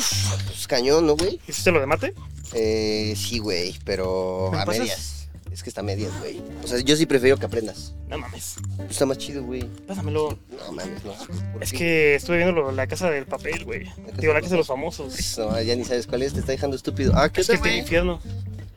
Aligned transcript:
Uf, 0.00 0.44
pues 0.46 0.66
cañón, 0.66 1.06
¿no, 1.06 1.14
güey? 1.16 1.38
¿Hiciste 1.46 1.70
lo 1.70 1.80
de 1.80 1.86
mate? 1.86 2.14
Eh, 2.54 3.14
sí, 3.16 3.38
güey, 3.38 3.76
pero 3.84 4.48
¿Me 4.52 4.58
a 4.60 4.64
pasas? 4.64 4.80
medias. 4.80 5.16
Es 5.52 5.62
que 5.62 5.68
está 5.68 5.80
a 5.82 5.84
medias, 5.84 6.10
güey. 6.20 6.40
O 6.64 6.66
sea, 6.66 6.78
yo 6.80 6.96
sí 6.96 7.06
prefiero 7.06 7.36
que 7.36 7.44
aprendas. 7.44 7.92
No 8.08 8.16
mames. 8.18 8.54
Pues 8.76 8.90
Está 8.92 9.04
más 9.04 9.18
chido, 9.18 9.42
güey. 9.42 9.64
Pásamelo. 9.86 10.38
No 10.66 10.72
mames, 10.72 11.04
no. 11.04 11.12
¿Por 11.52 11.62
Es 11.62 11.72
qué? 11.72 11.78
que 11.78 12.14
estuve 12.14 12.36
viendo 12.38 12.54
lo- 12.54 12.72
la 12.72 12.86
casa 12.86 13.10
del 13.10 13.26
papel, 13.26 13.64
güey. 13.64 13.86
Digo, 14.18 14.32
la 14.32 14.40
casa 14.40 14.52
de 14.52 14.58
los 14.58 14.68
famosos. 14.68 15.36
No, 15.38 15.60
ya 15.60 15.74
ni 15.76 15.84
sabes 15.84 16.06
cuál 16.06 16.22
es, 16.22 16.32
te 16.32 16.40
está 16.40 16.52
dejando 16.52 16.76
estúpido. 16.76 17.12
Ah, 17.16 17.28
¿qué 17.30 17.40
Es 17.42 17.48
que 17.48 17.56
güey? 17.56 17.78
infierno. 17.80 18.20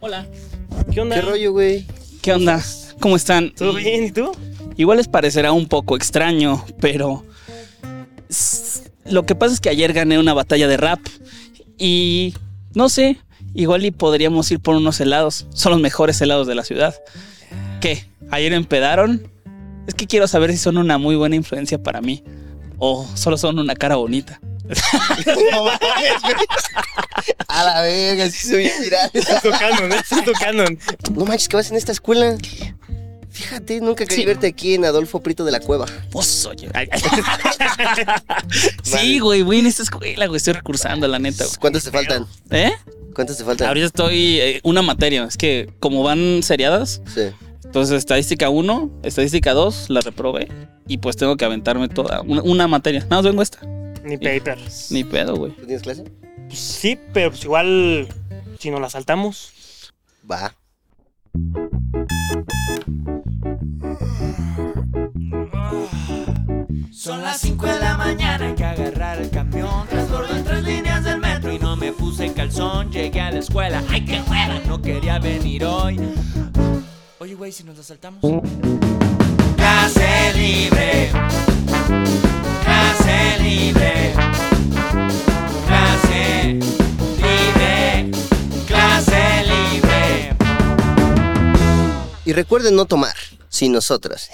Hola. 0.01 0.27
¿Qué 0.91 0.99
onda? 0.99 1.15
¿Qué 1.15 1.21
rollo, 1.21 1.51
güey? 1.53 1.85
¿Qué 2.21 2.33
onda? 2.33 2.61
¿Cómo 2.99 3.15
están? 3.15 3.53
¿Todo 3.55 3.73
bien? 3.75 4.05
¿Y 4.05 4.11
tú? 4.11 4.31
Igual 4.75 4.97
les 4.97 5.07
parecerá 5.07 5.51
un 5.51 5.67
poco 5.67 5.95
extraño, 5.95 6.65
pero 6.81 7.23
s- 8.29 8.91
lo 9.05 9.25
que 9.25 9.35
pasa 9.35 9.53
es 9.53 9.59
que 9.59 9.69
ayer 9.69 9.93
gané 9.93 10.19
una 10.19 10.33
batalla 10.33 10.67
de 10.67 10.77
rap 10.77 10.99
y 11.77 12.33
no 12.73 12.89
sé, 12.89 13.17
igual 13.53 13.85
y 13.85 13.91
podríamos 13.91 14.49
ir 14.51 14.59
por 14.59 14.75
unos 14.75 14.99
helados. 14.99 15.47
Son 15.53 15.71
los 15.71 15.81
mejores 15.81 16.19
helados 16.21 16.47
de 16.47 16.55
la 16.55 16.63
ciudad. 16.63 16.95
¿Qué? 17.81 18.05
¿Ayer 18.31 18.53
empedaron? 18.53 19.27
Es 19.87 19.93
que 19.93 20.07
quiero 20.07 20.27
saber 20.27 20.51
si 20.51 20.57
son 20.57 20.77
una 20.77 20.97
muy 20.97 21.15
buena 21.15 21.35
influencia 21.35 21.81
para 21.81 22.01
mí 22.01 22.23
o 22.77 23.07
solo 23.15 23.37
son 23.37 23.59
una 23.59 23.75
cara 23.75 23.95
bonita. 23.95 24.39
No. 25.51 25.67
A 27.47 27.63
la 27.63 27.81
verga, 27.81 28.29
sí 28.29 28.47
soy 28.47 28.71
viral. 28.81 29.11
Estás 29.13 29.43
tocando, 29.43 29.87
¿no? 29.87 29.95
Estás 29.95 30.25
tocando. 30.25 30.65
No 31.13 31.25
manches, 31.25 31.47
¿qué 31.47 31.57
vas 31.57 31.69
en 31.69 31.77
esta 31.77 31.91
escuela? 31.91 32.37
Fíjate, 33.33 33.81
nunca 33.81 34.05
quería 34.05 34.23
Sí. 34.23 34.25
verte 34.25 34.47
aquí 34.47 34.75
en 34.75 34.85
Adolfo 34.85 35.21
Prito 35.21 35.43
de 35.43 35.51
la 35.51 35.59
Cueva. 35.59 35.85
Pues, 36.11 36.45
oye. 36.45 36.69
Ay, 36.73 36.87
ay. 36.91 37.01
sí, 38.83 39.19
güey, 39.19 39.41
voy 39.41 39.59
en 39.59 39.65
esta 39.65 39.83
escuela, 39.83 40.27
güey. 40.27 40.37
Estoy 40.37 40.53
recursando, 40.53 41.07
la 41.07 41.17
neta, 41.19 41.43
güey. 41.43 41.55
¿Cuántos 41.59 41.83
te 41.83 41.91
faltan? 41.91 42.27
¿Eh? 42.51 42.71
¿Cuántos 43.15 43.37
te 43.37 43.43
faltan? 43.43 43.67
Ahorita 43.67 43.87
estoy 43.87 44.39
eh, 44.39 44.59
una 44.63 44.81
materia. 44.83 45.23
Es 45.25 45.35
que 45.37 45.73
como 45.79 46.03
van 46.03 46.41
seriadas, 46.43 47.01
Sí. 47.13 47.21
entonces 47.65 47.97
estadística 47.97 48.49
1, 48.49 48.91
estadística 49.03 49.53
2, 49.53 49.89
la 49.89 50.01
reprobé. 50.01 50.47
Y 50.87 50.99
pues 50.99 51.15
tengo 51.17 51.35
que 51.35 51.45
aventarme 51.45 51.89
toda 51.89 52.21
una, 52.21 52.41
una 52.43 52.67
materia. 52.67 53.01
Nada 53.01 53.17
más 53.17 53.25
vengo 53.25 53.41
esta. 53.41 53.59
Ni 54.03 54.17
papers. 54.17 54.91
Ni 54.91 55.03
pedo, 55.03 55.35
güey. 55.35 55.53
¿Tú 55.53 55.65
tienes 55.65 55.81
clase? 55.81 56.03
Pues 56.47 56.59
sí, 56.59 56.99
pero 57.13 57.31
pues 57.31 57.43
igual 57.45 58.07
si 58.59 58.69
nos 58.69 58.79
la 58.81 58.89
saltamos. 58.89 59.51
Va. 60.29 60.53
Son 67.03 67.21
las 67.21 67.41
5 67.41 67.65
de 67.65 67.79
la 67.79 67.97
mañana, 67.97 68.45
hay 68.45 68.55
que 68.55 68.63
agarrar 68.63 69.21
el 69.21 69.29
camión. 69.29 69.85
Transbordo 69.89 70.37
en 70.37 70.43
tres 70.45 70.63
líneas 70.63 71.03
del 71.03 71.19
metro 71.19 71.51
y 71.51 71.59
no 71.59 71.75
me 71.75 71.91
puse 71.91 72.31
calzón. 72.31 72.93
Llegué 72.93 73.19
a 73.19 73.29
la 73.29 73.39
escuela, 73.39 73.83
¡ay 73.89 74.05
qué 74.05 74.21
hueva! 74.21 74.61
No 74.67 74.81
quería 74.81 75.19
venir 75.19 75.65
hoy. 75.65 75.99
Oye, 77.19 77.35
güey, 77.35 77.51
si 77.51 77.65
nos 77.65 77.75
la 77.75 77.83
saltamos. 77.83 78.21
Clase 79.57 80.31
libre. 80.33 81.09
Clase 82.63 83.39
libre. 83.41 84.13
Clase 85.67 86.53
libre. 87.17 88.11
Clase 88.65 89.43
libre. 89.43 90.35
Y 92.23 92.31
recuerden 92.31 92.77
no 92.77 92.85
tomar, 92.85 93.15
sin 93.53 93.71
nosotros. 93.71 94.29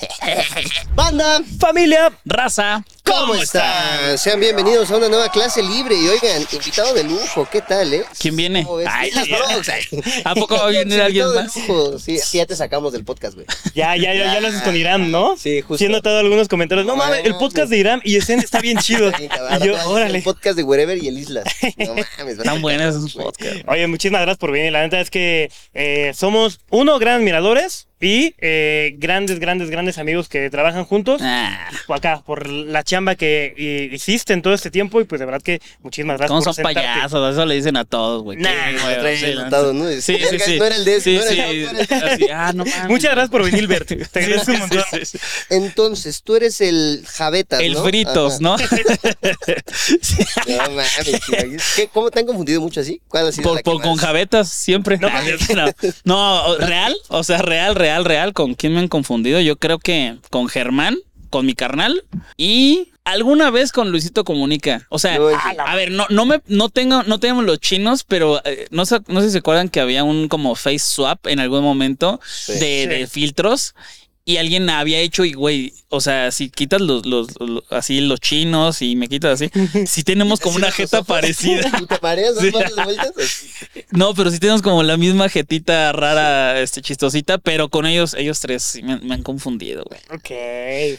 Banda, 0.95 1.41
Familia, 1.59 2.09
Raza. 2.23 2.85
¿cómo 3.03 3.35
están? 3.35 4.17
Sean 4.17 4.39
bienvenidos 4.39 4.89
a 4.91 4.97
una 4.97 5.09
nueva 5.09 5.29
clase 5.29 5.61
libre. 5.61 5.95
Y 5.95 6.07
oigan, 6.07 6.45
invitado 6.53 6.93
de 6.93 7.03
lujo, 7.03 7.47
¿qué 7.51 7.61
tal, 7.61 7.93
eh? 7.93 8.03
¿Quién 8.17 8.35
viene? 8.35 8.65
Ay, 8.87 9.11
Las. 9.15 9.27
¿A 10.23 10.35
poco 10.35 10.55
va 10.55 10.67
a 10.67 10.67
venir 10.67 11.01
alguien 11.01 11.33
más? 11.33 11.53
lujo. 11.55 11.99
Sí, 11.99 12.17
sí, 12.19 12.37
ya 12.37 12.45
te 12.45 12.55
sacamos 12.55 12.93
del 12.93 13.03
podcast, 13.03 13.35
güey. 13.35 13.45
ya, 13.75 13.95
ya, 13.97 14.13
ya, 14.13 14.33
ya 14.33 14.39
lo 14.39 14.47
haces 14.47 14.61
con 14.61 14.75
Irán, 14.75 15.11
¿no? 15.11 15.35
Sí, 15.37 15.61
justo. 15.61 15.79
Sí, 15.79 15.85
he 15.85 15.89
notado 15.89 16.19
algunos 16.19 16.47
comentarios. 16.47 16.87
No 16.87 16.95
mames, 16.95 17.25
el 17.25 17.35
podcast 17.35 17.69
de 17.69 17.77
Irán 17.77 18.01
y 18.05 18.15
Esen 18.15 18.39
está 18.39 18.59
bien 18.61 18.77
chido. 18.77 19.11
Y 19.19 19.27
yo, 19.65 19.75
el 19.75 19.81
órale. 19.85 20.21
podcast 20.21 20.55
de 20.55 20.63
Wherever 20.63 20.97
y 20.97 21.07
el 21.07 21.17
Islas. 21.17 21.45
No 21.77 21.95
mames, 21.95 22.37
Están 22.37 22.61
buenos 22.61 22.95
esos 22.95 23.13
podcasts. 23.15 23.63
Oye, 23.67 23.85
muchísimas 23.87 24.21
gracias 24.21 24.37
por 24.37 24.51
venir. 24.51 24.71
La 24.71 24.81
neta 24.81 24.99
es 25.01 25.09
que 25.09 25.51
eh, 25.73 26.13
somos, 26.15 26.59
uno, 26.69 26.97
grandes 26.99 27.19
admiradores 27.19 27.89
y 28.01 28.33
eh, 28.39 28.95
grandes, 28.97 29.39
grandes, 29.39 29.69
grandes 29.69 29.97
amigos 29.97 30.29
que 30.29 30.49
trabajan 30.49 30.85
juntos. 30.85 31.21
Ah, 31.23 31.69
Por 31.87 31.97
acá, 31.97 32.21
por 32.25 32.47
la 32.47 32.83
chamba 32.83 33.15
que 33.15 33.53
eh, 33.57 33.89
hiciste 33.93 34.33
en 34.33 34.41
todo 34.41 34.53
este 34.53 34.71
tiempo 34.71 35.01
y 35.01 35.03
pues 35.03 35.19
de 35.19 35.25
verdad 35.25 35.41
que 35.41 35.61
muchísimas 35.81 36.17
gracias 36.17 36.29
¿Cómo 36.29 36.39
por 36.39 36.45
son 36.45 36.53
sentarte. 36.55 36.79
payasos? 36.87 37.33
Eso 37.33 37.45
le 37.45 37.55
dicen 37.55 37.75
a 37.77 37.85
todos, 37.85 38.23
güey. 38.23 38.37
Nah, 38.37 38.49
sí, 39.15 39.35
¿no? 39.35 39.89
Sí, 39.89 40.01
sí, 40.01 40.13
Verga, 40.13 40.45
sí. 40.45 40.57
No 40.59 40.65
era 40.65 40.75
el 40.75 40.85
de 40.85 41.01
Sí, 41.01 41.15
no 41.15 41.21
era 41.23 41.31
sí. 41.31 41.39
el- 41.39 41.63
no 41.73 41.79
era 41.79 41.97
el- 41.97 42.09
Así, 42.09 42.27
ah, 42.33 42.51
no 42.55 42.65
mames. 42.65 42.87
Muchas 42.89 43.11
gracias 43.11 43.29
por 43.29 43.43
venir, 43.43 43.67
Bert. 43.67 43.87
Te 43.87 44.19
agradezco 44.19 44.51
un 44.53 44.59
montón. 44.59 44.83
Sí, 44.91 44.99
sí, 45.05 45.17
sí. 45.17 45.19
Entonces, 45.49 46.21
tú 46.23 46.35
eres 46.35 46.61
el 46.61 47.03
Javetas, 47.05 47.59
El 47.61 47.73
¿no? 47.73 47.83
fritos, 47.83 48.33
Ajá. 48.35 48.41
¿no? 48.41 48.57
No 50.47 50.57
mames. 50.69 51.21
¿Qué, 51.75 51.87
¿Cómo 51.93 52.09
te 52.11 52.19
han 52.19 52.25
confundido 52.25 52.61
mucho 52.61 52.79
así? 52.81 53.01
¿Cuál 53.07 53.27
ha 53.27 53.31
sido 53.31 53.43
Por, 53.43 53.53
la 53.55 53.59
que 53.59 53.63
por- 53.63 53.81
con 53.81 53.91
más? 53.95 53.99
javetas, 54.05 54.49
siempre. 54.49 54.97
No, 54.97 55.09
No, 56.05 56.57
no, 56.57 56.57
real, 56.57 56.95
o 57.09 57.23
sea, 57.23 57.39
real, 57.41 57.75
real, 57.75 57.88
real. 58.05 58.33
¿Con 58.33 58.53
quién 58.55 58.73
me 58.73 58.79
han 58.79 58.87
confundido? 58.87 59.39
Yo 59.41 59.57
creo 59.57 59.79
que 59.79 60.17
con 60.29 60.47
Germán, 60.47 60.97
con 61.29 61.45
mi 61.45 61.53
carnal 61.53 62.03
y 62.37 62.91
alguna 63.03 63.49
vez 63.51 63.71
con 63.71 63.91
Luisito 63.91 64.23
Comunica. 64.23 64.85
O 64.89 64.99
sea, 64.99 65.15
a, 65.17 65.71
a 65.71 65.75
ver, 65.75 65.91
no, 65.91 66.05
no 66.09 66.25
me, 66.25 66.41
no 66.47 66.69
tengo, 66.69 67.03
no 67.03 67.19
tenemos 67.19 67.43
los 67.45 67.59
chinos, 67.59 68.03
pero 68.03 68.41
eh, 68.45 68.67
no, 68.71 68.85
sé- 68.85 69.01
no 69.07 69.21
sé 69.21 69.27
si 69.27 69.31
se 69.33 69.37
acuerdan 69.39 69.69
que 69.69 69.79
había 69.79 70.03
un 70.03 70.27
como 70.27 70.55
face 70.55 70.79
swap 70.79 71.25
en 71.27 71.39
algún 71.39 71.63
momento 71.63 72.19
Sí. 72.27 72.53
de, 72.53 72.87
de 72.87 73.07
filtros. 73.07 73.73
Y 74.29 74.37
alguien 74.37 74.69
había 74.69 74.99
hecho, 74.99 75.25
y 75.25 75.33
güey, 75.33 75.73
o 75.89 76.01
sea, 76.01 76.29
si 76.31 76.51
quitas 76.51 76.81
los, 76.81 77.03
los, 77.07 77.29
los- 77.39 77.63
así 77.71 77.99
los 77.99 78.19
chinos 78.19 78.79
y 78.83 78.95
me 78.95 79.07
quitas 79.07 79.41
así, 79.41 79.49
si 79.87 80.03
tenemos 80.03 80.39
como 80.39 80.53
¿Sí 80.57 80.61
una 80.61 80.71
jeta 80.71 81.01
parecida. 81.01 81.63
No, 83.91 84.13
pero 84.13 84.29
sí 84.29 84.37
tenemos 84.39 84.61
como 84.61 84.83
la 84.83 84.97
misma 84.97 85.29
jetita 85.29 85.91
rara, 85.93 86.61
este, 86.61 86.81
chistosita, 86.83 87.39
pero 87.39 87.69
con 87.69 87.87
ellos, 87.87 88.13
ellos 88.13 88.39
tres 88.39 88.61
sí 88.61 88.83
me, 88.83 88.97
me 88.99 89.15
han 89.15 89.23
confundido, 89.23 89.83
güey. 89.85 89.99
Ok. 90.11 90.29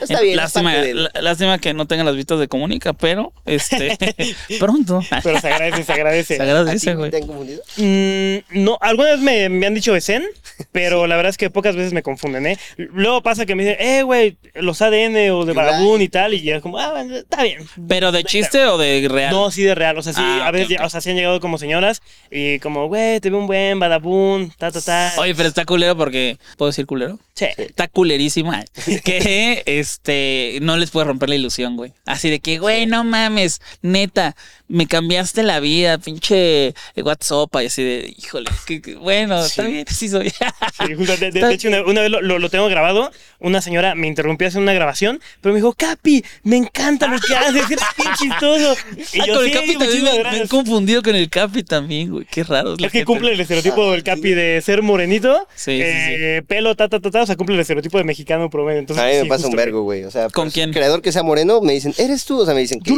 Está 0.03 0.21
bien, 0.23 0.33
es 0.33 0.37
lástima, 0.37 0.75
lástima 1.21 1.59
que 1.59 1.73
no 1.73 1.87
tengan 1.87 2.07
las 2.07 2.17
vistas 2.17 2.41
de 2.41 2.49
comunica, 2.49 2.93
pero 2.95 3.33
este 3.47 3.97
pronto. 4.59 5.03
Pero 5.23 5.41
se 5.41 5.49
agradece, 5.49 5.85
se 5.85 5.93
agradece. 5.93 6.37
Se 6.37 6.43
¿A 6.43 6.45
ti 6.47 6.51
agradece, 6.51 6.95
güey. 6.97 7.11
te 7.13 7.19
han 7.19 7.27
confundido? 7.29 7.63
Mm, 7.77 8.65
no, 8.65 8.77
alguna 8.81 9.11
vez 9.11 9.21
me, 9.21 9.49
me 9.49 9.67
han 9.69 9.75
dicho 9.75 9.95
Esen, 9.95 10.25
pero 10.73 11.07
la 11.07 11.15
verdad 11.15 11.31
es 11.31 11.37
que 11.39 11.49
pocas 11.51 11.77
veces 11.77 11.93
me 11.93 12.03
confunden, 12.03 12.47
¿eh? 12.47 12.59
Luego 12.77 13.20
pasa 13.23 13.47
que 13.47 13.55
me 13.55 13.65
dicen, 13.65 13.77
eh, 13.81 14.03
güey, 14.03 14.37
los 14.55 14.81
ADN 14.83 15.31
o 15.33 15.45
de. 15.45 15.53
Barabún 15.53 16.01
y 16.03 16.09
tal, 16.09 16.35
y 16.35 16.43
ya 16.43 16.57
es 16.57 16.63
como, 16.63 16.79
ah, 16.79 16.91
bueno, 16.93 17.17
está 17.17 17.43
bien. 17.43 17.61
¿Pero 17.89 18.13
de 18.13 18.25
chiste 18.25 18.65
o 18.67 18.79
de 18.79 19.07
real? 19.11 19.33
No, 19.33 19.51
sí 19.51 19.63
de 19.63 19.75
real, 19.75 19.97
o 19.99 20.03
sea, 20.03 20.13
sí, 20.13 20.21
Ah, 20.23 20.47
a 20.47 20.51
veces, 20.51 20.69
ok, 20.69 20.79
ya- 20.81 20.87
o 20.87 20.91
sea, 20.91 21.01
sí 21.01 21.11
han 21.11 21.17
llegado 21.17 21.41
como 21.41 21.59
señoras 21.59 22.03
y 22.31 22.59
como, 22.61 22.87
güey, 22.89 23.21
te 23.21 23.31
veo 23.31 23.39
un 23.39 23.47
buen 23.47 23.79
Badabun, 23.81 24.53
ta, 24.59 24.71
ta, 24.71 24.81
ta. 24.81 25.13
Oye, 25.19 25.35
pero 25.35 25.49
está 25.49 25.65
culero 25.65 25.97
porque. 25.97 26.39
¿Puedo 26.57 26.71
decir 26.71 26.87
culero? 26.87 27.19
Sí. 27.35 27.47
Está 27.57 27.89
culerísima. 27.89 28.65
Que 29.05 29.63
este 29.67 30.59
no 30.63 30.77
les 30.77 30.91
puede 30.91 31.07
romper 31.07 31.29
la 31.29 31.35
ilusión, 31.37 31.77
güey. 31.77 31.93
Así 32.07 32.29
de 32.31 32.41
que, 32.41 32.59
güey, 32.59 32.87
no 32.87 33.03
mames, 33.05 33.61
neta, 33.83 34.37
me 34.69 34.87
cambiaste 34.87 35.43
la 35.43 35.61
vida, 35.61 35.99
pinche 35.99 36.75
WhatsApp. 36.97 37.55
Y 37.63 37.67
así 37.67 37.83
de, 37.83 38.15
híjole, 38.17 38.51
que, 38.67 38.83
que- 38.83 38.95
bueno, 38.97 39.45
está 39.45 39.63
bien, 39.63 39.85
sí 39.91 40.09
soy. 40.09 40.31
Sí, 40.31 40.95
de, 40.95 41.17
de- 41.17 41.31
de 41.31 41.55
hecho, 41.55 41.69
una, 41.69 41.83
una 41.83 42.03
vez 42.03 42.11
lo, 42.11 42.21
lo- 42.21 42.39
lo 42.39 42.49
tengo 42.51 42.69
grabado. 42.69 43.00
Una 43.39 43.61
señora 43.63 43.95
me 43.95 44.07
interrumpió 44.07 44.49
haciendo 44.49 44.65
una 44.65 44.75
grabación, 44.75 45.21
pero 45.41 45.53
me 45.55 45.61
dijo, 45.61 45.73
Capi, 45.73 46.25
me 46.43 46.57
encanta 46.57 47.07
lo 47.07 47.19
que 47.21 47.35
haces, 47.35 47.55
eres 47.55 47.67
bien 47.97 48.11
chistoso. 48.19 48.77
Y 49.15 49.21
Ah, 49.21 49.27
yo, 49.27 49.35
con 49.35 49.45
el 49.45 49.51
sí, 49.53 49.57
Capi 49.59 49.77
también 49.79 50.05
me, 50.05 50.23
me 50.31 50.41
han 50.41 50.49
confundido 50.49 51.03
con 51.03 51.15
el 51.17 51.29
Capi 51.31 51.63
también, 51.63 52.11
güey. 52.11 52.27
Qué 52.31 52.45
raro. 52.45 52.73
Es 52.73 52.79
que 52.79 52.89
gente. 52.91 53.05
cumple 53.07 53.33
el 53.33 53.41
estereotipo 53.41 53.93
del 53.93 54.03
Capi 54.03 54.31
de 54.35 54.61
ser 54.65 54.83
morenito, 54.83 55.47
Sí, 55.55 55.73
sí, 55.73 55.81
eh, 55.83 56.43
pelo, 56.47 56.75
ta, 56.77 56.89
ta, 56.89 57.01
ta, 57.01 57.11
ta, 57.11 57.23
o 57.23 57.27
sea, 57.27 57.37
cumple 57.37 57.55
el 57.55 57.61
estereotipo 57.61 57.99
de 57.99 58.05
mexicano 58.05 58.51
promedio. 58.51 58.81
Entonces, 58.81 59.03
A 59.05 59.09
mí 59.09 59.15
me 59.15 59.23
sí, 59.23 59.29
pasa 59.29 59.47
un 59.47 59.57
vergo, 59.57 59.83
güey. 59.83 60.05
O 60.05 60.11
sea, 60.11 60.29
¿Con 60.29 60.45
pues, 60.47 60.55
quién? 60.55 60.73
creador 60.73 61.01
que 61.03 61.13
sea 61.13 61.23
moreno, 61.23 61.61
me 61.61 61.73
dicen, 61.73 61.95
¿eres 61.99 62.25
tú? 62.25 62.41
O 62.41 62.45
sea, 62.45 62.55
me 62.55 62.61
dicen 62.61 62.81
que 62.81 62.91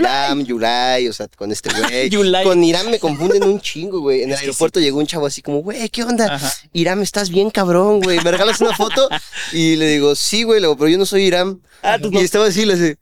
Yulai. 0.44 1.08
O 1.08 1.12
sea, 1.12 1.28
con 1.36 1.50
este 1.52 1.70
güey. 1.70 2.08
Yulai. 2.10 2.44
Con 2.44 2.62
Iram 2.62 2.88
me 2.90 2.98
confunden 2.98 3.42
un 3.44 3.60
chingo, 3.60 4.00
güey. 4.00 4.22
En 4.22 4.30
el 4.30 4.36
aeropuerto 4.38 4.80
llegó 4.80 4.98
un 4.98 5.06
chavo 5.06 5.26
así 5.26 5.42
como, 5.42 5.58
güey, 5.62 5.88
¿qué 5.88 6.02
onda? 6.04 6.40
Iram, 6.72 7.02
estás 7.02 7.30
bien 7.30 7.50
cabrón, 7.50 8.00
güey. 8.00 8.18
¿Me 8.22 8.30
regalas 8.30 8.60
una 8.60 8.74
foto? 8.76 9.08
Y 9.52 9.76
le 9.76 9.86
digo, 9.92 10.14
sí, 10.14 10.42
güey, 10.42 10.60
pero 10.60 10.88
yo 10.88 10.98
no 10.98 11.06
soy 11.06 11.24
Iram. 11.24 11.60
Ah, 11.82 11.98
tú 11.98 12.10
no. 12.10 12.20
Y 12.20 12.24
estaba 12.24 12.46
así, 12.46 12.64
le 12.64 12.74
dice, 12.76 12.96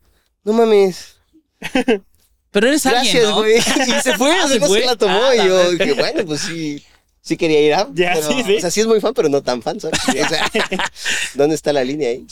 no 0.44 0.52
mames. 0.52 1.16
Pero 2.52 2.66
eres 2.66 2.84
alguien, 2.84 3.04
Gracias, 3.04 3.28
¿no? 3.30 3.36
güey. 3.36 3.56
Y 3.98 4.00
se 4.02 4.16
fue, 4.18 4.32
Ah, 4.32 4.48
¿se 4.48 4.58
no 4.58 4.66
fue? 4.66 4.80
se 4.80 4.86
la 4.86 4.96
tomó. 4.96 5.20
Ah, 5.22 5.36
y 5.36 5.46
yo, 5.46 5.78
que 5.78 5.92
bueno, 5.92 6.24
pues 6.26 6.40
sí. 6.40 6.82
Sí 7.22 7.36
quería 7.36 7.60
ir 7.60 7.74
a. 7.74 7.86
Ya, 7.92 8.14
pero, 8.14 8.28
sí, 8.28 8.42
sí. 8.44 8.56
O 8.56 8.60
sea, 8.60 8.70
sí 8.70 8.80
es 8.80 8.86
muy 8.86 8.98
fan, 8.98 9.12
pero 9.12 9.28
no 9.28 9.42
tan 9.42 9.60
fan, 9.62 9.78
¿sabes? 9.78 10.00
O 10.08 10.28
sea, 10.28 10.50
¿dónde 11.34 11.54
está 11.54 11.70
la 11.72 11.84
línea 11.84 12.08
ahí? 12.08 12.26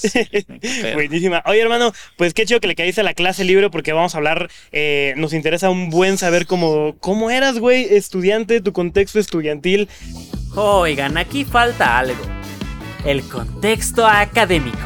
Buenísima. 0.95 1.43
Oye, 1.47 1.61
hermano, 1.61 1.93
pues 2.17 2.33
qué 2.33 2.47
chido 2.47 2.59
que 2.59 2.67
le 2.69 2.75
caíste 2.75 3.03
a 3.03 3.05
la 3.05 3.13
clase 3.13 3.45
libre 3.45 3.69
porque 3.69 3.93
vamos 3.93 4.15
a 4.15 4.19
hablar, 4.19 4.51
eh, 4.73 5.13
nos 5.19 5.35
interesa 5.35 5.69
un 5.69 5.91
buen 5.91 6.17
saber 6.17 6.47
cómo, 6.47 6.97
cómo 7.01 7.31
eras, 7.31 7.59
güey, 7.59 7.85
estudiante, 7.95 8.63
tu 8.63 8.73
contexto 8.73 9.19
estudiantil. 9.21 9.89
Oigan, 10.57 11.19
aquí 11.19 11.45
falta 11.45 11.99
algo. 11.99 12.38
El 13.05 13.23
contexto 13.23 14.06
académico. 14.06 14.77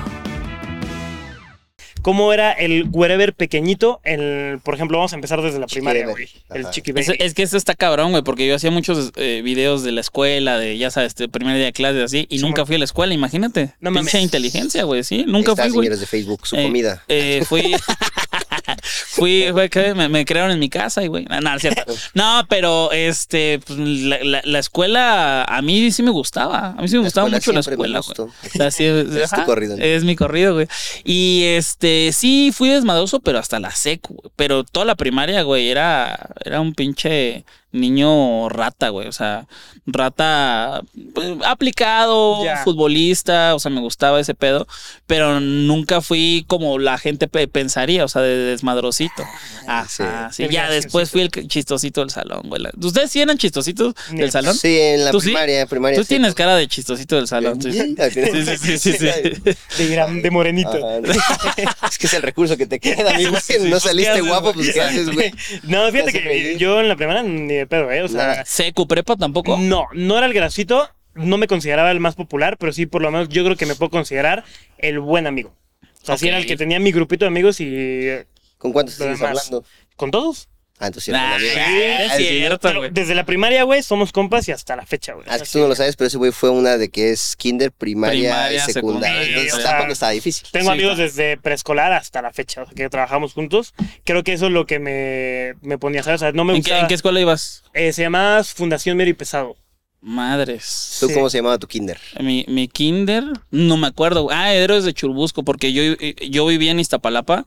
¿Cómo 2.02 2.32
era 2.32 2.50
el 2.50 2.88
wherever 2.90 3.32
pequeñito? 3.32 4.00
El, 4.02 4.58
por 4.64 4.74
ejemplo, 4.74 4.98
vamos 4.98 5.12
a 5.12 5.14
empezar 5.14 5.40
desde 5.40 5.60
la 5.60 5.68
primaria, 5.68 6.08
güey. 6.08 6.28
El 6.52 6.68
chiqui 6.70 6.92
Es, 6.96 7.08
es 7.16 7.32
que 7.34 7.44
esto 7.44 7.56
está 7.56 7.76
cabrón, 7.76 8.10
güey, 8.10 8.24
porque 8.24 8.44
yo 8.44 8.56
hacía 8.56 8.72
muchos 8.72 9.12
eh, 9.14 9.40
videos 9.44 9.84
de 9.84 9.92
la 9.92 10.00
escuela, 10.00 10.58
de, 10.58 10.76
ya 10.78 10.90
sabes, 10.90 11.14
de 11.14 11.28
primer 11.28 11.54
día 11.56 11.66
de 11.66 11.72
clases 11.72 12.02
así, 12.02 12.26
y 12.28 12.38
Sí, 12.38 12.44
nunca 12.44 12.66
fui 12.66 12.74
a 12.74 12.78
la 12.80 12.86
escuela, 12.86 13.14
imagínate. 13.14 13.74
No 13.78 13.90
Pinche 13.92 14.16
mames. 14.16 14.22
inteligencia, 14.24 14.82
güey, 14.82 15.04
sí, 15.04 15.24
nunca 15.28 15.54
fui, 15.54 15.70
güey. 15.70 15.88
de 15.90 16.04
Facebook, 16.06 16.44
su 16.44 16.56
Eh, 16.56 16.64
comida. 16.64 17.04
eh, 17.06 17.44
fui. 17.48 17.72
fui, 18.82 19.46
que 19.70 19.94
me, 19.94 20.08
me 20.08 20.24
crearon 20.24 20.50
en 20.50 20.58
mi 20.58 20.68
casa 20.68 21.02
y 21.02 21.06
güey. 21.08 21.24
No, 21.26 21.40
no, 21.40 21.54
es 21.54 21.60
cierto. 21.62 21.92
No, 22.14 22.44
pero 22.48 22.90
este, 22.92 23.60
pues, 23.66 23.78
la, 23.78 24.18
la- 24.22 24.42
la 24.44 24.58
escuela 24.58 25.44
a 25.44 25.62
mí 25.62 25.90
sí 25.90 26.02
me 26.02 26.10
gustaba. 26.10 26.74
A 26.76 26.82
mí 26.82 26.88
sí 26.88 26.94
me 26.96 27.02
La 27.02 27.06
gustaba 27.06 27.28
mucho 27.28 27.52
la 27.52 27.60
escuela, 27.60 28.00
güey. 28.00 28.28
Es 29.22 29.30
tu 29.30 29.44
corrido, 29.44 29.76
¿no? 29.76 29.82
Es 29.84 30.04
mi 30.04 30.16
corrido, 30.16 30.54
güey. 30.54 30.68
Y 31.04 31.44
este, 31.46 32.10
sí, 32.12 32.50
fui 32.54 32.68
desmadroso, 32.68 33.20
pero 33.20 33.38
hasta 33.38 33.58
la 33.60 33.70
secu, 33.70 34.14
güey. 34.14 34.32
Pero 34.36 34.64
toda 34.64 34.86
la 34.86 34.94
primaria, 34.96 35.42
güey, 35.42 35.68
era, 35.70 36.30
era 36.44 36.60
un 36.60 36.74
pinche 36.74 37.44
niño 37.72 38.48
rata, 38.48 38.90
güey. 38.90 39.08
O 39.08 39.12
sea, 39.12 39.46
rata 39.86 40.82
pues, 41.14 41.30
aplicado, 41.44 42.42
futbolista, 42.64 43.54
o 43.54 43.58
sea, 43.58 43.70
me 43.70 43.80
gustaba 43.80 44.20
ese 44.20 44.34
pedo. 44.34 44.66
Pero 45.06 45.40
nunca 45.40 46.00
fui 46.00 46.44
como 46.48 46.78
la 46.78 46.98
gente 46.98 47.28
pe- 47.28 47.48
pensaría, 47.48 48.04
o 48.04 48.08
sea, 48.08 48.22
de 48.22 48.36
desmadrosito. 48.36 49.22
Ajá, 49.66 50.30
sí. 50.32 50.46
Ya 50.50 50.70
después 50.70 51.10
fui 51.10 51.22
el 51.22 51.30
chistosito 51.48 52.00
del 52.00 52.10
salón, 52.10 52.42
güey. 52.48 52.62
¿Ustedes 52.80 53.10
sí 53.10 53.20
eran 53.20 53.38
chistositos 53.38 53.94
del 54.10 54.30
salón? 54.30 54.54
Sí, 54.54 54.78
en 54.78 55.04
la 55.04 55.10
¿Tú 55.10 55.20
sí? 55.20 55.26
primaria, 55.28 55.66
primaria. 55.66 55.96
Tú 55.98 56.04
sí. 56.04 56.10
tienes 56.10 56.34
cara 56.34 56.56
de 56.56 56.68
chistosito 56.68 57.16
del 57.16 57.26
salón. 57.28 57.60
sí. 57.60 57.72
Sí, 57.72 57.96
Sí, 58.12 58.20
sí, 58.44 58.56
sí, 58.56 58.78
sí, 58.78 58.92
sí. 58.92 59.54
De, 59.78 59.88
gran- 59.88 60.22
de 60.22 60.30
morenito. 60.30 60.70
Ajá. 60.70 60.98
es 61.88 61.98
que 61.98 62.06
es 62.06 62.14
el 62.14 62.22
recurso 62.22 62.56
que 62.56 62.66
te 62.66 62.78
queda, 62.80 63.14
amigo. 63.14 63.32
no 63.68 63.80
saliste 63.80 64.20
guapo, 64.20 64.52
pues 64.52 64.70
¿qué 64.72 64.80
haces, 64.80 65.10
güey? 65.12 65.32
No, 65.64 65.90
fíjate 65.90 66.12
que 66.12 66.20
me- 66.20 66.58
yo 66.58 66.80
en 66.80 66.88
la 66.88 66.96
primera 66.96 67.22
ni 67.22 67.61
de 67.62 67.66
pedo, 67.66 67.90
¿eh? 67.90 68.02
O 68.02 68.08
sea. 68.08 68.44
¿Secu 68.44 68.86
prepa 68.86 69.16
tampoco? 69.16 69.56
no, 69.58 69.86
no 69.92 70.18
era 70.18 70.26
el 70.26 70.34
grasito, 70.34 70.88
no 71.14 71.36
me 71.38 71.46
consideraba 71.46 71.90
el 71.90 72.00
más 72.00 72.14
popular, 72.14 72.56
pero 72.58 72.72
sí, 72.72 72.86
por 72.86 73.02
lo 73.02 73.10
menos 73.10 73.28
yo 73.28 73.44
creo 73.44 73.56
que 73.56 73.66
me 73.66 73.74
puedo 73.74 73.90
considerar 73.90 74.44
el 74.78 74.98
buen 75.00 75.26
amigo. 75.26 75.54
O 76.02 76.04
sea, 76.04 76.18
sí 76.18 76.28
era 76.28 76.38
el 76.38 76.46
que 76.46 76.56
tenía 76.56 76.80
mi 76.80 76.90
grupito 76.90 77.24
de 77.24 77.28
amigos 77.28 77.60
y 77.60 77.68
eh, 77.68 78.26
¿Con 78.58 78.72
cuántos 78.72 79.00
estás 79.00 79.20
hablando? 79.22 79.64
con 79.96 80.10
todos. 80.10 80.48
Ah, 80.82 80.86
entonces 80.88 81.04
sí, 81.04 81.10
Nah, 81.12 81.36
es 81.36 82.10
Ah, 82.10 82.16
sí. 82.16 82.24
cierto, 82.26 82.58
Pero 82.68 82.80
güey. 82.80 82.90
desde 82.92 83.14
la 83.14 83.24
primaria, 83.24 83.62
güey, 83.62 83.82
somos 83.84 84.10
compas 84.10 84.48
y 84.48 84.52
hasta 84.52 84.74
la 84.74 84.84
fecha, 84.84 85.12
güey. 85.12 85.24
Ah, 85.28 85.36
es 85.36 85.42
que 85.42 85.48
tú 85.50 85.58
no 85.60 85.68
lo 85.68 85.76
sabes, 85.76 85.94
pero 85.94 86.08
ese 86.08 86.18
güey 86.18 86.32
fue 86.32 86.50
una 86.50 86.76
de 86.76 86.90
que 86.90 87.10
es 87.10 87.36
kinder, 87.36 87.70
primaria, 87.70 88.30
Primaria, 88.30 88.56
y 88.56 88.60
secundaria. 88.72 88.72
secundaria, 88.72 89.28
Entonces 89.28 89.54
o 89.54 89.56
sea, 89.60 89.70
tampoco 89.70 89.92
estaba 89.92 90.12
difícil. 90.12 90.48
Tengo 90.50 90.66
Sí, 90.66 90.72
amigos 90.72 90.92
está. 90.98 91.02
desde 91.04 91.36
preescolar 91.36 91.92
hasta 91.92 92.20
la 92.20 92.32
fecha, 92.32 92.62
o 92.62 92.64
sea, 92.66 92.74
que 92.74 92.88
trabajamos 92.88 93.32
juntos. 93.32 93.74
Creo 94.04 94.24
que 94.24 94.32
eso 94.32 94.46
es 94.46 94.52
lo 94.52 94.66
que 94.66 94.80
me, 94.80 95.54
me 95.62 95.78
ponía, 95.78 96.02
¿sabes? 96.02 96.20
O 96.20 96.24
sea, 96.24 96.32
no 96.32 96.44
me 96.44 96.52
¿En 96.54 96.62
qué, 96.62 96.70
gustaba. 96.70 96.80
en 96.82 96.88
qué 96.88 96.94
escuela 96.94 97.20
ibas? 97.20 97.62
Eh, 97.74 97.92
se 97.92 98.02
llama 98.02 98.42
Fundación 98.44 98.96
Mero 98.96 99.10
y 99.10 99.14
Pesado. 99.14 99.56
Madres. 100.02 100.96
¿Tú 101.00 101.06
Sí. 101.08 101.14
cómo 101.14 101.30
se 101.30 101.38
llamaba 101.38 101.58
tu 101.58 101.68
kinder? 101.68 101.98
Mi, 102.20 102.44
mi 102.48 102.66
kinder, 102.66 103.22
no 103.52 103.76
me 103.76 103.86
acuerdo. 103.86 104.28
Ah, 104.32 104.52
Héroes 104.52 104.82
de 104.84 104.92
Churbusco, 104.92 105.44
porque 105.44 105.72
yo, 105.72 105.82
yo 106.28 106.46
vivía 106.46 106.72
en 106.72 106.80
Iztapalapa 106.80 107.46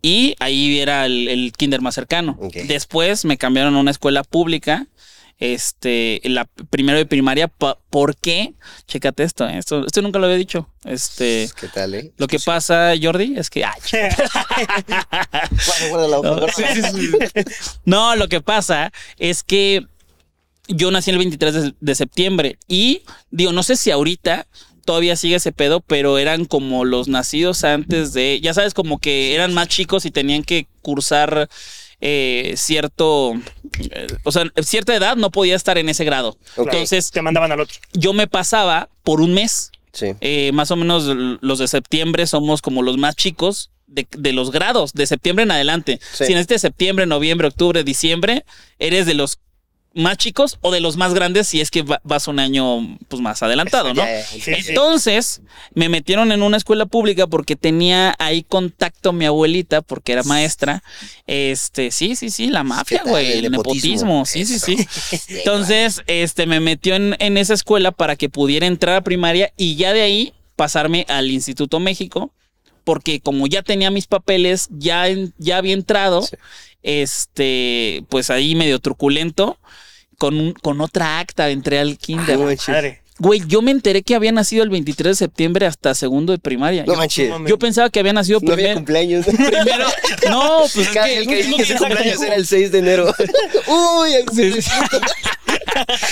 y 0.00 0.34
ahí 0.40 0.80
era 0.80 1.04
el, 1.04 1.28
el 1.28 1.52
kinder 1.52 1.82
más 1.82 1.94
cercano. 1.94 2.38
Después 2.66 3.26
me 3.26 3.36
cambiaron 3.36 3.74
a 3.76 3.80
una 3.80 3.90
escuela 3.90 4.24
pública. 4.24 4.86
Este, 5.38 6.20
la 6.24 6.44
primero 6.68 6.98
de 6.98 7.06
primaria, 7.06 7.48
¿por 7.48 8.14
qué? 8.16 8.52
Chécate 8.86 9.22
esto, 9.22 9.48
eh, 9.48 9.56
esto, 9.56 9.86
esto 9.86 10.02
nunca 10.02 10.18
lo 10.18 10.26
había 10.26 10.36
dicho. 10.36 10.68
Este, 10.84 11.48
¿Qué 11.58 11.68
tal, 11.68 11.94
eh? 11.94 12.12
lo 12.18 12.26
que 12.26 12.38
pasa, 12.38 12.92
Jordi, 13.00 13.38
es 13.38 13.48
que, 13.48 13.64
ay, 13.64 13.80
sí, 16.54 16.64
sí. 16.82 17.10
No, 17.86 18.16
lo 18.16 18.28
que 18.28 18.42
pasa 18.42 18.92
es 19.18 19.42
que 19.42 19.86
yo 20.70 20.90
nací 20.90 21.10
el 21.10 21.18
23 21.18 21.54
de, 21.54 21.74
de 21.78 21.94
septiembre 21.94 22.58
y 22.68 23.02
digo, 23.30 23.52
no 23.52 23.62
sé 23.62 23.76
si 23.76 23.90
ahorita 23.90 24.46
todavía 24.84 25.14
sigue 25.16 25.36
ese 25.36 25.52
pedo, 25.52 25.80
pero 25.80 26.18
eran 26.18 26.46
como 26.46 26.84
los 26.84 27.06
nacidos 27.08 27.62
antes 27.64 28.12
de, 28.12 28.40
ya 28.42 28.54
sabes, 28.54 28.74
como 28.74 28.98
que 28.98 29.34
eran 29.34 29.52
más 29.54 29.68
chicos 29.68 30.04
y 30.06 30.10
tenían 30.10 30.42
que 30.42 30.66
cursar 30.82 31.48
eh, 32.00 32.54
cierto, 32.56 33.34
eh, 33.90 34.06
o 34.24 34.32
sea, 34.32 34.44
cierta 34.62 34.94
edad 34.96 35.16
no 35.16 35.30
podía 35.30 35.54
estar 35.54 35.76
en 35.78 35.88
ese 35.90 36.04
grado. 36.04 36.38
Entonces 36.56 37.10
Te 37.10 37.20
mandaban 37.22 37.52
al 37.52 37.60
otro. 37.60 37.76
yo 37.92 38.12
me 38.14 38.26
pasaba 38.26 38.88
por 39.02 39.20
un 39.20 39.34
mes 39.34 39.70
Sí. 39.92 40.06
eh, 40.20 40.52
más 40.54 40.70
o 40.70 40.76
menos 40.76 41.04
los 41.40 41.58
de 41.58 41.66
septiembre 41.66 42.24
somos 42.28 42.62
como 42.62 42.80
los 42.82 42.96
más 42.96 43.16
chicos 43.16 43.70
de, 43.88 44.06
de 44.16 44.32
los 44.32 44.52
grados, 44.52 44.92
de 44.92 45.04
septiembre 45.04 45.42
en 45.42 45.50
adelante. 45.50 45.98
Sí. 46.14 46.26
Si 46.26 46.32
en 46.32 46.38
este 46.38 46.58
septiembre, 46.60 47.06
noviembre, 47.06 47.48
octubre, 47.48 47.82
diciembre, 47.82 48.44
eres 48.78 49.04
de 49.06 49.14
los 49.14 49.40
más 49.92 50.18
chicos 50.18 50.56
o 50.60 50.70
de 50.70 50.78
los 50.78 50.96
más 50.96 51.14
grandes 51.14 51.48
si 51.48 51.60
es 51.60 51.70
que 51.72 51.82
va- 51.82 52.00
vas 52.04 52.28
un 52.28 52.38
año 52.38 52.96
pues 53.08 53.20
más 53.20 53.42
adelantado, 53.42 53.92
¿no? 53.92 54.02
Sí, 54.30 54.40
sí. 54.40 54.52
Entonces, 54.68 55.42
me 55.74 55.88
metieron 55.88 56.30
en 56.30 56.42
una 56.42 56.56
escuela 56.56 56.86
pública 56.86 57.26
porque 57.26 57.56
tenía 57.56 58.14
ahí 58.20 58.44
contacto 58.44 59.12
mi 59.12 59.24
abuelita, 59.24 59.82
porque 59.82 60.12
era 60.12 60.22
maestra. 60.22 60.84
Este, 61.26 61.90
sí, 61.90 62.14
sí, 62.14 62.30
sí, 62.30 62.46
la 62.48 62.62
mafia, 62.62 63.02
güey, 63.04 63.32
El 63.32 63.44
el 63.46 63.50
nepotismo. 63.50 64.22
nepotismo. 64.22 64.26
Sí, 64.26 64.44
sí, 64.46 64.58
sí. 64.58 64.86
Entonces, 65.38 66.02
este, 66.06 66.46
me 66.46 66.60
metió 66.60 66.94
en, 66.94 67.16
en 67.18 67.36
esa 67.36 67.54
escuela 67.54 67.90
para 67.90 68.16
que 68.16 68.28
pudiera 68.28 68.66
entrar 68.66 68.96
a 68.96 69.00
primaria 69.02 69.52
y 69.56 69.74
ya 69.76 69.92
de 69.92 70.02
ahí 70.02 70.34
pasarme 70.56 71.04
al 71.08 71.30
Instituto 71.30 71.80
México, 71.80 72.32
porque 72.84 73.20
como 73.20 73.46
ya 73.46 73.62
tenía 73.62 73.90
mis 73.90 74.06
papeles, 74.06 74.68
ya, 74.70 75.08
en- 75.08 75.34
ya 75.38 75.56
había 75.58 75.74
entrado, 75.74 76.22
Sí. 76.22 76.36
Este, 76.82 78.04
pues 78.08 78.30
ahí 78.30 78.54
medio 78.54 78.78
truculento. 78.78 79.58
Con, 80.18 80.38
un- 80.38 80.52
con 80.52 80.80
otra 80.82 81.18
acta 81.18 81.48
entré 81.48 81.78
al 81.78 81.96
kinder. 81.96 82.38
No. 82.38 82.44
Madre. 82.68 83.00
Güey, 83.18 83.42
yo 83.46 83.60
me 83.62 83.70
enteré 83.70 84.02
que 84.02 84.14
había 84.14 84.32
nacido 84.32 84.62
el 84.64 84.70
23 84.70 85.12
de 85.12 85.14
septiembre 85.14 85.66
hasta 85.66 85.94
segundo 85.94 86.32
de 86.32 86.38
primaria. 86.38 86.84
No 86.86 86.92
Yo- 86.92 86.98
manches. 86.98 87.32
yo 87.46 87.58
pensaba 87.58 87.88
que 87.90 88.00
había 88.00 88.12
nacido 88.14 88.38
No 88.42 88.52
había 88.52 88.64
primer- 88.66 88.74
cumpleaños. 88.76 89.24
primero. 89.26 89.86
No, 90.30 90.58
pues 90.60 90.76
es 90.76 90.88
que, 90.88 91.18
el 91.18 91.26
que 91.26 91.44
no 91.44 91.56
que 91.56 91.64
su 91.64 91.74
tienes 91.74 91.82
cumpleaños 91.82 92.22
era 92.22 92.34
el 92.34 92.46
6 92.46 92.72
de 92.72 92.78
enero. 92.78 93.14
Uy, 93.66 94.12
el. 94.14 94.64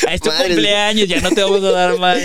A 0.09 0.15
este 0.15 0.31
cumpleaños, 0.31 1.09
ya 1.09 1.21
no 1.21 1.31
te 1.31 1.43
vamos 1.43 1.63
a 1.65 1.71
dar 1.71 1.99
más. 1.99 2.19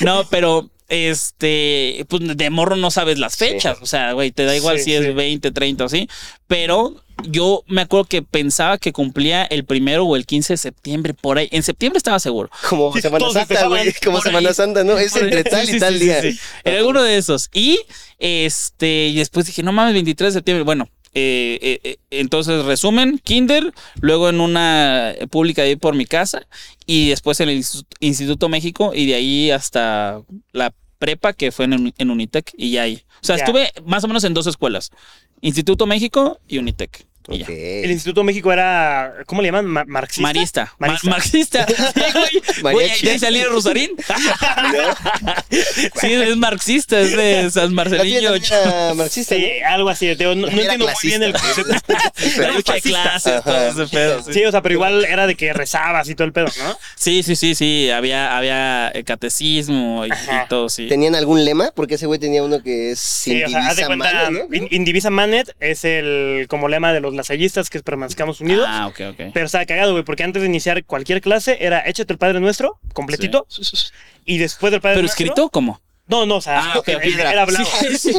No, 0.00 0.26
pero 0.28 0.70
este, 0.90 2.04
pues 2.08 2.36
de 2.36 2.50
morro 2.50 2.76
no 2.76 2.90
sabes 2.90 3.18
las 3.18 3.36
fechas. 3.36 3.78
O 3.80 3.86
sea, 3.86 4.12
güey, 4.12 4.32
te 4.32 4.44
da 4.44 4.54
igual 4.54 4.78
Sí, 4.78 4.84
si 4.84 4.94
es 4.94 5.06
sí. 5.06 5.12
20, 5.12 5.50
30 5.52 5.84
o 5.84 5.86
así. 5.86 6.08
Pero 6.46 7.02
yo 7.24 7.62
me 7.68 7.82
acuerdo 7.82 8.04
que 8.04 8.22
pensaba 8.22 8.76
que 8.76 8.92
cumplía 8.92 9.44
el 9.44 9.64
primero 9.64 10.04
o 10.04 10.16
el 10.16 10.26
15 10.26 10.54
de 10.54 10.56
septiembre, 10.56 11.14
por 11.14 11.38
ahí. 11.38 11.48
En 11.52 11.62
septiembre 11.62 11.98
estaba 11.98 12.18
seguro. 12.18 12.50
Como 12.68 12.92
Semana 13.00 13.30
Santa, 13.32 13.66
güey. 13.68 13.94
Como 14.04 14.20
Semana. 14.20 14.52
Santa, 14.52 14.84
¿no? 14.84 14.98
Es 14.98 15.14
entre 15.16 15.44
tal 15.44 15.68
y 15.70 15.78
tal 15.78 15.94
sí, 15.94 16.00
sí, 16.00 16.04
día. 16.04 16.22
sí. 16.22 16.38
Era 16.64 16.78
alguno 16.78 17.02
de 17.02 17.16
esos. 17.16 17.48
Y 17.54 17.80
este, 18.18 19.06
y 19.08 19.16
después 19.16 19.46
dije, 19.46 19.62
no 19.62 19.72
mames, 19.72 19.94
23 19.94 20.34
de 20.34 20.38
septiembre. 20.38 20.64
Bueno, 20.64 20.88
eh, 21.14 21.58
eh, 21.62 21.80
eh, 21.82 21.96
entonces 22.10 22.64
resumen, 22.64 23.20
Kinder, 23.22 23.72
luego 24.00 24.28
en 24.28 24.40
una 24.40 25.14
pública 25.30 25.62
ahí 25.62 25.76
por 25.76 25.94
mi 25.94 26.06
casa 26.06 26.46
y 26.86 27.08
después 27.08 27.40
en 27.40 27.48
el 27.48 27.58
Institu- 27.58 27.86
Instituto 28.00 28.48
México 28.48 28.92
y 28.94 29.06
de 29.06 29.14
ahí 29.14 29.50
hasta 29.50 30.22
la 30.52 30.72
prepa 30.98 31.32
que 31.32 31.50
fue 31.50 31.64
en, 31.64 31.92
en 31.96 32.10
Unitec 32.10 32.52
y 32.56 32.72
ya 32.72 32.82
ahí. 32.82 33.02
O 33.22 33.24
sea, 33.24 33.36
estuve 33.46 33.70
más 33.86 34.04
o 34.04 34.08
menos 34.08 34.24
en 34.24 34.34
dos 34.34 34.46
escuelas, 34.46 34.90
Instituto 35.40 35.86
México 35.86 36.38
y 36.46 36.58
Unitec. 36.58 37.06
Y 37.28 37.38
ya. 37.38 37.44
Ok. 37.44 37.50
El 37.50 37.90
Instituto 37.90 38.24
México 38.24 38.52
era, 38.52 39.12
¿cómo 39.26 39.42
le 39.42 39.48
llaman? 39.48 39.66
Ma- 39.66 39.84
¿Marxista? 39.86 40.22
Marista. 40.22 40.74
Ma- 40.78 40.86
Marista. 40.88 41.10
marxista. 41.10 41.66
Sí, 41.68 42.00
güey. 42.12 42.42
Güey, 42.62 42.74
Mariachi. 42.88 43.06
¿ya 43.06 43.18
salí 43.18 43.38
de 43.40 43.44
Rosarín? 43.46 43.90
sí, 46.00 46.12
es 46.12 46.36
marxista, 46.36 47.00
es 47.00 47.16
de 47.16 47.50
San 47.50 47.74
también 47.74 48.24
era 48.24 48.94
marxista, 48.94 49.34
Sí, 49.34 49.46
algo 49.66 49.88
así. 49.88 50.14
digo, 50.14 50.34
no, 50.34 50.42
no 50.42 50.48
Era 50.48 50.74
entiendo 50.74 50.86
muy 50.86 50.94
bien 51.02 51.22
el 51.22 51.32
clasista. 51.32 51.62
concepto. 51.80 51.94
Era 52.42 52.52
mucha 52.52 52.80
clase, 52.80 53.40
todo 53.44 53.66
ese 53.68 53.86
pedo. 53.96 54.22
Sí. 54.24 54.32
Sí, 54.34 54.44
o 54.44 54.50
sea, 54.50 54.62
pero 54.62 54.74
igual 54.74 55.04
era 55.04 55.26
de 55.26 55.34
que 55.34 55.52
rezabas 55.52 56.08
y 56.08 56.14
todo 56.14 56.26
el 56.26 56.32
pedo, 56.32 56.46
¿no? 56.58 56.78
sí, 56.96 57.22
sí, 57.22 57.36
sí, 57.36 57.54
sí. 57.54 57.90
Había, 57.90 58.36
había 58.36 58.90
eh, 58.94 59.04
catecismo 59.04 60.04
y, 60.06 60.10
y 60.10 60.48
todo, 60.48 60.68
sí. 60.68 60.86
¿Tenían 60.88 61.14
algún 61.14 61.44
lema? 61.44 61.72
Porque 61.74 61.94
ese 61.94 62.06
güey 62.06 62.18
tenía 62.18 62.42
uno 62.42 62.62
que 62.62 62.92
es 62.92 63.00
Sí, 63.00 63.42
o 63.42 63.48
sea, 63.48 63.68
haz 63.68 63.76
de 63.76 63.86
cuenta, 63.86 64.12
mano, 64.12 64.30
¿no? 64.48 64.54
In- 64.56 64.68
Indivisa 64.70 65.10
Manet 65.10 65.54
es 65.60 65.84
el 65.84 66.46
como 66.48 66.68
lema 66.68 66.92
de 66.92 67.00
los 67.00 67.09
lasallistas 67.14 67.70
que 67.70 67.80
permanezcamos 67.80 68.40
unidos. 68.40 68.66
Ah, 68.68 68.86
ok, 68.88 69.00
ok. 69.12 69.20
Pero 69.32 69.46
estaba 69.46 69.64
cagado, 69.66 69.92
güey, 69.92 70.04
porque 70.04 70.22
antes 70.24 70.42
de 70.42 70.48
iniciar 70.48 70.84
cualquier 70.84 71.20
clase 71.20 71.58
era 71.60 71.80
échate 71.86 72.12
el 72.12 72.18
Padre 72.18 72.40
Nuestro, 72.40 72.78
completito, 72.92 73.46
y 74.24 74.38
después 74.38 74.70
del 74.72 74.80
Padre 74.80 74.96
¿Pero 74.96 75.02
Nuestro... 75.06 75.24
escrito 75.24 75.48
cómo? 75.50 75.80
No, 76.06 76.26
no, 76.26 76.36
o 76.36 76.40
sea, 76.40 76.72
Ah, 76.72 76.78
ok, 76.78 76.88
era, 76.88 77.00
piedra. 77.00 77.30
era 77.32 77.42
hablado. 77.42 77.64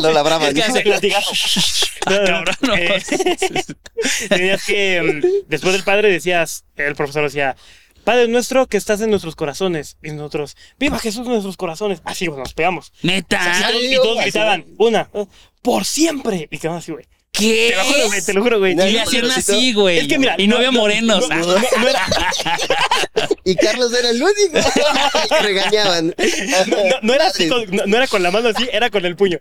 Lo 0.02 0.14
labraban. 0.14 0.48
Es 0.48 0.54
que 0.54 0.64
hace- 0.64 0.84
Latigazo. 0.86 1.32
No, 2.62 2.74
eh, 2.76 3.00
tenías 4.30 4.66
que, 4.66 5.02
mm, 5.02 5.48
después 5.50 5.74
del 5.74 5.84
Padre 5.84 6.10
decías, 6.12 6.66
el 6.76 6.96
profesor 6.96 7.24
decía, 7.24 7.56
Padre 8.04 8.28
Nuestro 8.28 8.66
que 8.68 8.78
estás 8.78 9.02
en 9.02 9.10
nuestros 9.12 9.36
corazones. 9.36 9.98
Y 10.02 10.12
nosotros, 10.12 10.58
viva 10.80 10.98
Jesús 11.00 11.26
en 11.28 11.34
nuestros 11.34 11.58
corazones. 11.58 12.02
Así, 12.04 12.26
güey, 12.28 12.40
nos 12.40 12.54
pegamos. 12.54 12.92
Neta. 13.04 13.40
Así 13.52 13.62
todos- 13.74 13.84
y 13.84 13.96
todos 13.96 14.22
gritaban, 14.24 14.66
una, 14.78 15.10
por 15.62 15.86
siempre. 15.86 16.48
Y 16.50 16.58
quedamos 16.58 16.84
así, 16.84 16.92
güey. 16.94 17.06
¿Qué? 17.34 17.70
Te 17.72 17.78
lo 17.78 17.84
juro, 17.86 18.08
güey, 18.08 18.22
te 18.22 18.34
lo 18.34 18.44
juro, 18.44 18.60
güey. 18.60 18.76
No, 18.76 18.86
Y 18.86 18.92
le 18.92 18.98
no, 19.00 19.04
hacían 19.04 19.32
así, 19.32 19.74
güey. 19.74 20.00
Es 20.00 20.08
que 20.08 20.20
mira, 20.20 20.36
y 20.38 20.48
no, 20.48 20.58
había 20.58 20.72
morenos. 20.72 21.30
no, 21.30 21.88
era, 21.88 22.06
Y 23.46 23.56
Carlos 23.56 23.94
era 23.94 24.10
el 24.10 24.22
único 24.22 24.70
que 25.30 25.40
regañaban. 25.42 26.14
no, 27.02 27.14
era 27.14 27.28
así 27.28 27.48
con, 27.48 27.66
no, 27.88 27.98
era 27.98 28.08
con 28.08 28.22
la 28.22 28.32
mano 28.32 28.50
así, 28.50 28.68
era 28.72 28.90
con 28.90 29.06
el 29.06 29.16
puño. 29.16 29.40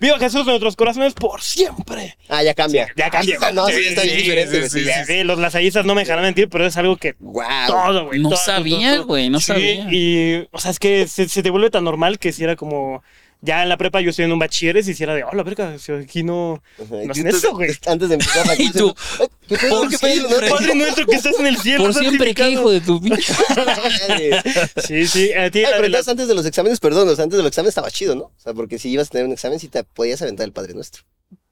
Viva 0.00 0.18
Jesús 0.18 0.40
en 0.42 0.46
nuestros 0.48 0.76
corazones 0.76 1.14
por 1.14 1.40
siempre. 1.40 2.16
Ah, 2.28 2.42
ya 2.42 2.52
cambia. 2.54 2.88
Ya 2.94 3.08
cambia. 3.10 3.38
güey. 3.38 3.54
No, 3.54 3.66
sí, 3.68 3.84
está 3.86 4.02
bien 4.02 4.16
diferente, 4.18 4.68
sí, 4.68 4.80
sí, 4.84 4.90
sí, 5.06 5.24
los 5.24 5.38
lasallistas 5.38 5.86
no 5.86 5.94
me 5.94 6.02
dejarán 6.02 6.24
mentir, 6.24 6.48
pero 6.48 6.66
es 6.66 6.76
algo 6.76 6.96
que 6.98 7.14
Wow. 7.20 7.42
todo, 7.66 8.06
güey. 8.06 8.20
No 8.20 8.28
todo, 8.28 8.38
sabía, 8.38 8.98
güey, 8.98 9.30
no 9.30 9.40
sabía. 9.40 9.88
Y, 9.90 10.46
o 10.52 10.58
sea, 10.60 10.70
es 10.70 10.78
que 10.78 11.08
se, 11.08 11.28
se 11.28 11.42
te 11.42 11.50
vuelve 11.50 11.70
tan 11.70 11.84
normal 11.84 12.18
que 12.18 12.32
si 12.32 12.44
era 12.44 12.54
como. 12.54 13.02
Ya 13.42 13.62
en 13.62 13.68
la 13.70 13.78
prepa 13.78 14.00
yo 14.02 14.10
estoy 14.10 14.26
en 14.26 14.32
un 14.32 14.38
bachilleres 14.38 14.86
y 14.88 14.94
si 14.94 15.02
era 15.02 15.14
de, 15.14 15.24
oh, 15.24 15.34
la 15.34 15.42
verga, 15.42 15.78
si 15.78 15.92
aquí 15.92 16.22
no. 16.22 16.62
No 16.90 17.10
hacen 17.10 17.26
eso, 17.26 17.52
güey. 17.54 17.70
Antes 17.86 18.08
de 18.10 18.14
empezar 18.16 18.46
la 18.46 18.54
Y 18.58 18.70
tú, 18.70 18.94
"Ay, 19.18 19.26
¿Qué 19.48 19.56
pedo? 19.56 19.80
por 19.80 19.88
¿Qué 19.90 19.98
pedo? 19.98 20.28
siempre. 20.28 20.48
¿No? 20.50 20.56
Padre 20.56 20.74
nuestro 20.74 21.06
que 21.06 21.16
estás 21.16 21.40
en 21.40 21.46
el 21.46 21.56
cielo. 21.56 21.84
Por 21.84 21.94
siempre, 21.94 22.34
¿qué 22.34 22.50
hijo 22.50 22.70
de 22.70 22.80
tu 22.82 23.00
pinche? 23.00 23.32
Madre. 24.08 24.42
Sí, 24.86 25.06
sí. 25.06 25.32
A 25.32 25.50
ti, 25.50 25.60
Ay, 25.60 25.70
la 25.70 25.76
pero 25.78 25.88
la- 25.88 25.98
antes 26.06 26.28
de 26.28 26.34
los 26.34 26.44
exámenes, 26.44 26.80
perdón, 26.80 27.08
o 27.08 27.14
sea, 27.16 27.24
antes 27.24 27.36
de 27.38 27.42
los 27.42 27.48
exámenes 27.50 27.70
estaba 27.70 27.90
chido, 27.90 28.14
¿no? 28.14 28.24
O 28.24 28.32
sea, 28.36 28.52
porque 28.52 28.78
si 28.78 28.90
ibas 28.90 29.08
a 29.08 29.10
tener 29.12 29.26
un 29.26 29.32
examen, 29.32 29.58
sí 29.58 29.68
te 29.68 29.84
podías 29.84 30.20
aventar 30.20 30.44
el 30.44 30.52
Padre 30.52 30.74
Nuestro. 30.74 31.04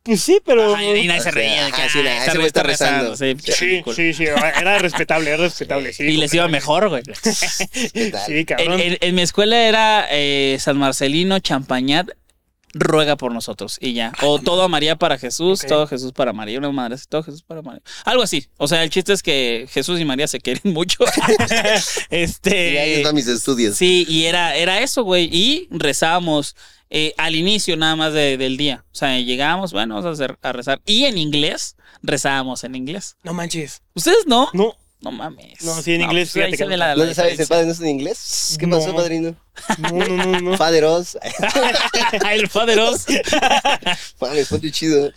Pues 0.05 0.23
sí, 0.23 0.41
pero. 0.45 0.75
Ay, 0.75 1.01
y 1.01 1.07
nadie 1.07 1.21
se 1.21 1.31
reía. 1.31 1.67
de 1.67 1.73
que, 1.73 1.83
ah, 1.83 1.89
sí, 1.91 1.99
ay, 1.99 2.05
nah, 2.05 2.11
está 2.13 2.25
ese 2.31 2.37
güey 2.39 2.47
está 2.47 2.63
rezando, 2.63 3.11
rezando. 3.11 3.37
sí, 3.45 3.53
Sí, 3.53 3.83
sí, 3.95 4.15
sí. 4.15 4.25
Era 4.25 4.79
respetable, 4.79 5.29
era 5.31 5.43
respetable. 5.43 5.93
Sí, 5.93 6.05
Y 6.05 6.17
les 6.17 6.33
iba 6.33 6.49
mejor, 6.49 6.89
güey. 6.89 7.03
Sí, 8.27 8.45
cabrón. 8.47 8.81
en- 8.81 8.99
en 9.01 9.15
mi 9.15 9.23
escuela 9.23 9.61
era 9.67 10.07
eh, 10.11 10.57
San 10.61 10.79
Marcelino, 10.79 11.39
Champañat, 11.41 12.09
ruega 12.73 13.17
por 13.17 13.33
nosotros 13.33 13.77
y 13.81 13.93
ya. 13.93 14.13
O 14.23 14.39
todo 14.39 14.63
a 14.63 14.69
María 14.69 14.97
para 14.97 15.19
Jesús, 15.19 15.61
todo 15.67 15.87
Jesús 15.87 16.13
para 16.13 16.33
María, 16.33 16.59
una 16.59 16.71
madre 16.71 16.95
así, 16.95 17.05
todo 17.09 17.23
Jesús 17.23 17.43
para 17.43 17.61
María. 17.63 17.83
Algo 18.05 18.23
así. 18.23 18.47
O 18.57 18.67
sea, 18.69 18.83
el 18.85 18.91
chiste 18.91 19.13
es 19.13 19.23
que 19.23 19.67
Jesús 19.71 20.01
y 20.01 20.05
María 20.07 20.27
se 20.29 20.41
quieren 20.41 20.73
mucho. 20.73 21.05
Y 22.11 22.15
ahí 22.15 22.23
este. 22.23 22.97
están 22.99 23.15
mis 23.15 23.27
estudios. 23.29 23.77
Sí, 23.77 24.07
y 24.09 24.25
era, 24.25 24.57
era 24.57 24.81
eso, 24.81 25.03
güey. 25.03 25.29
Y 25.33 25.69
rezábamos 25.71 26.57
eh, 26.91 27.15
al 27.17 27.35
inicio 27.37 27.77
nada 27.77 27.97
más 27.97 28.13
de- 28.13 28.37
del 28.37 28.57
día. 28.57 28.85
O 28.93 28.95
sea, 28.95 29.19
llegábamos, 29.21 29.73
bueno, 29.73 29.95
vamos 29.97 30.07
a, 30.09 30.13
hacer, 30.13 30.39
a 30.43 30.53
rezar. 30.53 30.81
Y 30.87 31.05
en 31.05 31.19
inglés, 31.19 31.77
rezábamos 32.03 32.65
en 32.65 32.75
inglés. 32.75 33.17
No 33.23 33.35
manches. 33.35 33.83
¿Ustedes 33.95 34.27
no? 34.27 34.49
No. 34.53 34.75
No 35.01 35.13
mames. 35.13 35.63
No, 35.63 35.81
sí, 35.81 35.93
en 35.95 36.01
inglés, 36.01 36.31
pues 36.33 36.45
ahí 36.45 36.51
fíjate 36.51 36.57
se 36.57 36.65
que 36.65 36.71
no. 36.71 36.77
la- 36.77 36.95
¿No 36.97 37.03
la 37.03 37.09
le 37.11 37.15
sabes 37.15 37.39
el. 37.39 37.47
Padre 37.47 37.67
Nuestro 37.67 37.87
en 37.87 37.93
inglés? 37.93 38.57
¿Qué 38.59 38.67
No. 38.67 38.79
pasó, 38.79 38.95
padrino? 38.97 39.37
No, 39.79 39.91
no, 39.91 40.17
no, 40.17 40.41
no. 40.41 40.57
Faderos. 40.57 41.17
el 42.31 42.49
Faderos. 42.49 43.07
Ponte 44.19 44.71
chido. 44.71 45.13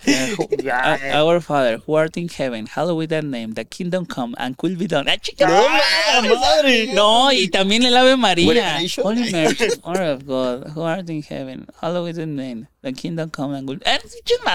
Our 1.14 1.42
Father, 1.42 1.82
who 1.86 1.96
art 1.96 2.18
in 2.18 2.30
heaven, 2.30 2.66
hallowed 2.68 3.00
be 3.00 3.06
thy 3.08 3.22
name, 3.22 3.54
the 3.54 3.66
kingdom 3.66 4.06
come 4.06 4.36
and 4.38 4.56
will 4.62 4.76
be 4.76 4.88
done. 4.88 5.08
¡Ah, 5.08 5.18
chica! 5.18 5.48
No, 5.48 5.66
¡Ah, 5.68 6.22
mames. 6.22 6.40
madre! 6.40 6.94
No, 6.94 7.32
y 7.32 7.48
también 7.50 7.84
el 7.84 7.96
Ave 7.96 8.16
María. 8.18 8.80
Holy 9.04 9.32
Mary, 9.32 9.56
Mother 9.86 10.12
of 10.14 10.26
God, 10.26 10.68
who 10.76 10.82
art 10.82 11.10
in 11.10 11.22
heaven, 11.24 11.68
hallowed 11.82 12.06
be 12.06 12.12
thy 12.14 12.26
name, 12.26 12.68
the 12.82 12.94
kingdom 12.94 13.30
come 13.30 13.54
and 13.56 13.68
will. 13.68 13.80
Eh, 13.86 14.00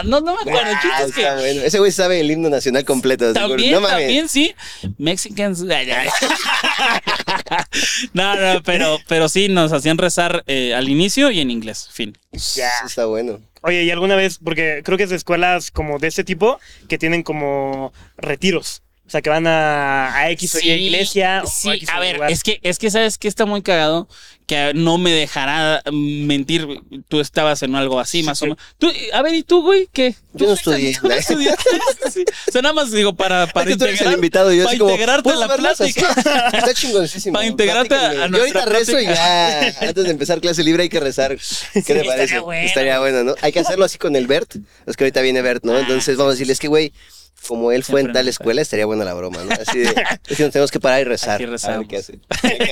no, 0.05 0.21
no 0.21 0.35
me 0.35 0.41
acuerdo. 0.43 0.73
Ah, 0.83 1.05
que 1.15 1.23
bueno. 1.23 1.63
Ese 1.63 1.79
güey 1.79 1.93
sabe 1.93 2.21
el 2.21 2.31
himno 2.31 2.49
nacional 2.49 2.85
completo. 2.85 3.33
también, 3.33 3.73
no 3.73 3.81
mames. 3.81 3.99
también 3.99 4.29
sí. 4.29 4.55
Mexicans. 4.99 5.63
no, 8.13 8.37
no, 8.37 8.63
pero, 8.63 8.99
pero 9.09 9.29
sí 9.29 9.49
nos 9.49 9.73
hacían 9.77 9.99
rezar 9.99 10.43
eh, 10.47 10.75
al 10.75 10.89
inicio 10.89 11.31
y 11.31 11.41
en 11.41 11.51
inglés. 11.51 11.89
Fin. 11.91 12.17
Ya. 12.55 12.71
Está 12.85 13.07
bueno. 13.07 13.41
Oye, 13.63 13.85
¿y 13.85 13.91
alguna 13.91 14.17
vez? 14.17 14.39
Porque 14.43 14.83
creo 14.85 14.97
que 14.97 15.05
es 15.05 15.11
de 15.11 15.17
escuelas 15.17 15.71
como 15.71 15.99
de 15.99 16.09
este 16.09 16.25
tipo 16.25 16.59
que 16.89 16.99
tienen 16.99 17.23
como 17.23 17.93
retiros. 18.17 18.83
O 19.07 19.11
sea, 19.11 19.23
que 19.23 19.31
van 19.31 19.47
a, 19.47 20.13
a 20.17 20.31
X 20.33 20.57
o 20.57 20.59
Y 20.61 20.71
iglesia. 20.73 21.43
o 21.45 21.49
Sí, 21.49 21.71
X 21.71 21.89
o 21.89 21.93
a 21.93 22.01
ver, 22.01 22.17
lugar. 22.17 22.31
es 22.33 22.43
que, 22.43 22.59
es 22.63 22.79
que 22.79 22.91
sabes 22.91 23.19
que 23.19 23.29
está 23.29 23.47
muy 23.47 23.63
cagado 23.63 24.09
que 24.49 24.73
no 24.75 24.97
me 24.99 25.11
dejará 25.13 25.83
mentir. 25.93 26.67
Tú 27.09 27.21
estabas 27.21 27.63
en 27.63 27.75
algo 27.77 27.99
así, 28.01 28.23
más 28.23 28.39
sí. 28.39 28.45
o 28.45 28.49
menos. 28.49 28.59
Tú, 28.79 28.91
a 29.13 29.23
ver, 29.23 29.35
¿y 29.35 29.43
tú, 29.43 29.63
güey? 29.63 29.89
¿Qué? 29.93 30.15
Yo 30.35 30.47
no 30.47 30.53
estudié. 30.55 30.97
¿Tú 31.01 31.09
no 31.09 31.15
estudiaste? 31.15 31.63
Sí. 32.13 32.25
O 32.49 32.53
sea, 32.53 32.63
nada 32.63 32.73
más 32.73 32.91
digo 32.93 33.15
para, 33.15 33.47
para 33.49 33.69
Es 33.69 33.75
que 33.75 33.79
tú 33.79 33.85
eres 33.85 34.01
el 34.01 34.07
integrar- 34.07 34.15
invitado. 34.15 34.53
Yo 34.53 34.63
para 34.65 34.71
así 34.71 34.79
como, 34.79 34.91
integrarte 34.93 35.29
a 35.29 35.33
¿puedo 35.35 35.47
la 35.47 35.57
plática. 35.57 36.09
Está 36.53 36.75
chingoncísimo. 36.75 37.35
Para 37.35 37.47
integrarte 37.47 37.95
a- 37.95 37.99
a 37.99 38.29
Platíquenme. 38.29 38.37
Yo 38.39 38.43
ahorita 38.43 38.65
nuestra 38.67 38.79
rezo 38.97 39.01
y 39.01 39.05
ya. 39.05 39.61
Antes 39.89 40.05
de 40.05 40.11
empezar 40.11 40.41
clase 40.41 40.63
libre 40.63 40.85
hay 40.85 40.89
que 40.89 41.01
rezar. 41.01 41.37
¿Qué 41.75 41.83
te 41.83 42.05
parece? 42.05 42.23
estaría 42.25 42.41
bueno. 42.41 42.67
Estaría 42.67 42.99
bueno, 43.01 43.25
¿no? 43.25 43.35
Hay 43.43 43.53
que 43.53 43.61
hacerlo 43.61 43.85
así 43.85 43.99
con 43.99 44.15
el 44.17 44.27
Bert. 44.27 44.57
Es 44.87 44.97
que 44.97 45.05
ahorita 45.05 45.21
viene 45.21 45.43
Bert, 45.43 45.65
¿no? 45.65 45.75
Ah. 45.75 45.81
Entonces 45.81 46.17
vamos 46.17 46.31
a 46.31 46.35
decirle, 46.35 46.53
es 46.55 46.61
que, 46.61 46.69
güey, 46.69 46.93
como 47.49 47.71
él 47.73 47.85
fue 47.85 48.01
en 48.01 48.13
tal 48.13 48.27
escuela, 48.29 48.61
estaría 48.61 48.87
buena 48.87 49.05
la 49.05 49.15
broma, 49.15 49.45
¿no? 49.45 49.53
Así 49.53 49.79
de, 49.79 49.89
es 50.29 50.37
que 50.37 50.43
nos 50.43 50.53
tenemos 50.53 50.71
que 50.71 50.81
parar 50.81 51.01
y 51.01 51.05
rezar. 51.05 51.35
Aquí 51.37 51.45
A 51.45 51.47
ver 51.47 51.53
rezamos. 51.53 51.87
qué 51.89 51.97
hace. 51.99 52.19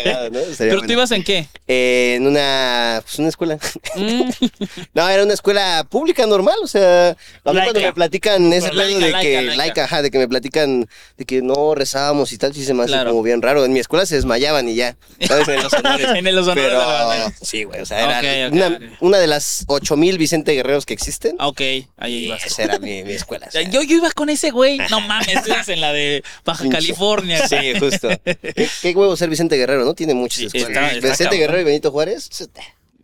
Cagado, 0.04 0.30
¿no? 0.30 0.40
¿Pero 0.59 0.80
tú 0.83 0.92
ibas 0.92 1.11
en 1.12 1.23
qué? 1.23 1.47
Eh, 1.68 2.14
en 2.16 2.26
una, 2.26 3.00
pues 3.04 3.18
una 3.18 3.28
escuela. 3.28 3.59
Mm, 3.94 4.30
No, 4.94 5.09
era 5.09 5.23
una 5.23 5.35
escuela 5.35 5.87
pública 5.88 6.26
normal, 6.26 6.56
o 6.62 6.66
sea, 6.66 7.11
a 7.11 7.52
mí 7.52 7.61
cuando 7.62 7.80
me 7.80 7.92
platican 7.92 8.52
ese 8.52 8.73
Laica, 8.73 8.83
pedo 8.88 8.94
de 9.00 9.00
laica, 9.12 9.21
que, 9.21 9.35
laica. 9.42 9.56
laica, 9.56 9.85
ajá, 9.85 10.02
de 10.02 10.11
que 10.11 10.18
me 10.18 10.28
platican 10.28 10.88
de 11.18 11.25
que 11.25 11.42
no 11.42 11.75
rezábamos 11.75 12.33
y 12.33 12.38
tal, 12.38 12.54
sí 12.54 12.64
se 12.64 12.75
me 12.75 12.83
hace 12.83 12.92
Claro. 12.92 13.11
como 13.11 13.23
bien 13.23 13.42
raro. 13.42 13.64
En 13.64 13.73
mi 13.73 13.80
escuela 13.80 14.06
se 14.06 14.14
desmayaban 14.16 14.68
y 14.68 14.75
ya, 14.75 14.97
¿sabes? 15.26 15.47
En 15.54 15.62
los 15.62 15.73
honores. 15.73 16.06
En 16.14 16.35
los 16.35 16.49
honores 16.49 16.71
Pero, 16.73 17.33
sí, 17.42 17.64
güey, 17.64 17.80
o 17.80 17.87
sea, 17.87 18.21
era 18.21 18.50
una, 19.00 19.18
de 19.18 19.26
las 19.26 19.64
8000 19.68 20.18
Vicente 20.18 20.52
Guerreros 20.52 20.85
que 20.87 20.94
existen. 20.94 21.37
ok, 21.40 21.61
ahí 21.97 22.26
ibas. 22.26 22.44
esa 22.44 22.64
era 22.64 22.78
mi, 22.78 23.04
mi 23.04 23.12
escuela. 23.12 23.47
o 23.47 23.50
sea. 23.50 23.62
Yo, 23.62 23.83
yo 23.83 23.97
iba 23.97 24.11
con 24.12 24.30
ese 24.30 24.50
güey. 24.55 24.79
No 24.91 25.01
mames, 25.03 25.43
tú 25.45 25.53
en 25.73 25.81
la 25.83 25.93
de 25.93 26.25
Baja 26.45 26.63
Pinche. 26.63 26.79
California. 26.79 27.47
Sí, 27.47 27.57
justo. 27.79 28.09
¿Qué, 28.25 28.69
qué 28.81 28.93
huevo 28.95 29.15
ser 29.17 29.29
Vicente 29.29 29.57
Guerrero, 29.57 29.85
¿no? 29.85 29.93
Tiene 29.95 30.15
muchas 30.15 30.39
Sí, 30.39 30.45
escuelas. 30.47 30.69
está- 30.71 30.87
está 30.87 31.09
Vicente 31.09 31.25
cabrón. 31.25 31.41
Guerrero 31.41 31.61
y 31.61 31.65
Benito 31.65 31.91
Juárez. 31.91 32.31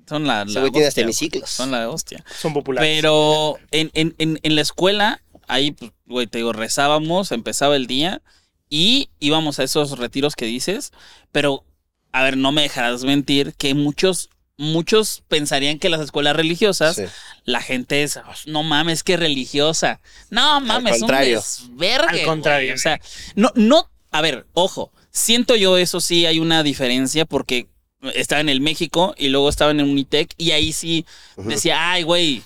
Son 0.09 0.26
la, 0.26 0.45
la 0.45 0.61
güey 0.61 0.73
tiene 0.73 0.87
hasta 0.88 1.00
hostia, 1.00 1.02
hemiciclos. 1.04 1.50
Son 1.50 1.71
la 1.71 1.88
hostia. 1.90 2.25
Son 2.40 2.52
populares. 2.52 2.88
Pero 2.97 3.59
en, 3.71 3.90
en, 3.95 4.14
en, 4.19 4.40
en 4.42 4.54
la 4.57 4.62
escuela, 4.62 5.23
ahí, 5.47 5.71
pues, 5.73 5.92
güey, 6.07 6.26
te 6.26 6.38
digo, 6.38 6.52
rezábamos, 6.52 7.30
empezaba 7.33 7.76
el 7.76 7.87
día 7.87 8.21
y 8.69 9.11
íbamos 9.21 9.59
a 9.61 9.62
esos 9.64 9.99
retiros 9.99 10.35
que 10.35 10.47
dices. 10.47 10.92
Pero, 11.30 11.64
a 12.12 12.25
ver, 12.25 12.37
no 12.37 12.50
me 12.50 12.62
dejarás 12.62 13.04
mentir 13.04 13.54
que 13.57 13.75
muchos, 13.75 14.30
muchos 14.60 15.22
pensarían 15.28 15.78
que 15.78 15.88
las 15.88 16.00
escuelas 16.02 16.36
religiosas, 16.36 16.96
Sí. 16.96 17.04
la 17.44 17.62
gente 17.62 18.02
es, 18.02 18.20
no 18.46 18.62
mames, 18.62 19.02
que 19.02 19.16
religiosa. 19.16 20.00
No 20.28 20.60
mames, 20.60 20.98
contrario. 20.98 21.38
un 21.38 21.76
desvergue, 21.76 22.20
Al 22.20 22.26
contrario. 22.26 22.68
güey. 22.68 22.74
O 22.74 22.78
sea, 22.78 23.00
no, 23.34 23.50
no, 23.54 23.90
a 24.10 24.20
ver, 24.20 24.46
ojo, 24.52 24.92
siento 25.10 25.56
yo 25.56 25.78
eso 25.78 26.00
sí 26.00 26.26
hay 26.26 26.38
una 26.38 26.62
diferencia 26.62 27.24
porque 27.24 27.68
estaba 28.14 28.40
en 28.40 28.48
el 28.50 28.60
México 28.60 29.14
y 29.18 29.28
luego 29.28 29.48
estaba 29.48 29.70
en 29.70 29.80
el 29.80 29.86
Unitec 29.86 30.32
y 30.36 30.50
ahí 30.52 30.72
sí 30.72 31.06
decía, 31.36 31.90
ay, 31.92 32.02
güey. 32.02 32.42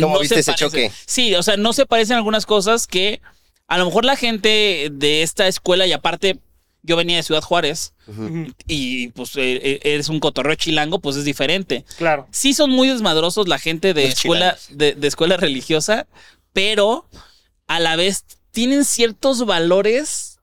¿Cómo 0.00 0.18
viste 0.18 0.36
se 0.36 0.40
ese 0.40 0.52
parece". 0.52 0.64
choque? 0.64 0.92
Sí, 1.06 1.34
o 1.34 1.42
sea, 1.42 1.56
no 1.58 1.72
se 1.74 1.84
parecen 1.86 2.16
algunas 2.16 2.46
cosas 2.46 2.86
que 2.86 3.20
a 3.66 3.76
lo 3.78 3.84
mejor 3.84 4.04
la 4.06 4.16
gente 4.16 4.88
de 4.90 5.22
esta 5.22 5.46
escuela 5.48 5.86
y 5.86 5.92
aparte 5.92 6.38
yo 6.88 6.96
venía 6.96 7.16
de 7.16 7.22
Ciudad 7.22 7.42
Juárez 7.42 7.92
y 8.66 9.08
pues 9.08 9.36
eh, 9.36 9.60
eh, 9.62 9.80
eres 9.84 10.08
un 10.08 10.18
cotorreo 10.18 10.54
chilango, 10.56 10.98
pues 10.98 11.16
es 11.16 11.24
diferente. 11.24 11.84
Claro. 11.98 12.26
Sí 12.30 12.54
son 12.54 12.70
muy 12.70 12.88
desmadrosos 12.88 13.46
la 13.46 13.58
gente 13.58 13.94
de 13.94 14.04
Los 14.04 14.14
escuela, 14.14 14.56
de, 14.70 14.94
de 14.94 15.08
escuela 15.08 15.36
religiosa, 15.36 16.06
pero 16.52 17.06
a 17.66 17.78
la 17.78 17.96
vez 17.96 18.24
tienen 18.50 18.84
ciertos 18.84 19.44
valores 19.46 20.40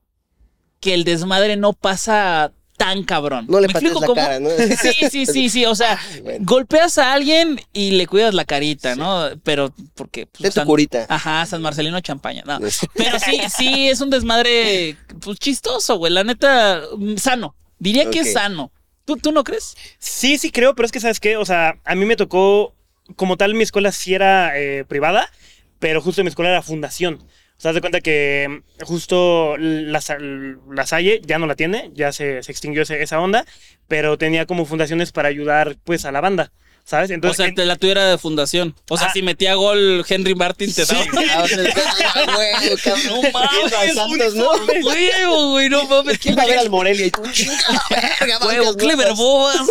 que 0.80 0.94
el 0.94 1.04
desmadre 1.04 1.56
no 1.56 1.72
pasa 1.72 2.52
tan 2.76 3.02
cabrón. 3.04 3.46
No 3.48 3.60
le 3.60 3.68
¿Me 3.68 3.72
patees 3.72 3.92
explico 3.92 4.00
la 4.00 4.06
cómo? 4.06 4.20
cara, 4.20 4.40
¿no? 4.40 4.50
Sí, 4.80 4.92
sí, 5.10 5.26
sí, 5.26 5.48
sí. 5.50 5.64
O 5.66 5.74
sea, 5.74 5.98
Ay, 6.14 6.20
bueno. 6.20 6.44
golpeas 6.46 6.98
a 6.98 7.12
alguien 7.12 7.60
y 7.72 7.92
le 7.92 8.06
cuidas 8.06 8.34
la 8.34 8.44
carita, 8.44 8.94
¿no? 8.96 9.28
Pero 9.42 9.72
porque. 9.94 10.26
pues, 10.26 10.54
tu 10.54 10.60
San- 10.60 10.66
curita. 10.66 11.06
Ajá, 11.08 11.44
San 11.46 11.62
Marcelino 11.62 12.00
Champaña. 12.00 12.42
No. 12.46 12.58
Pero 12.94 13.18
sí, 13.18 13.40
sí, 13.56 13.88
es 13.88 14.00
un 14.00 14.10
desmadre 14.10 14.96
pues 15.20 15.38
chistoso, 15.38 15.96
güey. 15.98 16.12
La 16.12 16.24
neta, 16.24 16.82
mm, 16.96 17.16
sano. 17.16 17.54
Diría 17.78 18.10
que 18.10 18.20
es 18.20 18.32
sano. 18.32 18.72
¿Tú, 19.04 19.16
¿Tú 19.16 19.30
no 19.32 19.44
crees? 19.44 19.76
Sí, 19.98 20.36
sí 20.38 20.50
creo, 20.50 20.74
pero 20.74 20.86
es 20.86 20.92
que, 20.92 20.98
¿sabes 21.00 21.20
qué? 21.20 21.36
O 21.36 21.44
sea, 21.44 21.76
a 21.84 21.94
mí 21.94 22.04
me 22.06 22.16
tocó, 22.16 22.74
como 23.14 23.36
tal, 23.36 23.54
mi 23.54 23.62
escuela 23.62 23.92
sí 23.92 24.14
era 24.14 24.58
eh, 24.58 24.84
privada, 24.84 25.30
pero 25.78 26.00
justo 26.00 26.22
mi 26.24 26.28
escuela 26.28 26.50
era 26.50 26.62
fundación. 26.62 27.22
O 27.56 27.60
sea, 27.60 27.70
haz 27.70 27.74
de 27.76 27.80
cuenta 27.80 28.00
que 28.00 28.46
mm, 28.80 28.84
justo 28.84 29.56
la, 29.58 30.02
la 30.70 30.86
Salle 30.86 31.20
ya 31.24 31.38
no 31.38 31.46
la 31.46 31.54
tiene, 31.56 31.90
ya 31.94 32.12
se, 32.12 32.42
se 32.42 32.52
extinguió 32.52 32.82
ese- 32.82 33.02
esa 33.02 33.18
onda, 33.20 33.46
pero 33.88 34.18
tenía 34.18 34.44
como 34.46 34.66
fundaciones 34.66 35.10
para 35.12 35.28
ayudar 35.28 35.76
pues 35.84 36.04
a 36.04 36.12
la 36.12 36.20
banda, 36.20 36.52
¿sabes? 36.84 37.10
O 37.10 37.14
Entonces, 37.14 37.38
sea, 37.38 37.46
en- 37.46 37.54
te 37.54 37.64
la 37.64 37.76
tuviera 37.76 38.10
de 38.10 38.18
fundación. 38.18 38.74
O 38.90 38.98
sea, 38.98 39.06
Ah. 39.06 39.12
si 39.14 39.22
metía 39.22 39.54
gol 39.54 40.04
Henry 40.06 40.34
Martin, 40.34 40.70
te 40.74 40.84
daba. 40.84 41.00
O 41.00 41.48
sea, 41.48 42.94
ah. 42.94 42.96
No 43.06 43.22
mames, 43.32 44.34
huevo, 44.84 45.50
güey, 45.52 45.68
no 45.70 45.84
mames. 45.86 46.18
¿Quién 46.18 46.36
va 46.36 46.42
a 46.42 46.46
ver 46.46 46.58
al 46.58 46.68
Morelia? 46.70 47.10
Huevo, 48.44 48.76
Clever. 48.76 49.14
Boas. 49.14 49.56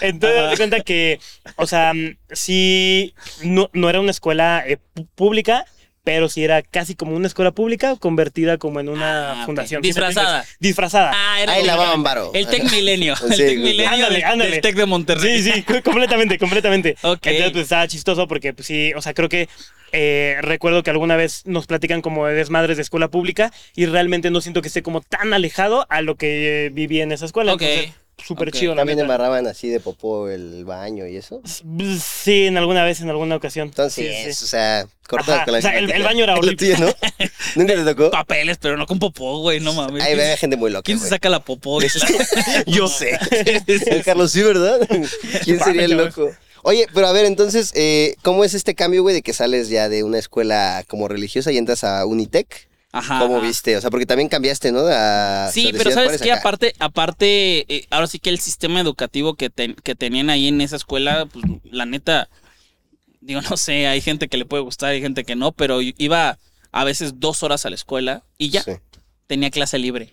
entonces 0.00 0.38
haz 0.38 0.50
de 0.50 0.56
cuenta 0.56 0.80
que, 0.80 1.18
o 1.56 1.66
sea, 1.66 1.94
mm, 1.94 2.16
sí, 2.30 3.14
no, 3.42 3.70
no 3.72 3.88
era 3.88 4.00
una 4.00 4.10
escuela 4.10 4.62
eh, 4.66 4.78
pública, 5.14 5.64
pero 6.04 6.28
sí 6.28 6.42
era 6.42 6.62
casi 6.62 6.94
como 6.94 7.14
una 7.14 7.26
escuela 7.28 7.52
pública 7.52 7.96
convertida 7.96 8.58
como 8.58 8.80
en 8.80 8.88
una 8.88 9.42
Ah, 9.42 9.46
fundación. 9.46 9.82
¿sí 9.82 9.88
me 9.88 9.88
Disfrazada. 9.88 10.44
Disfrazada. 10.58 11.12
Ah, 11.14 11.40
era 11.42 11.52
Ahí 11.52 11.60
el- 11.60 11.66
lavaban 11.68 12.02
varo. 12.02 12.30
El 12.34 12.46
Tec 12.48 12.64
Milenio. 12.72 13.14
El 13.30 13.32
Sí, 13.36 13.42
Tec. 13.44 13.58
Milenio 13.58 13.88
Ándale, 13.90 14.14
del- 14.16 14.24
ándale. 14.24 14.50
del 14.50 14.60
Tec 14.60 14.74
de 14.76 14.86
Monterrey. 14.86 15.42
Sí, 15.42 15.52
sí, 15.52 15.62
co- 15.62 15.82
completamente, 15.82 16.38
completamente. 16.38 16.96
Ok. 17.02 17.26
Entonces, 17.26 17.52
pues 17.52 17.62
estaba 17.64 17.86
chistoso 17.88 18.26
porque, 18.26 18.52
pues 18.52 18.66
sí, 18.66 18.92
o 18.96 19.02
sea, 19.02 19.14
creo 19.14 19.28
que 19.28 19.48
eh, 19.92 20.36
recuerdo 20.40 20.82
que 20.82 20.90
alguna 20.90 21.16
vez 21.16 21.42
nos 21.44 21.66
platican 21.66 22.00
como 22.00 22.26
de 22.26 22.34
desmadres 22.34 22.76
de 22.78 22.82
escuela 22.82 23.08
pública 23.08 23.52
y 23.76 23.86
realmente 23.86 24.30
no 24.30 24.40
siento 24.40 24.62
que 24.62 24.68
esté 24.68 24.82
como 24.82 25.02
tan 25.02 25.34
alejado 25.34 25.86
a 25.90 26.00
lo 26.00 26.16
que 26.16 26.66
eh, 26.66 26.70
viví 26.70 27.00
en 27.00 27.12
esa 27.12 27.26
escuela. 27.26 27.52
Ok. 27.54 27.62
Entonces, 27.62 27.94
súper 28.26 28.50
chido, 28.52 28.74
la 28.74 28.80
También 28.80 28.96
neta. 28.98 29.04
embarraban 29.04 29.46
así 29.46 29.68
de 29.68 29.80
popó 29.80 30.28
el 30.28 30.64
baño 30.64 31.06
y 31.06 31.16
eso. 31.16 31.40
Sí, 31.44 32.46
en 32.46 32.56
alguna 32.56 32.84
vez, 32.84 33.00
en 33.00 33.10
alguna 33.10 33.36
ocasión. 33.36 33.68
Entonces, 33.68 34.14
Sí, 34.24 34.32
sí. 34.34 34.44
o 34.44 34.48
sea, 34.48 34.86
cortadas 35.08 35.36
Ajá, 35.38 35.44
con 35.44 35.52
la 35.52 35.58
o 35.58 35.62
sea, 35.62 35.78
el- 35.78 36.02
baño 36.02 36.24
era 36.24 36.34
horrible. 36.38 36.56
tuyo, 36.56 36.76
¿no? 36.78 36.86
¿Nunca 37.56 37.74
te 37.74 37.84
tocó? 37.84 38.10
Papeles, 38.10 38.58
pero 38.60 38.76
no 38.76 38.86
con 38.86 38.98
popó, 38.98 39.38
güey, 39.40 39.60
no 39.60 39.72
mames. 39.72 40.02
Ahí 40.02 40.14
¿Quién, 40.14 40.18
ve 40.30 40.36
gente 40.36 40.56
muy 40.56 40.70
loca. 40.70 40.82
quién 40.84 40.98
se 40.98 41.08
saca 41.08 41.28
la 41.28 41.40
popó? 41.44 41.80
Yo 42.66 42.88
sé. 42.88 43.18
El 43.86 44.02
Carlos 44.04 44.32
sí, 44.32 44.42
¿verdad? 44.42 44.80
¿Quién 45.44 45.58
sería 45.60 45.84
el 45.84 45.96
loco? 45.96 46.30
Oye, 46.64 46.86
pero 46.94 47.08
a 47.08 47.12
ver, 47.12 47.24
entonces, 47.26 47.72
eh, 47.74 48.14
¿cómo 48.22 48.44
es 48.44 48.54
este 48.54 48.76
cambio, 48.76 49.02
güey, 49.02 49.16
de 49.16 49.22
que 49.22 49.32
sales 49.32 49.68
ya 49.68 49.88
de 49.88 50.04
una 50.04 50.18
escuela 50.18 50.84
como 50.86 51.08
religiosa 51.08 51.50
y 51.50 51.58
entras 51.58 51.82
a 51.82 52.06
Unitec? 52.06 52.68
Ajá. 52.94 53.20
¿Cómo 53.20 53.40
viste? 53.40 53.74
O 53.76 53.80
sea, 53.80 53.90
porque 53.90 54.04
también 54.06 54.28
cambiaste, 54.28 54.70
¿no? 54.70 54.80
A, 54.86 55.50
Sí, 55.50 55.70
pero 55.72 55.90
sabes 55.90 56.04
"Juárez 56.08 56.20
que 56.22 56.30
acá". 56.32 56.40
aparte, 56.40 56.74
aparte, 56.78 57.74
eh, 57.74 57.86
ahora 57.90 58.06
sí 58.06 58.18
que 58.18 58.28
el 58.30 58.38
sistema 58.38 58.80
educativo 58.80 59.34
que, 59.34 59.50
que 59.50 59.94
tenían 59.94 60.28
ahí 60.28 60.48
en 60.48 60.60
esa 60.60 60.76
escuela, 60.76 61.24
pues 61.26 61.44
la 61.64 61.86
neta, 61.86 62.28
digo, 63.22 63.40
no 63.40 63.56
sé, 63.56 63.86
hay 63.86 64.02
gente 64.02 64.28
que 64.28 64.36
le 64.36 64.44
puede 64.44 64.62
gustar, 64.62 64.90
hay 64.90 65.00
gente 65.00 65.24
que 65.24 65.36
no, 65.36 65.52
pero 65.52 65.80
iba 65.80 66.38
a 66.70 66.84
veces 66.84 67.14
dos 67.18 67.42
horas 67.42 67.64
a 67.64 67.70
la 67.70 67.76
escuela 67.76 68.24
y 68.36 68.50
ya 68.50 68.62
Sí. 68.62 68.72
tenía 69.26 69.50
clase 69.50 69.78
libre. 69.78 70.12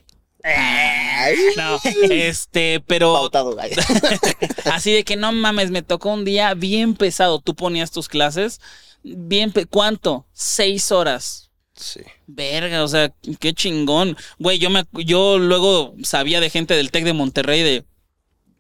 No, 1.58 1.82
este, 2.10 2.82
pero 2.88 3.14
pautado, 3.14 3.58
así 4.72 4.94
de 4.94 5.04
que 5.04 5.18
no 5.18 5.34
mames, 5.34 5.70
me 5.70 5.82
tocó 5.82 6.14
un 6.14 6.24
día 6.24 6.54
bien 6.54 6.96
pesado. 6.96 7.42
Tú 7.42 7.56
ponías 7.56 7.92
tus 7.92 8.08
clases, 8.08 8.62
bien, 9.04 9.52
¿cuánto? 9.70 10.26
Seis 10.32 10.94
horas. 10.94 11.49
Sí. 11.80 12.02
Verga, 12.28 12.84
o 12.84 12.88
sea, 12.88 13.14
qué 13.40 13.54
chingón. 13.54 14.18
Güey, 14.38 14.60
yo 14.60 14.70
me 14.70 14.84
yo 15.06 15.38
luego 15.38 15.96
sabía 16.04 16.42
de 16.42 16.50
gente 16.50 16.74
del 16.74 16.92
Tec 16.92 17.06
de 17.06 17.14
Monterrey 17.14 17.64
de 17.64 17.86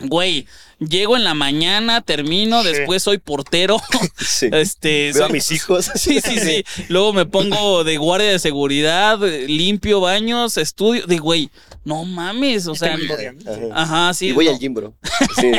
güey, 0.01 0.47
llego 0.79 1.17
en 1.17 1.25
la 1.25 1.33
mañana, 1.33 1.99
termino, 1.99 2.63
Sí. 2.63 2.69
después 2.69 3.03
soy 3.03 3.17
portero. 3.17 3.81
Sí. 4.25 4.47
Este, 4.53 5.11
Veo 5.13 5.25
a 5.25 5.29
mis 5.29 5.51
hijos. 5.51 5.91
Sí, 5.95 6.21
sí, 6.21 6.39
sí. 6.39 6.63
Luego 6.87 7.11
me 7.11 7.25
pongo 7.25 7.83
de 7.83 7.97
guardia 7.97 8.31
de 8.31 8.39
seguridad, 8.39 9.21
eh, 9.27 9.47
limpio 9.49 9.99
baños, 9.99 10.57
estudio. 10.57 11.05
De 11.05 11.17
güey, 11.17 11.49
no 11.83 12.05
mames, 12.05 12.67
o 12.67 12.75
sea, 12.75 12.97
Historia. 12.97 13.35
Ajá. 13.73 14.05
ajá, 14.05 14.13
sí. 14.13 14.27
y 14.27 14.31
voy 14.31 14.45
no. 14.45 14.51
al 14.51 14.59
gym, 14.59 14.73
bro. 14.73 14.93
Sí. 15.35 15.51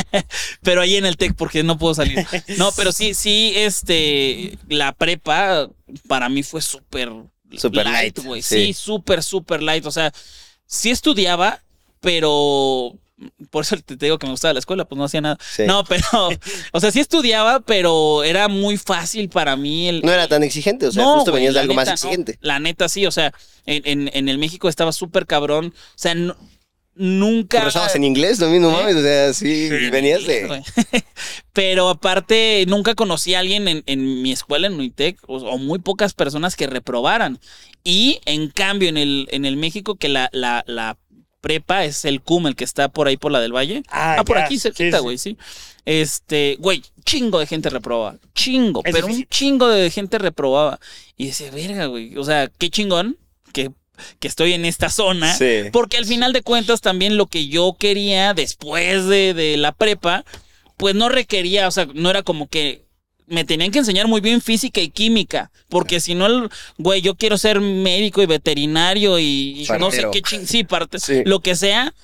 Pero 0.62 0.80
ahí 0.80 0.96
en 0.96 1.04
el 1.04 1.18
TEC 1.18 1.34
porque 1.34 1.62
no 1.62 1.76
puedo 1.76 1.94
salir. 1.94 2.26
No, 2.56 2.72
pero 2.72 2.92
sí, 2.92 3.12
sí, 3.12 3.52
este, 3.56 4.56
la 4.68 4.92
prepa 4.92 5.68
para 6.08 6.30
mí 6.30 6.42
fue 6.42 6.62
súper 6.62 7.10
Súper 7.58 7.86
light, 7.86 8.18
güey. 8.24 8.42
sí. 8.42 8.66
Sí, 8.66 8.72
súper, 8.74 9.22
súper 9.22 9.62
light. 9.62 9.86
O 9.86 9.90
sea, 9.90 10.12
sí 10.66 10.90
estudiaba, 10.90 11.62
pero 12.00 12.94
por 13.50 13.62
eso 13.64 13.76
te 13.84 13.96
digo 13.96 14.18
que 14.18 14.26
me 14.26 14.32
gustaba 14.32 14.54
la 14.54 14.60
escuela, 14.60 14.86
pues 14.86 14.96
no 14.98 15.04
hacía 15.04 15.20
nada. 15.20 15.38
Sí. 15.54 15.64
No, 15.66 15.84
pero, 15.84 16.04
o 16.72 16.80
sea, 16.80 16.90
sí 16.90 17.00
estudiaba, 17.00 17.60
pero 17.60 18.24
era 18.24 18.48
muy 18.48 18.78
fácil 18.78 19.28
para 19.28 19.56
mí 19.56 19.88
el... 19.88 20.00
No 20.02 20.10
era 20.12 20.26
tan 20.26 20.42
exigente, 20.42 20.86
o 20.86 20.92
sea, 20.92 21.02
No, 21.02 21.16
justo 21.16 21.32
venías 21.32 21.54
de 21.54 21.60
algo 21.60 21.74
más 21.74 21.86
no. 21.88 21.92
exigente. 21.92 22.38
La 22.40 22.58
neta 22.60 22.88
sí, 22.88 23.04
o 23.06 23.10
sea, 23.10 23.32
en, 23.66 23.82
en- 23.84 24.10
en 24.14 24.28
el 24.28 24.38
México 24.38 24.68
estaba 24.68 24.92
súper 24.92 25.26
cabrón. 25.26 25.74
O 25.76 25.98
sea, 25.98 26.14
no- 26.14 26.36
nunca... 27.00 27.58
Conversabas 27.58 27.94
en 27.96 28.04
inglés 28.04 28.38
también, 28.38 28.62
no 28.62 28.70
¿Eh? 28.70 28.72
mames, 28.72 28.96
o 28.96 29.02
sea, 29.02 29.32
sí, 29.34 29.68
Sí. 29.68 29.90
venías 29.90 30.24
de... 30.26 30.62
Pero 31.52 31.88
aparte, 31.88 32.64
nunca 32.68 32.94
conocí 32.94 33.34
a 33.34 33.40
alguien 33.40 33.66
en, 33.68 33.82
en 33.86 34.22
mi 34.22 34.32
escuela, 34.32 34.66
en 34.66 34.74
Unitec, 34.74 35.18
o, 35.26 35.36
o 35.38 35.58
muy 35.58 35.78
pocas 35.78 36.14
personas 36.14 36.56
que 36.56 36.66
reprobaran. 36.66 37.40
Y 37.82 38.20
en 38.26 38.48
cambio, 38.50 38.88
en 38.88 38.96
el, 38.96 39.28
en 39.30 39.44
el 39.44 39.56
México, 39.56 39.96
que 39.96 40.08
la, 40.08 40.28
la, 40.32 40.62
la 40.66 40.96
prepa 41.40 41.84
es 41.84 42.04
el 42.04 42.20
CUM, 42.20 42.48
el 42.48 42.56
que 42.56 42.64
está 42.64 42.88
por 42.88 43.08
ahí 43.08 43.16
por 43.16 43.32
la 43.32 43.40
del 43.40 43.54
Valle. 43.54 43.82
Ah, 43.88 44.16
Ah, 44.18 44.24
por 44.24 44.36
ya. 44.36 44.44
aquí 44.44 44.58
cerquita, 44.58 44.98
sí. 44.98 45.02
güey, 45.02 45.18
sí. 45.18 45.36
Este, 45.86 46.56
güey, 46.60 46.82
chingo 47.04 47.38
de 47.38 47.46
gente 47.46 47.70
reprobaba. 47.70 48.16
Chingo, 48.34 48.82
Es 48.84 48.92
pero 48.94 49.06
un 49.06 49.24
chingo 49.24 49.66
de 49.68 49.90
gente 49.90 50.18
reprobaba. 50.18 50.78
Y 51.16 51.26
decía, 51.28 51.50
verga, 51.50 51.86
güey. 51.86 52.16
O 52.18 52.24
sea, 52.24 52.48
qué 52.58 52.68
chingón 52.70 53.16
que, 53.52 53.70
que 54.18 54.28
estoy 54.28 54.52
en 54.54 54.64
esta 54.64 54.90
zona. 54.90 55.34
Sí. 55.34 55.64
Porque 55.72 55.96
al 55.96 56.04
final 56.06 56.32
de 56.32 56.42
cuentas 56.42 56.80
también 56.80 57.16
lo 57.16 57.26
que 57.26 57.48
yo 57.48 57.76
quería 57.78 58.34
después 58.34 59.06
de, 59.06 59.34
de 59.34 59.56
la 59.56 59.72
prepa, 59.72 60.24
pues 60.76 60.94
no 60.94 61.08
requería, 61.08 61.68
o 61.68 61.70
sea, 61.70 61.86
no 61.94 62.10
era 62.10 62.22
como 62.22 62.48
que 62.48 62.84
me 63.26 63.44
tenían 63.44 63.70
que 63.70 63.78
enseñar 63.78 64.08
muy 64.08 64.20
bien 64.20 64.40
física 64.40 64.80
y 64.80 64.88
química, 64.90 65.52
porque 65.68 66.00
si 66.00 66.14
no, 66.16 66.48
güey, 66.78 67.00
yo 67.00 67.14
quiero 67.14 67.38
ser 67.38 67.60
médico 67.60 68.20
y 68.22 68.26
veterinario 68.26 69.20
y, 69.20 69.62
y 69.62 69.66
no 69.78 69.92
sé 69.92 70.04
qué 70.12 70.20
ching, 70.20 70.46
sí, 70.48 70.64
parte, 70.64 70.98
Sí. 70.98 71.22
lo 71.24 71.38
que 71.40 71.54
sea. 71.54 71.94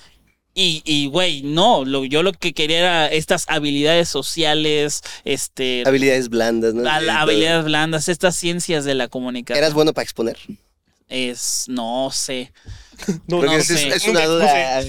Y, 0.58 0.82
y, 0.86 1.08
güey, 1.08 1.42
no, 1.42 1.84
lo, 1.84 2.04
yo 2.06 2.22
lo 2.22 2.32
que 2.32 2.54
quería 2.54 2.78
era 2.78 3.06
estas 3.08 3.44
habilidades 3.48 4.08
sociales, 4.08 5.02
este, 5.24 5.82
Habilidades 5.84 6.30
blandas, 6.30 6.72
¿no? 6.72 6.82
la- 6.82 7.20
habilidades 7.20 7.64
blandas, 7.66 8.08
estas 8.08 8.36
ciencias 8.36 8.84
de 8.86 8.94
la 8.94 9.08
comunicación. 9.08 9.58
¿Eras 9.62 9.74
bueno 9.74 9.92
para 9.92 10.04
exponer? 10.04 10.38
Es, 11.08 11.64
no 11.68 12.10
sé. 12.12 12.52
No, 13.26 13.42
no 13.42 13.52
es, 13.52 13.66
sé. 13.66 13.88
es 13.88 14.08
una 14.08 14.24
duda 14.24 14.78
así, 14.78 14.88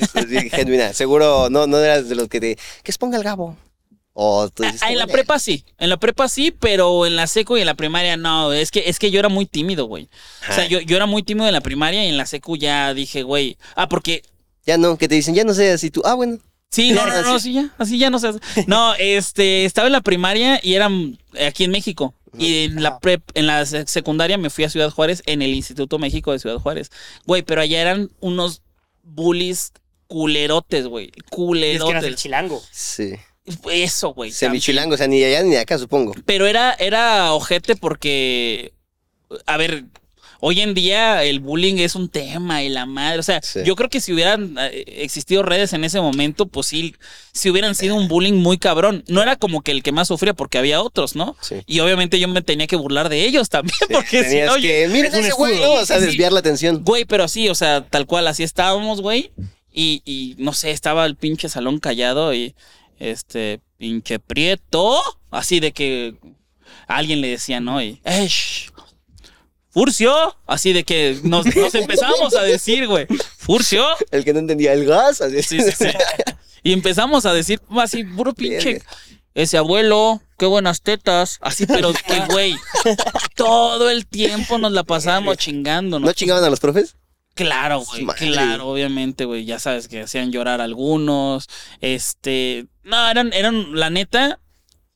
genuina. 0.49 0.93
Seguro 0.93 1.49
no, 1.49 1.67
no 1.67 1.77
eras 1.77 2.08
de 2.08 2.15
los 2.15 2.30
que 2.30 2.39
te... 2.39 2.56
Que 2.56 2.91
exponga 2.91 3.17
el 3.17 3.23
gabo. 3.23 3.58
O 4.13 4.49
tú 4.49 4.63
dices, 4.63 4.82
Ah, 4.82 4.91
en 4.91 4.97
la 4.97 5.03
"Bueno, 5.06 5.13
prepa 5.13 5.38
sí, 5.39 5.63
en 5.77 5.89
la 5.89 5.97
prepa 5.97 6.27
sí, 6.30 6.49
pero 6.51 7.06
en 7.06 7.15
la 7.15 7.27
seco 7.27 7.56
y 7.58 7.60
en 7.62 7.67
la 7.67 7.75
primaria 7.75 8.17
no. 8.17 8.51
Es 8.51 8.71
que, 8.71 8.89
es 8.89 8.97
que 8.97 9.12
yo 9.12 9.19
era 9.19 9.30
muy 9.30 9.45
tímido, 9.45 9.86
güey. 9.86 10.10
O 10.49 10.53
sea, 10.53 10.65
yo, 10.65 10.80
yo 10.80 10.95
era 10.95 11.06
muy 11.06 11.21
tímido 11.21 11.45
en 11.47 11.53
la 11.53 11.62
primaria 11.62 12.03
y 12.03 12.08
en 12.10 12.17
la 12.17 12.25
secu 12.25 12.58
ya 12.58 12.95
dije, 12.95 13.21
güey. 13.21 13.58
Ah, 13.75 13.88
porque. 13.88 14.23
Ya 14.65 14.77
no, 14.77 14.97
que 14.97 15.08
te 15.08 15.13
dicen, 15.15 15.36
ya 15.36 15.43
no 15.43 15.53
sé, 15.53 15.71
así 15.71 15.91
tú... 15.91 16.01
Ah, 16.03 16.15
bueno. 16.15 16.39
Sí, 16.71 16.91
no, 16.91 17.06
no, 17.08 17.21
no, 17.21 17.34
Así. 17.36 17.49
sí, 17.49 17.53
ya, 17.53 17.73
así 17.77 17.97
ya 17.97 18.10
no 18.10 18.19
sé. 18.19 18.32
No, 18.67 18.93
este, 18.95 19.65
estaba 19.65 19.88
en 19.88 19.93
la 19.93 20.01
primaria 20.01 20.60
y 20.62 20.73
era 20.75 20.89
mm, 20.89 21.17
aquí 21.47 21.63
en 21.63 21.71
México. 21.71 22.13
Y 22.38 22.65
en 22.65 22.84
la 22.84 22.99
prep, 22.99 23.23
en 23.34 23.47
la 23.47 23.65
se- 23.65 23.88
secundaria 23.88 24.38
me 24.38 24.49
fui 24.51 24.63
a 24.63 24.69
Ciudad 24.69 24.91
Juárez, 24.91 25.23
en 25.25 25.41
el 25.41 25.56
Instituto 25.56 25.97
México 25.97 26.32
de 26.32 26.39
Ciudad 26.39 26.58
Juárez. 26.60 26.91
Güey, 27.25 27.41
pero 27.41 27.62
allá 27.62 27.82
eran 27.82 28.12
unos 28.19 28.62
bullies 29.01 29.71
culerotes, 30.08 30.86
güey. 30.88 31.06
Y 31.06 31.08
es 31.08 31.13
que 31.13 31.19
eras 31.19 31.23
el 31.25 31.80
Culerotes. 31.80 32.15
chilango. 32.15 32.62
Sí. 32.71 33.13
Eso, 33.71 34.13
güey. 34.13 34.32
Semichilango, 34.32 34.93
o 34.95 34.97
sea, 34.97 35.08
ni 35.08 35.23
allá 35.23 35.41
ni 35.41 35.51
de 35.51 35.60
acá, 35.60 35.77
supongo. 35.80 36.13
Pero 36.25 36.45
era, 36.47 36.73
era 36.73 37.32
ojete 37.34 37.75
porque, 37.77 38.73
a 39.45 39.58
ver, 39.58 39.86
hoy 40.39 40.62
en 40.62 40.73
día 40.73 41.23
el 41.23 41.39
bullying 41.39 41.76
es 41.78 41.95
un 41.95 42.10
tema 42.10 42.63
y 42.63 42.69
la 42.69 42.86
madre, 42.86 43.19
o 43.19 43.23
sea, 43.23 43.41
Sí. 43.41 43.60
yo 43.65 43.76
creo 43.76 43.89
que 43.89 44.02
si 44.02 44.13
hubieran 44.13 44.56
eh, 44.60 44.84
existido 45.04 45.43
redes 45.43 45.73
en 45.73 45.84
ese 45.84 46.00
momento, 46.02 46.45
pues 46.47 46.67
sí, 46.67 46.95
si 47.34 47.50
hubieran 47.50 47.76
sido 47.76 47.95
un 47.95 48.08
bullying 48.08 48.34
muy 48.34 48.58
cabrón. 48.58 49.04
No 49.08 49.21
era 49.21 49.36
como 49.36 49.62
que 49.62 49.71
el 49.71 49.84
que 49.84 49.91
más 49.91 50.08
sufría 50.08 50.34
porque 50.34 50.58
había 50.58 50.82
otros, 50.82 51.15
¿no? 51.15 51.36
Sí. 51.41 51.56
Y 51.65 51.80
obviamente 51.80 52.19
yo 52.19 52.28
me 52.28 52.41
tenía 52.41 52.67
que 52.67 52.76
burlar 52.76 53.10
de 53.10 53.26
ellos 53.26 53.50
también, 53.50 53.78
porque 53.91 54.23
si 54.23 54.39
no, 54.41 54.56
que... 54.56 54.88
Mira 54.91 55.08
es 55.10 55.13
un 55.13 55.19
ese 55.21 55.32
güey. 55.34 55.60
¿no? 55.60 55.73
O 55.73 55.86
sea, 55.86 56.00
desviar 56.00 56.32
la 56.34 56.39
atención. 56.39 56.84
Güey, 56.84 57.06
pero 57.06 57.28
sí, 57.28 57.50
o 57.50 57.56
sea, 57.56 57.86
tal 57.88 58.06
cual, 58.06 58.28
así 58.28 58.43
estábamos, 58.43 59.02
güey. 59.02 59.32
Y, 59.73 60.02
y 60.06 60.36
no 60.39 60.54
sé, 60.54 60.71
estaba 60.71 61.06
el 61.06 61.15
pinche 61.15 61.50
salón 61.50 61.80
callado 61.80 62.34
y 62.34 62.56
este, 63.00 63.60
pinche 63.78 64.17
prieto. 64.19 65.02
Así 65.30 65.60
de 65.60 65.71
que 65.71 66.15
alguien 66.88 67.21
le 67.21 67.28
decía, 67.30 67.60
¿no? 67.60 67.82
Y, 67.82 68.02
¡eh! 68.04 68.28
Furcio. 69.77 70.35
Así 70.47 70.73
de 70.73 70.83
que 70.83 71.19
nos, 71.21 71.45
nos 71.55 71.75
empezamos 71.75 72.33
a 72.35 72.41
decir, 72.41 72.87
güey. 72.87 73.05
Furcio. 73.37 73.85
El 74.09 74.25
que 74.25 74.33
no 74.33 74.39
entendía 74.39 74.73
el 74.73 74.85
gas, 74.85 75.21
así. 75.21 75.43
Sí, 75.43 75.61
sí, 75.61 75.71
sí. 75.71 75.89
Y 76.63 76.73
empezamos 76.73 77.27
a 77.27 77.33
decir, 77.33 77.61
así, 77.77 78.03
puro 78.03 78.33
pinche. 78.33 78.73
Verga. 78.73 78.85
Ese 79.35 79.55
abuelo, 79.59 80.19
qué 80.39 80.47
buenas 80.47 80.81
tetas. 80.81 81.37
Así, 81.41 81.67
pero 81.67 81.93
que, 81.93 82.25
güey, 82.25 82.55
todo 83.35 83.91
el 83.91 84.07
tiempo 84.07 84.57
nos 84.57 84.71
la 84.71 84.83
pasábamos 84.83 85.37
chingando. 85.37 85.99
¿No 85.99 86.11
chingaban 86.11 86.43
a 86.43 86.49
los 86.49 86.59
profes? 86.59 86.95
Claro, 87.35 87.81
güey, 87.81 88.01
Madre. 88.03 88.31
claro, 88.31 88.67
obviamente, 88.69 89.25
güey. 89.25 89.45
Ya 89.45 89.59
sabes 89.59 89.87
que 89.87 90.01
hacían 90.01 90.31
llorar 90.31 90.59
algunos. 90.59 91.47
Este. 91.81 92.65
No, 92.83 93.07
eran, 93.11 93.31
eran, 93.31 93.75
la 93.75 93.91
neta, 93.91 94.39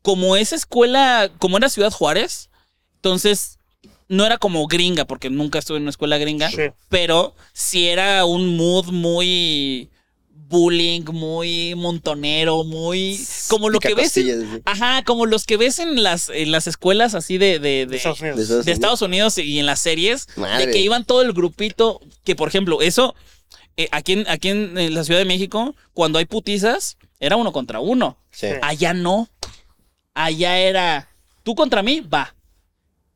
como 0.01 0.35
esa 0.37 0.55
escuela, 0.55 1.29
como 1.37 1.57
era 1.57 1.69
Ciudad 1.69 1.91
Juárez, 1.91 2.49
entonces 2.95 3.59
no 4.11 4.25
era 4.25 4.37
como 4.37 4.67
gringa, 4.67 5.05
porque 5.05 5.29
nunca 5.29 5.57
estuve 5.59 5.77
en 5.77 5.83
una 5.83 5.89
escuela 5.91 6.17
gringa, 6.17 6.49
Sí. 6.51 6.63
pero 6.89 7.33
sí 7.53 7.87
era 7.87 8.25
un 8.25 8.57
mood 8.57 8.87
muy 8.91 9.89
bullying, 10.49 11.03
muy 11.13 11.75
montonero, 11.75 12.65
muy. 12.65 13.17
Como 13.47 13.69
lo 13.69 13.79
que 13.79 13.93
ves. 13.95 14.17
en-. 14.17 14.61
Ajá, 14.65 15.01
como 15.05 15.25
los 15.25 15.45
que 15.45 15.55
ves 15.55 15.79
en 15.79 16.03
las, 16.03 16.27
en 16.29 16.51
las 16.51 16.67
escuelas 16.67 17.15
así 17.15 17.37
de, 17.37 17.59
de, 17.59 17.85
De 17.85 17.85
de- 17.85 17.95
Estados 17.97 18.19
Unidos. 18.19 18.37
De 18.37 18.43
Estados 18.43 18.49
de 18.49 18.55
Unidos. 18.55 18.67
Estados 18.67 19.01
Unidos 19.01 19.37
y 19.37 19.59
en 19.59 19.65
las 19.65 19.79
series, 19.79 20.27
Madre. 20.35 20.65
de 20.65 20.71
que 20.73 20.79
iban 20.79 21.05
todo 21.05 21.21
el 21.21 21.31
grupito, 21.31 22.01
que 22.25 22.35
por 22.35 22.49
ejemplo, 22.49 22.81
eso, 22.81 23.15
eh, 23.77 23.87
aquí, 23.91 24.11
en, 24.13 24.25
aquí 24.29 24.49
en, 24.49 24.77
en 24.77 24.93
la 24.93 25.05
Ciudad 25.05 25.19
de 25.21 25.25
México, 25.25 25.73
cuando 25.93 26.19
hay 26.19 26.25
putizas, 26.25 26.97
era 27.21 27.37
uno 27.37 27.53
contra 27.53 27.79
uno. 27.79 28.17
Sí. 28.31 28.47
Allá 28.61 28.93
no. 28.93 29.29
Allá 30.13 30.57
era 30.59 31.07
tú 31.43 31.55
contra 31.55 31.81
mí, 31.81 32.01
va. 32.01 32.35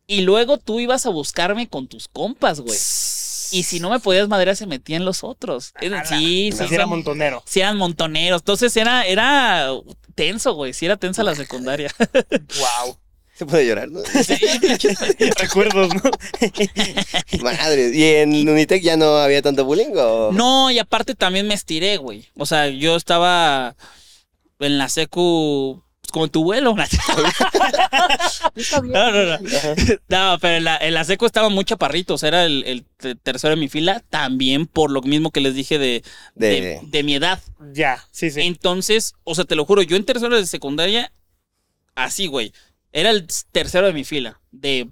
Y 0.08 0.22
luego 0.22 0.58
tú 0.58 0.80
ibas 0.80 1.06
a 1.06 1.10
buscarme 1.10 1.68
con 1.68 1.88
tus 1.88 2.08
compas, 2.08 2.60
güey. 2.60 2.78
Y 3.52 3.64
si 3.64 3.80
no 3.80 3.90
me 3.90 4.00
podías 4.00 4.28
madrear, 4.28 4.56
se 4.56 4.66
metían 4.68 5.06
los 5.06 5.24
otros. 5.24 5.74
Era- 5.80 6.04
sí, 6.06 6.52
sí, 6.52 6.52
Sí, 6.52 6.58
sí, 6.58 6.64
era 6.66 6.76
eran, 6.76 6.90
montonero. 6.90 7.44
sí 7.46 7.60
eran 7.62 7.78
montoneros. 7.78 8.42
Entonces 8.42 8.76
era, 8.78 9.06
era 9.06 9.70
tenso, 10.16 10.54
güey. 10.54 10.74
Sí 10.74 10.86
era 10.86 10.98
tensa 10.98 11.24
la 11.24 11.36
secundaria. 11.36 11.92
Wow. 12.86 12.98
Se 13.38 13.46
puede 13.46 13.68
llorar, 13.68 13.90
¿no? 13.90 14.00
Recuerdos, 15.42 15.90
¿no? 15.94 16.02
Madre. 17.44 17.92
¿Y 17.94 18.04
en 18.04 18.48
Unitec 18.50 18.82
ya 18.82 18.96
no 18.96 19.18
había 19.18 19.42
tanto 19.42 19.66
bullying 19.66 19.92
o...? 19.98 20.32
No, 20.32 20.72
y 20.72 20.80
aparte 20.80 21.16
también 21.16 21.46
me 21.48 21.54
estiré, 21.54 21.98
güey. 21.98 22.26
O 22.38 22.46
sea, 22.46 22.70
yo 22.70 22.96
estaba 22.96 23.76
en 24.60 24.78
la 24.78 24.88
secu 24.88 25.84
como 26.16 26.30
tu 26.30 26.46
vuelo. 26.46 26.74
no, 28.84 29.12
no, 29.12 29.26
no. 29.26 29.38
No, 30.08 30.38
pero 30.40 30.56
en 30.56 30.64
la, 30.64 30.78
en 30.78 30.94
la 30.94 31.04
secu 31.04 31.26
estaba 31.26 31.50
muy 31.50 31.66
chaparritos. 31.66 32.24
Era 32.24 32.46
el, 32.46 32.64
el 32.66 32.86
te- 32.98 33.16
tercero 33.16 33.54
de 33.56 33.60
mi 33.60 33.68
fila. 33.68 34.02
También 34.10 34.66
por 34.66 34.92
lo 34.92 35.02
mismo 35.02 35.32
que 35.32 35.42
les 35.42 35.56
dije 35.56 35.78
de, 35.78 36.04
de, 36.36 36.48
De- 36.62 36.80
de 36.84 37.04
mi 37.04 37.16
edad. 37.16 37.42
Ya, 37.74 38.02
sí, 38.12 38.32
sí. 38.32 38.42
Entonces, 38.44 39.14
o 39.26 39.36
sea, 39.36 39.44
te 39.44 39.56
lo 39.56 39.66
juro, 39.66 39.82
yo 39.82 39.98
en 39.98 40.06
tercero 40.06 40.38
de 40.38 40.46
secundaria, 40.46 41.12
así, 41.96 42.28
güey. 42.28 42.54
Era 42.94 43.10
el 43.10 43.28
tercero 43.52 43.86
de 43.88 43.94
mi 43.94 44.06
fila. 44.06 44.40
De. 44.52 44.88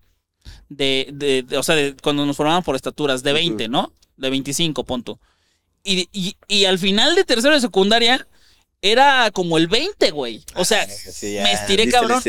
De, 0.67 1.07
de, 1.13 1.43
de- 1.43 1.57
o 1.57 1.63
sea, 1.63 1.75
de, 1.75 1.95
cuando 2.03 2.25
nos 2.25 2.35
formaban 2.35 2.63
por 2.63 2.75
estaturas, 2.75 3.23
de 3.23 3.31
20, 3.31 3.69
¿no? 3.69 3.93
De 4.17 4.29
25, 4.29 4.83
punto. 4.83 5.21
Y, 5.85 6.09
y, 6.11 6.35
y 6.49 6.65
al 6.65 6.79
final 6.79 7.15
de 7.15 7.23
tercero 7.23 7.53
de 7.53 7.61
secundaria, 7.61 8.27
era 8.83 9.31
como 9.31 9.57
el 9.57 9.67
20, 9.67 10.11
güey. 10.11 10.43
O 10.55 10.65
sea, 10.65 10.85
Sí, 10.87 11.33
ya, 11.33 11.43
me 11.43 11.53
estiré, 11.53 11.89
cabrón. 11.89 12.21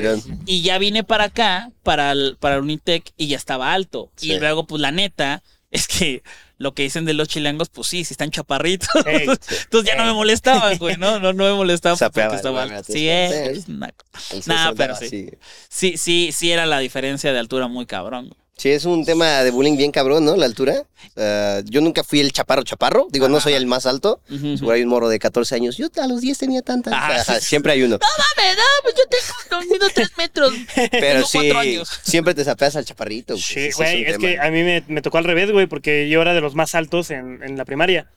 y 0.46 0.62
ya 0.62 0.78
vine 0.78 1.02
para 1.04 1.24
acá, 1.24 1.70
para 1.82 2.12
el, 2.12 2.36
para 2.38 2.54
el 2.54 2.62
Unitec, 2.62 3.12
y 3.16 3.26
ya 3.26 3.36
estaba 3.36 3.74
alto. 3.74 4.10
Sí. 4.16 4.32
Y 4.32 4.38
luego, 4.38 4.64
pues 4.66 4.80
la 4.80 4.92
neta, 4.92 5.42
es 5.70 5.88
que 5.88 6.22
lo 6.56 6.72
que 6.72 6.84
dicen 6.84 7.04
de 7.04 7.14
los 7.14 7.26
chilangos, 7.26 7.68
pues 7.68 7.88
sí, 7.88 8.04
sí 8.04 8.14
están 8.14 8.30
chaparritos. 8.30 8.88
Entonces 9.06 9.84
ya 9.84 9.96
no 9.96 10.04
me 10.04 10.12
molestaban, 10.12 10.78
güey, 10.78 10.96
¿no? 10.96 11.18
No, 11.18 11.32
no 11.32 11.44
me 11.44 11.52
molestaban 11.54 11.98
porque 11.98 12.06
Sapeaban, 12.06 12.36
estaba 12.36 12.62
alto. 12.62 12.92
Sí, 12.92 13.08
Nah, 13.66 13.90
César 14.30 14.74
pero 14.76 14.94
sí. 14.94 15.30
sí, 15.68 15.96
sí, 15.98 16.30
sí 16.32 16.52
era 16.52 16.66
la 16.66 16.78
diferencia 16.78 17.32
de 17.32 17.40
altura 17.40 17.66
muy 17.66 17.86
cabrón. 17.86 18.28
güey. 18.28 18.43
Sí, 18.56 18.70
es 18.70 18.84
un 18.84 19.04
tema 19.04 19.42
de 19.42 19.50
bullying 19.50 19.76
bien 19.76 19.90
cabrón, 19.90 20.24
¿no? 20.24 20.36
La 20.36 20.46
altura. 20.46 20.84
Sea, 21.14 21.60
yo 21.64 21.80
nunca 21.80 22.04
fui 22.04 22.20
el 22.20 22.32
chaparro 22.32 22.62
chaparro. 22.62 23.08
Digo, 23.10 23.28
no 23.28 23.40
soy 23.40 23.54
el 23.54 23.66
más 23.66 23.84
alto. 23.84 24.20
Ujú, 24.30 24.36
ujú. 24.46 24.56
Seguro 24.58 24.74
hay 24.76 24.82
un 24.82 24.88
morro 24.88 25.08
de 25.08 25.18
14 25.18 25.56
años. 25.56 25.76
Yo 25.76 25.88
a 26.00 26.06
los 26.06 26.20
10 26.20 26.38
tenía 26.38 26.62
tanta. 26.62 26.90
Ah, 26.92 27.22
sí. 27.24 27.32
Siempre 27.40 27.72
hay 27.72 27.82
uno. 27.82 27.98
Mames, 27.98 28.56
no, 28.56 28.62
pues 28.82 28.94
yo 28.94 29.02
tengo 29.50 29.72
mido 29.72 29.88
tres 29.92 30.10
metros. 30.16 30.54
Pero 30.90 31.24
tengo 31.24 31.26
sí, 31.26 31.50
años. 31.50 31.90
siempre 32.04 32.32
te 32.34 32.44
sapeas 32.44 32.76
al 32.76 32.84
chaparrito. 32.84 33.34
pues, 33.34 33.44
Sí, 33.44 33.70
güey, 33.76 34.04
es, 34.04 34.18
que 34.18 34.38
a 34.38 34.50
mí 34.50 34.62
me, 34.62 34.84
me 34.86 35.02
tocó 35.02 35.18
al 35.18 35.24
revés, 35.24 35.50
güey, 35.50 35.66
porque 35.66 36.08
yo 36.08 36.22
era 36.22 36.32
de 36.32 36.40
los 36.40 36.54
más 36.54 36.74
altos 36.74 37.10
en, 37.10 37.42
en 37.42 37.56
la 37.58 37.64
primaria. 37.64 38.10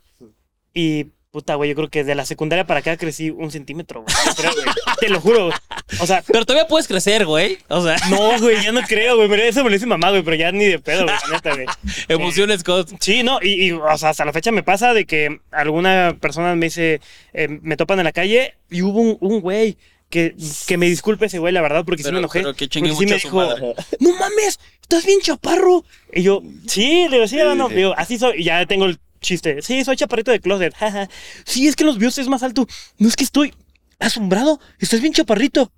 Y, 0.74 1.08
puta, 1.38 1.54
güey, 1.54 1.70
yo 1.70 1.76
creo 1.76 1.88
que 1.88 2.04
de 2.04 2.16
la 2.16 2.26
secundaria 2.26 2.66
para 2.66 2.80
acá 2.80 2.98
crecí 2.98 3.30
un 3.30 3.52
centímetro, 3.52 4.02
güey. 4.02 4.16
Yo 4.26 4.34
creo, 4.34 4.52
güey. 4.56 4.66
Te 5.00 5.08
lo 5.08 5.22
juro, 5.22 5.46
güey. 5.46 5.58
O 6.00 6.08
sea, 6.08 6.24
Pero 6.26 6.46
todavía 6.48 6.68
puedes 6.68 6.88
crecer, 6.88 7.28
güey. 7.28 7.60
O 7.68 7.84
sea, 7.84 7.96
no, 8.10 8.40
güey, 8.40 8.64
ya 8.64 8.72
no 8.72 8.82
creo, 8.82 9.18
güey. 9.18 9.30
pero 9.30 9.44
Eso 9.44 9.64
me 9.64 9.70
lo 9.70 9.76
dice 9.76 9.86
mamá, 9.86 10.10
güey, 10.10 10.24
pero 10.24 10.36
ya 10.36 10.52
ni 10.52 10.66
de 10.66 10.80
pedo, 10.80 11.04
güey, 11.04 11.16
la 11.30 11.36
neta, 11.36 11.54
güey. 11.54 11.68
emociones 12.08 12.64
cosas. 12.64 12.96
Sí, 13.00 13.22
no, 13.22 13.38
y, 13.40 13.68
y, 13.68 13.72
o 13.72 13.98
sea, 14.00 14.10
hasta 14.10 14.26
la 14.26 14.34
fecha 14.34 14.52
me 14.52 14.64
pasa 14.64 14.96
de 14.96 15.06
que 15.06 15.42
alguna 15.52 16.18
persona 16.20 16.56
me 16.56 16.66
dice, 16.66 17.02
eh, 17.34 17.48
me 17.62 17.78
topan 17.78 18.00
en 18.00 18.06
la 18.06 18.14
calle 18.14 18.56
y 18.72 18.82
hubo 18.82 19.00
un, 19.00 19.18
un 19.22 19.40
güey 19.40 19.78
que, 20.10 20.34
que 20.66 20.78
me 20.78 20.88
disculpe 20.88 21.28
ese 21.28 21.38
güey, 21.38 21.54
la 21.54 21.62
verdad, 21.62 21.86
porque 21.86 22.02
sí 22.02 22.06
Pero- 22.08 22.14
me 22.16 22.20
enojé. 22.22 22.40
pero 22.40 22.56
que 22.56 22.68
chingue 22.68 22.94
porque 22.94 23.06
sí 23.06 23.14
me 23.14 23.20
dijo, 23.20 23.36
madre. 23.38 23.76
no 24.00 24.14
mames, 24.18 24.60
estás 24.82 25.06
bien 25.06 25.20
chaparro. 25.22 25.86
Y 26.12 26.24
yo, 26.24 26.42
sí, 26.66 27.06
le 27.10 27.18
digo, 27.18 27.28
sí, 27.28 27.38
no, 27.56 27.70
sí. 27.70 27.76
digo, 27.76 27.94
así 27.96 28.18
soy, 28.18 28.42
y 28.42 28.46
ya 28.46 28.66
tengo 28.66 28.86
el 28.86 28.98
chiste. 29.22 29.62
Sí, 29.62 29.84
soy 29.84 29.96
chaparrito 29.98 30.32
de 30.32 30.40
closet, 30.40 30.74
jaja. 30.78 31.10
Sí, 31.46 31.68
es 31.68 31.76
que 31.76 31.84
los 31.84 31.98
videos 31.98 32.18
es 32.18 32.28
más 32.28 32.44
alto. 32.44 32.68
No 32.98 33.08
es 33.08 33.16
que 33.16 33.24
estoy 33.24 33.54
asombrado, 34.00 34.60
estás 34.80 35.02
bien 35.02 35.14
chaparrito. 35.14 35.72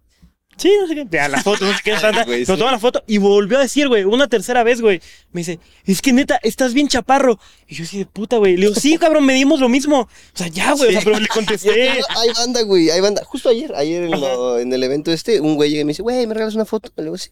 Sí, 0.58 0.70
no 0.82 0.88
sé 0.90 0.96
qué. 0.96 1.08
Ya, 1.10 1.30
la 1.30 1.42
foto, 1.42 1.64
no 1.66 1.72
sé 1.72 1.80
qué 1.86 1.92
tanta. 2.02 2.26
Nos 2.26 2.36
sí. 2.36 2.46
toma 2.46 2.72
la 2.74 2.80
foto 2.80 3.02
y 3.08 3.18
volvió 3.18 3.58
a 3.60 3.62
decir, 3.62 3.88
güey, 3.88 4.04
una 4.04 4.28
tercera 4.28 4.62
vez, 4.62 4.82
güey. 4.82 5.00
Me 5.32 5.40
dice, 5.40 5.58
es 5.86 6.02
que 6.02 6.12
neta, 6.12 6.38
estás 6.44 6.74
bien 6.74 6.90
chaparro. 6.90 7.40
Y 7.66 7.76
yo 7.76 7.86
así 7.86 7.98
de 8.00 8.06
puta, 8.06 8.36
güey. 8.36 8.58
Le 8.58 8.66
digo, 8.68 8.78
sí, 8.78 8.98
cabrón, 8.98 9.26
medimos 9.26 9.62
lo 9.62 9.70
mismo. 9.70 10.02
O 10.02 10.10
sea, 10.34 10.48
ya, 10.48 10.74
güey. 10.74 10.90
O 10.90 10.92
sea, 10.92 11.02
pero 11.02 11.18
le 11.18 11.28
contesté. 11.30 11.92
Hay 12.10 12.30
banda, 12.36 12.62
güey, 12.64 12.90
hay 12.90 13.00
banda. 13.00 13.24
Justo 13.24 13.48
ayer, 13.48 13.74
ayer 13.74 14.04
en, 14.04 14.12
lo- 14.12 14.60
en 14.60 14.74
el 14.74 14.84
evento 14.84 15.14
este, 15.14 15.40
un 15.40 15.56
güey 15.56 15.70
llega 15.70 15.84
y 15.84 15.86
me 15.86 15.92
dice, 15.92 16.02
güey, 16.02 16.28
¿me 16.28 16.34
regalas 16.34 16.56
una 16.56 16.66
foto? 16.66 16.90
Y 16.98 17.00
le 17.00 17.04
digo, 17.06 17.18
sí. 17.18 17.30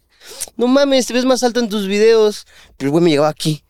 No 0.56 0.66
mames, 0.66 1.04
te 1.06 1.12
ves 1.12 1.26
más 1.26 1.42
alto 1.42 1.60
en 1.60 1.68
tus 1.68 1.86
videos. 1.86 2.46
Pero 2.78 2.88
el 2.88 2.92
güey 2.92 3.04
me 3.04 3.10
llegaba 3.10 3.28
aquí. 3.28 3.62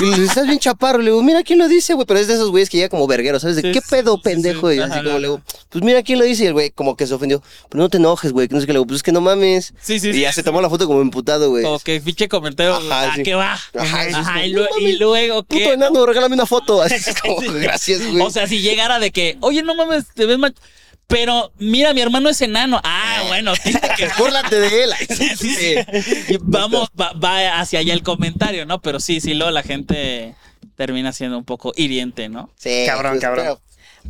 Y 0.00 0.04
le 0.04 0.10
digo, 0.16 0.24
estás 0.28 0.46
bien 0.46 0.58
chaparro. 0.58 0.98
Le 0.98 1.10
digo, 1.10 1.22
mira 1.22 1.42
quién 1.42 1.58
lo 1.58 1.68
dice, 1.68 1.94
güey. 1.94 2.06
Pero 2.06 2.18
es 2.20 2.26
de 2.26 2.34
esos 2.34 2.50
güeyes 2.50 2.68
que 2.68 2.76
llega 2.78 2.88
como 2.88 3.06
verguero, 3.06 3.38
¿sabes? 3.38 3.56
De 3.56 3.62
Sí, 3.62 3.72
qué 3.72 3.80
sí, 3.80 3.86
pedo, 3.90 4.16
sí, 4.16 4.20
pendejo. 4.24 4.70
sí. 4.70 4.76
Y 4.76 4.80
así 4.80 4.92
Ajá, 4.92 5.02
como 5.04 5.18
le 5.18 5.28
digo, 5.28 5.40
pues 5.68 5.84
mira 5.84 6.02
quién 6.02 6.18
lo 6.18 6.24
dice. 6.24 6.44
Y 6.44 6.46
el 6.48 6.52
güey 6.54 6.70
como 6.70 6.96
que 6.96 7.06
se 7.06 7.14
ofendió. 7.14 7.42
Pero 7.68 7.82
no 7.84 7.88
te 7.88 7.98
enojes, 7.98 8.32
güey. 8.32 8.48
Que 8.48 8.54
no 8.54 8.60
sé 8.60 8.66
qué 8.66 8.72
le 8.72 8.78
digo, 8.78 8.86
pues 8.86 8.96
es 8.96 9.02
que 9.02 9.12
no 9.12 9.20
mames. 9.20 9.72
Sí, 9.80 10.00
sí, 10.00 10.08
Y 10.10 10.12
sí. 10.14 10.20
ya 10.22 10.32
se 10.32 10.42
tomó 10.42 10.60
la 10.60 10.68
foto 10.68 10.86
como 10.86 11.00
emputado, 11.00 11.50
güey. 11.50 11.64
Que 11.84 12.00
fiche 12.00 12.28
comentario. 12.28 12.74
Ajá, 12.74 13.12
¿A 13.12 13.16
sí. 13.16 13.22
qué 13.22 13.34
va? 13.34 13.52
Ajá, 13.52 14.00
Ajá, 14.12 14.44
y, 14.46 14.52
no 14.52 14.62
luego 14.98 15.42
Puto 15.44 15.56
qué. 15.56 15.72
enano, 15.72 16.04
regálame 16.04 16.34
una 16.34 16.46
foto. 16.46 16.82
Así 16.82 16.94
es 16.96 17.20
como, 17.20 17.36
gracias, 17.60 18.00
güey. 18.06 18.20
O 18.22 18.30
sea, 18.30 18.46
si 18.48 18.60
llegara 18.60 18.98
de 18.98 19.12
que, 19.12 19.36
oye, 19.40 19.62
no 19.62 19.74
mames, 19.74 20.06
te 20.14 20.26
ves 20.26 20.38
más. 20.38 20.52
Pero 21.10 21.52
mira, 21.58 21.92
mi 21.92 22.00
hermano 22.00 22.30
es 22.30 22.40
enano. 22.40 22.80
Ah, 22.82 23.24
bueno, 23.28 23.52
tiene 23.62 23.80
que. 23.96 24.08
Búrlate 24.18 24.58
de 24.58 24.84
él. 24.84 24.90
Sí, 25.10 25.36
sí. 25.36 25.74
Y 26.28 26.38
Vamos, 26.40 26.88
va, 26.98 27.12
va 27.12 27.60
hacia 27.60 27.80
allá 27.80 27.92
el 27.92 28.02
comentario, 28.02 28.64
¿no? 28.64 28.80
Pero 28.80 29.00
sí, 29.00 29.20
sí, 29.20 29.34
luego 29.34 29.50
la 29.50 29.62
gente 29.62 30.34
termina 30.76 31.12
siendo 31.12 31.36
un 31.36 31.44
poco 31.44 31.72
hiriente, 31.76 32.28
¿no? 32.30 32.50
Sí, 32.56 32.84
Cabrón, 32.86 33.12
pues, 33.12 33.20
cabrón. 33.22 33.44
pero- 33.44 33.60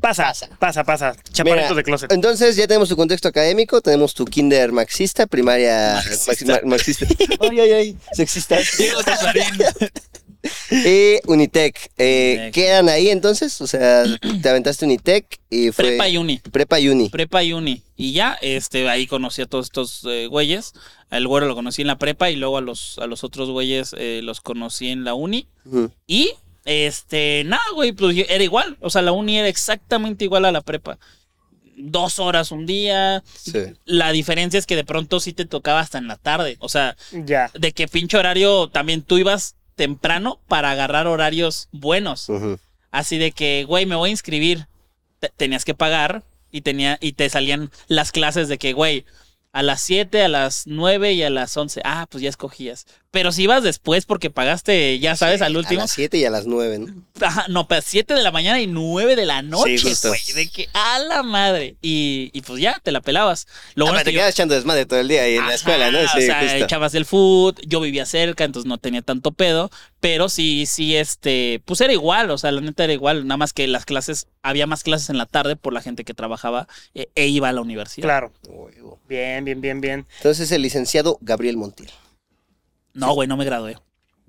Pasa, 0.01 0.33
pasa, 0.61 0.85
pasa. 0.85 1.17
Chaparrito 1.33 1.65
Mira, 1.71 1.75
de 1.75 1.83
closet. 1.83 2.13
Entonces 2.13 2.55
ya 2.55 2.69
tenemos 2.69 2.89
tu 2.89 2.95
contexto 2.95 3.27
académico, 3.27 3.81
tenemos 3.81 4.15
tu 4.15 4.25
kinder 4.25 4.71
marxista, 4.71 5.27
primaria 5.27 5.95
Marxista. 5.97 6.31
maxi- 6.33 6.47
mar- 6.47 6.65
marxista. 6.65 7.07
ay, 7.51 7.59
ay, 7.61 7.73
ay, 7.73 7.97
sexista. 8.13 8.57
Diego 8.79 9.03
Cesarín. 9.03 9.45
Y 10.71 11.19
Unitec. 11.27 11.91
Eh, 11.99 12.37
Unitec. 12.39 12.53
¿Quedan 12.55 12.89
ahí 12.89 13.09
entonces? 13.11 13.61
O 13.61 13.67
sea, 13.67 14.05
te 14.43 14.49
aventaste 14.49 14.85
Unitec 14.87 15.39
y 15.51 15.71
fue... 15.73 15.85
Prepa 15.87 16.09
y 16.09 16.17
uni. 16.17 16.39
Prepa 16.39 16.81
y 16.81 16.89
Uni. 16.89 17.09
Prepa 17.11 17.43
y 17.43 17.53
uni. 17.53 17.83
Y 17.97 18.13
ya, 18.13 18.39
este, 18.41 18.89
ahí 18.89 19.07
conocí 19.07 19.43
a 19.43 19.47
todos 19.47 19.67
estos 19.67 20.05
eh, 20.09 20.27
güeyes. 20.27 20.73
Al 21.11 21.27
güero 21.27 21.47
lo 21.49 21.55
conocí 21.55 21.83
en 21.83 21.89
la 21.89 21.99
prepa 21.99 22.31
y 22.31 22.37
luego 22.37 22.57
a 22.59 22.61
los, 22.61 22.99
a 22.99 23.07
los 23.07 23.25
otros 23.25 23.51
güeyes 23.51 23.95
eh, 23.99 24.21
los 24.23 24.41
conocí 24.41 24.89
en 24.91 25.05
la 25.05 25.15
uni. 25.15 25.49
Y, 26.07 26.31
este, 26.65 27.43
nada, 27.45 27.63
güey, 27.75 27.93
pues 27.93 28.15
yo- 28.17 28.25
era 28.29 28.43
igual. 28.45 28.77
O 28.81 28.91
sea, 28.91 29.03
la 29.03 29.13
uni 29.13 29.39
era 29.39 29.49
exactamente 29.49 30.25
igual 30.25 30.45
a 30.45 30.53
la 30.53 30.61
prepa. 30.61 30.99
Dos 31.83 32.19
horas 32.19 32.53
un 32.53 32.67
día. 32.67 33.23
Sí. 33.35 33.53
La 33.87 34.13
diferencia 34.13 34.59
es 34.59 34.67
que 34.67 34.77
de 34.77 34.85
pronto 34.85 35.19
sí 35.19 35.33
te 35.33 35.47
tocaba 35.47 35.81
hasta 35.81 35.99
en 35.99 36.09
la 36.09 36.17
tarde. 36.17 36.57
O 36.61 36.69
sea, 36.69 36.97
Ya. 37.13 37.51
de 37.59 37.73
que 37.73 37.89
pinche 37.89 38.17
horario 38.19 38.69
también 38.69 39.03
tú 39.03 39.19
ibas 39.19 39.57
temprano 39.81 40.39
para 40.47 40.71
agarrar 40.73 41.07
horarios 41.07 41.69
buenos. 41.73 42.29
Así 42.91 43.17
de 43.17 43.33
que, 43.33 43.65
güey, 43.67 43.87
me 43.87 43.97
voy 43.97 44.11
a 44.11 44.13
inscribir. 44.13 44.67
Te- 45.21 45.31
tenías 45.35 45.65
que 45.65 45.73
pagar 45.75 46.23
y, 46.51 46.61
tenía, 46.61 46.99
y 47.01 47.13
te 47.15 47.31
salían 47.31 47.71
las 47.89 48.13
clases 48.13 48.49
de 48.49 48.59
que, 48.59 48.75
güey, 48.75 49.07
a 49.53 49.63
las 49.63 49.81
7, 49.81 50.23
a 50.23 50.29
las 50.29 50.67
9 50.67 51.13
y 51.15 51.23
a 51.23 51.31
las 51.31 51.57
11. 51.57 51.81
Ah, 51.85 52.07
pues 52.11 52.23
ya 52.23 52.29
escogías. 52.29 52.85
Pero 53.13 53.33
si 53.33 53.43
ibas 53.43 53.65
después 53.65 54.07
porque 54.07 54.31
pagaste, 54.31 55.01
ya 55.01 55.17
sabes, 55.17 55.43
al 55.43 55.57
A 55.57 55.59
último. 55.59 55.81
las 55.81 55.91
7 55.91 56.17
y 56.19 56.25
a 56.25 56.31
las 56.31 56.47
9, 56.47 56.79
¿no? 56.79 56.95
Ajá, 57.21 57.47
no, 57.49 57.67
pero 57.67 57.83
7 57.85 58.15
de 58.15 58.23
la 58.23 58.31
mañana 58.31 58.61
y 58.61 58.69
9 58.69 59.17
de 59.17 59.27
la 59.27 59.43
noche, 59.43 59.79
Sí, 59.79 59.89
justo. 59.89 60.09
güey. 60.11 60.21
De 60.37 60.49
que 60.49 60.69
a 60.75 61.01
la 61.01 61.25
madre. 61.25 61.75
Y, 61.83 62.31
y 62.33 62.43
pues 62.43 62.63
ya, 62.63 62.79
te 62.81 62.93
la 62.93 63.01
pelabas. 63.01 63.49
Lo 63.75 63.87
Ah, 63.87 63.91
bueno 63.91 63.93
pero 63.95 63.99
es 63.99 64.05
te 64.05 64.11
que 64.11 64.15
yo- 64.15 64.21
quedas 64.21 64.31
echando 64.35 64.55
desmadre 64.55 64.87
todo 64.87 65.01
el 65.01 65.09
día 65.09 65.23
ahí 65.23 65.35
en 65.35 65.45
la 65.47 65.55
escuela, 65.55 65.91
¿no? 65.91 65.99
o 65.99 66.07
sea, 66.21 66.41
justo. 66.41 66.57
echabas 66.65 66.95
el 66.95 67.05
food, 67.05 67.57
yo 67.67 67.81
vivía 67.81 68.07
cerca, 68.07 68.45
entonces 68.45 68.69
no 68.69 68.79
tenía 68.79 69.03
tanto 69.03 69.33
pedo, 69.33 69.73
pero 69.99 70.29
sí, 70.29 70.65
sí, 70.67 70.95
este, 70.95 71.61
pues 71.65 71.81
era 71.81 71.93
igual, 71.93 72.31
o 72.31 72.39
sea, 72.39 72.53
la 72.53 72.61
neta 72.61 72.85
era 72.85 72.93
igual, 72.93 73.27
nada 73.27 73.39
más 73.39 73.53
que 73.53 73.67
las 73.67 73.87
clases, 73.87 74.29
había 74.43 74.69
más 74.69 74.85
clases 74.85 75.11
en 75.11 75.19
la 75.19 75.27
tarde 75.27 75.57
por 75.57 75.73
la 75.73 75.83
gente 75.83 76.05
que 76.05 76.15
trabajaba 76.15 76.69
eh, 76.95 77.09
e 77.17 77.27
iba 77.27 77.49
a 77.49 77.53
la 77.53 77.61
universidad. 77.61 78.07
Claro. 78.07 78.33
Bien, 79.09 79.45
bien, 79.45 79.61
bien, 79.61 79.81
bien. 79.81 80.07
Entonces 80.19 80.53
el 80.53 80.63
licenciado 80.63 81.19
Gabriel 81.23 81.57
Montiel. 81.57 81.91
No, 82.95 83.13
güey, 83.15 83.29
no 83.29 83.37
me 83.37 83.45
gradué. 83.45 83.77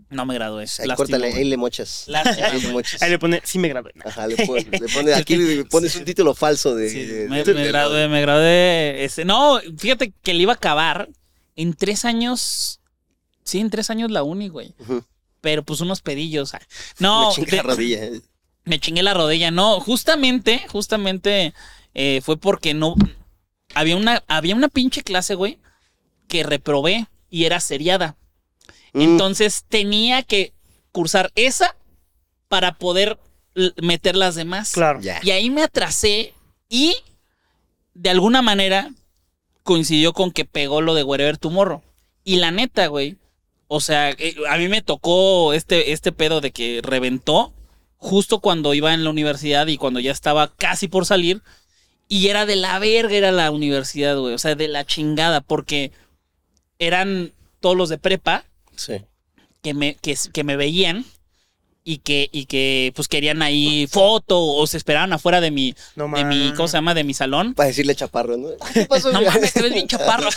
No 0.09 0.25
me 0.25 0.33
gradué. 0.33 0.63
Ahí 0.63 0.67
Lástima, 0.67 0.95
córtale, 0.95 1.29
güey. 1.29 1.39
ahí 1.43 1.49
le 1.49 1.55
mochas. 1.57 2.03
Lástima, 2.07 2.47
Ahí 2.47 2.61
le 2.61 2.67
mochas. 2.73 3.01
Ahí 3.01 3.09
le 3.11 3.19
pone, 3.19 3.41
sí 3.45 3.59
me 3.59 3.69
gradué. 3.69 3.93
Ajá, 4.03 4.27
le 4.27 4.35
pone, 4.45 4.67
le 4.69 4.87
pone- 4.89 5.13
aquí 5.13 5.37
le 5.37 5.63
pones 5.65 5.95
un 5.95 6.03
título 6.05 6.33
falso 6.35 6.75
de... 6.75 6.89
Sí, 6.89 7.05
de- 7.05 7.29
me, 7.29 7.43
de- 7.43 7.53
me 7.53 7.61
de- 7.61 7.67
gradué, 7.69 8.07
me 8.09 8.19
gradué. 8.21 9.05
este, 9.05 9.23
no, 9.23 9.59
fíjate 9.77 10.13
que 10.21 10.33
le 10.33 10.41
iba 10.43 10.51
a 10.51 10.55
acabar 10.55 11.09
en 11.55 11.73
tres 11.73 12.03
años. 12.05 12.81
Sí, 13.43 13.59
en 13.59 13.69
tres 13.69 13.89
años 13.89 14.11
la 14.11 14.23
uni, 14.23 14.49
güey. 14.49 14.75
Pero 15.39 15.63
pues 15.63 15.79
unos 15.81 16.01
pedillos. 16.01 16.53
ay. 16.53 16.61
No, 16.99 17.29
Me 17.29 17.35
chinga 17.35 17.51
de- 17.51 17.57
la 17.57 17.63
rodilla. 17.63 18.03
eh. 18.03 18.21
me 18.65 18.79
chingué 18.79 19.03
la 19.03 19.13
rodilla. 19.13 19.49
No, 19.49 19.79
justamente, 19.79 20.61
justamente 20.67 21.53
eh, 21.93 22.19
fue 22.21 22.37
porque 22.37 22.73
no. 22.73 22.95
Había 23.73 23.95
una, 23.95 24.23
había 24.27 24.55
una 24.55 24.67
pinche 24.67 25.01
clase, 25.03 25.35
güey, 25.35 25.57
que 26.27 26.43
reprobé 26.43 27.07
y 27.29 27.45
era 27.45 27.61
seriada. 27.61 28.17
Mm, 28.93 29.01
Entonces 29.01 29.65
tenía 29.67 30.23
que 30.23 30.53
cursar 30.91 31.31
esa 31.35 31.75
para 32.47 32.77
poder 32.77 33.17
meter 33.81 34.15
las 34.15 34.35
demás. 34.35 34.71
Claro. 34.71 34.99
Y 35.01 35.31
ahí 35.31 35.49
me 35.49 35.63
atrasé 35.63 36.33
y 36.69 36.95
de 37.93 38.09
alguna 38.09 38.41
manera 38.41 38.91
coincidió 39.63 40.13
con 40.13 40.31
que 40.31 40.45
pegó 40.45 40.81
lo 40.81 40.93
de 40.93 41.03
Wherever 41.03 41.37
Tomorrow. 41.37 41.81
Y 42.23 42.37
la 42.37 42.51
neta, 42.51 42.87
güey, 42.87 43.17
o 43.67 43.79
sea, 43.79 44.11
eh, 44.11 44.35
a 44.49 44.57
mí 44.57 44.67
me 44.67 44.81
tocó 44.81 45.53
este, 45.53 45.91
este 45.91 46.11
pedo 46.11 46.41
de 46.41 46.51
que 46.51 46.81
reventó 46.83 47.53
justo 47.97 48.39
cuando 48.39 48.73
iba 48.73 48.93
en 48.93 49.03
la 49.03 49.09
universidad 49.09 49.67
y 49.67 49.77
cuando 49.77 49.99
ya 49.99 50.11
estaba 50.11 50.53
casi 50.55 50.87
por 50.87 51.05
salir. 51.05 51.41
Y 52.07 52.27
era 52.27 52.45
de 52.45 52.57
la 52.57 52.77
verga, 52.79 53.15
era 53.15 53.31
la 53.31 53.51
universidad, 53.51 54.17
güey. 54.17 54.33
O 54.33 54.37
sea, 54.37 54.55
de 54.55 54.67
la 54.67 54.85
chingada, 54.85 55.39
porque 55.39 55.91
eran 56.79 57.31
todos 57.61 57.77
los 57.77 57.87
de 57.87 57.97
prepa 57.97 58.43
Sí. 58.81 58.93
que 59.61 59.73
me, 59.73 59.95
que, 59.95 60.17
que 60.33 60.43
me 60.43 60.55
veían 60.55 61.05
y 61.83 61.97
que, 61.97 62.29
y 62.31 62.45
que 62.45 62.91
pues 62.95 63.07
querían 63.07 63.41
ahí 63.41 63.87
foto 63.87 64.39
o 64.39 64.67
se 64.67 64.77
esperaban 64.77 65.13
afuera 65.13 65.41
de 65.41 65.49
mi, 65.51 65.73
No 65.95 66.07
de 66.09 66.23
mi. 66.25 66.53
¿cómo 66.55 66.67
se 66.67 66.77
llama? 66.77 66.93
De 66.93 67.03
mi 67.03 67.13
salón. 67.15 67.53
Para 67.55 67.67
decirle 67.69 67.95
chaparro, 67.95 68.37
¿no? 68.37 68.49
¿Qué 68.73 68.85
pasó? 68.85 69.11
No 69.11 69.21
mames, 69.25 69.53
te 69.53 69.61
ves 69.63 69.73
bien 69.73 69.87
chaparro. 69.87 70.29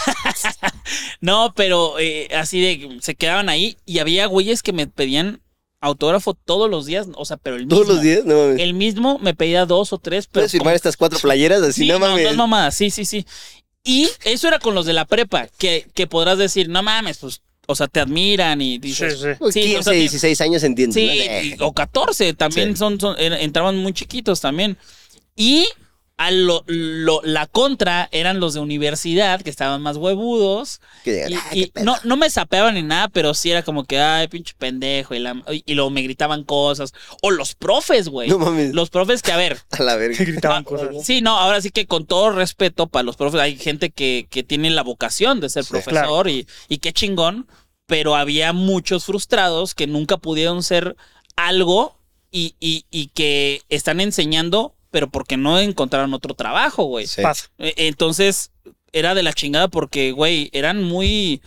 no, 1.21 1.53
pero 1.55 1.99
eh, 1.99 2.29
así 2.35 2.61
de 2.61 2.99
se 3.03 3.15
quedaban 3.15 3.49
ahí 3.49 3.77
y 3.87 3.99
había 3.99 4.27
güeyes 4.27 4.63
que 4.63 4.73
me 4.73 4.87
pedían 4.87 5.41
autógrafo 5.81 6.33
todos 6.33 6.71
los 6.71 6.87
días, 6.87 7.09
o 7.15 7.25
sea, 7.27 7.37
pero 7.37 7.57
el 7.57 7.67
mismo. 7.67 7.77
¿Todos 7.77 7.89
los 7.95 8.03
días? 8.03 8.25
No 8.25 8.37
mames. 8.37 8.61
El 8.61 8.73
mismo 8.75 9.19
me 9.19 9.35
pedía 9.35 9.67
dos 9.67 9.93
o 9.93 9.99
tres, 9.99 10.27
pero 10.27 10.43
¿Puedes 10.43 10.53
firmar 10.53 10.75
estas 10.75 10.97
cuatro 10.97 11.19
playeras? 11.19 11.61
Así, 11.63 11.83
Sí, 11.83 11.89
no 11.89 11.99
no, 11.99 12.07
no 12.07 12.13
mames. 12.13 12.31
es 12.31 12.37
mamada, 12.37 12.71
sí, 12.71 12.91
sí, 12.91 13.05
sí. 13.05 13.27
Y 13.83 14.09
eso 14.25 14.49
era 14.49 14.59
con 14.61 14.75
los 14.75 14.87
de 14.87 14.95
la 14.95 15.05
prepa, 15.05 15.49
que, 15.59 15.87
que 15.95 16.07
podrás 16.07 16.39
decir, 16.39 16.71
no 16.71 16.83
mames, 16.83 17.19
pues, 17.19 17.43
o 17.67 17.75
sea, 17.75 17.87
te 17.89 18.01
admiran 18.01 18.61
y 18.61 18.75
Sí, 18.75 18.79
dices, 18.79 19.21
sí. 19.21 19.29
Pues 19.39 19.55
Sí, 19.55 19.61
15, 19.63 19.79
o 19.79 19.83
sea, 19.83 19.93
16 19.93 20.41
años 20.41 20.63
entiendo. 20.63 20.95
Sí, 20.95 21.01
y- 21.43 21.57
o 21.61 21.73
14 21.73 22.35
también 22.35 22.71
Sí. 22.73 22.77
son, 22.79 22.99
son- 23.01 23.17
entraban 23.19 23.77
muy 23.79 23.93
chiquitos 23.93 24.41
también. 24.41 24.77
Y 25.37 25.67
a 26.17 26.31
lo, 26.31 26.63
lo- 26.69 27.21
la 27.25 27.47
contra 27.49 28.09
eran 28.13 28.39
los 28.39 28.55
de 28.55 28.61
universidad, 28.61 29.43
que 29.43 29.51
estaban 29.51 29.83
más 29.83 29.97
huevudos. 29.97 30.81
que 31.03 31.27
Y, 31.29 31.35
"Ah, 31.35 31.43
y 31.53 31.65
qué 31.67 31.73
pedo". 31.73 31.85
no, 31.85 31.97
no 32.05 32.17
me 32.17 32.31
sapeaban 32.31 32.75
ni 32.75 32.83
nada, 32.83 33.09
pero 33.09 33.35
sí 33.35 33.51
era 33.51 33.63
como 33.65 33.83
que, 33.85 33.99
ay, 33.99 34.29
pinche 34.29 34.55
pendejo. 34.57 35.15
Y, 35.15 35.19
la- 35.19 35.43
y 35.49 35.75
luego 35.75 35.91
me 35.91 36.03
gritaban 36.03 36.45
cosas. 36.45 36.93
O 37.21 37.33
los 37.33 37.55
profes, 37.57 38.09
güey. 38.09 38.29
No 38.29 38.39
mames. 38.39 38.73
Los 38.75 38.91
profes 38.91 39.23
que, 39.23 39.33
a 39.33 39.37
ver, 39.37 39.59
A 39.73 39.83
la 39.83 39.97
verga. 39.97 40.17
Que 40.19 40.25
gritaban 40.25 40.63
Ah, 40.63 40.69
cosas. 40.69 40.89
Sí, 41.05 41.21
no, 41.21 41.37
ahora 41.37 41.61
sí 41.61 41.71
que 41.71 41.87
con 41.87 42.07
todo 42.07 42.31
respeto 42.31 42.87
para 42.87 43.03
los 43.03 43.17
profes, 43.17 43.41
hay 43.41 43.57
gente 43.57 43.91
que, 43.91 44.29
que 44.31 44.45
tiene 44.45 44.71
la 44.71 44.83
vocación 44.83 45.41
de 45.41 45.49
ser 45.49 45.65
Sí. 45.65 45.71
profesor 45.73 46.29
y, 46.29 46.47
y 46.69 46.79
qué 46.79 46.93
chingón, 46.93 47.49
pero 47.87 48.15
había 48.15 48.53
muchos 48.53 49.05
frustrados 49.05 49.75
que 49.75 49.89
nunca 49.89 50.17
pudieron 50.19 50.63
ser 50.63 50.95
algo 51.35 51.99
y, 52.31 52.55
y- 52.61 52.85
y 52.91 53.09
que 53.09 53.63
están 53.69 54.01
enseñando, 54.01 54.75
pero 54.95 55.11
porque 55.11 55.37
no 55.37 55.59
encontraron 55.59 56.15
otro 56.15 56.35
trabajo, 56.35 56.85
güey. 56.85 57.09
Sí. 57.09 57.21
Pasa. 57.21 57.51
Eh, 57.59 57.75
Entonces, 57.79 58.53
era 58.93 59.17
de 59.17 59.25
la 59.25 59.33
chingada 59.33 59.67
porque, 59.67 60.13
güey, 60.13 60.51
eran 60.53 60.85
muy... 60.85 61.43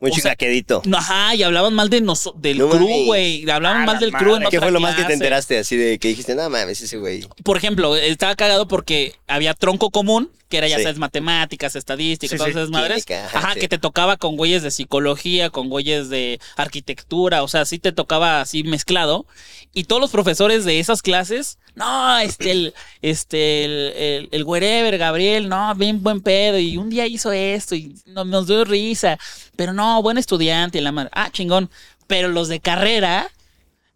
Sea, 0.00 0.10
chicaquedito. 0.10 0.82
no, 0.84 0.98
ajá, 0.98 1.34
y 1.34 1.42
hablaban 1.42 1.72
mal 1.74 1.88
de 1.90 2.00
noso- 2.02 2.34
del 2.36 2.58
No 2.58 2.68
crew, 2.68 2.80
mames. 2.88 3.06
güey. 3.06 3.50
Hablaban 3.50 3.84
mal 3.86 3.98
del 3.98 4.12
crew 4.12 4.36
en. 4.36 4.42
¿Qué 4.42 4.58
otra 4.58 4.60
fue 4.60 4.70
lo 4.72 4.80
más 4.80 4.92
que 4.94 5.02
te 5.02 5.06
clase. 5.06 5.14
enteraste 5.14 5.58
así 5.58 5.76
de 5.76 5.98
que 5.98 6.08
dijiste, 6.08 6.34
no 6.34 6.48
mames, 6.50 6.80
ese 6.82 6.98
güey? 6.98 7.26
por 7.44 7.56
ejemplo, 7.56 7.96
estaba 7.96 8.34
cagado 8.36 8.68
porque 8.68 9.14
había 9.26 9.54
tronco 9.54 9.90
común, 9.90 10.30
que 10.48 10.58
era 10.58 10.68
ya 10.68 10.76
Sí. 10.76 10.82
sabes, 10.84 10.98
matemáticas, 10.98 11.74
estadísticas, 11.76 12.32
Sí, 12.32 12.36
todas 12.38 12.52
sí. 12.52 12.58
esas 12.58 12.70
madres. 12.70 13.04
Química, 13.04 13.26
ajá, 13.26 13.38
Ajá, 13.38 13.54
sí. 13.54 13.60
que 13.60 13.68
te 13.68 13.78
tocaba 13.78 14.16
con 14.16 14.36
güeyes 14.36 14.62
de 14.62 14.70
psicología, 14.70 15.50
con 15.50 15.68
güeyes 15.68 16.08
de 16.08 16.38
arquitectura, 16.56 17.42
o 17.42 17.48
sea, 17.48 17.64
sí 17.64 17.78
te 17.78 17.90
tocaba 17.92 18.40
así 18.42 18.62
mezclado. 18.62 19.26
Y 19.72 19.84
todos 19.84 20.00
los 20.00 20.10
profesores 20.10 20.64
de 20.64 20.78
esas 20.78 21.02
clases, 21.02 21.58
no, 21.74 22.18
este, 22.18 22.50
el, 22.50 22.74
este, 23.02 23.64
el, 23.64 23.72
el, 23.96 24.28
el 24.32 24.44
wherever, 24.44 24.96
Gabriel, 24.96 25.48
no, 25.48 25.74
bien 25.74 26.02
buen 26.02 26.20
pedo, 26.22 26.58
y 26.58 26.76
un 26.78 26.88
día 26.90 27.06
hizo 27.06 27.30
esto, 27.32 27.74
y 27.74 27.94
no- 28.06 28.24
nos 28.24 28.46
dio 28.46 28.64
risa, 28.64 29.18
pero 29.56 29.72
no, 29.72 30.02
buen 30.02 30.18
estudiante, 30.18 30.78
y 30.78 30.80
la 30.80 30.92
madre, 30.92 31.10
ah, 31.12 31.30
chingón. 31.30 31.70
Pero 32.06 32.28
los 32.28 32.48
de 32.48 32.60
carrera, 32.60 33.30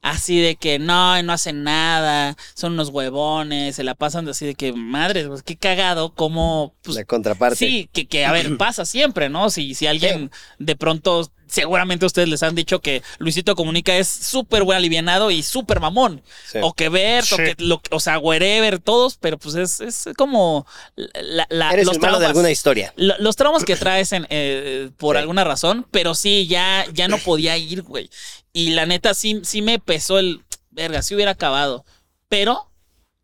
así 0.03 0.41
de 0.41 0.57
que 0.57 0.79
no, 0.79 1.23
no 1.23 1.33
hacen 1.33 1.63
nada, 1.63 2.37
son 2.55 2.73
unos 2.73 2.89
huevones, 2.89 3.77
se 3.77 3.85
la 3.85 3.95
pasan 3.95 4.29
así 4.29 4.47
de 4.47 4.55
que, 4.55 4.73
madre, 4.73 5.29
pues 5.29 5.43
qué 5.43 5.57
cagado, 5.57 6.15
como, 6.15 6.75
pues, 6.83 6.97
la 6.97 7.05
contraparte. 7.05 7.57
Sí, 7.57 7.89
que, 7.93 8.09
que 8.09 8.25
a 8.25 8.33
ver, 8.33 8.57
pasa 8.59 8.85
siempre, 8.85 9.29
¿no? 9.29 9.51
Si, 9.51 9.75
si 9.75 9.87
alguien 9.87 10.31
de 10.59 10.77
pronto, 10.77 11.31
seguramente 11.51 12.07
ustedes 12.07 12.29
les 12.29 12.43
han 12.43 12.55
dicho 12.55 12.81
que 12.81 13.03
Luisito 13.19 13.55
Comunica 13.57 13.97
es 13.97 14.09
súper 14.09 14.63
buen 14.63 14.77
alivianado 14.77 15.31
y 15.31 15.43
súper 15.43 15.81
mamón. 15.81 16.23
Sí. 16.51 16.59
O 16.63 16.73
que 16.73 16.89
Bert, 16.89 17.31
o 17.33 17.37
que, 17.37 17.55
lo, 17.59 17.81
o 17.91 18.01
sea, 18.01 18.19
wherever, 18.19 18.79
todos, 18.79 19.17
pero 19.19 19.39
pues 19.39 19.55
es, 19.57 19.81
es 19.81 20.09
como 20.17 20.67
la, 20.97 21.47
la- 21.51 21.71
Eres 21.73 21.87
los 21.87 21.97
el 21.97 22.01
malo 22.03 22.19
de 22.19 22.27
alguna 22.27 22.51
historia. 22.51 22.93
Lo- 22.97 23.19
Los 23.19 23.37
traumas 23.37 23.65
que 23.65 23.77
traes 23.77 24.13
en, 24.13 24.27
eh, 24.31 24.91
por 24.97 25.17
Sí. 25.17 25.21
alguna 25.21 25.45
razón, 25.45 25.87
pero 25.91 26.15
sí, 26.15 26.47
ya, 26.47 26.87
ya 26.93 27.09
no 27.09 27.19
podía 27.19 27.57
ir, 27.57 27.83
güey. 27.83 28.09
Y 28.53 28.71
la 28.71 28.87
neta, 28.87 29.15
sí, 29.15 29.41
sí 29.45 29.63
me 29.63 29.79
pesó 29.79 30.19
el, 30.19 30.43
verga, 30.71 31.03
sí 31.03 31.15
hubiera 31.15 31.33
acabado. 31.33 31.85
Pero 32.29 32.71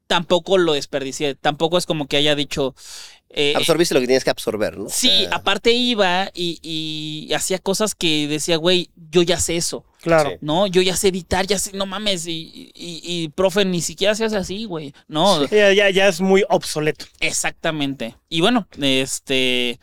tampoco 0.06 0.58
lo 0.58 0.72
desperdicié. 0.74 1.34
Tampoco 1.34 1.78
es 1.78 1.86
como 1.86 2.06
que 2.06 2.16
haya 2.16 2.34
dicho... 2.34 2.74
eh, 3.36 3.52
Absorbiste 3.54 3.94
lo 3.94 4.00
que 4.00 4.06
tienes 4.06 4.24
que 4.24 4.30
absorber, 4.30 4.76
¿no? 4.76 4.86
O 4.86 4.88
Sí, 4.90 5.08
sea, 5.26 5.36
aparte 5.36 5.70
iba 5.72 6.30
y, 6.34 6.58
y 6.62 7.32
hacía 7.34 7.58
cosas 7.60 7.94
que 7.94 8.26
decía, 8.26 8.56
güey, 8.56 8.90
yo 9.10 9.22
ya 9.22 9.38
sé 9.38 9.56
eso, 9.56 9.84
Claro. 10.00 10.30
Sí. 10.30 10.36
¿no? 10.40 10.66
Yo 10.66 10.82
ya 10.82 10.96
sé 10.96 11.08
editar, 11.08 11.46
ya 11.46 11.58
sé, 11.58 11.72
no 11.76 11.84
mames, 11.86 12.26
y, 12.26 12.70
y, 12.74 13.00
y, 13.04 13.28
profe, 13.28 13.64
ni 13.64 13.80
siquiera 13.82 14.14
se 14.14 14.24
hace 14.24 14.36
así, 14.36 14.64
güey, 14.64 14.92
no, 15.08 15.46
Ya, 15.48 15.72
ya, 15.72 15.90
ya 15.90 16.08
es 16.08 16.20
muy 16.20 16.44
obsoleto. 16.48 17.04
exactamente. 17.20 18.16
Y 18.28 18.40
bueno, 18.40 18.66
este, 18.80 19.78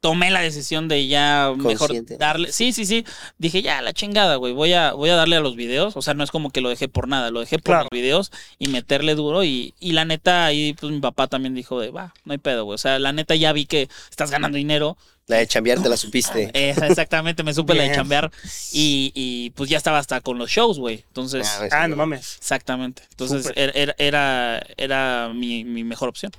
tomé 0.00 0.30
la 0.30 0.40
decisión 0.40 0.88
de 0.88 1.06
ya 1.08 1.52
mejor 1.56 1.92
darle, 2.18 2.52
sí, 2.52 2.72
sí, 2.72 2.84
sí, 2.86 3.04
dije, 3.38 3.62
ya, 3.62 3.82
la 3.82 3.92
chingada, 3.92 4.36
güey, 4.36 4.52
voy 4.52 4.72
a, 4.72 4.92
voy 4.92 5.10
a 5.10 5.16
darle 5.16 5.36
a 5.36 5.40
los 5.40 5.56
videos, 5.56 5.96
o 5.96 6.02
sea, 6.02 6.14
no 6.14 6.24
es 6.24 6.30
como 6.30 6.50
que 6.50 6.60
lo 6.60 6.68
dejé 6.68 6.88
por 6.88 7.08
nada, 7.08 7.30
lo 7.30 7.40
dejé 7.40 7.56
por 7.58 7.74
Claro. 7.74 7.88
los 7.90 7.98
videos 8.00 8.32
y 8.58 8.68
meterle 8.68 9.14
duro 9.14 9.44
y, 9.44 9.74
y 9.80 9.92
la 9.92 10.04
neta, 10.04 10.46
ahí 10.46 10.72
pues 10.74 10.92
mi 10.92 11.00
papá 11.00 11.26
también 11.26 11.54
dijo 11.54 11.80
de, 11.80 11.90
va, 11.90 12.14
no 12.24 12.32
hay 12.32 12.38
pedo, 12.38 12.64
güey, 12.64 12.74
o 12.74 12.78
sea, 12.78 12.98
la 12.98 13.12
neta 13.12 13.34
ya 13.34 13.52
vi 13.52 13.66
que 13.66 13.88
estás 14.10 14.30
ganando 14.30 14.56
dinero, 14.58 14.96
La 15.26 15.36
de 15.36 15.46
chambear 15.46 15.82
te 15.82 15.88
la 15.90 15.96
supiste. 15.98 16.50
Esa, 16.54 16.86
exactamente, 16.86 17.42
me 17.42 17.52
supe 17.52 17.74
la 17.74 17.82
de 17.82 17.94
chambear 17.94 18.30
y, 18.72 19.12
y, 19.14 19.50
pues 19.50 19.68
ya 19.68 19.76
estaba 19.76 19.98
hasta 19.98 20.20
con 20.22 20.38
los 20.38 20.50
shows, 20.50 20.78
güey. 20.78 21.04
Entonces, 21.08 21.46
Ah, 21.70 21.82
Ah, 21.82 21.88
no 21.88 21.96
mames. 21.96 22.36
exactamente. 22.38 23.02
Entonces, 23.10 23.52
era, 23.54 23.94
era, 23.98 24.62
era 24.78 25.30
mi, 25.34 25.64
mi 25.64 25.84
mejor 25.84 26.08
opción. 26.08 26.32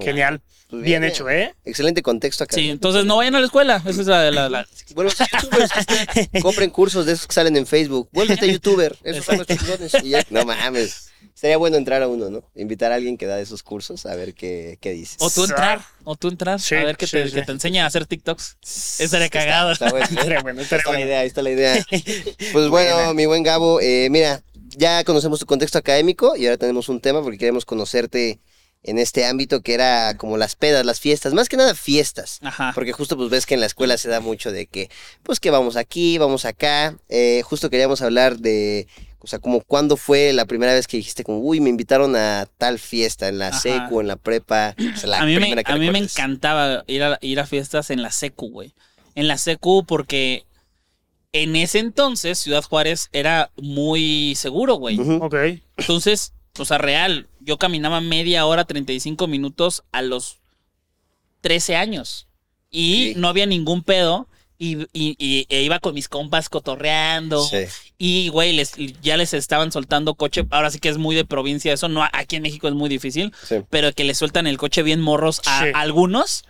Genial. 0.00 0.40
Pues 0.70 0.82
Bien 0.82 1.02
bien, 1.02 1.12
hecho, 1.12 1.28
¿eh? 1.28 1.54
Excelente 1.64 2.02
contexto 2.02 2.44
acá. 2.44 2.54
Sí, 2.56 2.70
entonces 2.70 3.04
no 3.04 3.16
vayan 3.18 3.34
a 3.36 3.40
la 3.40 3.46
escuela. 3.46 3.82
Esa 3.86 4.00
es 4.00 4.06
la, 4.06 4.30
la- 4.30 4.48
la- 4.48 4.66
Bueno, 4.94 5.10
si 5.10 5.22
youtubers, 5.30 5.70
compren 6.42 6.70
cursos 6.70 7.06
de 7.06 7.12
esos 7.12 7.26
que 7.26 7.34
salen 7.34 7.56
en 7.56 7.66
Facebook. 7.66 8.08
Vuélvete 8.12 8.50
youtuber. 8.50 8.96
Esos 9.04 9.24
son 9.24 9.38
los 9.38 9.46
chingones. 9.46 9.94
Y 10.02 10.10
ya- 10.10 10.24
no 10.30 10.44
mames. 10.44 11.10
Estaría 11.34 11.56
bueno 11.58 11.76
entrar 11.76 12.02
a 12.02 12.08
uno, 12.08 12.30
¿no? 12.30 12.42
Invitar 12.54 12.92
a 12.92 12.94
alguien 12.96 13.16
que 13.18 13.26
da 13.26 13.40
esos 13.40 13.62
cursos 13.62 14.06
a 14.06 14.14
ver 14.14 14.34
qué, 14.34 14.78
qué 14.80 14.90
dices. 14.92 15.16
O 15.20 15.30
tú 15.30 15.44
entrar, 15.44 15.80
o 16.04 16.16
tú 16.16 16.28
entrar, 16.28 16.60
Sí, 16.60 16.74
a 16.76 16.84
ver 16.84 16.96
que, 16.96 17.06
sí, 17.06 17.12
te, 17.18 17.28
sí. 17.28 17.34
que 17.34 17.42
te 17.42 17.52
enseñe 17.52 17.78
a 17.80 17.86
hacer 17.86 18.06
TikToks. 18.06 18.56
Estaría 18.98 19.26
Está- 19.26 19.38
cagado. 19.40 19.72
Está, 19.72 19.90
bueno, 19.90 20.06
¿eh? 20.06 20.08
Estaría 20.12 20.40
bueno, 20.40 20.60
Ahí 20.60 20.64
estaría 20.64 20.78
está 20.80 20.90
la 20.90 20.96
bueno. 20.98 21.06
idea, 21.06 21.20
ahí 21.20 21.26
está 21.26 21.42
la 21.42 21.50
idea. 21.50 21.86
Pues 22.52 22.68
bueno, 22.68 23.14
mi 23.14 23.26
buen 23.26 23.42
Gabo, 23.42 23.80
eh, 23.80 24.08
mira, 24.10 24.42
ya 24.76 25.04
conocemos 25.04 25.38
tu 25.40 25.46
contexto 25.46 25.78
académico 25.78 26.36
y 26.36 26.46
ahora 26.46 26.56
tenemos 26.58 26.88
un 26.88 27.00
tema 27.00 27.22
porque 27.22 27.38
queremos 27.38 27.64
conocerte 27.64 28.40
en 28.84 28.98
este 28.98 29.24
ámbito 29.24 29.62
que 29.62 29.74
era 29.74 30.16
como 30.16 30.36
las 30.36 30.56
pedas, 30.56 30.84
las 30.84 31.00
fiestas, 31.00 31.32
más 31.32 31.48
que 31.48 31.56
nada 31.56 31.74
fiestas. 31.74 32.38
Ajá. 32.42 32.72
Porque 32.74 32.92
justo 32.92 33.16
pues 33.16 33.30
ves 33.30 33.46
que 33.46 33.54
en 33.54 33.60
la 33.60 33.66
escuela 33.66 33.96
se 33.96 34.10
da 34.10 34.20
mucho 34.20 34.52
de 34.52 34.66
que, 34.66 34.90
pues 35.22 35.40
que 35.40 35.50
vamos 35.50 35.76
aquí, 35.76 36.18
vamos 36.18 36.44
acá. 36.44 36.96
Eh, 37.08 37.42
justo 37.44 37.70
queríamos 37.70 38.02
hablar 38.02 38.38
de, 38.38 38.86
o 39.20 39.26
sea, 39.26 39.38
como 39.38 39.62
cuándo 39.62 39.96
fue 39.96 40.34
la 40.34 40.44
primera 40.44 40.74
vez 40.74 40.86
que 40.86 40.98
dijiste 40.98 41.24
como, 41.24 41.38
uy, 41.38 41.60
me 41.60 41.70
invitaron 41.70 42.14
a 42.14 42.46
tal 42.58 42.78
fiesta, 42.78 43.28
en 43.28 43.38
la 43.38 43.48
Ajá. 43.48 43.58
secu, 43.58 44.00
en 44.02 44.06
la 44.06 44.16
prepa. 44.16 44.76
O 44.94 44.98
sea, 44.98 45.08
la 45.08 45.20
a 45.22 45.24
mí, 45.24 45.32
me, 45.32 45.40
primera 45.40 45.64
que 45.64 45.72
a 45.72 45.76
mí 45.76 45.90
me 45.90 45.98
encantaba 45.98 46.84
ir 46.86 47.02
a, 47.02 47.18
ir 47.22 47.40
a 47.40 47.46
fiestas 47.46 47.88
en 47.88 48.02
la 48.02 48.12
secu, 48.12 48.50
güey. 48.50 48.74
En 49.14 49.28
la 49.28 49.38
secu 49.38 49.86
porque 49.86 50.44
en 51.32 51.56
ese 51.56 51.78
entonces 51.78 52.38
Ciudad 52.38 52.62
Juárez 52.62 53.08
era 53.12 53.50
muy 53.56 54.34
seguro, 54.36 54.74
güey. 54.74 55.00
Ok. 55.00 55.34
Entonces, 55.78 56.34
o 56.58 56.66
sea, 56.66 56.76
real, 56.76 57.26
yo 57.44 57.58
caminaba 57.58 58.00
media 58.00 58.46
hora, 58.46 58.64
35 58.64 59.26
minutos 59.26 59.84
a 59.92 60.02
los 60.02 60.38
13 61.40 61.76
años. 61.76 62.26
Y 62.70 63.12
no 63.16 63.28
había 63.28 63.46
ningún 63.46 63.82
pedo. 63.82 64.28
Y, 64.56 64.82
y- 64.92 65.16
y- 65.18 65.46
e 65.48 65.62
iba 65.62 65.78
con 65.80 65.94
mis 65.94 66.08
compas 66.08 66.48
cotorreando. 66.48 67.44
Sí. 67.44 67.64
Y, 67.98 68.28
güey, 68.28 68.52
les, 68.52 68.72
ya 69.02 69.16
les 69.16 69.34
estaban 69.34 69.72
soltando 69.72 70.14
coche. 70.14 70.46
Ahora 70.50 70.70
sí 70.70 70.78
que 70.78 70.88
es 70.88 70.96
muy 70.96 71.14
de 71.16 71.24
provincia 71.24 71.72
eso. 71.72 71.88
No, 71.88 72.04
aquí 72.12 72.36
en 72.36 72.42
México 72.42 72.68
es 72.68 72.74
muy 72.74 72.88
difícil. 72.88 73.32
Sí. 73.46 73.56
Pero 73.68 73.92
que 73.92 74.04
le 74.04 74.14
sueltan 74.14 74.46
el 74.46 74.56
coche 74.56 74.82
bien 74.82 75.00
morros 75.00 75.40
a 75.46 75.64
Sí. 75.64 75.70
algunos. 75.74 76.44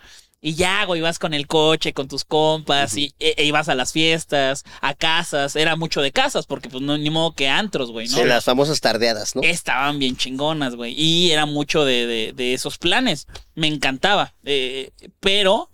Y 0.46 0.56
ya, 0.56 0.84
güey, 0.84 1.00
vas 1.00 1.18
con 1.18 1.32
el 1.32 1.46
coche, 1.46 1.94
con 1.94 2.06
tus 2.06 2.22
compas, 2.26 2.98
y 2.98 3.14
e, 3.18 3.32
e 3.38 3.44
ibas 3.46 3.70
a 3.70 3.74
las 3.74 3.92
fiestas, 3.92 4.62
a 4.82 4.92
casas. 4.92 5.56
Era 5.56 5.74
mucho 5.74 6.02
de 6.02 6.12
casas, 6.12 6.44
porque 6.44 6.68
pues 6.68 6.82
no, 6.82 6.98
ni 6.98 7.08
modo 7.08 7.34
que 7.34 7.48
antros, 7.48 7.90
güey, 7.90 8.08
¿no? 8.08 8.18
Sí, 8.18 8.24
las 8.24 8.44
famosas 8.44 8.78
tardeadas, 8.82 9.34
¿no? 9.34 9.40
Estaban 9.42 9.98
bien 9.98 10.18
chingonas, 10.18 10.76
güey. 10.76 10.92
Y 11.00 11.30
era 11.30 11.46
mucho 11.46 11.86
de, 11.86 12.06
de- 12.06 12.32
de 12.34 12.52
esos 12.52 12.76
planes. 12.76 13.26
Me 13.54 13.68
encantaba. 13.68 14.34
Eh, 14.44 14.90
pero 15.18 15.70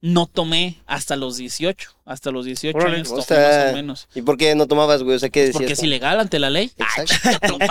no 0.00 0.26
tomé 0.26 0.78
hasta 0.86 1.14
los 1.14 1.36
18. 1.36 1.90
Hasta 2.04 2.32
los 2.32 2.44
18 2.44 2.76
Órale. 2.76 2.96
años 2.96 3.08
O 3.10 3.14
tomé 3.14 3.22
sea, 3.24 3.62
más 3.64 3.72
o 3.72 3.76
menos. 3.76 4.08
¿Y 4.16 4.22
por 4.22 4.36
qué 4.36 4.52
no 4.56 4.66
tomabas, 4.66 5.04
güey? 5.04 5.14
O 5.14 5.18
sea, 5.20 5.28
¿qué 5.28 5.42
decías? 5.42 5.58
Porque 5.58 5.74
es 5.74 5.82
ilegal 5.84 6.18
ante 6.18 6.40
la 6.40 6.50
ley. 6.50 6.72
Ay, 6.78 7.04
Exacto. 7.04 7.56
me 7.58 7.68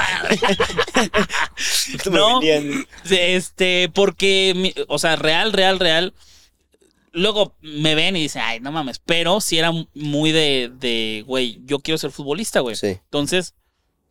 no. 2.18 2.40
Este, 3.10 3.90
porque, 3.94 4.74
o 4.88 4.98
sea, 4.98 5.18
real, 5.18 5.52
real, 5.52 5.78
real. 5.80 6.14
Luego 7.18 7.56
me 7.62 7.96
ven 7.96 8.16
y 8.16 8.22
dicen, 8.22 8.42
ay, 8.46 8.60
no 8.60 8.72
mames. 8.72 9.00
Pero 9.00 9.42
sí 9.42 9.58
era 9.58 9.72
muy 9.94 10.32
de, 10.32 10.72
de, 10.80 11.24
güey, 11.26 11.60
yo 11.66 11.80
quiero 11.80 11.98
ser 11.98 12.12
futbolista, 12.12 12.60
güey. 12.62 12.76
Sí. 12.76 12.88
Entonces, 12.88 13.56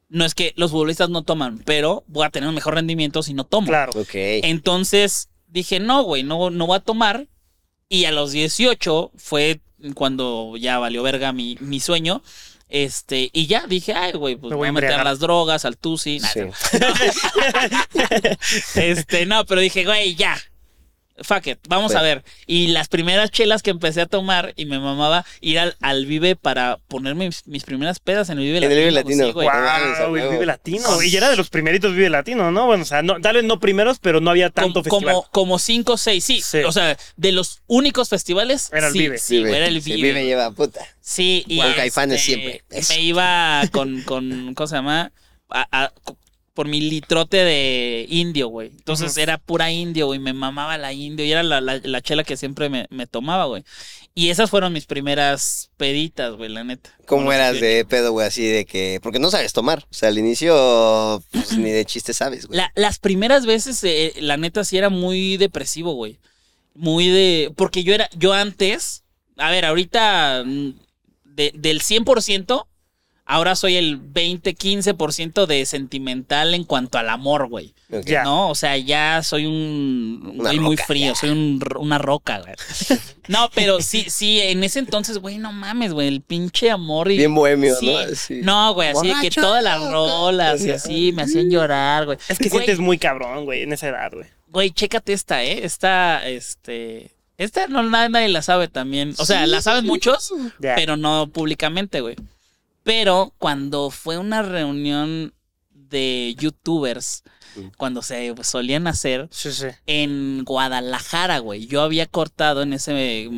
no 0.09 0.25
es 0.25 0.35
que 0.35 0.53
los 0.57 0.71
futbolistas 0.71 1.09
no 1.11 1.23
toman, 1.23 1.59
pero 1.65 2.05
voy 2.07 2.27
a 2.27 2.31
tener 2.31 2.49
un 2.49 2.55
mejor 2.55 2.75
rendimiento 2.75 3.23
si 3.23 3.35
no 3.35 3.45
tomo. 3.45 3.67
Claro. 3.69 3.93
Ok. 3.95 4.11
Entonces 4.15 5.29
dije, 5.49 5.81
no, 5.81 6.03
güey, 6.03 6.23
no, 6.23 6.51
no 6.51 6.67
voy 6.67 6.77
a 6.77 6.81
tomar. 6.81 7.27
Y 7.89 8.05
a 8.05 8.13
los 8.13 8.33
18 8.33 9.13
fue 9.17 9.61
cuando 9.95 10.55
ya 10.59 10.79
valió 10.79 11.03
verga 11.03 11.33
mi, 11.33 11.57
mi 11.61 11.81
sueño. 11.81 12.23
Este, 12.69 13.31
y 13.33 13.47
ya 13.47 13.67
dije, 13.69 13.93
ay, 13.95 14.13
güey, 14.13 14.35
pues 14.35 14.51
Me 14.51 14.57
voy 14.57 14.63
voy 14.63 14.67
a 14.67 14.71
a 14.71 14.73
meter 14.73 14.85
embriagar. 14.91 15.07
las 15.07 15.21
drogas, 15.21 15.65
al 15.65 15.77
tusi. 15.77 16.19
Nah, 16.19 16.29
Sí. 16.29 16.41
Este, 18.75 19.27
no, 19.27 19.45
pero 19.47 19.61
dije, 19.61 19.85
güey, 19.85 20.15
ya. 20.15 20.37
Fuck 21.23 21.47
it, 21.47 21.59
vamos 21.69 21.95
a 21.95 22.03
ver. 22.03 22.25
Y 22.47 22.67
las 22.69 22.89
primeras 22.89 23.31
chelas 23.31 23.63
que 23.63 23.71
empecé 23.71 24.03
a 24.03 24.07
tomar 24.07 24.53
y 24.57 24.67
me 24.67 24.79
mamaba 24.79 25.25
ir 25.41 25.59
al, 25.59 25.75
al 25.81 26.05
Vive 26.05 26.37
para 26.37 26.79
ponerme 26.89 27.27
mis, 27.27 27.47
mis 27.47 27.65
primeras 27.65 28.01
pedas 28.01 28.29
en 28.29 28.39
el 28.39 28.45
Vive 28.45 28.59
En 28.59 28.65
el 28.65 28.69
Vive 28.71 28.91
Latino, 28.91 29.25
Latino. 29.27 29.33
pues, 29.33 29.47
sí, 29.49 29.53
güey. 29.53 30.09
Wow, 30.09 30.17
el. 30.17 30.31
Vive 30.33 30.47
Latino. 30.47 31.03
Y 31.03 31.17
era 31.17 31.31
de 31.31 31.37
los 31.37 31.49
primeritos 31.49 31.93
Vive 31.95 32.11
Latino, 32.11 32.51
¿no? 32.51 32.67
Bueno, 32.67 32.83
o 32.83 32.87
sea, 32.87 33.03
no, 33.03 33.19
tal 33.21 33.37
vez 33.37 33.45
no 33.45 33.59
primeros, 33.61 33.99
pero 33.99 34.21
no 34.21 34.31
había 34.31 34.51
tanto 34.51 34.83
como, 34.83 35.01
festival. 35.01 35.15
como, 35.15 35.31
como 35.31 35.59
cinco 35.59 35.95
o 35.95 35.97
seis, 35.97 36.23
sí, 36.23 36.43
Sí. 36.43 36.59
O 36.59 36.73
sea, 36.73 36.99
de 37.17 37.33
los 37.33 37.63
únicos 37.67 38.11
festivales. 38.11 38.71
Era 38.73 38.89
el 38.89 38.93
sí, 38.93 38.99
Vive. 38.99 39.19
Sí, 39.19 39.41
güey, 39.41 39.55
era 39.55 39.67
el 39.69 39.81
Vive. 39.81 39.97
Vive 39.97 40.25
lleva 40.25 40.51
puta. 40.51 40.87
Sí, 41.01 41.45
y 41.47 41.61
Con 41.61 41.73
Caifanes 41.73 42.21
este, 42.21 42.27
siempre. 42.33 42.63
Eso. 42.71 42.93
Me 42.93 43.01
iba 43.01 43.63
con, 43.73 44.03
con, 44.03 44.53
¿cómo 44.55 44.67
se 44.67 44.77
llama? 44.77 45.13
A- 45.49 45.67
a- 45.85 45.93
por 46.57 46.67
mi 46.67 46.81
litrote 46.81 47.37
de 47.37 48.07
indio, 48.09 48.49
güey. 48.49 48.69
Entonces 48.71 49.17
era 49.19 49.39
pura 49.39 49.71
indio, 49.71 50.07
güey. 50.07 50.19
Me 50.19 50.33
mamaba 50.33 50.77
la 50.79 50.93
indio 50.93 51.25
y 51.25 51.31
era 51.31 51.45
la, 51.45 51.61
la- 51.61 51.79
la 51.85 52.01
chela 52.03 52.25
que 52.25 52.37
siempre 52.37 52.69
me, 52.69 52.87
me 52.91 53.07
tomaba, 53.07 53.45
güey. 53.45 53.63
Y 54.15 54.31
esas 54.31 54.49
fueron 54.51 54.73
mis 54.73 54.87
primeras 54.87 55.71
peditas, 55.77 56.35
güey, 56.35 56.49
la 56.51 56.65
neta. 56.65 56.91
¿Cómo 57.07 57.31
eras 57.33 57.53
18. 57.53 57.67
de 57.77 57.85
pedo, 57.85 58.13
güey? 58.13 58.27
Así 58.27 58.45
de 58.47 58.65
que. 58.65 58.99
Porque 59.03 59.19
no 59.19 59.31
sabes 59.31 59.53
tomar. 59.53 59.85
O 59.91 59.95
sea, 59.95 60.09
al 60.09 60.19
inicio, 60.19 61.23
pues 61.31 61.57
ni 61.59 61.71
de 61.71 61.85
chiste 61.85 62.13
sabes, 62.15 62.47
güey. 62.47 62.57
La- 62.57 62.73
las 62.75 62.99
primeras 62.99 63.45
veces, 63.47 63.85
eh, 63.85 64.15
la 64.19 64.37
neta, 64.39 64.65
sí 64.65 64.79
era 64.79 64.89
muy 64.89 65.37
depresivo, 65.37 65.93
güey. 65.93 66.19
Muy 66.75 67.09
de. 67.09 67.53
Porque 67.55 67.85
yo 67.85 67.95
era. 67.95 68.09
Yo 68.17 68.33
antes. 68.33 69.05
A 69.37 69.51
ver, 69.51 69.67
ahorita. 69.67 70.43
mm, 70.47 70.71
de- 71.25 71.53
del 71.55 71.83
100%. 71.83 72.67
Ahora 73.29 73.57
soy 73.57 73.75
el 73.77 74.01
20-15% 74.13 75.47
de 75.47 75.67
sentimental 75.67 76.55
en 76.55 76.63
cuanto 76.65 76.97
al 76.99 77.09
amor, 77.09 77.49
güey. 77.49 77.75
Ok. 77.93 78.05
Ya. 78.07 78.23
¿No? 78.23 78.49
O 78.49 78.55
sea, 78.55 78.77
ya 78.77 79.21
soy 79.25 79.47
un. 79.47 80.35
Una 80.39 80.51
Soy 80.51 80.61
muy 80.61 80.77
frío, 80.77 81.09
ya. 81.09 81.15
soy 81.17 81.31
un 81.31 81.61
una 81.79 81.99
roca, 81.99 82.41
güey. 82.41 82.55
No, 83.29 83.51
pero 83.53 83.81
sí, 83.81 84.05
sí, 84.09 84.41
en 84.41 84.63
ese 84.63 84.79
entonces, 84.79 85.19
güey, 85.19 85.39
no 85.39 85.51
mames, 85.51 85.93
güey. 85.93 86.07
El 86.07 86.21
pinche 86.21 86.71
amor 86.71 87.11
y. 87.11 87.17
Bien 87.17 87.35
bohemio, 87.35 87.75
Sí. 87.75 88.41
¿no? 88.43 88.69
No, 88.69 88.75
güey, 88.75 88.91
así 88.91 89.09
de 89.09 89.15
que 89.21 89.31
todas 89.33 89.65
las 89.65 89.81
rolas 89.91 90.65
y 90.65 90.71
así 90.71 91.11
me 91.13 91.23
hacían 91.23 91.51
llorar, 91.51 92.07
güey. 92.07 92.19
Es 92.29 92.39
que 92.39 92.49
Güey, 92.49 92.65
sientes 92.65 92.79
muy 92.79 92.99
cabrón, 92.99 93.45
güey, 93.45 93.63
en 93.63 93.73
esa 93.73 93.89
edad, 93.89 94.13
güey. 94.13 94.27
Güey, 94.49 94.71
chécate 94.71 95.13
esta, 95.13 95.43
¿eh? 95.43 95.65
Esta, 95.65 96.25
este. 96.29 97.11
Esta 97.39 97.67
no 97.67 97.83
nadie, 97.83 98.09
nadie 98.09 98.29
la 98.29 98.43
sabe 98.43 98.69
también. 98.69 99.15
O 99.19 99.27
sea, 99.27 99.45
la 99.49 99.61
saben 99.61 99.85
muchos, 99.85 100.33
pero 100.61 100.97
no 100.97 101.27
públicamente, 101.27 102.01
güey. 102.01 102.15
Pero 102.87 103.35
cuando 103.39 103.91
fue 103.91 104.17
una 104.17 104.41
reunión 104.43 105.35
de 105.71 106.35
youtubers, 106.39 107.23
Mm. 107.57 107.69
cuando 107.79 108.03
se 108.03 108.35
solían 108.43 108.87
hacer 108.87 109.29
Sí, 109.31 109.51
sí. 109.51 109.67
en 109.87 110.45
Guadalajara, 110.45 111.39
güey. 111.39 111.67
Yo 111.67 111.81
había 111.83 112.07
cortado 112.07 112.63
en 112.63 112.75
ese, 112.75 113.29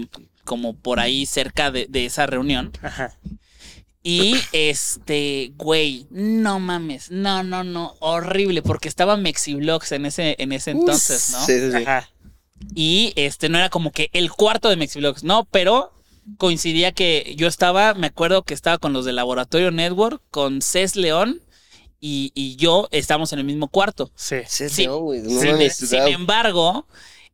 como 0.44 0.74
por 0.76 0.98
ahí 1.00 1.24
cerca 1.24 1.70
de, 1.70 1.86
de 1.88 2.04
esa 2.06 2.26
reunión. 2.26 2.72
Ajá. 2.82 3.16
Y 4.02 4.34
este, 4.52 5.52
güey, 5.56 6.06
no 6.10 6.58
mames, 6.60 7.10
no, 7.10 7.42
no, 7.42 7.62
no, 7.64 7.94
horrible, 8.00 8.60
porque 8.62 8.88
estaba 8.88 9.16
Mexivlogs 9.16 9.92
en 9.92 10.06
ese, 10.06 10.34
en 10.38 10.52
ese 10.52 10.72
entonces, 10.72 11.30
¿no? 11.30 11.44
Sí, 11.46 11.58
sí, 11.60 11.70
sí. 11.70 11.76
Ajá. 11.84 12.10
Y 12.74 13.12
este 13.16 13.48
no 13.48 13.58
era 13.58 13.70
como 13.70 13.92
que 13.92 14.10
el 14.12 14.30
cuarto 14.30 14.68
de 14.68 14.76
Mexivlogs, 14.76 15.22
no, 15.24 15.44
pero 15.50 15.92
coincidía 16.36 16.92
que 16.92 17.34
yo 17.36 17.46
estaba, 17.48 17.94
me 17.94 18.08
acuerdo 18.08 18.42
que 18.42 18.54
estaba 18.54 18.78
con 18.78 18.92
los 18.92 19.04
de 19.04 19.12
Laboratorio 19.12 19.70
Network, 19.70 20.22
con 20.30 20.60
Cés 20.62 20.94
León 20.96 21.40
y, 22.00 22.32
y 22.34 22.56
yo 22.56 22.88
estábamos 22.90 23.32
en 23.32 23.38
el 23.40 23.44
mismo 23.44 23.68
cuarto. 23.68 24.10
Sí. 24.14 24.36
Sí, 24.46 24.68
Sí. 24.68 24.86
no, 24.86 24.98
güey. 24.98 25.20
No 25.22 25.40
Sin, 25.70 26.02
embargo, 26.08 26.86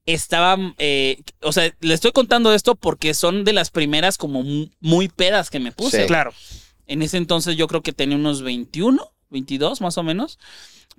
estaban, 0.06 0.74
eh, 0.78 1.22
o 1.42 1.52
sea, 1.52 1.74
le 1.80 1.94
estoy 1.94 2.12
contando 2.12 2.52
esto 2.54 2.74
porque 2.74 3.14
son 3.14 3.44
de 3.44 3.52
las 3.52 3.70
primeras 3.70 4.16
como 4.18 4.42
mu- 4.42 4.68
muy 4.80 5.08
pedas 5.08 5.50
que 5.50 5.60
me 5.60 5.72
puse. 5.72 6.02
Sí. 6.02 6.06
Claro. 6.06 6.32
En 6.86 7.02
ese 7.02 7.16
entonces 7.16 7.56
yo 7.56 7.66
creo 7.66 7.82
que 7.82 7.92
tenía 7.92 8.16
unos 8.16 8.42
21, 8.42 9.10
22 9.30 9.80
más 9.80 9.96
o 9.98 10.02
menos. 10.02 10.38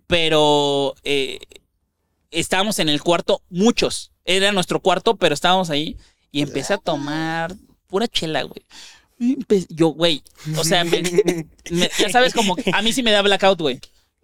Pero 0.08 0.96
eh, 1.04 1.40
estábamos 2.32 2.80
en 2.80 2.90
el 2.90 3.02
cuarto, 3.02 3.42
muchos. 3.50 4.12
Era 4.26 4.52
nuestro 4.52 4.80
cuarto, 4.80 5.16
pero 5.16 5.34
estábamos 5.34 5.70
ahí. 5.70 5.98
Y 6.32 6.42
empecé 6.42 6.74
a 6.74 6.78
tomar 6.78 7.56
pura 7.88 8.08
chela, 8.08 8.44
güey. 8.44 8.64
Empe- 9.20 9.66
Yo, 9.70 9.88
güey, 9.90 10.22
o 10.58 10.64
sea, 10.64 10.84
me- 10.84 11.02
me- 11.72 11.90
ya 11.98 12.10
sabes, 12.10 12.34
como 12.34 12.56
que 12.56 12.72
a 12.74 12.82
mí 12.82 12.92
sí 12.94 13.02
me 13.04 13.12
da 13.12 13.22
blackout, 13.22 13.60
güey. 13.62 13.80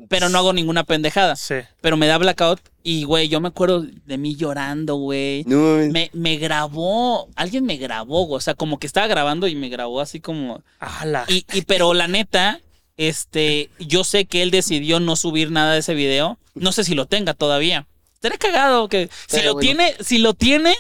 Pero 0.10 0.30
no 0.30 0.40
hago 0.40 0.52
ninguna 0.52 0.84
pendejada. 0.84 1.36
Sí. 1.36 1.56
Pero 1.80 1.96
me 1.96 2.08
da 2.08 2.18
blackout. 2.18 2.60
Y, 2.82 3.04
güey, 3.04 3.28
yo 3.30 3.40
me 3.40 3.50
acuerdo 3.50 3.86
de 4.06 4.18
mí 4.18 4.36
llorando, 4.36 4.96
güey. 4.96 5.44
No. 5.46 5.78
Me, 5.92 6.10
me 6.14 6.38
grabó, 6.38 7.30
alguien 7.36 7.66
me 7.66 7.78
grabó, 7.78 8.26
güey. 8.26 8.38
O 8.38 8.42
sea, 8.42 8.56
como 8.56 8.80
que 8.80 8.88
estaba 8.88 9.06
grabando 9.06 9.48
y 9.48 9.54
me 9.56 9.70
grabó 9.70 10.02
así 10.02 10.20
como. 10.20 10.64
¡Hala! 10.80 11.26
Y, 11.28 11.46
y 11.54 11.62
pero 11.62 11.94
la 11.94 12.08
neta, 12.08 12.60
este, 12.98 13.70
yo 13.80 14.04
sé 14.04 14.26
que 14.26 14.42
él 14.42 14.50
decidió 14.50 15.00
no 15.00 15.16
subir 15.16 15.52
nada 15.52 15.74
de 15.74 15.80
ese 15.80 15.94
video. 15.94 16.40
No 16.56 16.72
sé 16.72 16.84
si 16.84 16.96
lo 16.96 17.06
tenga 17.06 17.36
todavía. 17.36 17.86
Estaría 18.16 18.40
cagado 18.40 18.90
que 18.90 19.08
si 19.28 19.38
lo 19.44 19.54
bueno. 19.54 19.60
tiene, 19.60 19.96
si 20.00 20.18
lo 20.18 20.34
tiene. 20.34 20.76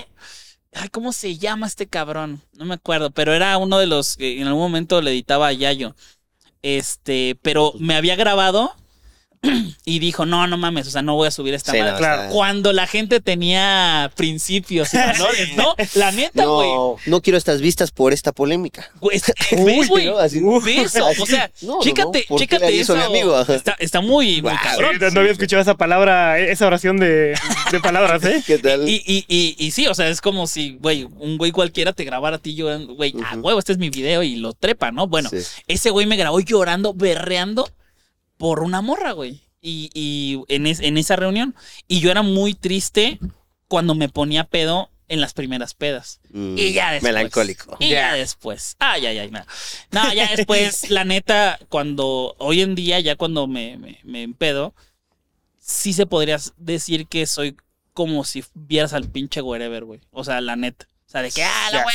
Ay, 0.73 0.89
¿cómo 0.89 1.11
se 1.11 1.37
llama 1.37 1.67
este 1.67 1.87
cabrón? 1.87 2.41
No 2.53 2.65
me 2.65 2.75
acuerdo, 2.75 3.11
pero 3.11 3.33
era 3.33 3.57
uno 3.57 3.77
de 3.77 3.87
los 3.87 4.15
que 4.15 4.39
en 4.39 4.47
algún 4.47 4.63
momento 4.63 5.01
le 5.01 5.11
editaba 5.11 5.47
a 5.47 5.53
Yayo. 5.53 5.95
Este, 6.61 7.37
pero 7.41 7.73
me 7.79 7.95
había 7.95 8.15
grabado 8.15 8.75
y 9.85 9.97
dijo, 9.99 10.25
no, 10.27 10.45
no 10.45 10.55
mames, 10.57 10.87
o 10.87 10.91
sea, 10.91 11.01
no 11.01 11.15
voy 11.15 11.27
a 11.27 11.31
subir 11.31 11.55
esta 11.55 11.71
Sí, 11.71 11.79
madre. 11.79 11.93
no, 11.93 11.97
claro. 11.97 12.29
Cuando 12.31 12.73
la 12.73 12.85
gente 12.85 13.19
tenía 13.21 14.11
principios 14.15 14.93
y 14.93 14.97
valores, 14.97 15.53
¿no? 15.57 15.75
La 15.95 16.11
neta, 16.11 16.45
güey. 16.45 16.69
No, 16.69 16.95
no 17.07 17.21
quiero 17.21 17.37
estas 17.37 17.59
vistas 17.59 17.89
por 17.91 18.13
esta 18.13 18.31
polémica. 18.33 18.91
Güey, 18.99 19.17
es- 19.17 19.33
Uy, 19.57 19.63
¿Ves, 19.79 19.89
güey? 19.89 20.07
O 20.11 21.25
sea, 21.25 21.49
no, 21.63 21.79
chécate, 21.81 22.19
no, 22.19 22.25
¿por 22.27 22.39
qué 22.39 22.45
chécate 22.47 22.79
eso 22.79 22.93
eso. 22.95 23.03
a 23.03 23.09
mi 23.09 23.17
amigo? 23.17 23.35
Ajá. 23.35 23.55
Está, 23.55 23.75
está 23.79 24.01
muy, 24.01 24.41
muy 24.43 24.53
cabrón. 24.57 24.97
Sí, 24.99 25.05
no 25.13 25.19
había 25.21 25.31
escuchado 25.31 25.61
esa 25.61 25.73
palabra, 25.75 26.37
esa 26.39 26.67
oración 26.67 26.97
de, 26.97 27.33
de 27.71 27.79
palabras, 27.81 28.23
¿eh? 28.25 28.43
¿Qué 28.45 28.59
tal? 28.59 28.87
Y, 28.87 29.01
y, 29.05 29.25
y, 29.27 29.55
y 29.57 29.71
sí, 29.71 29.87
o 29.87 29.95
sea, 29.95 30.07
es 30.09 30.21
como 30.21 30.45
si, 30.45 30.77
güey, 30.79 31.03
un 31.17 31.37
güey 31.39 31.51
cualquiera 31.51 31.93
te 31.93 32.03
grabara 32.03 32.35
a 32.35 32.39
ti 32.39 32.53
llorando, 32.53 32.93
güey, 32.93 33.13
ah, 33.23 33.31
Ujú. 33.33 33.47
huevo, 33.47 33.59
este 33.59 33.71
es 33.71 33.79
mi 33.79 33.89
video 33.89 34.21
y 34.21 34.35
lo 34.35 34.53
trepa, 34.53 34.91
¿no? 34.91 35.07
Bueno, 35.07 35.29
Sí. 35.29 35.37
ese 35.67 35.89
güey 35.89 36.05
me 36.05 36.15
grabó 36.17 36.39
llorando, 36.41 36.93
berreando 36.93 37.67
por 38.41 38.61
una 38.63 38.81
morra, 38.81 39.11
güey. 39.11 39.39
Y, 39.61 39.91
y 39.93 40.41
en, 40.47 40.65
es- 40.65 40.79
en 40.79 40.97
esa 40.97 41.15
reunión. 41.15 41.53
Y 41.87 41.99
yo 41.99 42.09
era 42.09 42.23
muy 42.23 42.55
triste 42.55 43.19
cuando 43.67 43.93
me 43.93 44.09
ponía 44.09 44.45
pedo 44.45 44.89
en 45.07 45.21
las 45.21 45.33
primeras 45.33 45.75
pedas. 45.75 46.19
Mm, 46.31 46.57
Y 46.57 46.73
ya 46.73 46.91
después. 46.93 47.13
Melancólico. 47.13 47.77
Y 47.79 47.89
ya 47.89 48.15
después. 48.15 48.75
Ay, 48.79 49.05
ay, 49.05 49.19
ay, 49.19 49.29
no. 49.29 49.45
No, 49.91 50.11
ya 50.11 50.35
después, 50.35 50.89
la 50.89 51.03
neta, 51.05 51.59
cuando 51.69 52.35
hoy 52.39 52.61
en 52.61 52.73
día, 52.73 52.99
ya 52.99 53.15
cuando 53.15 53.45
me, 53.45 53.77
me, 53.77 53.99
me 54.03 54.23
empedo, 54.23 54.73
sí 55.59 55.93
se 55.93 56.07
podría 56.07 56.39
decir 56.57 57.05
que 57.07 57.27
soy 57.27 57.55
como 57.93 58.23
si 58.23 58.43
vieras 58.55 58.93
al 58.93 59.07
pinche 59.07 59.41
wherever, 59.43 59.83
güey. 59.83 59.99
O 60.11 60.23
sea, 60.23 60.41
la 60.41 60.55
neta. 60.55 60.87
O 61.11 61.13
sea, 61.13 61.21
de 61.23 61.29
que, 61.31 61.43
ah, 61.43 61.69
la 61.73 61.83
güey, 61.83 61.93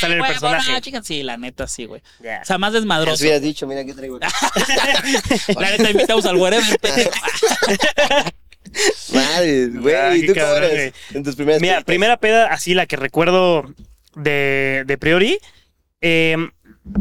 Sí, 1.03 1.23
la 1.23 1.37
neta, 1.37 1.67
sí, 1.67 1.85
güey. 1.85 2.03
Ya. 2.21 2.39
O 2.43 2.45
sea, 2.45 2.59
más 2.59 2.71
Les 2.71 2.83
desmadroso. 2.83 3.23
hubieras 3.23 3.41
dicho, 3.41 3.65
mira, 3.65 3.81
aquí 3.81 3.93
traigo. 3.93 4.19
La 5.59 5.71
neta, 5.71 5.89
invitamos 5.89 6.23
al 6.27 6.37
pendejo. 6.77 7.09
Madre, 9.13 9.67
güey. 9.69 9.95
Ah, 9.95 10.15
¿Y 10.15 10.21
qué 10.21 10.27
tú 10.27 10.33
cómo 10.35 10.45
cabrón, 10.45 10.69
eres? 10.71 10.93
En 11.13 11.23
tus 11.23 11.35
primeras 11.35 11.61
Mira, 11.61 11.73
peditas. 11.75 11.85
primera 11.85 12.17
peda, 12.17 12.45
así 12.47 12.73
la 12.75 12.85
que 12.85 12.95
recuerdo 12.95 13.63
de, 14.15 14.83
de 14.85 14.97
priori. 14.99 15.39
eh, 16.01 16.35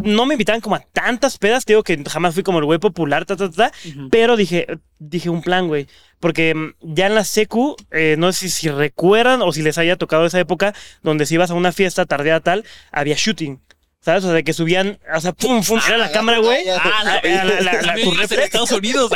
no 0.02 0.26
me 0.26 0.34
invitaban 0.34 0.60
como 0.60 0.76
a 0.76 0.80
tantas 0.80 1.38
pedas, 1.38 1.64
te 1.64 1.72
digo 1.72 1.82
que 1.82 2.02
jamás 2.08 2.34
fui 2.34 2.42
como 2.42 2.58
el 2.58 2.64
güey 2.64 2.78
popular, 2.78 3.24
ta, 3.24 3.36
ta, 3.36 3.50
ta, 3.50 3.72
Ujú. 3.86 4.08
pero 4.10 4.36
dije, 4.36 4.66
dije 4.98 5.30
un 5.30 5.42
plan, 5.42 5.68
güey. 5.68 5.86
Porque 6.20 6.54
mm, 6.54 6.74
ya 6.94 7.06
en 7.06 7.14
la 7.14 7.24
secu, 7.24 7.76
eh, 7.90 8.16
no 8.18 8.32
sé 8.32 8.48
si, 8.48 8.60
si 8.62 8.68
recuerdan 8.70 9.42
o 9.42 9.52
si 9.52 9.62
les 9.62 9.78
haya 9.78 9.96
tocado 9.96 10.26
esa 10.26 10.40
época 10.40 10.74
donde 11.02 11.26
si 11.26 11.34
ibas 11.34 11.50
a 11.50 11.54
una 11.54 11.72
fiesta 11.72 12.06
tardía 12.06 12.40
tal, 12.40 12.64
había 12.90 13.16
shooting. 13.16 13.60
¿Sabes? 14.06 14.22
O 14.22 14.28
sea, 14.28 14.34
de 14.36 14.44
que 14.44 14.52
subían, 14.52 15.00
o 15.12 15.20
sea, 15.20 15.32
pum, 15.32 15.64
pum, 15.64 15.80
era 15.84 15.98
la 15.98 16.12
cámara, 16.12 16.38
güey. 16.38 16.60
Ah, 16.68 17.02
la, 17.04 17.14
Ah, 17.16 17.20
la- 17.24 17.44
la- 17.44 17.60
la- 17.60 17.82
la, 17.82 17.94
tu 17.96 18.12
en 18.12 18.18
reflex. 18.18 18.44
Estados 18.44 18.70
Unidos. 18.70 19.10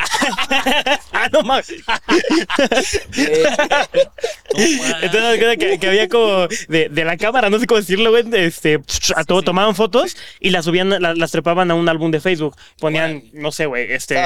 ah, 1.13 1.29
no 1.33 1.43
mames. 1.43 1.69
Entonces, 5.03 5.57
que, 5.59 5.79
que 5.79 5.87
había 5.87 6.09
como 6.09 6.49
de, 6.69 6.89
de 6.89 7.05
la 7.05 7.17
cámara, 7.17 7.51
no 7.51 7.59
sé 7.61 7.67
cómo 7.69 7.79
decirlo, 7.81 8.11
güey, 8.11 8.25
de 8.25 8.47
este, 8.47 8.81
a 9.15 9.23
todo 9.23 9.43
tomaban 9.43 9.77
fotos 9.77 10.17
y 10.41 10.51
las 10.51 10.65
subían, 10.65 10.91
la- 10.91 11.15
las 11.15 11.31
trepaban 11.31 11.71
a 11.71 11.75
un 11.75 11.89
álbum 11.89 12.11
de 12.11 12.19
Facebook. 12.21 12.57
Ponían, 12.81 13.23
no 13.33 13.53
sé, 13.53 13.67
güey, 13.67 13.93
este. 13.93 14.17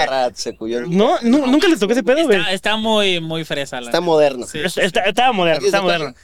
No, 0.88 1.18
nu- 1.20 1.46
nunca 1.46 1.68
les 1.68 1.78
tocó 1.78 1.92
ese 1.92 2.02
pedo, 2.02 2.24
güey. 2.24 2.38
Está, 2.38 2.52
está 2.52 2.76
muy, 2.78 3.20
muy 3.20 3.44
fresa. 3.44 3.80
La 3.82 3.88
Está 3.88 4.00
moderno. 4.00 4.46
Sí. 4.46 4.60
Está- 4.64 4.80
está- 4.82 5.00
Estaba 5.02 5.32
moderno, 5.32 5.66
está 5.66 5.82
moderno. 5.82 6.14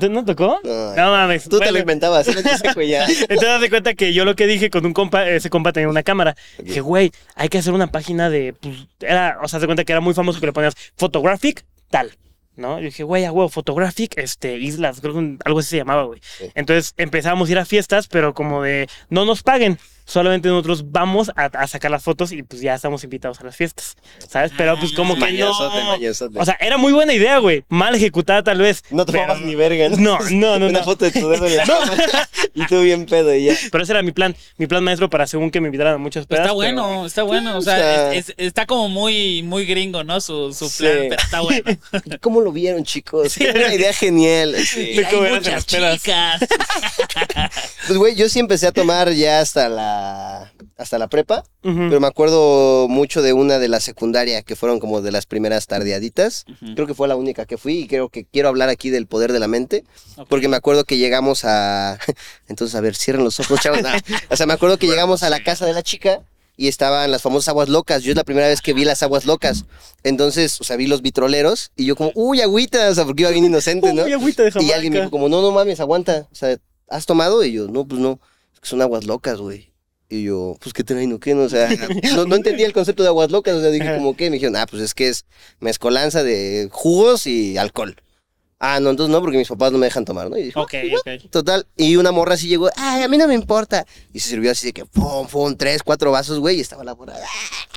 ¿Te- 0.00 0.08
¿No 0.08 0.24
tocó? 0.24 0.58
No. 0.64 0.94
No 0.94 1.10
mames. 1.12 1.48
Tú 1.48 1.58
te 1.58 1.70
lo 1.70 1.78
inventabas, 1.78 2.26
era 2.28 2.42
tu 2.42 2.48
seco 2.58 2.82
ya. 2.82 3.06
Entonces, 3.28 3.60
de 3.60 3.70
cuenta 3.70 3.94
que 3.94 4.12
yo 4.12 4.24
lo 4.24 4.34
que 4.36 4.46
dije 4.46 4.70
con 4.70 4.84
un 4.84 4.92
compa, 4.92 5.28
ese 5.28 5.50
compa 5.50 5.72
tenía 5.72 5.88
una 5.88 6.02
cámara. 6.02 6.36
Dije, 6.58 6.80
güey, 6.80 7.12
hay 7.36 7.48
que 7.48 7.58
hacer 7.58 7.72
una 7.72 7.86
página 7.86 8.28
de. 8.28 8.54
Pues, 8.54 8.86
era, 9.00 9.38
o 9.42 9.48
sea, 9.48 9.60
de 9.60 9.66
cuenta 9.66 9.84
que 9.84 9.92
era 9.92 10.00
muy 10.00 10.14
famoso 10.14 10.40
que 10.40 10.46
le 10.46 10.52
ponías 10.52 10.74
photographic, 10.96 11.64
tal. 11.90 12.12
¿No? 12.56 12.80
Yo 12.80 12.86
dije, 12.86 13.04
güey, 13.04 13.24
a 13.24 13.30
huevo, 13.30 13.48
photographic, 13.48 14.18
este, 14.18 14.56
islas, 14.58 15.00
creo 15.00 15.14
que 15.14 15.36
algo 15.44 15.60
así 15.60 15.68
se 15.70 15.76
llamaba, 15.76 16.02
güey. 16.02 16.20
Entonces 16.56 16.92
empezamos 16.96 17.48
a 17.48 17.52
ir 17.52 17.58
a 17.58 17.64
fiestas, 17.64 18.08
pero 18.08 18.34
como 18.34 18.64
de 18.64 18.88
no 19.10 19.24
nos 19.24 19.44
paguen. 19.44 19.78
Solamente 20.08 20.48
nosotros 20.48 20.90
vamos 20.90 21.30
a, 21.36 21.44
a 21.44 21.66
sacar 21.66 21.90
las 21.90 22.02
fotos 22.02 22.32
y 22.32 22.42
pues 22.42 22.62
ya 22.62 22.74
estamos 22.74 23.04
invitados 23.04 23.40
a 23.40 23.44
las 23.44 23.54
fiestas. 23.54 23.94
¿Sabes? 24.26 24.52
Pero 24.56 24.78
pues 24.78 24.92
como 24.92 25.16
que 25.16 25.32
no. 25.32 25.50
O 25.50 26.44
sea, 26.46 26.56
era 26.60 26.78
muy 26.78 26.94
buena 26.94 27.12
idea, 27.12 27.36
güey. 27.38 27.64
Mal 27.68 27.94
ejecutada 27.94 28.42
tal 28.42 28.58
vez. 28.58 28.82
no 28.90 29.04
tomabas 29.04 29.42
ni 29.42 29.54
verga. 29.54 29.90
No, 29.90 30.18
no, 30.30 30.58
no, 30.58 30.66
Una 30.68 30.78
no. 30.78 30.84
foto 30.84 31.04
de 31.04 31.10
tu 31.10 31.28
dedo 31.28 31.46
en 31.46 31.56
la 31.58 31.64
cama. 31.66 31.92
y 32.54 32.64
tú 32.66 32.80
bien 32.80 33.04
pedo 33.04 33.34
y 33.34 33.44
ya. 33.44 33.54
Pero 33.70 33.84
ese 33.84 33.92
era 33.92 34.02
mi 34.02 34.12
plan. 34.12 34.34
Mi 34.56 34.66
plan 34.66 34.82
maestro 34.82 35.10
para 35.10 35.26
según 35.26 35.50
que 35.50 35.60
me 35.60 35.68
invitaran 35.68 35.94
a 35.94 35.98
muchas 35.98 36.24
pedas. 36.26 36.46
Está 36.46 36.48
pero- 36.48 36.54
bueno, 36.54 37.04
está 37.06 37.22
bueno. 37.24 37.54
O 37.56 37.58
o 37.58 37.60
sea, 37.62 38.14
es- 38.14 38.30
es- 38.30 38.34
está 38.38 38.64
como 38.64 38.88
muy, 38.88 39.42
muy 39.42 39.66
gringo, 39.66 40.04
¿no? 40.04 40.22
Su, 40.22 40.54
su 40.54 40.70
Sí. 40.70 40.84
plan, 40.84 40.96
pero 41.10 41.22
está 41.22 41.40
bueno. 41.40 41.64
¿Cómo 42.22 42.40
lo 42.40 42.50
vieron, 42.50 42.82
chicos? 42.84 43.36
Una 43.36 43.74
idea 43.74 43.92
genial. 43.92 44.56
Sí. 44.64 44.98
Hay 45.04 45.30
muchas 45.32 45.66
chicas. 45.66 46.00
Pues, 47.86 47.98
güey, 47.98 48.14
yo 48.14 48.28
sí 48.28 48.38
empecé 48.38 48.66
a 48.66 48.72
tomar 48.72 49.12
ya 49.12 49.40
hasta 49.40 49.68
la, 49.68 49.97
hasta 50.76 50.98
la 50.98 51.08
prepa. 51.08 51.44
Pero 51.62 52.00
me 52.00 52.06
acuerdo 52.06 52.88
mucho 52.88 53.20
de 53.20 53.32
una 53.32 53.58
de 53.58 53.68
la 53.68 53.80
secundaria, 53.80 54.42
que 54.42 54.56
fueron 54.56 54.80
como 54.80 55.02
de 55.02 55.12
las 55.12 55.26
primeras 55.26 55.66
tardeaditas. 55.66 56.44
Creo 56.74 56.86
que 56.86 56.94
fue 56.94 57.08
la 57.08 57.16
única 57.16 57.46
que 57.46 57.58
fui 57.58 57.80
y 57.80 57.86
creo 57.86 58.08
que 58.08 58.24
quiero 58.24 58.48
hablar 58.48 58.68
aquí 58.68 58.90
del 58.90 59.06
poder 59.06 59.32
de 59.32 59.40
la 59.40 59.48
mente. 59.48 59.84
Porque 60.28 60.48
me 60.48 60.56
acuerdo 60.56 60.84
que 60.84 60.96
llegamos 60.96 61.44
a... 61.44 61.98
Entonces, 62.48 62.74
a 62.74 62.80
ver, 62.80 62.96
cierren 62.96 63.24
los 63.24 63.38
ojos, 63.40 63.60
chavos. 63.60 63.82
No. 63.82 63.88
O 64.30 64.36
sea, 64.36 64.46
me 64.46 64.54
acuerdo 64.54 64.78
que 64.78 64.86
llegamos 64.88 65.22
a 65.22 65.30
la 65.30 65.42
casa 65.42 65.66
de 65.66 65.72
la 65.72 65.82
chica 65.82 66.22
y 66.58 66.66
estaban 66.66 67.10
las 67.10 67.22
famosas 67.22 67.48
aguas 67.48 67.68
locas. 67.68 68.02
Yo 68.02 68.10
es 68.10 68.16
la 68.16 68.24
primera 68.24 68.48
vez 68.48 68.60
que 68.60 68.74
vi 68.74 68.84
las 68.84 69.02
aguas 69.02 69.24
locas. 69.24 69.64
Entonces, 70.02 70.60
o 70.60 70.64
sea, 70.64 70.76
vi 70.76 70.88
los 70.88 71.02
vitroleros 71.02 71.70
y 71.76 71.86
yo 71.86 71.94
como, 71.94 72.10
uy, 72.16 72.40
agüita, 72.40 72.90
o 72.90 72.94
sea, 72.94 73.04
porque 73.04 73.22
iba 73.22 73.30
bien 73.30 73.44
inocente, 73.44 73.94
¿no? 73.94 74.02
Uy, 74.04 74.12
agüita 74.12 74.42
de 74.42 74.52
Y 74.62 74.72
alguien 74.72 74.92
me 74.92 74.98
dijo 74.98 75.10
como, 75.10 75.28
no, 75.28 75.40
no 75.40 75.52
mames, 75.52 75.78
aguanta. 75.78 76.26
O 76.32 76.34
sea, 76.34 76.58
¿has 76.88 77.06
tomado? 77.06 77.44
Y 77.44 77.52
yo, 77.52 77.68
no, 77.68 77.86
pues 77.86 78.00
no. 78.00 78.18
Es 78.52 78.60
que 78.60 78.68
son 78.68 78.82
aguas 78.82 79.04
locas, 79.04 79.38
güey. 79.38 79.67
Y 80.10 80.22
yo, 80.24 80.56
pues 80.60 80.72
qué 80.72 80.84
traen 80.84 81.12
o 81.12 81.20
qué, 81.20 81.34
no, 81.34 81.42
o 81.42 81.48
sea, 81.48 81.68
no, 82.14 82.24
no 82.24 82.36
entendía 82.36 82.66
el 82.66 82.72
concepto 82.72 83.02
de 83.02 83.10
aguas 83.10 83.30
locas, 83.30 83.54
o 83.54 83.60
sea, 83.60 83.70
dije 83.70 83.94
como 83.94 84.16
qué, 84.16 84.30
me 84.30 84.34
dijeron, 84.36 84.56
ah, 84.56 84.66
pues 84.66 84.82
es 84.82 84.94
que 84.94 85.08
es 85.08 85.26
mezcolanza 85.60 86.22
de 86.22 86.68
jugos 86.72 87.26
y 87.26 87.58
alcohol. 87.58 87.94
Ah, 88.60 88.80
no, 88.80 88.90
entonces 88.90 89.12
no, 89.12 89.20
porque 89.20 89.36
mis 89.38 89.46
papás 89.48 89.70
no 89.70 89.78
me 89.78 89.86
dejan 89.86 90.04
tomar, 90.04 90.30
¿no? 90.30 90.36
Y 90.36 90.44
dije, 90.44 90.58
Ok, 90.58 90.74
ok. 90.98 91.30
total, 91.30 91.66
y 91.76 91.94
una 91.96 92.10
morra 92.10 92.34
así 92.34 92.48
llegó, 92.48 92.70
ay, 92.74 93.02
a 93.02 93.08
mí 93.08 93.16
no 93.18 93.28
me 93.28 93.34
importa. 93.34 93.86
Y 94.12 94.18
se 94.20 94.30
sirvió 94.30 94.50
así 94.50 94.66
de 94.66 94.72
que, 94.72 94.84
pum, 94.86 95.28
pum, 95.28 95.54
tres, 95.56 95.82
cuatro 95.84 96.10
vasos, 96.10 96.40
güey, 96.40 96.56
y 96.56 96.60
estaba 96.60 96.82
la 96.82 96.94
morra, 96.94 97.14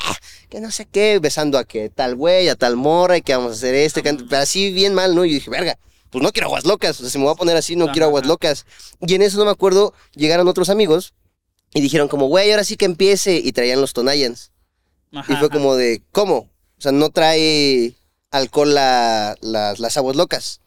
"Ah, 0.05 0.15
que 0.49 0.59
no 0.59 0.71
sé 0.71 0.85
qué, 0.85 1.19
besando 1.19 1.57
a 1.59 1.65
que 1.65 1.89
tal 1.89 2.15
güey, 2.15 2.49
a 2.49 2.55
tal 2.55 2.77
morra, 2.77 3.17
y 3.17 3.21
que 3.21 3.35
vamos 3.35 3.51
a 3.51 3.55
hacer 3.55 3.75
este, 3.75 4.01
que 4.01 4.13
pero 4.13 4.41
así 4.41 4.71
bien 4.71 4.93
mal, 4.95 5.13
¿no? 5.15 5.23
Y 5.25 5.29
yo 5.29 5.35
dije, 5.35 5.49
verga, 5.51 5.77
pues 6.09 6.23
no 6.23 6.31
quiero 6.31 6.47
aguas 6.47 6.65
locas, 6.65 6.97
o 6.99 7.03
sea, 7.03 7.09
si 7.11 7.17
me 7.19 7.25
voy 7.25 7.33
a 7.33 7.35
poner 7.37 7.55
así, 7.57 7.75
no 7.75 7.91
quiero 7.91 8.07
aguas 8.07 8.25
locas. 8.25 8.65
Y 9.05 9.13
en 9.15 9.21
eso 9.21 9.37
no 9.37 9.45
me 9.45 9.51
acuerdo, 9.51 9.93
llegaron 10.15 10.47
otros 10.47 10.69
amigos 10.69 11.13
y 11.73 11.81
dijeron 11.81 12.07
como, 12.07 12.27
güey, 12.27 12.51
ahora 12.51 12.63
sí 12.63 12.75
que 12.77 12.85
empiece, 12.85 13.35
y 13.35 13.51
traían 13.51 13.81
los 13.81 13.93
Tonayans. 13.93 14.51
Ajá, 15.13 15.33
Y 15.33 15.35
fue 15.37 15.47
ajá. 15.47 15.55
como 15.57 15.75
de, 15.75 16.01
¿cómo? 16.11 16.35
O 16.77 16.81
sea, 16.81 16.91
no 16.91 17.09
trae 17.09 17.93
alcohol 18.31 18.73
la- 18.73 19.35
las, 19.41 19.79
las 19.79 19.97
aguas 19.97 20.15
locas. 20.15 20.61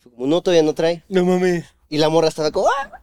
Fue 0.00 0.12
como, 0.12 0.26
no, 0.26 0.40
todavía 0.42 0.62
no 0.62 0.74
trae. 0.74 1.02
No 1.08 1.24
mames. 1.24 1.64
Y 1.88 1.98
la 1.98 2.08
morra 2.08 2.28
estaba 2.28 2.50
como, 2.50 2.66
¡ah! 2.68 3.00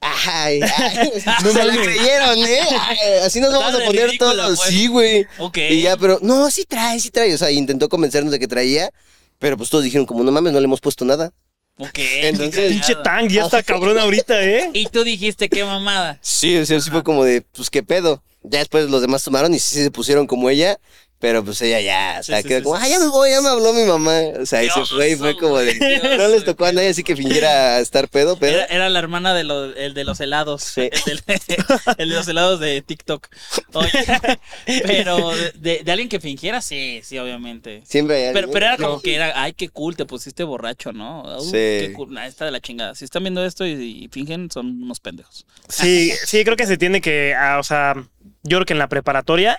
Ay, 0.00 0.60
ay, 0.62 1.10
No 1.44 1.50
se 1.52 1.64
la 1.64 1.74
creyeron, 1.74 2.38
¿eh? 2.38 2.60
Ay, 2.80 2.96
así 3.24 3.40
nos 3.40 3.52
vamos 3.52 3.74
a 3.74 3.84
poner 3.84 4.06
ridículo, 4.06 4.32
todos. 4.32 4.58
pues. 4.58 4.70
Sí, 4.70 4.86
güey. 4.86 5.26
Ok. 5.38 5.58
Y 5.70 5.82
ya, 5.82 5.96
pero, 5.96 6.18
no, 6.22 6.50
sí 6.50 6.64
trae, 6.64 7.00
sí 7.00 7.10
trae. 7.10 7.34
O 7.34 7.38
sea, 7.38 7.50
intentó 7.50 7.88
convencernos 7.88 8.30
de 8.30 8.38
que 8.38 8.46
traía, 8.46 8.90
pero 9.38 9.56
pues 9.56 9.70
todos 9.70 9.82
dijeron, 9.84 10.06
como, 10.06 10.22
no 10.22 10.30
mames, 10.30 10.52
no 10.52 10.60
le 10.60 10.64
hemos 10.66 10.80
puesto 10.80 11.04
nada. 11.04 11.32
Ok. 11.78 11.98
Entonces- 11.98 12.72
Pinche 12.72 12.94
Tang, 13.04 13.28
ya 13.28 13.44
está 13.44 13.62
cabrón 13.62 13.98
ahorita, 13.98 14.42
¿eh? 14.44 14.70
Y 14.72 14.86
tú 14.86 15.04
dijiste, 15.04 15.48
qué 15.48 15.64
mamada. 15.64 16.18
Sí, 16.20 16.56
o 16.56 16.66
sea, 16.66 16.80
sí 16.80 16.90
fue 16.90 17.02
como 17.04 17.24
de, 17.24 17.42
pues, 17.42 17.70
¿qué 17.70 17.82
pedo? 17.82 18.22
Ya 18.42 18.58
después 18.60 18.88
los 18.90 19.00
demás 19.00 19.22
tomaron 19.22 19.52
y 19.54 19.58
sí 19.58 19.82
se 19.82 19.90
pusieron 19.90 20.26
como 20.26 20.48
ella, 20.50 20.78
pero 21.20 21.44
pues 21.44 21.60
ella 21.62 21.80
ya, 21.80 22.18
o 22.20 22.22
sea, 22.22 22.42
Sí, 22.42 22.48
quedó 22.48 22.58
sí, 22.58 22.64
como, 22.64 22.76
sí, 22.76 22.82
ah, 22.84 22.88
ya 22.88 22.98
me 23.00 23.08
voy, 23.08 23.30
ya 23.30 23.40
me 23.40 23.48
habló 23.48 23.72
mi 23.72 23.82
mamá. 23.84 24.20
O 24.40 24.46
sea, 24.46 24.62
y 24.62 24.70
se 24.70 24.84
fue 24.86 25.10
y 25.10 25.16
fue 25.16 25.36
como 25.36 25.58
de, 25.58 25.74
Dios, 25.74 26.16
no 26.18 26.28
les 26.28 26.44
tocó 26.44 26.64
a 26.66 26.72
nadie 26.72 26.88
así 26.90 27.02
que 27.02 27.16
fingiera 27.16 27.80
estar 27.80 28.08
pedo, 28.08 28.38
pero... 28.38 28.56
Era, 28.56 28.64
era 28.66 28.88
la 28.88 28.98
hermana 29.00 29.34
de, 29.34 29.42
lo- 29.44 29.74
el 29.74 29.94
de 29.94 30.04
los 30.04 30.20
helados. 30.20 30.62
Sí. 30.62 30.82
El, 31.06 31.20
del- 31.26 31.40
el 31.98 32.08
de 32.10 32.14
los 32.14 32.28
helados 32.28 32.60
de 32.60 32.82
TikTok. 32.82 33.26
Oye, 33.74 33.90
pero 34.86 35.30
de, 35.34 35.52
de- 35.54 35.82
de 35.84 35.92
alguien 35.92 36.08
que 36.08 36.20
fingiera, 36.20 36.60
sí, 36.60 37.00
sí, 37.02 37.18
obviamente. 37.18 37.82
Siempre 37.84 38.16
hay 38.16 38.22
Pero, 38.32 38.38
alguien. 38.46 38.52
pero 38.52 38.66
era 38.66 38.76
como 38.76 39.00
que 39.00 39.14
era, 39.14 39.32
ay, 39.42 39.52
qué 39.54 39.68
cool, 39.68 39.96
te 39.96 40.04
pusiste 40.06 40.44
borracho, 40.44 40.92
¿no? 40.92 41.22
Uh, 41.38 41.44
Sí. 41.44 41.50
qué 41.52 41.92
cool. 41.96 42.12
Nah, 42.12 42.26
está 42.26 42.44
de 42.44 42.50
la 42.52 42.60
chingada. 42.60 42.94
Si 42.94 43.04
están 43.04 43.22
viendo 43.24 43.44
esto 43.44 43.66
y, 43.66 44.04
y 44.04 44.08
fingen, 44.08 44.50
son 44.50 44.82
unos 44.82 45.00
pendejos. 45.00 45.46
Sí, 45.68 46.12
sí, 46.26 46.44
creo 46.44 46.56
que 46.56 46.66
se 46.66 46.76
tiene 46.76 47.00
que, 47.00 47.34
ah, 47.36 47.58
o 47.58 47.62
sea, 47.62 47.94
yo 48.42 48.58
creo 48.58 48.66
que 48.66 48.72
en 48.74 48.78
la 48.78 48.88
preparatoria, 48.88 49.58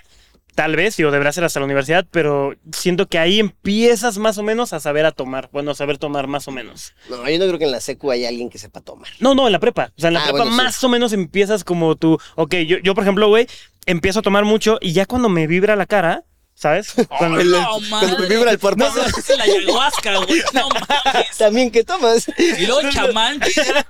tal 0.60 0.76
vez, 0.76 1.00
o 1.00 1.10
deberá 1.10 1.32
ser 1.32 1.42
hasta 1.44 1.58
la 1.58 1.64
universidad, 1.64 2.06
pero 2.10 2.52
siento 2.70 3.06
que 3.08 3.18
ahí 3.18 3.40
empiezas 3.40 4.18
más 4.18 4.36
o 4.36 4.42
menos 4.42 4.74
a 4.74 4.80
saber 4.80 5.06
a 5.06 5.12
tomar, 5.12 5.48
bueno, 5.52 5.70
a 5.70 5.74
saber 5.74 5.96
tomar 5.96 6.26
más 6.26 6.48
o 6.48 6.50
menos. 6.50 6.92
No, 7.08 7.16
yo 7.30 7.38
no 7.38 7.46
creo 7.46 7.58
que 7.58 7.64
en 7.64 7.70
la 7.70 7.80
secu 7.80 8.10
haya 8.10 8.28
alguien 8.28 8.50
que 8.50 8.58
sepa 8.58 8.82
tomar. 8.82 9.08
No, 9.20 9.34
no, 9.34 9.46
en 9.46 9.52
la 9.52 9.58
prepa. 9.58 9.90
O 9.96 10.00
sea, 10.00 10.08
en 10.08 10.14
la 10.14 10.20
Ah, 10.20 10.24
prepa 10.24 10.38
bueno, 10.40 10.50
sí. 10.50 10.56
más 10.58 10.84
o 10.84 10.88
menos 10.90 11.14
empiezas 11.14 11.64
como 11.64 11.96
tú, 11.96 12.18
ok, 12.34 12.56
yo, 12.66 12.76
yo 12.82 12.94
por 12.94 13.04
ejemplo, 13.04 13.26
güey, 13.28 13.46
empiezo 13.86 14.18
a 14.18 14.22
tomar 14.22 14.44
mucho 14.44 14.76
y 14.82 14.92
ya 14.92 15.06
cuando 15.06 15.30
me 15.30 15.46
vibra 15.46 15.76
la 15.76 15.86
cara, 15.86 16.24
¿sabes? 16.52 16.92
Cuando- 17.18 17.40
El- 17.40 17.52
No, 17.52 17.78
cuando 17.88 18.18
me 18.18 18.26
vibra 18.26 18.50
el 18.50 18.58
No, 18.58 18.60
párpado. 18.60 19.02
es 19.06 19.38
la 19.38 19.44
ayahuasca, 19.44 20.16
güey. 20.18 20.42
No 20.52 20.68
mames. 20.68 21.38
También, 21.38 21.70
¿qué 21.70 21.84
tomas? 21.84 22.26
Y 22.36 22.66
luego 22.66 22.80
el 22.80 22.90
chamán. 22.90 23.40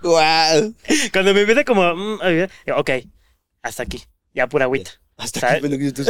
Guau. 0.01 0.73
Cuando 1.13 1.35
me 1.35 1.41
empieza 1.41 1.65
como, 1.65 1.95
mm, 1.97 2.19
ok, 2.77 2.91
hasta 3.63 3.83
aquí, 3.83 4.05
ya 4.35 4.47
pura 4.47 4.67
agüita. 4.67 4.93
Hasta 5.21 5.41
¿Sabes? 5.41 5.63
que 5.63 5.69
me 5.69 5.77
lo 5.77 5.79
quito. 5.79 6.03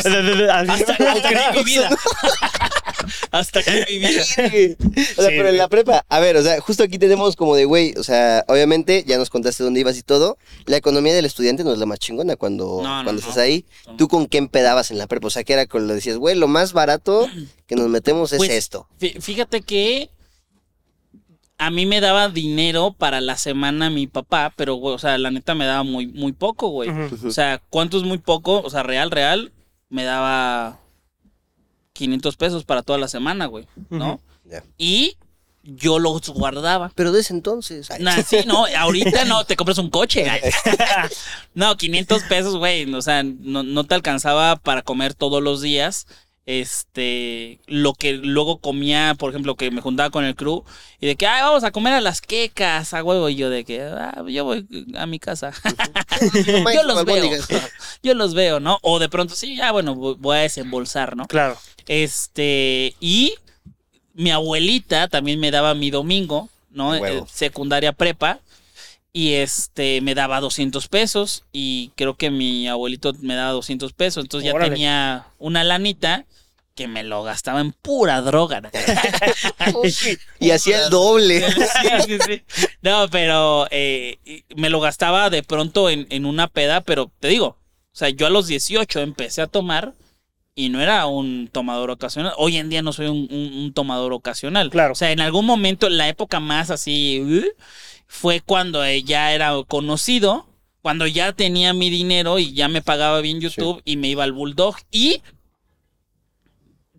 Hasta 0.00 1.28
que 1.52 1.58
mi 1.58 1.64
vida. 1.64 1.90
Hasta 3.30 3.62
que 3.62 3.86
mi 3.88 3.98
vida. 3.98 4.20
O 4.20 4.24
sea, 4.24 4.50
Sí, 4.50 4.76
pero 5.14 5.48
en 5.48 5.56
la 5.56 5.68
prepa, 5.68 6.04
a 6.08 6.20
ver, 6.20 6.36
o 6.36 6.42
sea, 6.42 6.60
justo 6.60 6.82
aquí 6.82 6.98
tenemos 6.98 7.36
como 7.36 7.54
de, 7.56 7.64
güey, 7.64 7.94
o 7.96 8.02
sea, 8.02 8.44
obviamente 8.48 9.04
ya 9.06 9.18
nos 9.18 9.30
contaste 9.30 9.64
dónde 9.64 9.80
ibas 9.80 9.96
y 9.98 10.02
todo. 10.02 10.38
La 10.66 10.76
economía 10.76 11.14
del 11.14 11.24
estudiante 11.24 11.64
no 11.64 11.72
es 11.72 11.78
la 11.78 11.86
más 11.86 11.98
chingona 11.98 12.36
cuando, 12.36 12.80
No, 12.82 12.98
no, 12.98 13.04
cuando 13.04 13.12
no. 13.12 13.18
estás 13.20 13.36
ahí. 13.38 13.64
¿Tú 13.96 14.08
con 14.08 14.26
qué 14.26 14.38
empedabas 14.38 14.90
en 14.90 14.98
la 14.98 15.06
prepa? 15.06 15.28
O 15.28 15.30
sea, 15.30 15.44
que 15.44 15.52
era 15.52 15.66
con 15.66 15.86
lo 15.86 15.94
decías, 15.94 16.16
güey, 16.16 16.36
lo 16.36 16.48
más 16.48 16.72
barato 16.72 17.28
que 17.66 17.76
nos 17.76 17.88
metemos 17.88 18.32
es 18.32 18.38
Pues, 18.38 18.50
esto. 18.50 18.86
Fí- 19.00 19.20
Fíjate 19.20 19.62
que 19.62 20.10
a 21.60 21.70
mí 21.70 21.84
me 21.84 22.00
daba 22.00 22.30
dinero 22.30 22.94
para 22.96 23.20
la 23.20 23.36
semana 23.36 23.90
mi 23.90 24.06
papá, 24.06 24.54
pero, 24.56 24.76
güey, 24.76 24.94
o 24.94 24.98
sea, 24.98 25.18
la 25.18 25.30
neta 25.30 25.54
me 25.54 25.66
daba 25.66 25.82
muy, 25.82 26.06
muy 26.06 26.32
poco, 26.32 26.68
güey. 26.68 26.88
O 26.88 27.30
sea, 27.30 27.60
¿cuánto 27.68 27.98
es 27.98 28.02
muy 28.02 28.16
poco? 28.16 28.62
O 28.62 28.70
sea, 28.70 28.82
real, 28.82 29.10
real, 29.10 29.52
me 29.90 30.04
daba 30.04 30.80
500 31.92 32.36
pesos 32.36 32.64
para 32.64 32.82
toda 32.82 32.98
la 32.98 33.08
semana, 33.08 33.44
güey, 33.44 33.66
¿no? 33.90 34.22
Y 34.78 35.18
yo 35.62 35.98
los 35.98 36.30
guardaba. 36.30 36.92
Pero 36.94 37.12
de 37.12 37.20
ese 37.20 37.34
entonces. 37.34 37.90
ay, 37.90 38.02
Nah, 38.02 38.22
sí, 38.22 38.38
no, 38.46 38.64
ahorita 38.64 39.26
no, 39.26 39.44
te 39.44 39.54
compras 39.54 39.76
un 39.76 39.90
coche. 39.90 40.30
ay. 40.30 40.40
No, 41.54 41.76
500 41.76 42.22
pesos, 42.22 42.56
güey, 42.56 42.90
o 42.94 43.02
sea, 43.02 43.22
no, 43.22 43.62
no 43.64 43.84
te 43.84 43.94
alcanzaba 43.94 44.56
para 44.56 44.80
comer 44.80 45.12
todos 45.12 45.42
los 45.42 45.60
días. 45.60 46.06
Este, 46.46 47.60
lo 47.66 47.92
que 47.94 48.14
luego 48.14 48.58
comía, 48.58 49.14
por 49.16 49.30
ejemplo, 49.30 49.54
que 49.54 49.70
me 49.70 49.80
juntaba 49.80 50.10
con 50.10 50.24
el 50.24 50.34
crew 50.34 50.64
y 50.98 51.06
de 51.06 51.16
que, 51.16 51.26
ay, 51.26 51.42
vamos 51.42 51.62
a 51.64 51.70
comer 51.70 51.92
a 51.92 52.00
las 52.00 52.20
quecas, 52.20 52.92
a 52.92 53.04
huevo, 53.04 53.28
y 53.28 53.36
yo 53.36 53.50
de 53.50 53.64
que, 53.64 53.82
ah, 53.82 54.24
yo 54.26 54.44
voy 54.44 54.66
a 54.96 55.06
mi 55.06 55.18
casa. 55.18 55.52
yo 56.74 56.82
los 56.82 57.04
veo. 57.04 57.30
yo 58.02 58.14
los 58.14 58.34
veo, 58.34 58.58
¿no? 58.58 58.78
O 58.82 58.98
de 58.98 59.08
pronto, 59.08 59.34
sí, 59.34 59.56
ya, 59.56 59.70
bueno, 59.70 59.94
voy 59.94 60.38
a 60.38 60.40
desembolsar, 60.40 61.16
¿no? 61.16 61.26
Claro. 61.26 61.56
Este, 61.86 62.94
y 63.00 63.34
mi 64.14 64.30
abuelita 64.30 65.08
también 65.08 65.40
me 65.40 65.50
daba 65.50 65.74
mi 65.74 65.90
domingo, 65.90 66.48
¿no? 66.70 66.90
Huevo. 66.90 67.26
Secundaria 67.30 67.92
prepa. 67.92 68.40
Y 69.12 69.34
este, 69.34 70.00
me 70.02 70.14
daba 70.14 70.40
200 70.40 70.88
pesos. 70.88 71.44
Y 71.52 71.90
creo 71.96 72.16
que 72.16 72.30
mi 72.30 72.68
abuelito 72.68 73.12
me 73.20 73.34
daba 73.34 73.52
200 73.52 73.92
pesos. 73.92 74.24
Entonces 74.24 74.52
ya 74.52 74.58
tenía 74.58 75.26
una 75.38 75.64
lanita 75.64 76.26
que 76.76 76.86
me 76.88 77.02
lo 77.02 77.22
gastaba 77.24 77.60
en 77.60 77.72
pura 77.72 78.20
droga. 78.22 78.60
¿no? 78.62 78.70
Y 80.40 80.50
hacía 80.52 80.84
el 80.84 80.90
doble. 80.90 81.44
Sí, 81.50 81.88
sí, 82.06 82.18
sí. 82.26 82.66
No, 82.82 83.08
pero 83.10 83.66
eh, 83.70 84.18
me 84.56 84.70
lo 84.70 84.80
gastaba 84.80 85.28
de 85.30 85.42
pronto 85.42 85.90
en, 85.90 86.06
en 86.10 86.24
una 86.24 86.46
peda, 86.48 86.80
pero 86.80 87.10
te 87.20 87.28
digo, 87.28 87.46
o 87.46 87.56
sea, 87.96 88.08
yo 88.10 88.26
a 88.26 88.30
los 88.30 88.46
18 88.46 89.00
empecé 89.00 89.42
a 89.42 89.46
tomar 89.46 89.92
y 90.54 90.68
no 90.68 90.80
era 90.80 91.04
un 91.06 91.48
tomador 91.52 91.90
ocasional. 91.90 92.32
Hoy 92.38 92.56
en 92.56 92.70
día 92.70 92.82
no 92.82 92.92
soy 92.92 93.06
un, 93.08 93.28
un- 93.30 93.52
un 93.64 93.72
tomador 93.74 94.12
ocasional. 94.12 94.70
Claro. 94.70 94.92
O 94.92 94.96
sea, 94.96 95.10
en 95.10 95.20
algún 95.20 95.44
momento, 95.46 95.88
la 95.88 96.08
época 96.08 96.40
más 96.40 96.70
así, 96.70 97.20
uh, 97.20 97.44
fue 98.12 98.40
cuando 98.40 98.84
ya 98.90 99.32
era 99.32 99.52
conocido, 99.68 100.48
cuando 100.82 101.06
ya 101.06 101.32
tenía 101.32 101.72
mi 101.72 101.90
dinero 101.90 102.40
y 102.40 102.52
ya 102.54 102.66
me 102.66 102.82
pagaba 102.82 103.20
bien 103.20 103.40
YouTube 103.40 103.80
y 103.84 103.96
me 103.96 104.08
iba 104.08 104.24
al 104.24 104.32
Bulldog 104.32 104.74
y 104.90 105.22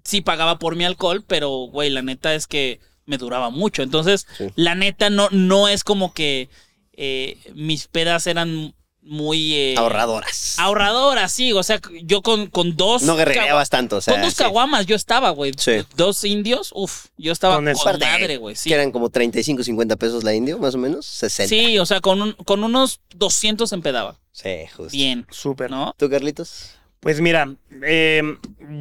sí 0.06 0.22
pagaba 0.22 0.58
por 0.58 0.78
mi 0.78 0.86
alcohol, 0.86 1.22
pero 1.28 1.50
güey, 1.68 1.90
la 1.90 2.02
neta 2.02 2.34
es 2.34 2.48
que 2.48 2.80
me 3.06 3.18
duraba 3.18 3.50
mucho. 3.50 3.84
Entonces, 3.84 4.26
Sí. 4.38 4.46
la 4.56 4.74
neta 4.74 5.10
no, 5.10 5.28
no 5.32 5.68
es 5.68 5.84
como 5.84 6.14
que 6.14 6.48
eh, 6.94 7.38
mis 7.56 7.88
pedas 7.88 8.26
eran 8.26 8.74
muy 9.04 9.54
eh, 9.56 9.76
Ahorradoras. 9.78 10.56
ahorradoras, 10.60 11.32
sí. 11.32 11.54
O 11.54 11.64
sea, 11.64 11.80
yo 12.04 12.22
con, 12.22 12.48
con 12.48 12.76
dos. 12.78 13.02
No 13.04 13.16
guerrereabas 13.16 13.70
cagua- 13.70 13.70
tanto, 13.70 13.98
o 13.98 14.02
sea. 14.02 14.14
con 14.14 14.22
dos 14.22 14.34
sí. 14.34 14.38
caguamas 14.44 14.86
yo 14.86 14.96
estaba, 14.96 15.32
güey. 15.32 15.54
Sí. 15.58 15.84
Dos 15.96 16.24
indios, 16.24 16.72
uff, 16.74 17.08
yo 17.18 17.32
estaba 17.32 17.56
Con 17.56 17.66
con, 17.66 18.00
madre, 18.00 18.38
güey. 18.38 18.56
Sí. 18.56 18.70
Que 18.70 18.76
eran 18.76 18.92
como 18.92 19.10
35, 19.10 19.64
50 19.64 19.96
pesos 19.96 20.24
la 20.24 20.34
indio, 20.34 20.60
más 20.60 20.76
o 20.76 20.78
menos. 20.78 21.06
60. 21.06 21.50
Sí, 21.50 21.80
o 21.80 21.86
sea, 21.86 22.00
con, 22.02 22.22
un- 22.22 22.34
con 22.34 22.64
unos 22.64 23.00
200 23.16 23.72
empedaba. 23.74 24.18
Sí, 24.32 24.66
justo. 24.76 24.92
Bien, 24.92 25.26
Súper. 25.30 25.70
¿no? 25.72 25.94
¿Tú, 25.98 26.10
Carlitos? 26.10 26.72
Pues 27.02 27.20
mira, 27.20 27.52
eh, 27.84 28.22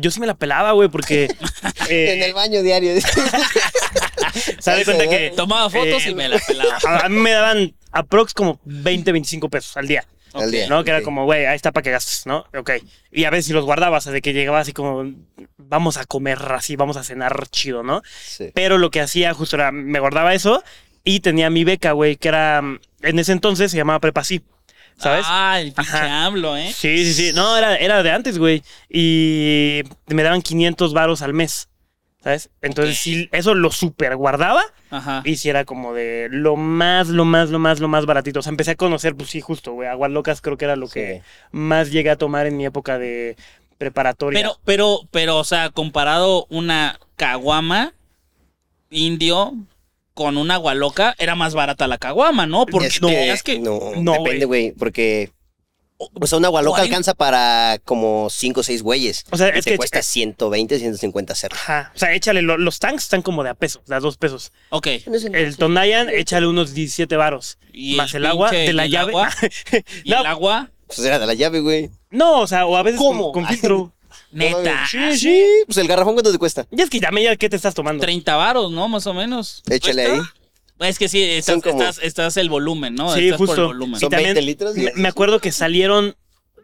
yo 0.01 0.11
sí 0.11 0.21
me 0.21 0.27
la 0.27 0.35
pelaba, 0.35 0.73
güey, 0.73 0.91
porque. 0.91 1.25
eh, 1.89 2.13
en 2.13 2.23
el 2.23 2.35
baño 2.35 2.63
diario. 2.63 2.93
se 4.61 4.71
da 4.71 4.85
cuenta 4.85 5.09
que. 5.09 5.33
Tomaba 5.37 5.71
fotos 5.71 6.07
Eh, 6.07 6.11
y 6.11 6.15
me 6.15 6.29
la 6.29 6.39
pelaba. 6.39 6.79
A, 7.05 7.09
mí 7.09 7.19
me 7.19 7.31
daban 7.31 7.75
aprox 7.93 8.35
como 8.35 8.61
20, 8.65 9.13
25 9.13 9.49
pesos 9.49 9.77
al 9.77 9.87
día. 9.87 10.05
Al 10.33 10.51
día. 10.51 10.69
¿No? 10.69 10.85
Que 10.85 10.91
era 10.91 11.03
como, 11.03 11.25
güey, 11.25 11.47
ahí 11.47 11.57
está 11.57 11.73
para 11.73 11.83
que 11.83 11.91
gastes, 11.91 12.25
¿no? 12.27 12.45
Ok. 12.57 12.71
Y 13.11 13.25
a 13.25 13.31
veces 13.31 13.47
si 13.47 13.53
los 13.53 13.65
guardabas, 13.65 14.05
de 14.05 14.23
que 14.23 14.33
llegaba 14.33 14.61
así 14.61 14.73
como, 14.73 15.13
vamos 15.57 15.97
a 15.97 16.05
comer 16.05 16.39
así, 16.53 16.77
vamos 16.77 16.97
a 16.97 17.03
cenar 17.03 17.49
chido, 17.49 17.83
¿no? 17.83 18.03
Sí. 18.25 18.51
Pero 18.55 18.79
lo 18.79 18.91
que 18.91 19.01
hacía 19.01 19.35
justo 19.35 19.57
era, 19.57 19.73
me 19.73 19.99
guardaba 19.99 20.35
eso 20.35 20.63
y 21.03 21.21
tenía 21.21 21.51
mi 21.51 21.65
beca, 21.65 21.93
güey, 21.93 22.17
que 22.17 22.29
era, 22.29 22.63
en 23.03 23.19
ese 23.19 23.33
entonces 23.33 23.71
se 23.71 23.77
llamaba 23.77 23.99
Prepa 24.01 24.23
Sí, 24.23 24.43
¿sabes? 24.99 25.25
Ah, 25.27 25.59
el 25.61 25.73
pinche. 25.73 25.97
AMLO, 25.97 26.57
¿eh? 26.57 26.73
Sí, 26.77 27.05
sí, 27.07 27.15
sí. 27.15 27.33
No, 27.35 27.57
era, 27.57 27.77
era 27.77 28.03
de 28.03 28.11
antes, 28.11 28.39
güey. 28.39 28.63
Y 28.89 29.81
me 30.07 30.23
daban 30.23 30.43
500 30.43 30.93
varos 30.93 31.23
al 31.23 31.33
mes, 31.33 31.70
¿sabes? 32.23 32.51
Entonces, 32.63 32.99
sí, 32.99 33.29
eso 33.33 33.55
lo 33.55 33.71
super 33.71 34.17
guardaba 34.17 34.63
Ajá. 34.91 35.23
y 35.25 35.37
si 35.37 35.49
era 35.49 35.65
como 35.65 35.95
de 35.95 36.29
lo 36.31 36.57
más, 36.57 37.09
lo 37.09 37.25
más, 37.25 37.51
lo 37.51 37.59
más, 37.59 37.81
lo 37.81 37.89
más 37.89 38.07
baratito. 38.07 38.41
O 38.41 38.43
sea, 38.43 38.51
empecé 38.51 38.73
a 38.73 38.77
conocer, 38.77 39.15
pues 39.15 39.31
sí, 39.31 39.41
justo, 39.41 39.73
güey. 39.73 39.89
Aguas 39.89 40.11
locas 40.11 40.41
creo 40.41 40.57
que 40.57 40.67
era 40.67 40.77
lo 40.77 40.89
que 40.89 41.23
más 41.51 41.91
llegué 41.91 42.11
a 42.11 42.17
tomar 42.17 42.47
en 42.47 42.57
mi 42.57 42.67
época 42.67 42.99
de 42.99 43.37
preparatoria. 43.79 44.41
Pero, 44.41 44.59
pero, 44.65 45.01
pero, 45.11 45.39
o 45.39 45.45
sea, 45.45 45.71
comparado 45.71 46.47
una 46.51 46.99
caguama 47.17 47.95
indio 48.91 49.55
con 50.15 50.37
una 50.37 50.55
agua 50.55 50.75
loca, 50.75 51.15
era 51.19 51.35
más 51.35 51.55
barata 51.55 51.89
la 51.89 51.97
caguama, 51.97 52.47
¿no? 52.47 52.67
Porque 52.67 52.89
Es 52.89 53.01
tenías 53.01 53.43
que. 53.43 53.59
No, 53.59 53.81
No, 53.97 54.13
depende, 54.13 54.45
güey, 54.45 54.73
porque... 54.73 55.31
O 56.19 56.27
sea, 56.27 56.39
una 56.39 56.49
gualoca 56.49 56.77
Cuarenta- 56.79 56.83
alcanza 56.97 57.15
para 57.15 57.79
como 57.85 58.29
5 58.31 58.61
o 58.61 58.63
6 58.63 58.83
güeyes. 58.83 59.25
O 59.31 59.37
sea, 59.37 59.55
Y 59.55 59.59
es 59.59 59.65
te 59.67 59.73
que- 59.73 59.77
cuesta 59.77 60.03
120, 60.03 60.79
150 60.79 61.35
hacer. 61.35 61.53
Ajá. 61.53 61.93
O 61.95 61.99
sea, 61.99 62.15
échale, 62.15 62.41
lo- 62.41 62.57
los 62.57 62.79
tanks 62.79 63.03
están 63.05 63.21
como 63.23 63.43
de 63.45 63.51
a 63.51 63.55
peso, 63.55 63.83
de 63.87 63.95
a 63.95 64.01
dos 64.01 64.17
pesos. 64.17 64.51
Ok. 64.71 64.87
El 65.35 65.57
Tonayan, 65.59 66.09
échale 66.09 66.47
unos 66.47 66.73
17 66.73 67.17
varos. 67.17 67.59
Y 67.73 67.97
más 67.97 68.15
el, 68.15 68.25
agua 68.25 68.51
de 68.51 68.73
la 68.73 68.85
y 68.85 68.87
el 68.87 68.93
llave. 68.93 69.11
agua, 69.13 69.31
y 70.05 70.11
No. 70.11 70.21
el 70.21 70.27
agua, 70.27 70.71
Pues 70.87 70.99
era 71.01 71.19
de 71.19 71.27
la 71.27 71.35
llave, 71.35 71.61
güey. 71.61 71.91
No, 72.11 72.41
o 72.41 72.47
sea, 72.47 72.65
o 72.67 72.77
a 72.77 72.83
veces 72.83 72.99
¿Cómo? 72.99 73.31
Con, 73.33 73.45
con 73.45 73.53
filtro. 73.53 73.93
neta. 74.33 74.87
Sí, 74.91 74.99
sí. 75.13 75.19
Sí, 75.19 75.45
pues 75.67 75.77
el 75.79 75.87
garrafón, 75.87 76.15
¿cuánto 76.15 76.33
te 76.33 76.39
cuesta? 76.39 76.67
Y 76.71 76.81
es 76.81 76.89
que 76.91 76.99
ya 77.01 77.11
me 77.11 77.23
ya, 77.23 77.37
¿qué 77.37 77.49
te 77.49 77.57
estás 77.57 77.75
tomando? 77.75 78.01
30 78.01 78.35
varos, 78.37 78.73
¿no? 78.73 78.89
Más 78.89 79.07
o 79.07 79.13
menos. 79.15 79.63
Échale 79.69 80.07
ahí. 80.07 80.21
Es 80.81 80.99
que 80.99 81.09
sí, 81.09 81.23
estás, 81.23 81.53
Son 81.55 81.61
como- 81.61 81.83
estás, 81.83 82.03
estás 82.03 82.37
el 82.37 82.49
volumen, 82.49 82.95
¿no? 82.95 83.15
Sí, 83.15 83.27
estás 83.27 83.39
por 83.39 83.47
justo. 83.49 83.63
el 83.63 83.67
volumen. 83.69 83.97
Y 83.97 84.01
Son 84.01 84.11
también 84.11 84.35
20 84.35 84.43
litros. 84.43 84.75
Me, 84.77 84.93
me 84.95 85.09
acuerdo 85.09 85.39
que 85.41 85.53
salieron 85.53 86.17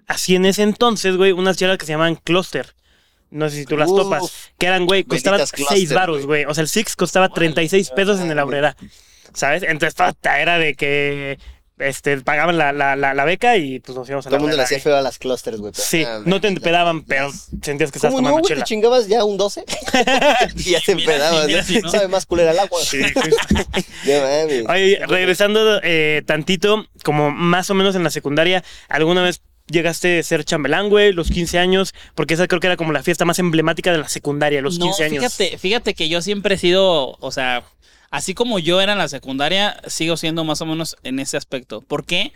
así 0.06 0.34
en 0.36 0.46
ese 0.46 0.62
entonces, 0.62 1.16
güey, 1.16 1.32
unas 1.32 1.56
chelas 1.56 1.78
que 1.78 1.86
se 1.86 1.92
llamaban 1.92 2.16
Cluster. 2.16 2.74
No 3.30 3.50
sé 3.50 3.56
si 3.56 3.64
tú 3.66 3.76
las 3.76 3.90
Uf. 3.90 3.98
topas. 3.98 4.52
Que 4.56 4.66
eran, 4.66 4.86
güey, 4.86 5.04
costaban 5.04 5.38
Benditas 5.38 5.52
Cluster, 5.52 5.76
6 5.76 5.92
varos, 5.92 6.26
güey. 6.26 6.44
O 6.44 6.54
sea, 6.54 6.62
el 6.62 6.68
Six 6.68 6.96
costaba 6.96 7.28
36 7.28 7.90
pesos 7.90 8.20
en 8.20 8.30
el 8.30 8.38
Aurrera. 8.38 8.76
¿Sabes? 9.34 9.62
Entonces, 9.64 9.94
toda 9.94 10.14
era 10.40 10.58
de 10.58 10.74
que 10.74 11.38
este, 11.78 12.16
pagaban 12.22 12.56
la, 12.58 12.72
la, 12.72 12.96
la, 12.96 13.12
la 13.14 13.24
beca 13.24 13.56
y 13.56 13.80
pues 13.80 13.96
nos 13.96 14.08
íbamos 14.08 14.26
a 14.26 14.30
Todo 14.30 14.36
la 14.36 14.36
el 14.38 14.42
mundo 14.42 14.56
le 14.56 14.62
hacía 14.62 14.76
güey. 14.78 14.82
feo 14.84 14.96
a 14.96 15.02
las 15.02 15.18
clusters, 15.18 15.58
güey. 15.58 15.72
Sí, 15.76 16.04
Ah, 16.06 16.20
no 16.24 16.40
te 16.40 16.48
empedaban, 16.48 17.04
pero 17.04 17.30
sentías 17.62 17.90
que 17.92 17.98
estabas 17.98 18.14
¿Cómo 18.14 18.22
no, 18.22 18.28
tomando 18.28 18.40
güey? 18.42 18.48
Te 18.48 18.54
chela. 18.54 18.64
chingabas 18.64 19.08
ya 19.08 19.24
un 19.24 19.36
12 19.36 19.64
y 20.56 20.70
ya 20.70 20.80
te 20.80 20.92
empedabas. 20.92 21.46
mira, 21.46 21.60
¿no? 21.60 21.66
sí, 21.66 21.80
¿no? 21.82 21.90
Sabe 21.90 22.08
más 22.08 22.24
culera 22.26 22.52
el 22.52 22.58
agua. 22.58 22.80
Sí. 22.82 23.00
Oye, 24.68 25.00
regresando 25.06 25.80
eh, 25.82 26.22
tantito, 26.26 26.86
como 27.04 27.30
más 27.30 27.70
o 27.70 27.74
menos 27.74 27.94
en 27.94 28.04
la 28.04 28.10
secundaria, 28.10 28.64
¿alguna 28.88 29.22
vez 29.22 29.40
llegaste 29.68 30.18
a 30.18 30.22
ser 30.22 30.44
chambelán, 30.44 30.88
güey, 30.88 31.12
los 31.12 31.30
15 31.30 31.58
años? 31.58 31.94
Porque 32.14 32.34
esa 32.34 32.46
creo 32.46 32.60
que 32.60 32.66
era 32.66 32.76
como 32.76 32.92
la 32.92 33.02
fiesta 33.02 33.24
más 33.24 33.38
emblemática 33.38 33.92
de 33.92 33.98
la 33.98 34.08
secundaria, 34.08 34.60
los 34.62 34.78
15 34.78 35.04
años. 35.04 35.34
Fíjate, 35.34 35.58
fíjate 35.58 35.94
que 35.94 36.08
yo 36.08 36.22
siempre 36.22 36.54
he 36.54 36.58
sido, 36.58 37.16
o 37.20 37.32
sea, 37.32 37.64
así 38.10 38.34
como 38.34 38.58
yo 38.58 38.80
era 38.80 38.92
en 38.92 38.98
la 38.98 39.08
secundaria, 39.08 39.80
sigo 39.86 40.16
siendo 40.16 40.44
más 40.44 40.60
o 40.60 40.66
menos 40.66 40.96
en 41.02 41.18
ese 41.18 41.36
aspecto. 41.36 41.80
¿Por 41.82 42.04
qué? 42.04 42.32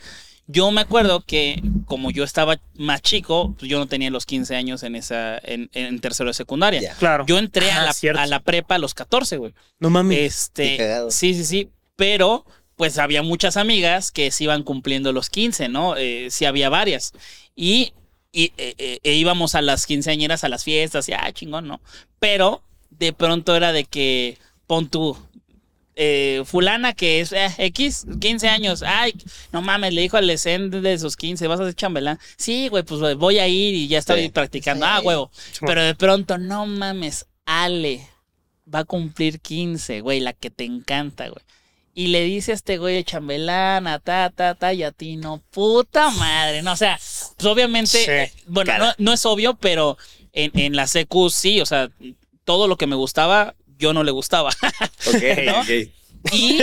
Yo 0.47 0.71
me 0.73 0.81
acuerdo 0.81 1.21
que 1.21 1.63
como 1.85 2.11
yo 2.11 2.25
estaba 2.25 2.59
más 2.75 3.03
chico, 3.03 3.55
pues 3.57 3.71
yo 3.71 3.79
no 3.79 3.87
tenía 3.87 4.11
los 4.11 4.27
15 4.27 4.57
años 4.57 4.83
en 4.83 4.97
esa 4.97 5.39
en, 5.39 5.71
en 5.75 6.01
tercero 6.01 6.29
de 6.29 6.35
secundaria. 6.35 6.93
Claro. 6.99 7.25
Yo 7.27 7.39
entré 7.39 7.71
a, 7.71 7.85
la, 7.85 7.93
cierto. 7.93 8.21
a 8.21 8.27
la 8.27 8.41
prepa 8.41 8.75
a 8.75 8.79
los 8.79 8.95
14, 8.95 9.37
güey. 9.37 9.55
No 9.79 9.91
mames. 9.91 10.19
Este, 10.19 11.05
sí, 11.11 11.35
sí, 11.35 11.45
sí, 11.45 11.71
pero 11.95 12.45
pues 12.81 12.97
había 12.97 13.23
muchas 13.23 13.59
amigas 13.59 14.11
que 14.11 14.31
se 14.31 14.45
iban 14.45 14.63
cumpliendo 14.63 15.13
los 15.13 15.29
15, 15.29 15.69
¿no? 15.69 15.99
Eh, 15.99 16.29
sí 16.31 16.47
había 16.47 16.71
varias. 16.71 17.13
Y 17.55 17.93
y 18.33 18.55
e, 18.57 18.75
e- 18.79 19.01
e 19.03 19.13
íbamos 19.17 19.55
a 19.55 19.61
las 19.61 19.85
quinceañeras, 19.85 20.45
a 20.45 20.49
las 20.49 20.65
fiestas, 20.65 21.07
y 21.07 21.13
ah, 21.13 21.31
chingón, 21.31 21.69
¿no? 21.69 21.83
Pero 22.21 22.63
de 22.89 23.13
pronto 23.13 23.55
era 23.55 23.75
de 23.75 23.85
que, 23.85 24.39
pon 24.67 24.89
tú, 24.89 25.15
eh, 25.95 26.43
fulana 26.47 26.95
que 26.95 27.21
es 27.21 27.33
eh, 27.33 27.51
X, 27.59 28.07
15 28.19 28.49
años, 28.49 28.83
ay, 28.83 29.13
no 29.53 29.61
mames, 29.61 29.93
le 29.93 30.01
dijo 30.01 30.17
al 30.17 30.27
Lecen 30.27 30.71
de 30.71 30.99
sus 30.99 31.17
15, 31.19 31.49
vas 31.49 31.61
a 31.61 31.67
ser 31.67 31.75
chambelán. 31.75 32.19
Sí, 32.39 32.69
güey, 32.69 32.83
pues 32.83 33.15
voy 33.19 33.41
a 33.41 33.47
ir 33.47 33.75
y 33.75 33.89
ya 33.89 33.99
estoy 33.99 34.23
Sí. 34.23 34.29
practicando. 34.31 34.87
Sí. 34.87 34.91
Ah, 34.95 35.03
huevo. 35.05 35.31
Pero 35.67 35.83
de 35.83 35.95
pronto, 35.95 36.39
no 36.39 36.65
mames, 36.65 37.27
Ale 37.45 38.09
va 38.75 38.79
a 38.79 38.85
cumplir 38.85 39.39
15, 39.41 40.01
güey, 40.01 40.21
la 40.21 40.33
que 40.33 40.49
te 40.49 40.65
encanta, 40.65 41.29
güey. 41.29 41.45
Y 41.93 42.07
le 42.09 42.23
dice 42.25 42.53
a 42.53 42.55
este 42.55 42.79
güey 42.79 42.95
de 42.95 43.05
chambelán, 43.05 43.87
a 43.87 43.99
ta, 43.99 44.31
ta, 44.31 44.55
ta, 44.55 44.73
y 44.73 44.83
a 44.85 44.93
ti 44.93 45.17
no, 45.17 45.43
puta 45.51 46.11
madre, 46.11 46.63
no, 46.63 46.73
o 46.73 46.77
sea, 46.77 46.97
pues 47.37 47.47
obviamente, 47.47 48.05
Sí, 48.05 48.11
eh, 48.11 48.33
bueno, 48.47 48.79
no, 48.79 48.93
no 48.99 49.13
es 49.13 49.27
obvio, 49.27 49.55
pero 49.55 49.99
en, 50.33 50.53
en 50.59 50.77
la 50.77 50.87
secu 50.87 51.31
sí, 51.31 51.61
o 51.61 51.67
sea, 51.67 51.91
todo 52.45 52.69
lo 52.69 52.77
que 52.77 52.87
me 52.87 52.95
gustaba, 52.97 53.55
yo 53.79 53.93
no 53.93 54.05
le 54.05 54.13
gustaba. 54.13 54.51
Ok, 55.07 55.23
¿No? 55.47 55.61
ok. 55.61 55.69
Y 56.33 56.59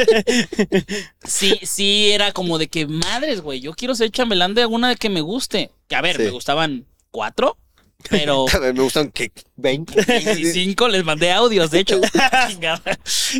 sí, 1.25 1.59
sí 1.63 2.11
era 2.11 2.31
como 2.31 2.57
de 2.57 2.67
que, 2.67 2.85
madres, 2.87 3.41
güey, 3.41 3.59
yo 3.59 3.73
quiero 3.73 3.95
ser 3.95 4.11
chambelán 4.11 4.53
de 4.53 4.61
alguna 4.61 4.95
que 4.95 5.09
me 5.09 5.21
guste. 5.21 5.71
Que 5.87 5.95
a 5.95 6.01
ver, 6.01 6.15
Sí. 6.17 6.23
me 6.23 6.29
gustaban 6.29 6.85
cuatro, 7.11 7.57
pero 8.09 8.45
me 8.61 8.81
gustan 8.81 9.11
que 9.11 9.31
20. 9.55 10.03
25 10.05 10.87
les 10.89 11.03
mandé 11.03 11.31
audios, 11.31 11.71
de 11.71 11.79
hecho. 11.79 11.99
Chingada. 12.49 12.81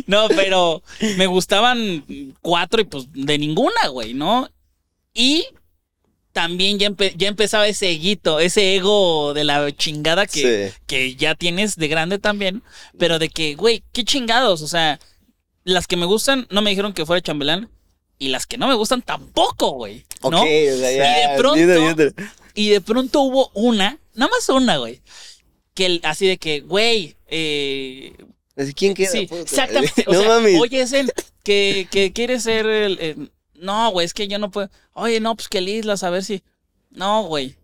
no, 0.06 0.28
pero 0.28 0.82
me 1.16 1.26
gustaban 1.26 2.04
cuatro 2.40 2.80
y 2.80 2.84
pues 2.84 3.06
de 3.12 3.38
ninguna, 3.38 3.88
güey, 3.88 4.14
¿no? 4.14 4.48
Y 5.14 5.46
también 6.32 6.78
ya, 6.78 6.88
empe- 6.90 7.14
ya 7.16 7.26
empezaba 7.28 7.66
ese 7.66 7.88
eguito, 7.90 8.38
ese 8.38 8.76
ego 8.76 9.34
de 9.34 9.44
la 9.44 9.72
chingada 9.74 10.26
que, 10.26 10.68
Sí. 10.70 10.74
que 10.86 11.14
ya 11.16 11.34
tienes 11.34 11.76
de 11.76 11.88
grande 11.88 12.18
también, 12.18 12.62
pero 12.98 13.18
de 13.18 13.28
que, 13.28 13.54
güey, 13.56 13.82
qué 13.92 14.04
chingados, 14.04 14.62
o 14.62 14.68
sea, 14.68 15.00
las 15.64 15.86
que 15.88 15.96
me 15.96 16.06
gustan 16.06 16.46
no 16.50 16.62
me 16.62 16.70
dijeron 16.70 16.92
que 16.92 17.04
fuera 17.06 17.20
chambelán 17.22 17.68
y 18.20 18.28
las 18.28 18.46
que 18.46 18.56
no 18.58 18.68
me 18.68 18.74
gustan 18.74 19.02
tampoco, 19.02 19.70
güey, 19.72 20.04
¿no? 20.22 20.42
o 20.42 20.44
sea, 20.44 20.92
ya. 20.92 21.24
Y 21.24 21.30
de 21.32 21.38
pronto-. 21.38 22.22
Y 22.58 22.70
de 22.70 22.80
pronto 22.80 23.20
hubo 23.20 23.50
una, 23.54 23.98
nada 24.14 24.30
más 24.32 24.48
una, 24.48 24.78
güey, 24.78 25.00
que 25.74 25.86
el- 25.86 26.00
así 26.02 26.26
de 26.26 26.38
que, 26.38 26.60
güey, 26.60 27.14
eh, 27.28 28.12
¿quién 28.74 28.94
queda? 28.94 29.10
Sí, 29.12 29.26
Puta. 29.28 29.42
exactamente. 29.42 30.04
O 30.08 30.12
no 30.14 30.20
sea, 30.20 30.28
mames. 30.28 30.60
oye, 30.60 30.84
Zen, 30.88 31.08
que, 31.44 31.86
que 31.88 32.12
quiere 32.12 32.40
ser 32.40 32.66
el, 32.66 32.98
el- 32.98 33.30
No, 33.54 33.90
güey, 33.92 34.04
es 34.06 34.12
que 34.12 34.26
yo 34.26 34.40
no 34.40 34.50
puedo. 34.50 34.70
Oye, 34.92 35.20
no, 35.20 35.36
pues 35.36 35.46
que 35.48 35.58
el 35.58 35.68
Islas, 35.68 36.02
a 36.02 36.10
ver 36.10 36.24
si. 36.24 36.42
No, 36.90 37.22
güey. 37.24 37.54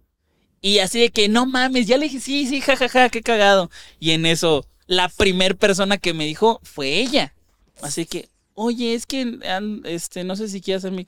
Y 0.61 0.79
así 0.79 1.01
de 1.01 1.11
que, 1.11 1.29
no 1.29 1.45
mames, 1.45 1.87
ya 1.89 1.99
le 1.99 2.05
dije, 2.05 2.21
sí, 2.21 2.47
sí, 2.47 2.61
jajaja, 2.61 3.09
qué 3.11 3.21
cagado. 3.21 3.71
Y 3.99 4.13
en 4.13 4.27
eso, 4.27 4.65
la 4.87 5.09
primer 5.09 5.57
persona 5.57 5.99
que 5.99 6.15
me 6.15 6.25
dijo 6.25 6.61
fue 6.63 7.01
ella. 7.01 7.35
Así 7.83 8.07
que, 8.07 8.29
oye, 8.55 8.95
es 8.95 9.07
que, 9.07 9.41
este, 9.87 10.23
no 10.23 10.37
sé 10.37 10.49
si 10.49 10.61
quieres 10.61 10.85
hacer 10.85 10.93
mi. 10.97 11.05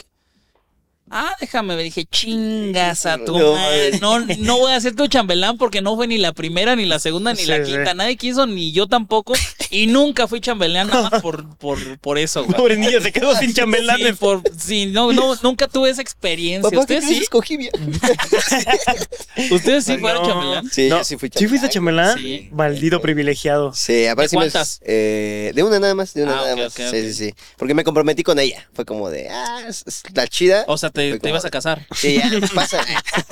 Ah, 1.09 1.31
déjame 1.41 1.77
ver, 1.77 1.85
dije, 1.85 2.05
chingas 2.05 3.07
a 3.07 3.17
tu 3.19 3.39
No, 3.39 3.53
madre. 3.55 3.99
No, 4.01 4.19
no 4.19 4.59
voy 4.59 4.73
a 4.73 4.81
ser 4.81 4.97
tu 4.97 5.07
chambelán 5.07 5.57
porque 5.57 5.81
no 5.81 5.95
fue 5.95 6.09
ni 6.09 6.19
la 6.19 6.33
primera, 6.33 6.75
ni 6.75 6.85
la 6.85 6.99
segunda, 6.99 7.33
ni 7.33 7.45
la 7.47 7.63
quinta. 7.63 7.93
sí. 7.93 7.97
Nadie 7.97 8.17
quiso, 8.17 8.47
ni 8.47 8.73
yo 8.73 8.87
tampoco. 8.89 9.35
Y 9.71 9.87
nunca 9.87 10.27
fui 10.29 10.41
chambelán 10.41 10.89
nada 10.89 11.11
más 11.11 11.23
por, 11.23 11.57
por, 11.59 11.99
por 11.99 12.19
eso, 12.19 12.45
güey. 12.45 12.57
Pobre 12.57 12.77
niño, 12.77 13.01
se 13.01 13.13
quedó 13.13 13.35
sin 13.37 13.53
chambelán. 13.55 13.99
Sí, 13.99 14.13
por, 14.13 14.43
sí, 14.59 14.87
no, 14.87 15.13
no, 15.13 15.35
nunca 15.43 15.69
tuve 15.69 15.91
esa 15.91 16.03
experiencia. 16.03 16.63
Papá, 16.71 16.87
¿qué 16.87 16.97
¿Ustedes 16.99 17.05
sí? 17.07 17.23
Escogí 17.23 17.57
bien. 17.57 17.73
¿Ustedes 19.51 19.85
sí 19.85 19.93
Ay, 19.93 19.99
fueron 19.99 20.23
no. 20.23 20.29
chambelán? 20.29 20.71
Sí, 20.71 20.89
No, 20.89 20.99
yo 20.99 21.05
sí 21.05 21.17
fui 21.17 21.31
¿Sí 21.35 21.47
fuiste 21.49 21.69
chambelán? 21.69 22.19
Sí. 22.19 22.49
Maldito 22.53 23.01
privilegiado. 23.01 23.73
Sí, 23.75 24.07
aparte 24.07 24.23
¿De 24.25 24.29
sí 24.31 24.37
me- 24.37 24.43
cuántas? 24.43 24.81
eh, 24.85 25.53
de 25.55 25.63
una 25.63 25.79
nada 25.79 25.95
más, 25.95 26.15
de 26.15 26.23
una 26.23 26.33
Ah, 26.33 26.37
nada 26.43 26.57
más. 26.57 26.73
sí, 26.73 26.85
sí, 26.91 27.15
sí. 27.15 27.35
Porque 27.57 27.75
me 27.75 27.85
comprometí 27.85 28.23
con 28.23 28.39
ella. 28.39 28.69
Fue 28.73 28.85
como 28.85 29.11
de, 29.11 29.29
ah, 29.31 29.63
es, 29.69 29.85
la 30.15 30.27
chida. 30.29 30.65
O 30.69 30.77
sea, 30.79 30.91
te, 30.91 31.13
te 31.13 31.19
como 31.19 31.31
ibas 31.31 31.45
a 31.45 31.51
casar. 31.51 31.87
Sí, 31.95 32.17
ya, 32.17 32.29
¿qué 32.31 32.41
pasa? 32.55 32.85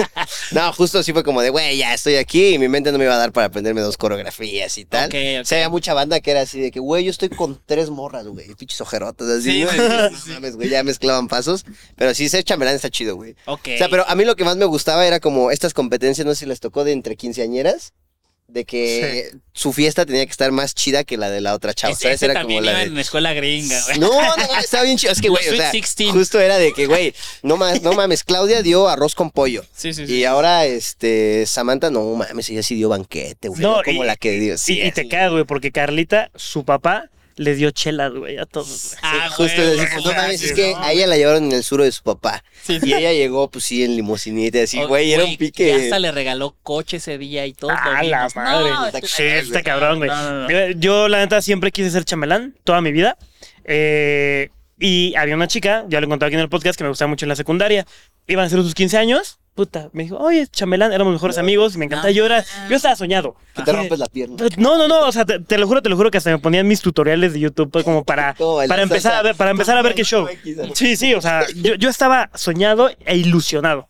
no, 0.53 0.73
justo 0.73 0.99
así 0.99 1.13
fue 1.13 1.23
como 1.25 1.41
de, 1.43 1.51
güey, 1.51 1.77
ya 1.79 1.95
estoy 1.95 2.17
aquí 2.17 2.55
y 2.55 2.59
mi 2.59 2.69
mente 2.69 2.93
no 2.93 2.99
me 2.99 3.05
iba 3.05 3.15
a 3.15 3.19
dar 3.19 3.33
para 3.33 3.47
aprenderme 3.47 3.81
dos 3.81 3.97
coreografías 3.97 4.77
y 4.79 4.85
tal. 4.85 5.09
O 5.41 5.45
sea, 5.45 5.59
había 5.59 5.69
mucha 5.69 5.95
banda 5.95 6.21
que 6.25 6.31
era 6.33 6.41
así 6.41 6.59
de 6.59 6.71
que, 6.73 6.81
güey, 6.81 7.05
yo 7.05 7.11
estoy 7.11 7.29
con 7.29 7.61
tres 7.67 7.91
morras, 7.91 8.27
güey, 8.27 8.53
pinches 8.55 8.81
ojerotas, 8.81 9.29
así. 9.29 9.53
Sí, 9.53 9.79
¿no? 9.79 10.35
mames, 10.35 10.57
güey, 10.57 10.71
ya 10.71 10.83
mezclaban 10.83 11.29
pasos. 11.29 11.65
Pero 11.97 12.15
sí, 12.15 12.29
ser 12.29 12.43
chambelán 12.43 12.75
está 12.75 12.91
chido, 12.91 13.15
güey. 13.15 13.37
Ok. 13.45 13.69
O 13.75 13.79
sea, 13.79 13.89
pero 13.91 14.09
a 14.09 14.15
mí 14.17 14.25
lo 14.25 14.35
que 14.35 14.45
más 14.45 14.57
me 14.57 14.65
gustaba 14.65 15.07
era 15.07 15.21
como 15.21 15.51
estas 15.51 15.75
competencias, 15.75 16.27
no 16.27 16.35
sé 16.35 16.41
si 16.41 16.47
les 16.47 16.61
tocó 16.61 16.83
de 16.83 16.93
entre 16.93 17.15
quinceañeras, 17.17 17.93
de 18.47 18.65
que 18.65 19.33
su 19.53 19.73
fiesta 19.73 20.07
tenía 20.07 20.25
que 20.25 20.31
estar 20.31 20.53
más 20.53 20.75
chida 20.75 21.03
que 21.03 21.17
la 21.17 21.29
de 21.31 21.41
la 21.41 21.55
otra 21.55 21.75
chava. 21.75 21.93
Ese, 21.93 22.03
¿sabes? 22.03 22.17
ese 22.17 22.27
Era 22.27 22.43
como 22.43 22.61
la 22.61 22.71
iba 22.71 22.79
de... 22.81 22.85
en 22.87 22.95
la 22.95 23.01
escuela 23.01 23.33
gringa, 23.33 23.83
güey. 23.87 23.99
No, 23.99 24.09
no, 24.11 24.37
no, 24.37 24.59
estaba 24.61 24.85
bien 24.85 24.97
chido. 24.97 25.13
Es 25.13 25.21
que, 25.21 25.29
güey, 25.29 25.49
o 25.49 25.57
sea, 25.57 25.73
16. 25.73 26.13
justo 26.13 26.39
era 26.41 26.59
de 26.59 26.73
que, 26.73 26.87
güey, 26.87 27.15
no, 27.43 27.57
ma- 27.57 27.75
no 27.81 27.95
mames, 27.95 28.23
Claudia 28.23 28.63
dio 28.63 28.89
arroz 28.89 29.15
con 29.15 29.31
pollo. 29.31 29.65
Sí, 29.75 29.93
sí, 29.93 30.07
sí. 30.07 30.15
Y 30.15 30.25
ahora, 30.25 30.67
este, 30.67 31.47
Samantha, 31.47 31.91
no 31.91 32.05
mames, 32.15 32.49
ella 32.51 32.63
sí 32.63 32.75
dio 32.77 32.89
banquete, 32.91 33.49
güey. 33.49 33.61
No, 33.61 33.83
como 33.85 34.05
y- 34.05 34.07
la 34.07 34.17
que 34.17 34.33
dio. 34.39 34.57
Sí, 34.59 34.79
y, 34.79 34.83
y 34.87 34.93
te 34.93 35.09
cagas, 35.09 35.33
güey, 35.33 35.45
porque 35.45 35.73
Carlita, 35.73 36.31
su 36.37 36.65
papá, 36.65 37.11
le 37.37 37.55
dio 37.55 37.71
chelas, 37.71 38.13
güey, 38.13 38.39
a 38.39 38.47
todos. 38.47 38.97
Ah, 39.03 39.29
Justo 39.31 39.61
güey, 39.63 39.77
no 40.05 40.13
mames, 40.13 40.41
sí, 40.41 40.47
es 40.47 40.53
que 40.53 40.73
no, 40.73 40.79
a 40.83 40.93
ella 40.93 41.07
la 41.07 41.17
llevaron 41.17 41.45
en 41.45 41.53
el 41.53 41.65
suro 41.65 41.85
de 41.85 41.93
su 41.93 42.03
papá. 42.03 42.45
Sí, 42.63 42.79
sí. 42.81 42.91
Y 42.91 42.95
ella 42.95 43.13
llegó, 43.13 43.51
pues 43.51 43.65
sí, 43.65 43.83
en 43.85 43.97
limusinita, 43.97 44.63
así, 44.63 44.79
Oh, 44.81 44.89
güey, 44.89 45.13
era 45.13 45.25
un 45.25 45.31
Y 45.31 45.37
pique. 45.37 45.73
hasta 45.75 45.99
le 45.99 46.13
regaló 46.13 46.57
coche 46.63 46.99
ese 46.99 47.19
día 47.19 47.47
y 47.47 47.53
todo. 47.55 47.71
Ah, 47.73 48.03
la 48.03 48.29
madre. 48.35 48.71
está 48.87 49.01
Sí, 49.07 49.23
está 49.25 49.63
cabrón, 49.63 49.99
güey. 49.99 50.11
No, 50.11 50.23
no, 50.31 50.43
no. 50.43 50.51
Yo, 50.51 50.71
yo, 50.79 51.09
la 51.09 51.19
neta, 51.19 51.43
siempre 51.43 51.71
quise 51.73 51.91
ser 51.91 52.05
chamelán 52.05 52.55
toda 52.65 52.81
mi 52.81 52.93
vida. 52.93 53.17
Eh, 53.65 54.51
y 54.79 55.15
había 55.17 55.35
una 55.35 55.47
chica, 55.49 55.85
ya 55.89 56.01
lo 56.01 56.07
he 56.07 56.09
contado 56.09 56.27
aquí 56.29 56.35
en 56.35 56.41
el 56.41 56.49
podcast, 56.49 56.77
que 56.77 56.85
me 56.85 56.91
gustaba 56.91 57.09
mucho 57.09 57.25
en 57.25 57.29
la 57.31 57.37
secundaria. 57.37 57.87
Iban 58.27 58.47
a 58.47 58.49
ser 58.49 58.61
sus 58.63 58.75
15 58.75 58.99
años. 58.99 59.39
Puta, 59.55 59.89
me 59.93 60.03
dijo, 60.03 60.17
oye, 60.17 60.49
chamelán, 60.49 60.93
éramos 60.93 61.13
mejores 61.13 61.39
amigos 61.39 61.77
y 61.77 61.79
me 61.79 61.85
encantaba. 61.85 62.11
No. 62.11 62.17
Yo, 62.17 62.27
era, 62.27 62.45
yo 62.69 62.75
estaba 62.75 62.97
soñado. 62.97 63.37
Que 63.55 63.63
te 63.63 63.73
rompes 63.73 64.01
la 64.01 64.07
pierna. 64.07 64.37
No, 64.57 64.77
no, 64.77 64.89
no, 64.89 65.07
o 65.07 65.13
sea, 65.13 65.25
te, 65.25 65.39
te 65.39 65.59
lo 65.59 65.69
juro, 65.69 65.81
te 65.81 65.89
lo 65.89 65.97
juro 65.97 66.11
que 66.11 66.19
hasta 66.19 66.31
me 66.31 66.39
ponían 66.39 66.67
mis 66.67 66.81
tutoriales 66.81 67.35
de 67.35 67.41
YouTube 67.41 67.71
pues, 67.71 67.85
como 67.85 68.05
para, 68.05 68.35
¿Cómo 68.39 68.57
bailar 68.57 68.75
para 68.75 68.83
empezar 68.83 69.15
a 69.15 69.23
ver, 69.23 69.37
para 69.37 69.53
empezar 69.53 69.79
a 69.79 69.83
ver 69.83 69.95
qué 69.97 70.03
show. 70.03 70.27
Sí, 70.75 70.97
sí, 70.97 71.15
o 71.15 71.21
sea, 71.21 71.47
yo, 71.55 71.77
yo 71.77 71.89
estaba 71.89 72.31
soñado 72.35 72.91
e 73.07 73.17
ilusionado. 73.17 73.87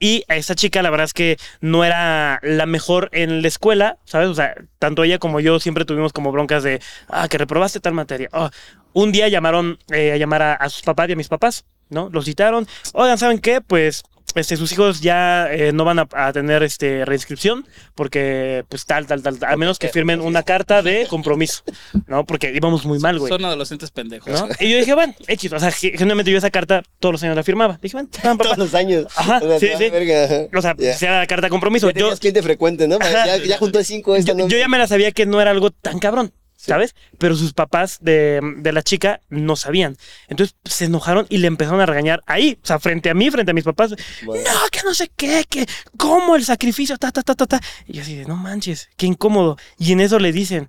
Y 0.00 0.24
a 0.26 0.34
esa 0.34 0.56
chica, 0.56 0.82
la 0.82 0.90
verdad 0.90 1.04
es 1.04 1.14
que 1.14 1.36
no 1.60 1.84
era 1.84 2.40
la 2.42 2.66
mejor 2.66 3.08
en 3.12 3.40
la 3.40 3.46
escuela, 3.46 3.98
¿sabes? 4.04 4.28
O 4.28 4.34
sea, 4.34 4.56
tanto 4.80 5.04
ella 5.04 5.18
como 5.18 5.38
yo 5.38 5.60
siempre 5.60 5.84
tuvimos 5.84 6.12
como 6.12 6.32
broncas 6.32 6.64
de, 6.64 6.80
ah, 7.08 7.28
que 7.28 7.38
reprobaste 7.38 7.78
tal 7.78 7.94
materia. 7.94 8.28
Ah, 8.32 8.50
un 8.92 9.12
día 9.12 9.28
llamaron 9.28 9.78
eh, 9.92 10.10
a 10.10 10.16
llamar 10.16 10.42
a, 10.42 10.54
a 10.54 10.68
sus 10.68 10.82
papás 10.82 11.08
y 11.08 11.12
a 11.12 11.16
mis 11.16 11.28
papás, 11.28 11.64
¿no? 11.88 12.10
Los 12.12 12.24
citaron. 12.24 12.66
Oigan, 12.94 13.16
¿saben 13.16 13.38
qué? 13.38 13.60
Pues 13.60 14.02
este, 14.34 14.56
sus 14.56 14.72
hijos 14.72 15.00
ya 15.00 15.46
eh, 15.52 15.72
no 15.72 15.84
van 15.84 15.98
a, 16.00 16.08
a 16.12 16.32
tener 16.32 16.62
este, 16.62 17.04
reinscripción 17.04 17.66
porque, 17.94 18.64
pues 18.68 18.84
tal, 18.86 19.06
tal, 19.06 19.22
tal, 19.22 19.38
a 19.46 19.56
menos 19.56 19.78
que 19.78 19.88
firmen 19.88 20.20
una 20.20 20.42
carta 20.42 20.82
de 20.82 21.06
compromiso, 21.08 21.62
¿no? 22.06 22.24
Porque 22.24 22.52
íbamos 22.54 22.84
muy 22.84 22.98
mal, 22.98 23.18
güey. 23.18 23.28
Son 23.30 23.44
adolescentes 23.44 23.90
pendejos. 23.90 24.32
¿no? 24.32 24.48
Y 24.60 24.70
yo 24.70 24.78
dije, 24.78 24.94
bueno, 24.94 25.14
X, 25.26 25.52
o 25.52 25.58
sea, 25.58 25.70
ge- 25.70 25.92
generalmente 25.92 26.30
yo 26.30 26.38
esa 26.38 26.50
carta 26.50 26.82
todos 26.98 27.12
los 27.14 27.22
años 27.22 27.36
la 27.36 27.42
firmaba. 27.42 27.78
Dije, 27.80 27.96
bueno, 27.96 28.08
pam, 28.22 28.38
Todos 28.44 28.58
los 28.58 28.74
años. 28.74 29.06
Ajá, 29.16 29.40
O 29.42 29.58
sea, 29.58 29.78
sí, 29.78 29.90
verga. 29.90 30.48
O 30.56 30.62
sea, 30.62 30.74
sea 30.96 31.20
la 31.20 31.26
carta 31.26 31.46
de 31.46 31.50
compromiso. 31.50 31.90
Ya 31.90 32.00
Yo, 32.00 32.16
cliente 32.16 32.42
frecuente, 32.42 32.88
¿no? 32.88 32.96
Ajá. 33.00 33.26
Ya, 33.26 33.36
ya 33.38 33.58
junto 33.58 33.78
a 33.78 33.84
cinco 33.84 34.16
esta, 34.16 34.32
yo, 34.32 34.38
¿no? 34.38 34.48
yo 34.48 34.58
ya 34.58 34.68
me 34.68 34.78
la 34.78 34.86
sabía 34.86 35.12
que 35.12 35.26
no 35.26 35.40
era 35.40 35.50
algo 35.50 35.70
tan 35.70 35.98
cabrón, 35.98 36.32
¿sabes? 36.66 36.94
Pero 37.18 37.36
sus 37.36 37.52
papás 37.52 37.98
de, 38.00 38.40
de 38.58 38.72
la 38.72 38.82
chica 38.82 39.20
no 39.28 39.56
sabían. 39.56 39.96
Entonces 40.28 40.56
se 40.64 40.86
enojaron 40.86 41.26
y 41.28 41.38
le 41.38 41.46
empezaron 41.46 41.80
a 41.80 41.86
regañar 41.86 42.22
ahí, 42.26 42.58
o 42.62 42.66
sea, 42.66 42.78
frente 42.78 43.10
a 43.10 43.14
mí, 43.14 43.30
frente 43.30 43.50
a 43.50 43.54
mis 43.54 43.64
papás. 43.64 43.90
No, 44.22 44.32
que 44.70 44.80
no 44.84 44.94
sé 44.94 45.10
qué, 45.16 45.44
que 45.48 45.66
cómo 45.96 46.36
el 46.36 46.44
sacrificio, 46.44 46.96
ta, 46.96 47.12
ta, 47.12 47.22
ta, 47.22 47.34
ta, 47.34 47.46
ta. 47.46 47.60
Y 47.86 47.94
yo 47.94 48.02
así 48.02 48.16
de, 48.16 48.24
no 48.24 48.36
manches, 48.36 48.88
qué 48.96 49.06
incómodo. 49.06 49.58
Y 49.78 49.92
en 49.92 50.00
eso 50.00 50.18
le 50.18 50.32
dicen, 50.32 50.68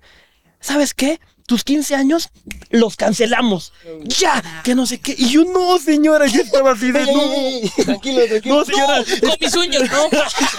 ¿sabes 0.60 0.94
qué? 0.94 1.20
Tus 1.46 1.62
15 1.62 1.94
años 1.94 2.30
los 2.70 2.96
cancelamos. 2.96 3.72
Ya, 4.04 4.42
que 4.64 4.74
no 4.74 4.84
sé 4.84 4.98
qué. 4.98 5.14
Y 5.16 5.30
yo, 5.30 5.44
no, 5.44 5.78
señora, 5.78 6.26
yo 6.26 6.42
estaba 6.42 6.72
así 6.72 6.90
de, 6.90 7.06
no. 7.06 7.84
Tranquilo, 7.84 8.26
tranquilo. 8.26 8.56
No, 8.56 8.64
señora. 8.64 9.04
Con 9.20 9.36
mis 9.40 9.50
sueños, 9.52 9.82
no. 9.90 10.08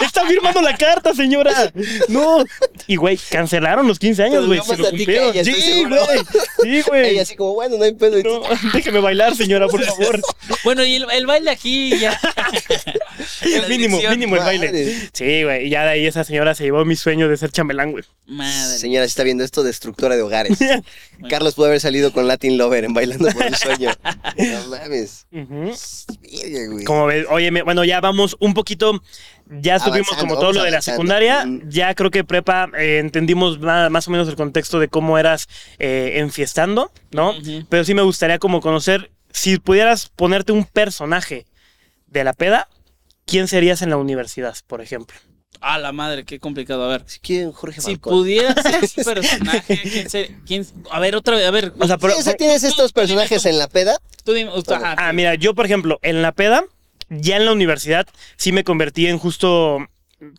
Está 0.06 0.26
firmando 0.26 0.62
la 0.62 0.76
carta, 0.78 1.14
señora. 1.14 1.70
No. 2.08 2.42
Y, 2.86 2.96
güey, 2.96 3.18
cancelaron 3.30 3.86
los 3.86 3.98
15 3.98 4.22
años, 4.22 4.46
güey. 4.46 4.60
Se 4.62 4.76
lo 4.78 4.88
cumplieron. 4.88 5.34
Sí, 5.44 5.84
güey. 5.84 6.00
Sí, 6.62 6.82
güey. 6.88 7.10
Ella 7.10 7.22
así 7.22 7.36
como, 7.36 7.52
bueno, 7.54 7.76
no 7.76 7.84
hay 7.84 7.92
pedo. 7.92 8.18
y 8.18 8.22
No, 8.22 8.40
déjeme 8.72 9.00
bailar, 9.00 9.36
señora, 9.36 9.68
por 9.68 9.84
favor. 9.84 10.20
Bueno, 10.64 10.84
y 10.84 10.94
el, 10.96 11.06
el 11.12 11.26
baile 11.26 11.50
aquí 11.50 11.98
ya. 11.98 12.18
El 13.42 13.68
mínimo, 13.68 14.00
mínimo 14.08 14.36
el 14.36 14.42
baile. 14.42 15.10
Sí, 15.12 15.42
güey. 15.44 15.66
Y 15.66 15.70
ya 15.70 15.84
de 15.84 15.90
ahí 15.90 16.06
esa 16.06 16.24
señora 16.24 16.54
se 16.54 16.64
llevó 16.64 16.84
mi 16.86 16.96
sueño 16.96 17.28
de 17.28 17.36
ser 17.36 17.52
chambelán, 17.52 17.92
güey. 17.92 18.04
Madre. 18.26 18.78
Señora, 18.78 19.06
si 19.06 19.10
está 19.10 19.22
viendo 19.22 19.44
esto, 19.44 19.62
destructora 19.62 20.16
de 20.16 20.22
hogares. 20.22 20.58
Carlos 21.30 21.54
pudo 21.54 21.66
haber 21.66 21.80
salido 21.80 22.12
con 22.12 22.26
Latin 22.26 22.56
Lover 22.58 22.84
en 22.84 22.94
Bailando 22.94 23.28
por 23.30 23.44
un 23.46 23.54
Sueño. 23.54 23.90
No 24.36 24.66
mames. 24.68 25.26
Güey. 25.30 26.84
Como 26.84 27.06
ves, 27.06 27.26
oye, 27.30 27.50
me- 27.50 27.62
bueno, 27.62 27.84
ya 27.84 28.00
vamos 28.00 28.36
un 28.40 28.54
poquito 28.54 29.00
ya 29.50 29.76
estuvimos 29.76 30.08
Avanzando, 30.08 30.34
como 30.34 30.40
todo 30.40 30.52
lo 30.52 30.62
de 30.62 30.70
la 30.70 30.76
avanzando. 30.76 30.96
secundaria. 30.96 31.46
Mm. 31.46 31.68
Ya 31.70 31.94
creo 31.94 32.10
que 32.10 32.22
prepa 32.24 32.68
eh, 32.78 32.98
entendimos 32.98 33.58
más 33.60 34.06
o 34.06 34.10
menos 34.10 34.28
el 34.28 34.36
contexto 34.36 34.78
de 34.78 34.88
cómo 34.88 35.18
eras 35.18 35.48
eh, 35.78 36.14
enfiestando, 36.16 36.92
¿no? 37.12 37.34
Pero 37.68 37.84
sí 37.84 37.94
me 37.94 38.02
gustaría 38.02 38.38
como 38.38 38.60
conocer, 38.60 39.10
si 39.32 39.58
pudieras 39.58 40.08
ponerte 40.14 40.52
un 40.52 40.64
personaje 40.64 41.46
de 42.06 42.24
la 42.24 42.32
peda, 42.34 42.68
¿quién 43.26 43.48
serías 43.48 43.80
en 43.82 43.90
la 43.90 43.96
universidad, 43.96 44.54
por 44.66 44.80
ejemplo? 44.82 45.16
Ah, 45.60 45.78
la 45.78 45.92
madre, 45.92 46.24
qué 46.24 46.38
complicado. 46.38 46.84
A 46.84 46.88
ver. 46.88 47.02
Si 47.06 47.18
quieren, 47.18 47.50
Jorge 47.52 47.80
Si 47.80 47.92
Falcón. 47.92 48.12
pudiera 48.12 48.54
ser 48.54 48.76
un 48.96 49.04
personaje, 49.14 49.80
¿quién 49.82 50.08
ser- 50.10 50.30
quién- 50.46 50.66
A 50.90 51.00
ver, 51.00 51.16
otra 51.16 51.36
vez, 51.36 51.46
a 51.46 51.50
ver. 51.50 51.72
O 51.80 51.86
sea, 51.86 51.98
pero- 51.98 52.14
Sí, 52.14 52.20
o 52.20 52.22
sea, 52.22 52.34
tienes 52.34 52.62
estos 52.62 52.92
personajes 52.92 53.44
en 53.46 53.58
la 53.58 53.66
peda. 53.68 53.98
tú 54.24 54.32
dime. 54.34 54.50
ajá, 54.52 54.94
Ah, 54.98 55.12
mira, 55.12 55.34
yo, 55.34 55.54
por 55.54 55.64
ejemplo, 55.66 55.98
en 56.02 56.22
la 56.22 56.32
peda, 56.32 56.64
ya 57.08 57.36
en 57.36 57.44
la 57.46 57.52
universidad, 57.52 58.06
sí 58.36 58.52
me 58.52 58.62
convertí 58.64 59.06
en 59.08 59.18
justo. 59.18 59.78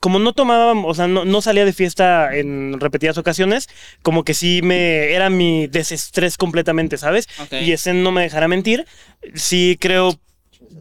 Como 0.01 0.19
no 0.19 0.33
tomaba, 0.33 0.73
o 0.73 0.93
sea, 0.93 1.07
no, 1.07 1.23
no 1.23 1.41
salía 1.41 1.63
de 1.63 1.71
fiesta 1.71 2.35
en 2.35 2.79
repetidas 2.81 3.17
ocasiones, 3.17 3.67
como 4.01 4.23
que 4.25 4.33
sí 4.33 4.61
me. 4.61 5.13
Era 5.13 5.29
mi 5.29 5.67
desestrés 5.67 6.35
completamente, 6.37 6.97
¿sabes? 6.97 7.27
ok. 7.41 7.53
Y 7.61 7.71
ese 7.71 7.93
no 7.93 8.11
me 8.11 8.21
dejará 8.21 8.47
mentir. 8.47 8.85
Sí 9.35 9.77
creo. 9.79 10.19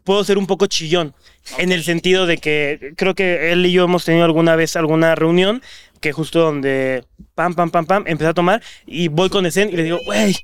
Puedo 0.04 0.24
ser 0.24 0.38
un 0.38 0.46
poco 0.46 0.66
chillón. 0.66 1.14
En 1.56 1.72
el 1.72 1.82
sentido 1.84 2.26
de 2.26 2.38
que 2.38 2.92
creo 2.96 3.14
que 3.14 3.52
él 3.52 3.64
y 3.66 3.72
yo 3.72 3.84
hemos 3.84 4.04
tenido 4.04 4.24
alguna 4.24 4.56
vez 4.56 4.76
alguna 4.76 5.14
reunión 5.14 5.62
que 6.00 6.12
justo 6.12 6.40
donde 6.40 7.04
pam, 7.34 7.54
pam, 7.54 7.70
pam, 7.70 7.86
pam, 7.86 8.04
empecé 8.06 8.28
a 8.28 8.34
tomar 8.34 8.62
y 8.86 9.08
voy 9.08 9.30
con 9.30 9.46
Esen 9.46 9.70
y 9.70 9.76
le 9.76 9.82
digo, 9.82 9.98
güey, 10.04 10.36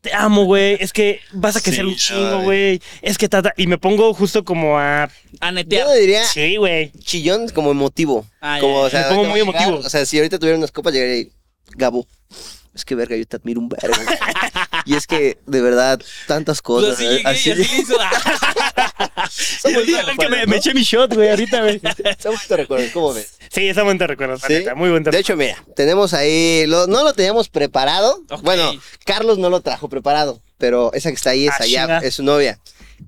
te 0.00 0.14
amo, 0.14 0.44
güey, 0.44 0.76
es 0.80 0.92
que 0.92 1.20
vas 1.32 1.56
a 1.56 1.60
crecer 1.60 1.84
Sí, 1.84 1.90
un 1.90 1.96
chingo, 1.96 2.30
no, 2.30 2.42
güey, 2.42 2.80
es 3.02 3.18
que 3.18 3.28
tata, 3.28 3.52
y 3.56 3.66
me 3.66 3.78
pongo 3.78 4.14
justo 4.14 4.44
como 4.44 4.78
a, 4.78 5.10
A 5.40 5.52
netear. 5.52 5.86
Yo 5.86 5.94
diría 5.94 6.24
sí, 6.24 6.56
güey, 6.56 6.92
chillón 6.92 7.48
como 7.48 7.70
emotivo. 7.70 8.24
Ah, 8.40 8.56
ya, 8.56 8.60
como, 8.60 8.80
ya, 8.80 8.86
o 8.86 8.90
sea, 8.90 9.00
Me 9.02 9.08
pongo 9.08 9.24
muy 9.24 9.40
llegar, 9.40 9.62
emotivo. 9.62 9.86
O 9.86 9.90
sea, 9.90 10.06
si 10.06 10.18
ahorita 10.18 10.38
tuviera 10.38 10.56
unas 10.56 10.72
copas, 10.72 10.92
llegaría 10.92 11.18
y, 11.18 11.32
Gabo, 11.76 12.06
es 12.74 12.84
que 12.84 12.94
verga, 12.94 13.16
yo 13.16 13.26
te 13.26 13.36
admiro 13.36 13.60
un 13.60 13.68
verga. 13.68 13.88
y 14.88 14.96
es 14.96 15.06
que, 15.06 15.38
de 15.46 15.60
verdad, 15.60 16.00
tantas 16.26 16.62
Pues 16.62 16.84
cosas. 16.84 16.94
así 16.94 17.04
¿eh? 17.06 17.08
llegué 17.10 17.22
y 17.22 17.26
Así, 17.26 17.50
así 17.52 17.80
hizo. 17.82 17.96
Es 19.28 19.62
que 19.62 19.70
me, 19.70 20.04
recuerdos, 20.04 20.54
eché 20.56 20.74
mi 20.74 20.82
shot, 20.82 21.14
güey, 21.14 21.28
ahorita, 21.30 21.60
güey. 21.62 21.80
Son 22.18 22.32
bonitos 22.34 22.56
recuerdos, 22.56 22.90
¿cómo 22.92 23.12
ves? 23.14 23.34
Sí, 23.50 23.68
esa 23.68 23.82
buen 23.82 23.98
te 23.98 24.06
recuerdo, 24.06 24.34
la 24.34 24.46
¿Sí? 24.46 24.52
neta, 24.54 24.74
muy 24.74 24.90
buen 24.90 25.04
te 25.04 25.10
De 25.10 25.18
hecho, 25.18 25.36
mira, 25.36 25.62
tenemos 25.76 26.14
ahí, 26.14 26.64
lo- 26.66 26.86
no 26.86 27.04
lo 27.04 27.12
teníamos 27.12 27.48
preparado. 27.48 28.22
Bueno, 28.42 28.72
Carlos 29.04 29.38
no 29.38 29.50
lo 29.50 29.60
trajo 29.60 29.88
preparado, 29.88 30.40
pero 30.56 30.92
esa 30.94 31.10
que 31.10 31.16
está 31.16 31.30
ahí 31.30 31.46
es 31.46 31.54
Ah, 31.58 31.62
allá, 31.64 31.98
es 31.98 32.14
su 32.14 32.22
novia. 32.22 32.58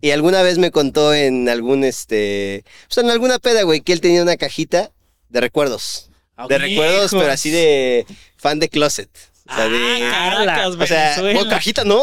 Y 0.00 0.10
alguna 0.12 0.42
vez 0.42 0.58
me 0.58 0.70
contó 0.70 1.14
en 1.14 1.48
algún, 1.48 1.82
este, 1.84 2.64
o 2.88 2.92
sea, 2.94 3.02
en 3.02 3.10
alguna 3.10 3.38
peda, 3.38 3.62
güey, 3.62 3.80
que 3.80 3.92
él 3.92 4.00
tenía 4.00 4.22
una 4.22 4.36
cajita 4.36 4.90
de 5.28 5.40
recuerdos. 5.40 6.10
De 6.48 6.58
recuerdos, 6.58 7.10
pero 7.10 7.30
así 7.30 7.50
de 7.50 8.06
fan 8.36 8.58
de 8.60 8.68
closet. 8.68 9.10
O 9.50 9.54
sea, 9.56 9.68
de... 9.68 10.04
Ah, 10.04 10.36
Caracas, 10.44 10.66
o 10.78 10.86
sea, 10.86 11.04
Venezuela. 11.16 11.40
o 11.40 11.48
cajita 11.48 11.84
no. 11.84 12.02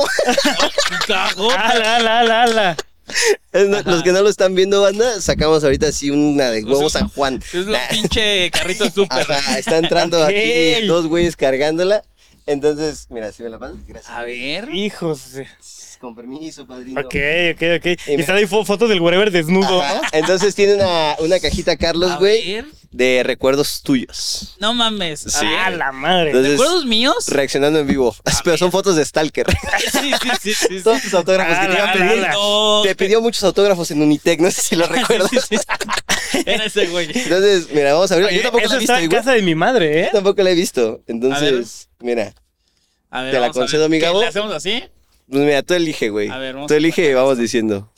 Cagó. 1.08 1.52
ala, 1.52 1.96
ala, 1.98 2.20
ala, 2.20 2.44
ala. 2.44 2.78
Es 3.54 3.68
no- 3.70 3.82
Los 3.84 4.04
que 4.04 4.12
no 4.12 4.22
lo 4.22 4.30
están 4.30 4.54
viendo, 4.54 4.82
banda, 4.82 5.22
sacamos 5.22 5.64
ahorita 5.64 5.88
así 5.88 6.10
una 6.10 6.50
de 6.52 6.64
huevo 6.64 6.90
San 6.90 7.08
Juan. 7.10 7.42
Es 7.54 7.66
lo 7.66 7.78
pinche 7.90 8.52
carrito 8.52 8.90
súper. 8.94 9.26
Está 9.58 9.78
entrando 9.78 10.24
aquí 10.24 10.86
dos 10.88 11.08
güeyes 11.08 11.36
cargándola. 11.38 12.04
Entonces, 12.46 13.08
mira, 13.10 13.32
si 13.32 13.44
me 13.44 13.50
la 13.50 13.60
pasas, 13.60 13.78
gracias. 13.88 14.12
A 14.14 14.24
ver. 14.24 14.70
Hijos. 14.74 15.22
Con 16.00 16.16
permiso, 16.16 16.68
padrino. 16.68 17.02
Ok, 17.02 17.16
ok, 17.54 17.62
ok. 17.78 17.86
Y 17.86 18.12
mira. 18.12 18.22
están 18.22 18.36
ahí 18.36 18.46
fo- 18.46 18.64
fotos 18.66 18.88
del 18.88 19.02
wherever 19.02 19.32
desnudo. 19.32 19.82
Entonces 20.12 20.54
tiene 20.54 20.76
una, 20.76 21.16
una 21.20 21.40
cajita 21.40 21.76
Carlos, 21.76 22.12
A 22.12 22.18
güey, 22.18 22.54
ver. 22.54 22.66
De 22.92 23.22
recuerdos 23.24 23.82
tuyos. 23.84 24.56
No 24.60 24.74
mames. 24.74 25.20
Sí. 25.22 25.46
A 25.46 25.70
la 25.70 25.92
madre. 25.92 26.28
Entonces, 26.30 26.52
¿Recuerdos 26.54 26.86
míos? 26.86 27.28
reaccionando 27.28 27.80
en 27.80 27.88
vivo. 27.88 28.16
Pero 28.44 28.58
son 28.58 28.72
fotos 28.72 28.96
de 28.96 29.06
Stalker. 29.06 29.46
Sí, 29.92 30.12
sí, 30.22 30.30
sí, 30.42 30.54
sí. 30.54 30.82
Todos 30.84 31.02
tus 31.02 31.14
autógrafos 31.14 31.58
que 31.58 31.68
te 31.68 31.74
iban 31.74 31.90
a 31.90 31.94
pedir. 31.94 32.28
No. 32.34 32.82
Te 32.84 32.96
pidió 32.96 33.22
muchos 33.22 33.44
autógrafos 33.44 33.90
en 33.92 34.02
Unitec, 34.02 34.40
no 34.40 34.50
sé 34.52 34.62
si 34.62 34.76
lo 34.76 34.86
recuerdas. 34.88 35.30
Sí. 35.50 35.58
Era 36.46 36.66
ese 36.66 36.88
güey. 36.88 37.10
Entonces, 37.14 37.68
mira, 37.72 37.94
vamos 37.94 38.12
a 38.12 38.16
ver. 38.18 38.34
Yo 38.34 38.42
tampoco 38.42 38.64
Eso 38.66 38.74
la 38.74 38.76
he 38.76 38.80
visto, 38.80 38.94
está 38.94 39.04
en 39.04 39.10
casa 39.12 39.32
de 39.34 39.42
mi 39.42 39.56
madre, 39.56 40.02
¿eh? 40.02 40.04
Yo 40.08 40.12
tampoco 40.12 40.42
la 40.44 40.52
he 40.52 40.56
visto. 40.56 41.02
Entonces, 41.08 41.90
mira, 42.00 42.34
A 43.10 43.22
ver, 43.24 43.32
Te 43.32 43.40
la 43.40 43.48
vamos 43.48 43.58
a 43.58 43.60
ver. 43.60 43.66
concedo, 43.66 43.90
mi 43.90 44.00
¿Qué, 44.00 44.06
Gabo. 44.06 44.22
¿Le 44.22 44.28
hacemos 44.28 44.54
así? 44.54 44.84
pues 45.30 45.44
mira, 45.44 45.62
tú 45.64 45.74
elige, 45.74 46.10
güey. 46.10 46.30
A 46.30 46.38
ver, 46.38 46.54
vamos 46.56 46.68
Tú 46.68 46.74
elige 46.76 47.10
y 47.10 47.14
vamos 47.14 47.38
diciendo. 47.38 47.92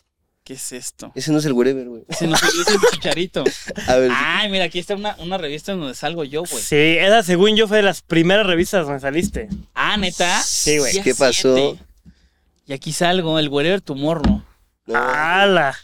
¿Qué 0.50 0.56
es 0.56 0.72
esto? 0.72 1.12
Ese 1.14 1.32
no 1.32 1.38
es 1.38 1.46
el 1.46 1.54
wherever, 1.54 1.88
güey. 1.88 2.02
Se 2.10 2.26
nos 2.26 2.42
olvidó 2.42 2.64
ese 2.64 2.78
chicharito. 2.92 3.44
A 3.88 3.96
ver. 3.98 4.10
Ay, 4.12 4.50
mira, 4.50 4.64
aquí 4.64 4.80
está 4.80 4.96
una, 4.96 5.16
una 5.20 5.38
revista 5.38 5.74
en 5.74 5.80
donde 5.80 5.94
salgo 5.94 6.24
yo, 6.24 6.42
güey. 6.42 6.64
Sí, 6.64 6.76
esa 6.98 7.22
según 7.22 7.56
yo 7.56 7.68
fue 7.68 7.78
de 7.78 7.84
las 7.84 8.02
primeras 8.02 8.48
revistas 8.48 8.88
donde 8.88 9.00
saliste. 9.00 9.48
Ah, 9.76 9.96
neta. 9.96 10.42
Sí, 10.42 10.80
güey. 10.80 11.04
¿Qué 11.04 11.14
pasó? 11.14 11.56
siete. 11.56 11.80
Y 12.66 12.74
aquí 12.74 12.94
salgo, 12.94 13.38
el 13.38 13.48
Wherever 13.50 13.80
Tomorrow. 13.80 14.42
no. 14.88 14.98
¡Hala! 14.98 15.78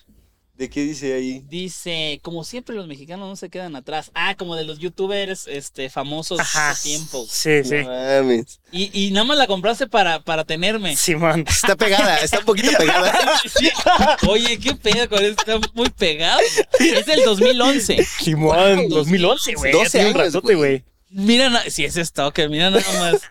¿De 0.57 0.69
qué 0.69 0.83
dice 0.83 1.13
ahí? 1.13 1.43
Dice, 1.49 2.19
como 2.23 2.45
siempre 2.45 2.75
los 2.75 2.87
mexicanos 2.87 3.27
no 3.27 3.35
se 3.35 3.49
quedan 3.49 3.75
atrás. 3.75 4.09
Ah, 4.13 4.35
como 4.37 4.55
de 4.55 4.63
los 4.63 4.79
youtubers 4.79 5.47
este, 5.47 5.89
famosos 5.89 6.37
de 6.37 6.43
Ajá. 6.43 6.69
hace 6.69 6.89
tiempo. 6.89 7.25
Sí, 7.29 7.61
sí. 7.65 7.75
No 7.83 7.89
mames. 7.89 8.61
Y, 8.71 8.89
y 9.07 9.11
nada 9.11 9.25
más 9.25 9.37
la 9.37 9.47
compraste 9.47 9.85
para, 9.87 10.21
para 10.21 10.45
tenerme. 10.45 10.95
Simón. 10.95 11.43
Está 11.45 11.75
pegada, 11.75 12.17
está 12.19 12.39
un 12.39 12.45
poquito 12.45 12.71
pegada. 12.77 13.37
Sí. 13.53 13.69
Oye, 14.29 14.57
qué 14.57 14.73
pedo 14.75 15.09
con 15.09 15.23
esto, 15.25 15.43
está 15.57 15.71
muy 15.73 15.89
pegado. 15.89 16.39
Es 16.79 17.05
del 17.05 17.23
2011. 17.25 18.05
Simón, 18.21 18.87
2011, 18.87 19.53
güey. 19.55 19.71
12 19.73 19.83
Ya 19.83 19.89
tiene 19.91 20.05
un 20.15 20.21
años, 20.21 20.33
ratote, 20.35 20.55
güey. 20.55 20.83
Mira, 21.09 21.69
si 21.69 21.83
es 21.83 21.95
Stalker, 21.95 22.49
mira 22.49 22.69
nada 22.69 22.83
más. 22.99 23.21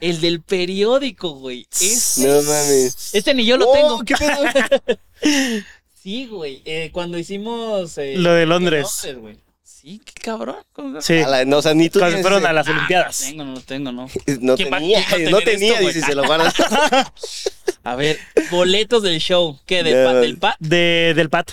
El 0.00 0.20
del 0.20 0.42
periódico, 0.42 1.30
güey. 1.30 1.66
Es- 1.80 2.18
No 2.18 2.42
mames. 2.42 3.14
Este 3.14 3.32
ni 3.32 3.46
yo 3.46 3.56
lo 3.56 3.70
Oh, 3.70 3.72
tengo. 3.72 4.04
¿Qué 4.04 4.14
pedo? 4.16 5.64
Sí, 6.04 6.26
güey. 6.26 6.60
eh, 6.66 6.90
cuando 6.92 7.16
hicimos. 7.16 7.96
eh, 7.96 8.16
Lo 8.18 8.34
de 8.34 8.44
Londres. 8.44 9.06
güey. 9.18 9.38
Sí, 9.62 10.02
qué 10.04 10.12
cabrón. 10.20 10.56
¿Cómo- 10.74 11.00
Sí. 11.00 11.14
A 11.22 11.28
la- 11.28 11.44
no, 11.46 11.56
o 11.58 11.62
sea, 11.62 11.72
ni 11.72 11.88
tú 11.88 11.98
Cuando 11.98 12.16
tienes 12.16 12.22
fueron 12.24 12.40
ese- 12.40 12.48
a 12.48 12.52
las 12.52 12.68
Ah, 12.68 12.70
Olimpiadas. 12.72 13.20
No 13.22 13.26
tengo, 13.28 13.44
no 13.44 13.52
lo 13.54 13.60
tengo, 13.62 13.92
no. 13.92 14.08
No 14.40 14.56
¿Quién 14.56 14.70
va- 14.70 14.78
tenía, 14.80 14.98
a 14.98 15.18
no 15.30 15.40
tenía, 15.40 15.80
dice, 15.80 16.02
se 16.02 16.14
lo 16.14 16.24
guardas. 16.26 16.52
A 17.84 17.96
ver, 17.96 18.18
boletos 18.50 19.02
del 19.02 19.18
show. 19.18 19.58
¿Qué? 19.64 19.82
¿De 19.82 19.94
¿Del 19.94 20.36
PAT? 20.38 20.56
De, 20.58 21.12
del 21.16 21.30
PAT. 21.30 21.50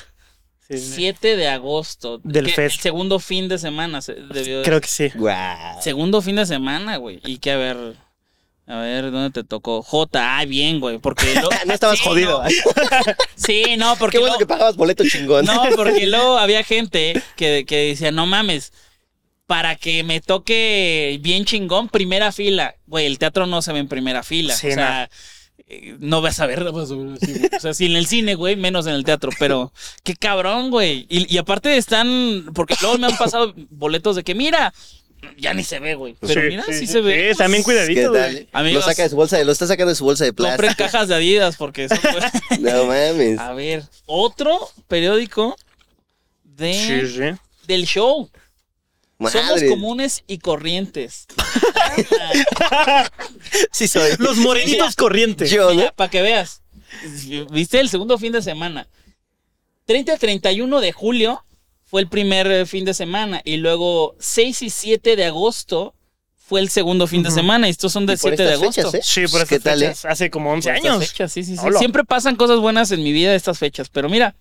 Sí, 0.70 0.78
sí. 0.80 0.91
7 0.95 1.38
de 1.38 1.47
agosto. 1.47 2.20
Del 2.24 2.47
¿Qué? 2.47 2.52
Fest. 2.54 2.76
El 2.78 2.82
segundo 2.82 3.20
fin 3.20 3.47
de 3.47 3.58
semana. 3.58 4.02
se- 4.02 4.16
debió 4.16 4.60
de 4.60 4.66
Creo 4.66 4.82
que 4.82 4.88
sí. 4.89 5.10
Guau. 5.16 5.82
Segundo 5.82 6.22
fin 6.22 6.36
de 6.36 6.45
semana, 6.45 6.97
güey. 6.97 7.22
Y 7.26 7.38
que 7.38 7.52
a 7.52 7.58
ver. 7.58 7.95
A 8.72 8.80
ver, 8.80 9.11
¿dónde 9.11 9.32
te 9.32 9.43
tocó? 9.43 9.82
J, 9.82 10.39
ah, 10.39 10.45
bien, 10.45 10.80
güey. 10.80 10.97
Porque 10.97 11.36
lo- 11.36 11.49
No 11.65 11.74
estabas 11.74 11.97
Sí, 11.99 12.05
jodido. 12.05 12.41
no. 12.41 12.49
Sí, 13.36 13.63
no, 13.78 13.95
porque. 13.97 14.17
Qué 14.17 14.19
bueno 14.19 14.36
lo- 14.36 14.39
que 14.39 14.45
pagabas 14.45 14.78
boleto 14.78 15.03
chingón. 15.05 15.45
No, 15.45 15.63
porque 15.76 16.07
luego 16.07 16.38
había 16.38 16.63
gente 16.63 17.22
que, 17.36 17.65
que 17.67 17.76
decía, 17.89 18.11
no 18.11 18.26
mames, 18.28 18.72
para 19.45 19.76
que 19.76 20.03
me 20.05 20.22
toque 20.22 21.19
bien 21.22 21.43
chingón, 21.43 21.89
primera 21.89 22.32
fila. 22.32 22.76
Güey, 22.88 23.05
el 23.07 23.19
teatro 23.19 23.45
no 23.45 23.61
se 23.61 23.74
ve 23.74 23.80
en 23.80 23.89
primera 23.89 24.24
fila. 24.24 24.55
Sí, 24.55 24.69
o 24.69 24.74
sea, 24.74 25.09
eh, 25.67 25.97
no 25.99 26.22
vas 26.22 26.39
a 26.39 26.45
ver. 26.45 26.63
no 26.63 26.72
vas 26.72 26.91
a 26.91 26.95
ver 26.95 27.07
güey. 27.19 27.49
O 27.57 27.59
sea, 27.59 27.74
si 27.74 27.88
en 27.88 27.97
el 27.97 28.07
cine, 28.07 28.36
güey, 28.36 28.55
menos 28.55 28.88
en 28.88 28.93
el 28.93 29.03
teatro. 29.03 29.32
Pero 29.38 29.74
qué 30.03 30.15
cabrón, 30.15 30.69
güey. 30.72 31.05
Y, 31.09 31.34
y 31.34 31.38
aparte 31.38 31.76
están, 31.76 32.45
porque 32.55 32.76
luego 32.82 32.97
me 32.97 33.07
han 33.07 33.17
pasado 33.17 33.53
boletos 33.69 34.15
de 34.15 34.24
que, 34.24 34.34
mira, 34.34 34.74
ya 35.38 35.53
ni 35.53 35.63
se 35.63 35.80
ve, 35.80 35.95
güey. 35.95 36.15
Pero 36.19 36.41
mira, 36.43 36.63
sí, 36.63 36.88
se 36.88 37.01
ve. 37.01 37.32
Sí, 37.32 37.38
también 37.38 37.61
¿Qué 37.61 37.65
cuidadito, 37.65 38.09
güey. 38.11 38.47
Amigos. 38.51 38.86
Lo 38.86 38.89
saca 38.89 39.03
de 39.03 39.09
su 39.09 39.15
bolsa, 39.15 39.43
lo 39.43 39.51
está 39.51 39.67
sacando 39.67 39.89
de 39.89 39.95
su 39.95 40.03
bolsa 40.03 40.26
de 40.26 40.34
Compren 40.34 40.57
plástico. 40.57 40.84
cajas 40.84 41.07
de 41.07 41.15
Adidas 41.15 41.55
porque 41.57 41.88
son, 41.89 41.99
No 42.61 42.86
mames. 42.86 43.39
A 43.39 43.53
ver, 43.53 43.84
otro 44.05 44.69
periódico 44.88 45.55
de, 46.43 46.74
Sí, 46.74 47.07
sí. 47.17 47.39
del 47.67 47.86
show. 47.86 48.30
Somos 49.32 49.61
comunes 49.69 50.24
y 50.28 50.39
corrientes. 50.39 51.28
Sí 53.72 53.88
soy. 53.88 54.11
Los 54.17 54.38
morenitos 54.38 54.95
corrientes. 54.95 55.49
Yo, 55.51 55.74
¿no? 55.74 55.91
para 55.95 56.09
que 56.09 56.22
veas. 56.22 56.61
¿Viste 57.51 57.80
el 57.80 57.89
segundo 57.89 58.17
fin 58.17 58.32
de 58.32 58.41
semana? 58.41 58.88
30 59.86 60.13
y 60.13 60.17
31 60.17 60.80
de 60.82 60.91
julio 60.91 61.43
fue 61.92 62.00
el 62.02 62.08
primer 62.08 62.50
eh, 62.50 62.66
fin 62.66 62.86
de 62.86 62.94
semana. 62.94 63.42
Y 63.44 63.58
luego 63.58 64.16
6 64.20 64.62
y 64.62 64.70
7 64.70 65.18
de 65.18 65.26
agosto 65.26 65.94
fue 66.38 66.62
el 66.62 66.70
segundo 66.70 67.06
fin 67.06 67.22
de 67.22 67.28
Ujú. 67.30 67.38
semana. 67.38 67.68
Y 67.68 67.72
estos 67.72 67.92
son 67.92 68.06
del 68.06 68.16
Y 68.16 68.20
por 68.22 68.30
7 68.32 68.44
de 68.44 68.54
agosto. 68.54 68.89
fechas, 68.92 68.94
¿eh? 68.94 69.02
Sí, 69.04 69.28
por 69.30 69.46
¿Qué 69.46 69.56
estas 69.56 69.74
tal, 69.74 69.84
eh? 69.84 69.94
Hace 70.06 70.30
como 70.30 70.52
11 70.54 70.70
Por 70.70 70.78
estas 70.78 70.92
años. 70.94 71.08
fechas, 71.10 71.32
sí, 71.34 71.44
sí, 71.44 71.58
sí. 71.58 71.62
Hola. 71.62 71.78
Siempre 71.80 72.06
pasan 72.06 72.38
cosas 72.38 72.60
buenas 72.60 72.92
en 72.94 73.04
mi 73.04 73.12
vida 73.12 73.36
estas 73.36 73.60
fechas. 73.60 73.89
Pero 73.89 74.08
mira, 74.08 74.36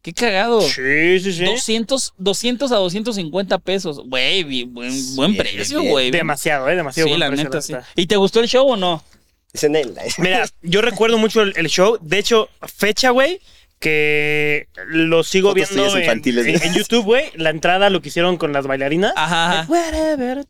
qué 0.00 0.14
cagado. 0.14 0.62
Sí, 0.62 1.20
sí, 1.20 1.34
sí. 1.34 1.44
200, 1.44 2.14
200 2.16 2.72
a 2.72 2.76
250 2.76 3.58
pesos. 3.58 4.00
Güey, 4.06 4.64
buen, 4.64 5.16
buen 5.16 5.36
precio, 5.36 5.82
güey. 5.82 6.10
Demasiado, 6.10 6.66
¿eh? 6.70 6.76
Demasiado. 6.76 7.08
Sí, 7.08 7.10
buen 7.10 7.20
la 7.20 7.28
precio, 7.28 7.44
neta, 7.44 7.60
sí. 7.60 7.74
¿Y 7.94 8.06
te 8.06 8.16
gustó 8.16 8.40
el 8.40 8.48
show 8.48 8.66
o 8.66 8.76
no? 8.76 9.04
Es 9.52 9.64
en 9.64 9.76
él. 9.76 9.94
Mira, 10.18 10.48
yo 10.62 10.80
recuerdo 10.80 11.18
mucho 11.18 11.42
el, 11.42 11.52
el 11.56 11.68
show. 11.68 11.98
De 12.00 12.18
hecho, 12.18 12.48
fecha, 12.62 13.10
güey, 13.10 13.40
que 13.84 14.66
lo 14.86 15.22
sigo 15.24 15.50
Fotos 15.50 15.68
viendo 15.70 15.94
en, 15.96 16.02
infantiles, 16.02 16.46
en- 16.62 16.72
YouTube, 16.74 17.04
güey. 17.04 17.24
La 17.34 17.50
entrada 17.50 17.90
lo 17.90 18.00
que 18.00 18.08
hicieron 18.08 18.38
con 18.38 18.52
las 18.54 18.66
bailarinas. 18.66 19.12
Ajá. 19.14 19.66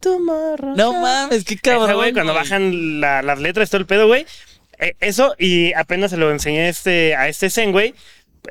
tomorrow 0.01 0.74
No 0.76 0.93
mames, 0.93 1.45
qué 1.45 1.55
Esa, 1.55 1.62
cabrón. 1.62 1.97
güey, 1.97 2.12
cuando 2.12 2.32
bajan 2.32 3.01
la- 3.01 3.22
las 3.22 3.41
letras, 3.41 3.68
todo 3.70 3.80
el 3.80 3.87
pedo, 3.87 4.07
güey. 4.07 4.24
Eh, 4.78 4.95
eso, 5.01 5.35
y 5.39 5.72
apenas 5.74 6.12
se 6.12 6.16
lo 6.16 6.30
enseñé 6.30 6.68
este, 6.68 7.16
a 7.16 7.28
este 7.28 7.51
Zen, 7.51 7.72
güey. 7.72 7.95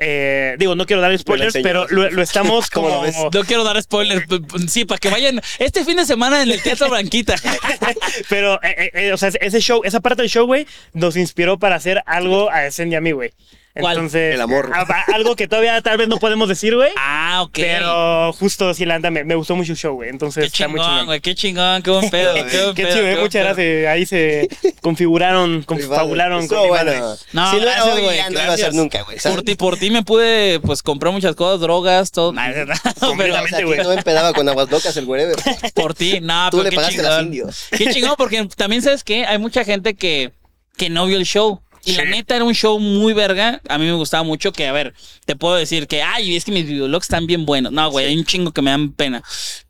Eh, 0.00 0.56
digo, 0.58 0.74
no 0.74 0.86
quiero 0.86 1.00
dar 1.00 1.16
spoilers, 1.16 1.56
pero 1.62 1.86
lo, 1.88 2.10
lo 2.10 2.20
estamos 2.22 2.68
¿Cómo 2.70 2.88
como. 2.88 3.00
lo 3.00 3.06
ves? 3.06 3.16
No 3.32 3.44
quiero 3.44 3.62
dar 3.64 3.80
spoilers. 3.80 4.26
Sí, 4.68 4.84
para 4.84 4.98
que 4.98 5.08
vayan 5.08 5.40
este 5.58 5.84
fin 5.84 5.96
de 5.96 6.04
semana 6.04 6.42
en 6.42 6.50
el 6.50 6.60
Teatro 6.60 6.90
Blanquita. 6.90 7.36
Pero, 8.28 8.58
eh, 8.62 9.12
o 9.12 9.16
sea, 9.16 9.30
ese 9.40 9.60
show, 9.60 9.82
esa 9.84 10.00
parte 10.00 10.22
del 10.22 10.30
show, 10.30 10.46
güey, 10.46 10.66
nos 10.92 11.16
inspiró 11.16 11.58
para 11.58 11.76
hacer 11.76 12.02
algo 12.06 12.50
a 12.50 12.70
Zen 12.70 12.90
y 12.92 12.96
a 12.96 13.00
mí, 13.00 13.12
güey. 13.12 13.32
¿Cuál? 13.76 13.96
Entonces, 13.96 14.34
El 14.36 14.40
amor. 14.40 14.70
a- 14.72 14.82
a- 14.82 15.14
algo 15.14 15.34
que 15.34 15.48
todavía 15.48 15.80
tal 15.82 15.98
vez 15.98 16.06
no 16.06 16.18
podemos 16.18 16.48
decir, 16.48 16.76
güey. 16.76 16.90
Ah, 16.96 17.42
ok. 17.42 17.50
Pero 17.54 18.32
justo 18.34 18.72
sí, 18.72 18.84
la 18.86 18.94
anda, 18.94 19.10
me, 19.10 19.24
me 19.24 19.34
gustó 19.34 19.56
mucho 19.56 19.72
el 19.72 19.78
show, 19.78 19.94
güey. 19.94 20.10
Entonces 20.10 20.42
Qué 20.44 20.46
está 20.62 20.68
muy 20.68 20.78
chingón, 20.78 20.90
chingón. 20.92 21.06
güey. 21.06 21.20
Qué 21.20 21.34
chingón. 21.34 21.82
Qué 21.82 21.90
buen 21.90 22.08
pedo. 22.10 22.34
Qué 22.34 22.40
buen 22.62 22.74
Qué 22.76 22.82
pedo, 22.84 22.94
chido, 22.94 23.06
eh, 23.08 23.14
qué 23.16 23.20
muchas 23.20 23.42
buen 23.44 23.56
pedo. 23.56 23.82
gracias. 23.82 23.92
Ahí 23.92 24.06
se 24.06 24.48
configuraron, 24.80 25.64
confabularon 25.64 26.46
con 26.46 26.68
bueno. 26.68 26.92
No, 27.32 27.50
si 27.50 27.56
no 27.56 27.62
gracias, 27.62 27.86
hoy, 27.86 28.02
güey, 28.02 28.16
ya 28.16 28.30
no 28.30 28.42
iba 28.44 28.52
a 28.52 28.56
ser 28.56 28.74
nunca, 28.74 29.02
güey. 29.02 29.18
Por 29.18 29.42
ti, 29.42 29.54
por 29.56 29.76
ti 29.76 29.90
me 29.90 30.04
pude, 30.04 30.60
pues, 30.60 30.80
comprar 30.82 31.12
muchas 31.12 31.34
cosas, 31.34 31.60
drogas, 31.60 32.12
todo. 32.12 32.32
Nah, 32.32 32.48
no, 33.00 33.14
pero 33.18 33.34
O 33.34 33.48
sea, 33.48 33.58
a 33.58 33.60
ti 33.60 33.64
no 33.82 33.92
empedaba 33.92 34.32
con 34.34 34.48
aguas 34.48 34.70
locas 34.70 34.96
el 34.96 35.04
wherever. 35.06 35.34
por 35.74 35.94
ti, 35.94 36.20
no, 36.20 36.48
Tú 36.50 36.58
pero 36.58 36.64
le 36.64 36.70
qué 36.70 36.76
pagaste 36.76 37.00
a 37.00 37.02
las 37.02 37.12
chingón. 37.18 37.24
indios. 37.26 37.66
Qué 37.76 37.86
chingón, 37.90 38.14
porque 38.16 38.46
también 38.56 38.82
sabes 38.82 39.02
que 39.02 39.26
hay 39.26 39.38
mucha 39.38 39.64
gente 39.64 39.94
que, 39.94 40.30
que 40.76 40.90
no 40.90 41.06
vio 41.06 41.16
el 41.16 41.24
show. 41.24 41.60
Y 41.84 41.92
la 41.92 42.04
neta 42.04 42.36
era 42.36 42.44
un 42.44 42.54
show 42.54 42.78
muy 42.78 43.12
verga. 43.12 43.60
A 43.68 43.78
mí 43.78 43.84
me 43.84 43.92
gustaba 43.92 44.22
mucho 44.22 44.52
que, 44.52 44.66
a 44.66 44.72
ver, 44.72 44.94
te 45.24 45.36
puedo 45.36 45.54
decir 45.54 45.86
que, 45.86 46.02
ay, 46.02 46.36
es 46.36 46.44
que 46.44 46.52
mis 46.52 46.66
videologs 46.66 47.04
están 47.06 47.26
bien 47.26 47.46
buenos. 47.46 47.72
No, 47.72 47.90
güey, 47.90 48.06
hay 48.06 48.16
un 48.16 48.24
chingo 48.24 48.52
que 48.52 48.62
me 48.62 48.70
dan 48.70 48.92
pena. 48.92 49.22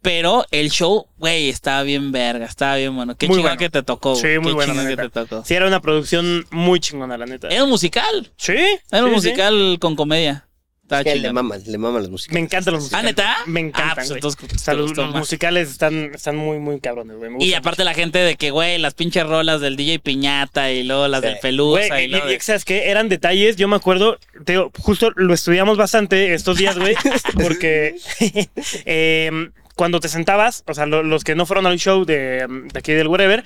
Pero 0.02 0.44
el 0.50 0.70
show, 0.70 1.06
güey, 1.16 1.48
estaba 1.48 1.82
bien 1.82 2.12
verga, 2.12 2.46
estaba 2.46 2.76
bien 2.76 2.94
bueno. 2.94 3.16
Qué 3.16 3.26
Muy 3.26 3.36
chingón 3.36 3.50
bueno. 3.50 3.58
que 3.58 3.70
te 3.70 3.82
tocó. 3.82 4.14
Sí, 4.16 4.38
muy 4.38 4.48
qué 4.48 4.52
bueno, 4.52 4.74
la 4.74 4.86
que 4.86 4.96
te 4.96 5.08
tocó. 5.08 5.44
Sí, 5.44 5.54
era 5.54 5.66
una 5.66 5.80
producción 5.80 6.46
muy 6.50 6.80
chingona, 6.80 7.16
la 7.16 7.26
neta. 7.26 7.48
Era 7.48 7.64
un 7.64 7.70
musical. 7.70 8.32
Sí. 8.36 8.56
Era 8.90 9.04
un 9.04 9.10
sí. 9.10 9.14
musical 9.16 9.78
con 9.80 9.96
comedia. 9.96 10.46
Estaba 10.84 11.02
Que 11.02 11.16
le 11.16 11.32
maman, 11.32 11.62
le 11.66 11.78
maman 11.78 12.02
las 12.02 12.10
músicas. 12.10 12.34
Me 12.34 12.40
encantan 12.40 12.74
los 12.74 12.82
¿Ah, 12.92 13.00
musicales. 13.02 13.06
neta? 13.06 13.36
Me 13.46 13.60
encantan. 13.60 13.88
Ah, 13.90 13.94
pues 13.94 14.08
güey. 14.08 14.18
entonces 14.18 14.52
O 14.54 14.58
sea, 14.58 14.74
los, 14.74 14.94
los 14.94 15.14
musicales 15.14 15.70
están, 15.70 16.10
están 16.14 16.36
muy, 16.36 16.58
muy 16.58 16.78
cabrones, 16.78 17.16
güey. 17.16 17.30
Me 17.30 17.42
Y 17.42 17.54
aparte 17.54 17.84
la 17.84 17.94
gente 17.94 18.18
de 18.18 18.36
que, 18.36 18.50
güey, 18.50 18.76
las 18.76 18.92
pinches 18.92 19.26
rolas 19.26 19.62
del 19.62 19.76
DJ 19.76 19.98
Piñata 20.00 20.70
y 20.72 20.82
luego 20.84 21.08
las 21.08 21.22
Sí. 21.22 21.26
del 21.28 21.38
Pelusa 21.38 21.86
Güey, 21.88 22.04
y 22.04 22.08
luego 22.08 22.26
¿sabes 22.40 22.66
qué? 22.66 22.90
Eran 22.90 23.08
detalles, 23.08 23.56
yo 23.56 23.66
me 23.66 23.76
acuerdo, 23.76 24.18
te 24.44 24.52
digo, 24.52 24.70
justo 24.78 25.10
lo 25.16 25.32
estudiamos 25.32 25.78
bastante 25.78 26.34
estos 26.34 26.58
días, 26.58 26.78
güey, 26.78 26.94
porque 27.42 27.96
em, 28.84 29.52
cuando 29.76 30.00
te 30.00 30.08
sentabas, 30.08 30.64
o 30.66 30.74
sea, 30.74 30.84
lo- 30.86 31.02
los 31.02 31.24
que 31.24 31.34
no 31.34 31.46
fueron 31.46 31.66
al 31.66 31.78
show 31.78 32.04
de, 32.04 32.46
de 32.46 32.78
aquí 32.78 32.92
del 32.92 33.08
Wherever, 33.08 33.42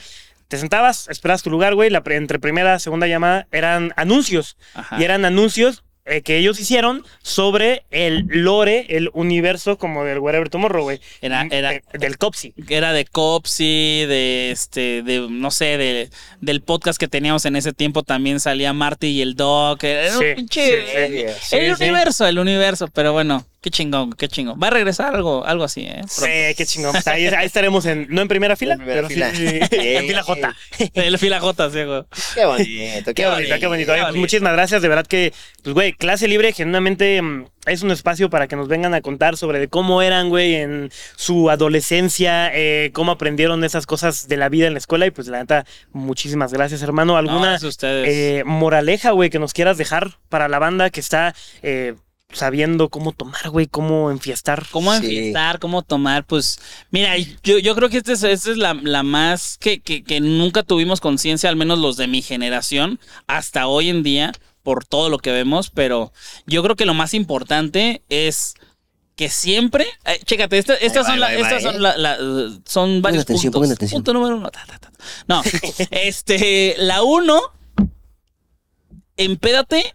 te 0.49 0.57
sentabas, 0.59 1.09
esperabas 1.09 1.43
tu 1.43 1.51
lugar, 1.51 1.75
güey, 1.75 1.91
la 1.91 2.03
entre 2.07 2.39
primera 2.39 2.79
segunda 2.79 3.07
llamada 3.07 3.47
eran 3.53 3.93
anuncios, 3.97 4.57
Ajá. 4.75 4.97
y 5.01 5.05
eran 5.05 5.25
anuncios 5.25 5.85
eh, 6.09 6.23
que 6.23 6.37
ellos 6.39 6.59
hicieron 6.61 7.05
sobre 7.23 7.85
el 7.91 8.27
lore, 8.29 8.87
el 8.89 9.11
universo 9.13 9.79
como 9.79 10.05
del 10.05 10.19
Wherever 10.19 10.49
Tomorrow, 10.49 10.83
güey. 10.85 11.01
Era- 11.21 11.47
era- 11.51 11.81
del 11.93 12.19
Copsy. 12.19 12.55
era 12.69 12.93
de 12.93 13.05
Copsy, 13.05 14.05
de 14.07 14.51
este, 14.51 15.03
de 15.03 15.27
no 15.31 15.51
sé, 15.51 15.77
de, 15.79 16.11
del 16.41 16.61
podcast 16.63 16.99
que 16.99 17.09
teníamos 17.09 17.45
en 17.45 17.57
ese 17.57 17.73
tiempo 17.73 18.03
también 18.03 18.41
salía 18.41 18.73
Marty 18.73 19.09
y 19.09 19.23
el 19.23 19.35
Doc. 19.35 19.85
Era 19.85 20.17
un 20.19 20.25
pinche. 20.37 20.61
sí, 20.61 20.97
el, 20.97 21.31
sí, 21.41 21.57
el 21.57 21.75
universo, 21.75 22.27
el 22.27 22.39
universo, 22.39 22.89
pero 22.89 23.13
bueno, 23.13 23.45
qué 23.69 23.71
chingón, 23.71 24.13
qué 24.15 24.29
chingón. 24.29 24.59
Va 24.63 24.69
a 24.69 24.71
regresar 24.71 25.15
algo, 25.15 25.45
algo 25.45 25.65
así, 25.65 25.83
¿eh? 25.83 26.01
Sí, 26.09 26.25
qué 26.57 26.65
chingón. 26.65 26.93
Pues 26.93 27.07
ahí, 27.07 27.27
ahí 27.27 27.45
estaremos 27.45 27.85
en, 27.85 28.07
no 28.09 28.23
en 28.23 28.29
primera 28.29 28.57
fila, 28.57 28.75
En 28.75 28.81
primera 28.81 29.07
pero 29.07 29.09
fila. 29.09 29.31
sí, 29.35 29.61
en 29.73 30.07
fila 30.07 30.23
J. 30.23 30.57
El 30.95 31.19
fila 31.19 31.39
J, 31.41 31.71
sí, 31.71 31.85
güey. 31.85 32.03
Qué 32.35 32.45
bonito, 32.47 33.15
Qué 33.15 33.27
bonito, 33.27 33.55
qué 33.61 33.67
bonito. 33.67 33.93
Oye, 33.93 34.03
pues, 34.03 34.15
muchísimas 34.17 34.55
gracias. 34.55 34.81
De 34.81 34.89
verdad 34.89 35.07
que, 35.07 35.35
pues, 35.63 35.75
güey, 35.75 35.93
clase 35.93 36.29
libre, 36.29 36.53
genuinamente 36.55 37.21
mm, 37.21 37.45
es 37.67 37.83
un 37.83 37.91
espacio 37.91 38.31
para 38.31 38.49
que 38.49 38.57
nos 38.57 38.69
vengan 38.69 38.95
a 38.95 39.03
contar 39.03 39.37
sobre 39.37 39.59
de 39.59 39.69
cómo 39.69 40.01
eran, 40.01 40.31
güey, 40.31 40.55
en 40.55 40.91
su 41.17 41.51
adolescencia, 41.51 42.51
eh, 42.55 42.91
cómo 42.95 43.13
aprendieron 43.13 43.63
esas 43.65 43.85
cosas 43.85 44.29
de 44.29 44.39
la 44.39 44.49
vida 44.49 44.67
en 44.67 44.73
la 44.73 44.79
escuela. 44.79 45.05
Y 45.05 45.11
pues, 45.11 45.29
la 45.29 45.41
neta, 45.41 45.67
muchísimas 45.93 46.55
gracias, 46.55 46.81
hermano. 46.83 47.13
No, 47.13 47.17
¿Alguna 47.19 47.59
ustedes. 47.63 48.09
eh, 48.09 48.45
moraleja, 48.45 49.11
güey, 49.11 49.29
que 49.29 49.39
nos 49.39 49.53
quieras 49.53 49.77
dejar 49.77 50.19
para 50.31 50.49
la 50.49 50.59
banda 50.59 50.91
que 50.91 51.01
está 51.01 51.35
eh, 51.63 51.95
sabiendo 52.39 52.89
cómo 52.91 53.13
tomar, 53.13 53.49
güey, 53.51 53.67
cómo 53.67 54.11
enfiestar? 54.11 54.67
¿Cómo 54.71 54.93
Sí. 54.93 54.99
enfiestar? 55.07 55.59
¿Cómo 55.59 55.83
tomar? 55.83 56.27
Pues, 56.27 56.61
mira, 56.91 57.17
yo, 57.43 57.59
yo 57.59 57.75
creo 57.75 57.89
que 57.89 57.99
esta 57.99 58.13
es, 58.13 58.23
esta 58.23 58.51
es 58.51 58.57
la, 58.59 58.75
la 58.75 59.03
más 59.03 59.57
que, 59.59 59.81
que, 59.81 60.03
que 60.05 60.21
nunca 60.21 60.63
tuvimos 60.63 61.01
conciencia, 61.01 61.49
al 61.49 61.57
menos 61.57 61.79
los 61.79 61.97
de 61.97 62.07
mi 62.07 62.21
generación, 62.23 63.01
hasta 63.27 63.67
hoy 63.67 63.89
en 63.89 64.03
día, 64.03 64.33
por 64.63 64.85
todo 64.85 65.09
lo 65.09 65.19
que 65.19 65.33
vemos, 65.33 65.71
pero 65.71 66.13
yo 66.47 66.63
creo 66.63 66.77
que 66.77 66.85
lo 66.85 66.93
más 66.95 67.15
importante 67.15 68.03
es 68.11 68.55
que 69.17 69.31
siempre, 69.31 69.87
eh, 70.05 70.21
chécate, 70.25 70.59
esta- 70.59 70.75
estas 70.75 71.07
son, 71.07 71.19
la- 71.19 71.29
va, 71.29 71.33
va, 71.33 71.39
estas 71.41 71.63
son, 71.63 71.77
¿eh? 71.77 71.81
la- 71.81 71.97
la, 71.97 72.19
son 72.67 73.01
varios 73.03 73.23
atención, 73.23 73.51
puntos. 73.53 73.61
pongan 73.67 73.73
atención. 73.75 73.99
Punto 74.01 74.13
número 74.13 74.37
uno. 74.37 74.51
ta, 74.51 74.65
ta, 74.67 74.79
ta. 74.79 74.93
No, 75.27 75.43
este, 75.91 76.75
la 76.79 77.03
uno, 77.03 77.41
empédate 79.17 79.95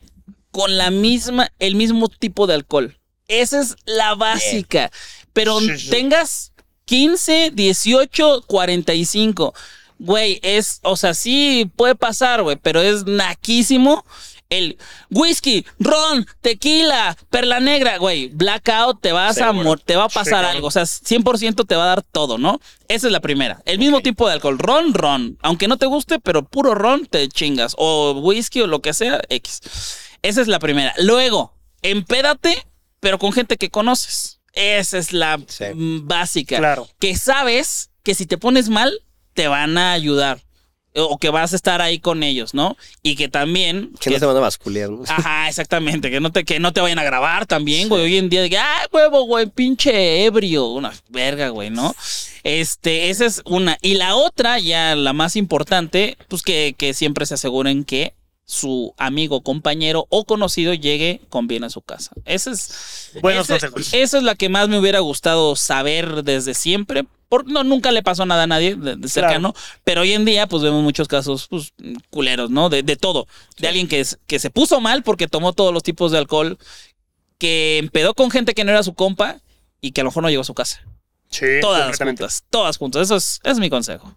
con 0.54 0.78
la 0.78 0.90
misma, 0.92 1.52
el 1.60 1.76
mismo 1.76 2.08
tipo 2.08 2.48
de 2.48 2.54
alcohol. 2.54 2.98
Esa 3.28 3.60
es 3.60 3.76
la 3.86 4.14
básica. 4.16 4.92
Pero 5.34 5.60
Sí, 5.60 5.78
sí. 5.78 5.90
tengas 5.90 6.54
15, 6.86 7.50
18, 7.54 8.44
45. 8.48 9.54
Güey, 10.00 10.40
es, 10.44 10.80
o 10.84 10.96
sea, 10.96 11.14
sí 11.16 11.72
puede 11.76 11.96
pasar, 11.96 12.44
güey, 12.44 12.56
pero 12.56 12.82
es 12.82 13.06
naquísimo. 13.06 14.06
El 14.50 14.78
whisky, 15.10 15.66
ron, 15.80 16.28
tequila, 16.42 17.18
perla 17.32 17.60
negra, 17.60 17.98
güey, 17.98 18.28
blackout, 18.28 19.02
te 19.02 19.12
vas 19.12 19.40
a 19.40 19.52
mor- 19.52 19.80
te 19.80 19.96
va 19.96 20.04
a 20.04 20.10
pasar 20.10 20.46
algo. 20.46 20.68
O 20.68 20.72
sea, 20.72 20.84
100% 20.86 21.66
te 21.66 21.76
va 21.76 21.86
a 21.86 21.88
dar 21.88 22.04
todo, 22.04 22.38
¿no? 22.38 22.60
Esa 22.88 23.08
es 23.08 23.14
la 23.14 23.20
primera. 23.22 23.64
El 23.66 23.80
mismo 23.80 24.02
tipo 24.02 24.28
de 24.28 24.34
alcohol, 24.34 24.60
ron, 24.60 24.94
ron. 24.94 25.40
Aunque 25.42 25.68
no 25.68 25.78
te 25.78 25.88
guste, 25.88 26.20
pero 26.20 26.44
puro 26.46 26.76
ron 26.76 27.08
te 27.08 27.28
chingas. 27.30 27.74
O 27.80 28.12
whisky 28.22 28.62
o 28.62 28.68
lo 28.68 28.80
que 28.84 28.94
sea, 28.94 29.22
X. 29.30 29.62
Esa 30.24 30.42
es 30.42 30.48
la 30.48 30.58
primera. 30.60 30.94
Luego, 30.98 31.54
empédate, 31.84 32.66
pero 33.00 33.20
con 33.20 33.32
gente 33.32 33.58
que 33.58 33.70
conoces. 33.70 34.40
Esa 34.54 34.98
es 34.98 35.14
la 35.14 35.40
Sí. 35.48 35.66
mm, 35.74 36.08
básica. 36.08 36.58
Claro. 36.58 36.88
Que 37.00 37.16
sabes 37.16 37.92
que 38.04 38.16
si 38.16 38.26
te 38.26 38.38
pones 38.38 38.70
mal, 38.70 38.92
te 39.34 39.48
van 39.48 39.78
a 39.78 39.92
ayudar. 39.94 40.42
O 40.96 41.18
que 41.18 41.30
vas 41.32 41.54
a 41.54 41.56
estar 41.56 41.82
ahí 41.82 41.98
con 41.98 42.22
ellos, 42.22 42.54
¿no? 42.54 42.78
Y 43.02 43.16
que 43.16 43.28
también. 43.28 43.92
Que 44.00 44.12
no 44.12 44.20
te 44.20 44.26
van 44.28 44.38
a 44.38 44.42
basculear, 44.42 44.92
¿no? 44.92 45.04
Ajá, 45.08 45.50
exactamente. 45.50 46.12
Que 46.12 46.20
no 46.20 46.32
te, 46.32 46.46
que 46.46 46.60
no 46.60 46.72
te 46.72 46.82
vayan 46.82 47.00
a 47.00 47.04
grabar 47.04 47.48
también, 47.48 47.90
güey. 47.90 48.04
Hoy 48.04 48.18
en 48.18 48.30
día, 48.30 48.44
de 48.44 48.50
que, 48.52 48.60
ah, 48.60 48.88
huevo, 48.92 49.24
güey, 49.26 49.48
pinche 49.48 50.24
ebrio. 50.24 50.68
Una 50.68 50.94
verga, 51.10 51.50
güey, 51.50 51.72
¿no? 51.72 51.96
Este, 52.44 53.10
esa 53.10 53.26
es 53.26 53.42
una. 53.46 53.80
Y 53.82 53.96
la 53.96 54.16
otra, 54.16 54.60
ya 54.60 54.96
la 54.96 55.14
más 55.14 55.36
importante, 55.36 56.16
pues 56.28 56.44
que, 56.44 56.76
que 56.78 56.94
siempre 56.94 57.26
se 57.26 57.34
aseguren 57.34 57.86
que 57.86 58.14
su 58.46 58.94
amigo, 58.98 59.42
compañero 59.42 60.06
o 60.10 60.26
conocido 60.26 60.74
llegue 60.74 61.22
con 61.30 61.48
bien 61.48 61.64
a 61.64 61.70
su 61.70 61.82
casa. 61.82 62.12
Esa 62.26 62.52
es. 62.52 63.12
Buenos 63.22 63.50
ese- 63.50 63.70
consejos. 63.70 63.94
Esa 63.94 64.18
es 64.18 64.24
la 64.24 64.36
que 64.36 64.50
más 64.50 64.68
me 64.70 64.78
hubiera 64.78 65.00
gustado 65.00 65.56
saber 65.56 66.24
desde 66.24 66.54
siempre. 66.54 67.06
Porque 67.30 67.52
no, 67.52 67.64
nunca 67.64 67.92
le 67.92 68.04
pasó 68.04 68.28
nada 68.28 68.44
a 68.44 68.48
nadie 68.48 68.76
de, 68.76 68.96
de 68.96 69.08
cercano. 69.08 69.56
Pero 69.84 70.02
hoy 70.02 70.12
en 70.14 70.24
día, 70.24 70.46
pues 70.46 70.62
vemos 70.62 70.84
muchos 70.84 71.08
casos, 71.08 71.48
pues, 71.48 71.74
culeros, 72.12 72.52
¿no? 72.52 72.70
De, 72.70 72.84
de 72.84 72.96
todo. 72.96 73.28
De 73.58 73.68
alguien 73.68 73.88
que, 73.88 74.02
es- 74.02 74.20
que 74.28 74.38
se 74.38 74.52
puso 74.52 74.80
mal 74.82 75.02
porque 75.02 75.28
tomó 75.28 75.54
todos 75.54 75.74
los 75.74 75.82
tipos 75.82 76.12
de 76.12 76.20
alcohol, 76.20 76.60
que 77.40 77.80
empedó 77.80 78.14
con 78.14 78.30
gente 78.30 78.54
que 78.54 78.64
no 78.64 78.72
era 78.72 78.84
su 78.84 78.94
compa 78.94 79.40
y 79.82 79.92
que 79.92 80.02
a 80.02 80.04
lo 80.04 80.10
mejor 80.12 80.24
no 80.24 80.30
llegó 80.30 80.42
a 80.42 80.46
su 80.46 80.54
casa. 80.54 80.82
Sí, 81.30 81.46
Todas 81.62 81.98
juntas, 81.98 82.44
todas 82.52 82.78
juntas. 82.78 83.02
Eso 83.04 83.16
es, 83.16 83.40
es 83.44 83.58
mi 83.58 83.70
consejo. 83.72 84.16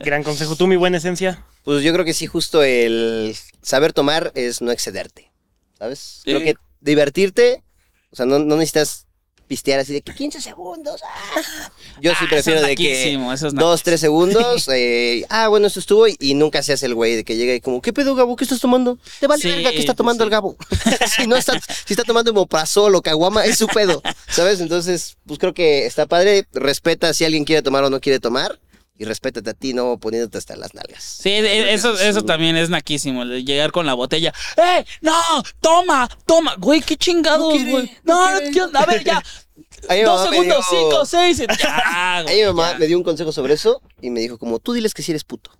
Gran 0.00 0.22
consejo. 0.22 0.56
Tú, 0.56 0.66
mi 0.66 0.76
buena 0.76 0.98
esencia. 0.98 1.44
Pues 1.64 1.82
yo 1.82 1.92
creo 1.92 2.04
que 2.04 2.14
sí, 2.14 2.26
justo 2.26 2.62
el 2.62 3.36
saber 3.62 3.92
tomar 3.92 4.32
es 4.34 4.60
no 4.62 4.70
excederte, 4.70 5.30
¿sabes? 5.78 6.20
Creo 6.24 6.40
que 6.40 6.54
divertirte, 6.80 7.62
o 8.10 8.16
sea, 8.16 8.24
no, 8.26 8.38
no 8.38 8.56
necesitas 8.56 9.02
pistear 9.48 9.78
así 9.78 9.92
de 9.92 10.00
que 10.02 10.12
15 10.12 10.40
segundos. 10.40 11.00
ah. 11.04 11.70
Yo 12.00 12.10
sí 12.12 12.24
Ah, 12.24 12.26
prefiero 12.30 12.58
eso 12.60 12.68
de 12.68 12.74
que 12.74 12.90
naquísimo, 12.92 13.32
eso 13.32 13.46
es 13.46 13.54
dos, 13.54 13.82
tres 13.84 14.00
segundos, 14.00 14.68
eh, 14.72 15.24
ah, 15.28 15.48
bueno, 15.48 15.66
esto 15.68 15.78
estuvo, 15.80 16.06
y, 16.08 16.16
y 16.18 16.34
nunca 16.34 16.62
se 16.64 16.72
hace 16.72 16.86
el 16.86 16.94
güey 16.94 17.14
de 17.16 17.24
que 17.24 17.36
llega 17.36 17.54
y 17.54 17.60
como, 17.60 17.80
¿qué 17.80 17.92
pedo, 17.92 18.14
Gabo? 18.16 18.34
¿Qué 18.36 18.44
estás 18.44 18.60
tomando? 18.60 18.98
Te 19.20 19.26
vale 19.28 19.42
Sí, 19.42 19.48
verga 19.48 19.70
que 19.70 19.78
está 19.78 19.94
tomando 19.94 20.22
sí. 20.22 20.26
el 20.26 20.30
Gabo. 20.30 20.56
si 21.16 21.26
no 21.26 21.36
está, 21.36 21.60
si 21.84 21.94
está 21.94 22.02
tomando 22.04 22.32
moprazol 22.32 22.94
o 22.96 23.02
caguama, 23.02 23.44
es 23.44 23.58
su 23.58 23.66
pedo, 23.68 24.02
¿sabes? 24.28 24.60
Entonces, 24.60 25.16
pues 25.26 25.38
creo 25.38 25.54
que 25.54 25.86
está 25.86 26.06
padre, 26.06 26.46
respeta 26.52 27.12
si 27.14 27.24
alguien 27.24 27.44
quiere 27.44 27.62
tomar 27.62 27.84
o 27.84 27.90
no 27.90 28.00
quiere 28.00 28.18
tomar, 28.20 28.58
y 28.98 29.04
respétate 29.04 29.50
a 29.50 29.54
ti, 29.54 29.74
no 29.74 29.98
poniéndote 29.98 30.38
hasta 30.38 30.56
las 30.56 30.74
nalgas. 30.74 31.02
Sí, 31.02 31.30
e- 31.30 31.74
eso, 31.74 31.98
eso 31.98 32.22
también 32.22 32.56
es 32.56 32.70
naquísimo, 32.70 33.22
el 33.22 33.28
de 33.30 33.44
llegar 33.44 33.72
con 33.72 33.86
la 33.86 33.94
botella. 33.94 34.32
¡Eh! 34.56 34.84
¡No! 35.02 35.12
¡Toma! 35.60 36.08
¡Toma! 36.24 36.54
Güey, 36.58 36.80
qué 36.82 36.96
chingados, 36.96 37.40
No 37.48 37.50
quiere, 37.56 37.70
güey. 37.70 37.96
no 38.04 38.30
No, 38.32 38.38
quiere, 38.40 38.60
a 38.74 38.86
ver, 38.86 39.04
ya. 39.04 39.22
Ahí 39.88 40.02
Dos 40.02 40.28
segundos, 40.28 40.64
dio- 40.70 40.78
cinco, 40.80 41.04
seis. 41.06 41.38
Ya, 41.38 42.18
Ahí 42.18 42.24
güey, 42.24 42.40
mi 42.40 42.46
mamá 42.46 42.72
ya. 42.72 42.78
me 42.78 42.86
dio 42.86 42.96
un 42.98 43.04
consejo 43.04 43.32
sobre 43.32 43.54
eso 43.54 43.80
y 44.00 44.10
me 44.10 44.20
dijo 44.20 44.38
como, 44.38 44.58
tú 44.58 44.72
diles 44.72 44.94
que 44.94 45.02
si 45.02 45.12
eres 45.12 45.24
puto. 45.24 45.50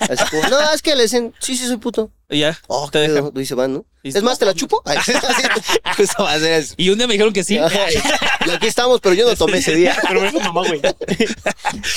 Así 0.00 0.24
como, 0.30 0.48
no, 0.48 0.72
es 0.72 0.82
que 0.82 0.94
le 0.96 1.02
dicen, 1.02 1.34
sí, 1.38 1.56
sí 1.56 1.66
soy 1.66 1.76
puto. 1.76 2.10
Y 2.28 2.40
ya. 2.40 2.58
Oh, 2.68 2.88
te 2.90 3.00
qué 3.00 3.08
dejan. 3.08 3.46
se 3.46 3.54
van, 3.54 3.74
¿no? 3.74 3.84
Y 4.02 4.16
Es 4.16 4.22
más, 4.22 4.38
te 4.38 4.44
la 4.46 4.54
chupo. 4.54 4.82
Ay, 4.86 4.98
justo 5.96 6.22
va 6.22 6.32
a 6.32 6.38
ser 6.38 6.52
eso. 6.60 6.74
Y 6.76 6.90
un 6.90 6.96
día 6.98 7.06
me 7.06 7.14
dijeron 7.14 7.32
que 7.32 7.44
sí. 7.44 7.56
Y 7.56 8.50
aquí 8.50 8.66
estamos, 8.66 9.00
pero 9.00 9.14
yo 9.14 9.28
no 9.28 9.36
tomé 9.36 9.58
ese 9.58 9.74
día. 9.74 9.96
Pero 10.08 10.20
me 10.20 10.30
dijo 10.30 10.40
mamá, 10.40 10.62
güey. 10.66 10.80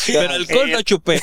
Pero 0.07 0.29
alcohol 0.29 0.71
no 0.71 0.81
chupé. 0.81 1.21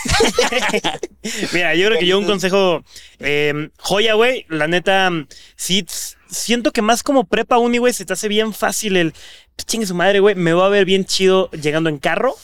Mira, 1.52 1.74
yo 1.74 1.88
creo 1.88 1.98
que 1.98 2.06
yo 2.06 2.18
un 2.18 2.24
consejo 2.26 2.82
eh, 3.18 3.68
joya, 3.78 4.14
güey. 4.14 4.46
La 4.48 4.68
neta, 4.68 5.10
sí, 5.56 5.84
siento 6.28 6.72
que 6.72 6.82
más 6.82 7.02
como 7.02 7.24
prepa 7.24 7.58
uni, 7.58 7.78
güey, 7.78 7.92
se 7.92 8.04
te 8.04 8.12
hace 8.12 8.28
bien 8.28 8.54
fácil 8.54 8.96
el 8.96 9.12
"Pues, 9.56 9.66
chingue 9.66 9.86
su 9.86 9.94
madre, 9.94 10.20
güey. 10.20 10.34
Me 10.34 10.52
va 10.52 10.66
a 10.66 10.70
ver 10.70 10.84
bien 10.84 11.04
chido 11.04 11.50
llegando 11.50 11.90
en 11.90 11.98
carro, 11.98 12.36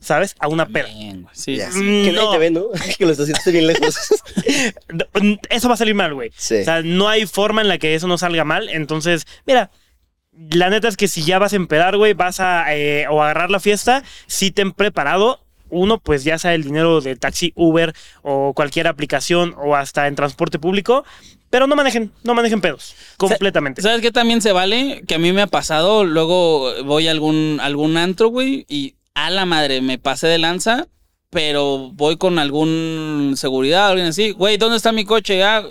¿sabes? 0.00 0.34
A 0.40 0.48
una. 0.48 0.64
Bien, 0.64 1.22
güey, 1.22 1.34
Sí. 1.34 1.56
Sí, 1.58 1.78
Mm, 1.78 2.04
que 2.04 2.12
nadie 2.12 2.24
no. 2.26 2.30
te 2.32 2.38
ve, 2.38 2.50
¿no? 2.50 2.64
Que 2.98 3.04
lo 3.06 3.12
estás 3.12 3.30
haciendo 3.30 3.52
bien 3.52 3.66
lejos. 3.68 3.96
Eso 5.50 5.68
va 5.68 5.74
a 5.74 5.78
salir 5.78 5.94
mal, 5.94 6.14
güey. 6.14 6.30
Sí. 6.36 6.56
O 6.56 6.64
sea, 6.64 6.82
no 6.82 7.08
hay 7.08 7.26
forma 7.26 7.60
en 7.62 7.68
la 7.68 7.78
que 7.78 7.94
eso 7.94 8.06
no 8.06 8.18
salga 8.18 8.44
mal. 8.44 8.68
Entonces, 8.68 9.26
mira, 9.46 9.70
la 10.32 10.70
neta 10.70 10.88
es 10.88 10.96
que 10.96 11.08
si 11.08 11.22
ya 11.22 11.38
vas 11.38 11.52
a 11.52 11.56
empedar, 11.56 11.96
güey, 11.96 12.14
vas 12.14 12.40
a 12.40 12.74
eh, 12.74 13.06
o 13.08 13.22
agarrar 13.22 13.50
la 13.50 13.60
fiesta, 13.60 14.02
si 14.26 14.50
ten 14.50 14.72
preparado. 14.72 15.44
Uno, 15.72 15.98
pues 16.00 16.24
ya 16.24 16.36
sea 16.36 16.52
el 16.54 16.64
dinero 16.64 17.00
de 17.00 17.14
taxi, 17.14 17.52
Uber 17.54 17.94
o 18.22 18.54
cualquier 18.54 18.88
aplicación 18.88 19.54
o 19.56 19.76
hasta 19.76 20.08
en 20.08 20.16
transporte 20.16 20.58
público. 20.58 21.04
Pero 21.48 21.68
no 21.68 21.76
manejen, 21.76 22.10
no 22.24 22.34
manejen 22.34 22.60
pedos. 22.60 22.96
Completamente. 23.16 23.80
¿Sabes 23.80 24.00
qué 24.00 24.10
también 24.10 24.40
se 24.42 24.50
vale? 24.50 25.02
Que 25.06 25.14
a 25.14 25.18
mí 25.18 25.32
me 25.32 25.42
ha 25.42 25.46
pasado, 25.46 26.02
luego 26.04 26.72
voy 26.84 27.06
a 27.06 27.12
algún, 27.12 27.58
algún 27.62 27.96
antro, 27.96 28.30
güey, 28.30 28.66
y 28.68 28.96
a 29.14 29.30
la 29.30 29.44
madre 29.44 29.80
me 29.80 29.98
pasé 29.98 30.26
de 30.26 30.38
lanza, 30.38 30.86
pero 31.30 31.90
voy 31.92 32.16
con 32.16 32.38
algún 32.38 33.34
seguridad, 33.36 33.88
alguien 33.88 34.08
así, 34.08 34.30
güey, 34.32 34.56
¿dónde 34.56 34.76
está 34.76 34.92
mi 34.92 35.04
coche? 35.04 35.42
Ah, 35.44 35.62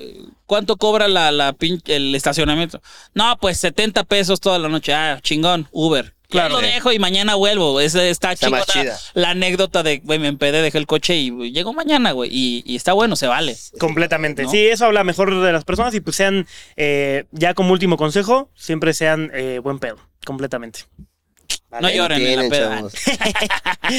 ¿Cuánto 0.46 0.78
cobra 0.78 1.08
la, 1.08 1.32
la 1.32 1.54
pin- 1.54 1.82
el 1.86 2.16
estacionamiento? 2.16 2.82
No, 3.14 3.38
pues 3.40 3.58
70 3.60 4.04
pesos 4.06 4.40
toda 4.40 4.58
la 4.58 4.68
noche. 4.70 4.94
Ah, 4.94 5.20
chingón, 5.22 5.68
Uber. 5.72 6.16
Claro. 6.28 6.50
Claro. 6.58 6.62
lo 6.62 6.68
dejo 6.74 6.92
y 6.92 7.00
mañana 7.00 7.34
vuelvo. 7.36 7.80
Esa 7.82 8.04
está, 8.04 8.32
Está 8.32 8.50
más 8.52 8.66
chida. 8.68 8.98
la 9.16 9.32
anécdota 9.32 9.82
de, 9.84 9.98
güey, 10.00 10.18
me 10.20 10.28
empedé, 10.28 10.62
dejé 10.62 10.78
el 10.78 10.86
coche 10.88 11.16
y 11.18 11.52
llego 11.52 11.74
mañana, 11.74 12.12
güey. 12.12 12.30
Y, 12.32 12.64
y 12.68 12.76
está 12.76 12.94
bueno, 12.94 13.16
se 13.16 13.26
vale. 13.28 13.56
Completamente. 13.80 14.44
¿No? 14.44 14.50
Sí, 14.52 14.58
eso 14.68 14.86
habla 14.86 15.04
mejor 15.04 15.40
de 15.42 15.52
las 15.52 15.66
personas 15.66 15.94
y 15.96 16.02
pues 16.02 16.16
sean, 16.16 16.48
eh, 16.78 17.26
ya 17.32 17.54
como 17.56 17.72
último 17.74 17.98
consejo, 17.98 18.50
siempre 18.56 18.94
sean 18.94 19.32
eh, 19.34 19.60
buen 19.64 19.80
pedo. 19.80 19.98
Completamente. 20.26 20.82
No 21.72 21.90
lloren 21.90 22.22
en 22.22 22.36
la 22.44 22.50
peda. 22.50 22.82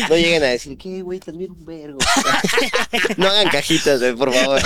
No 0.09 0.17
lleguen 0.17 0.43
a 0.43 0.47
decir, 0.47 0.77
¿qué, 0.77 1.03
güey? 1.03 1.21
Te 1.21 1.31
admiro 1.31 1.53
un 1.53 1.65
vergo. 1.65 1.99
no 3.17 3.29
hagan 3.29 3.49
cajitas, 3.49 4.01
güey, 4.01 4.15
por 4.15 4.33
favor. 4.35 4.61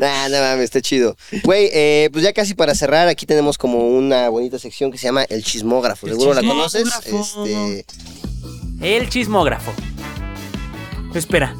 nah, 0.00 0.28
no 0.28 0.38
mames, 0.38 0.64
está 0.64 0.80
chido. 0.82 1.16
Güey, 1.42 1.70
eh, 1.72 2.10
pues 2.12 2.22
ya 2.22 2.32
casi 2.32 2.54
para 2.54 2.74
cerrar, 2.74 3.08
aquí 3.08 3.24
tenemos 3.24 3.56
como 3.56 3.88
una 3.88 4.28
bonita 4.28 4.58
sección 4.58 4.90
que 4.92 4.98
se 4.98 5.06
llama 5.06 5.24
El 5.24 5.42
Chismógrafo. 5.42 6.06
El 6.06 6.12
Seguro 6.12 6.34
la 6.34 6.42
conoces. 6.42 6.84
chismógrafo. 6.84 7.46
Este, 7.46 7.84
El 8.82 9.08
chismógrafo. 9.08 9.72
Espera, 11.14 11.54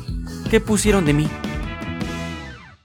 ¿qué 0.50 0.60
pusieron 0.60 1.04
de 1.04 1.12
mí? 1.14 1.28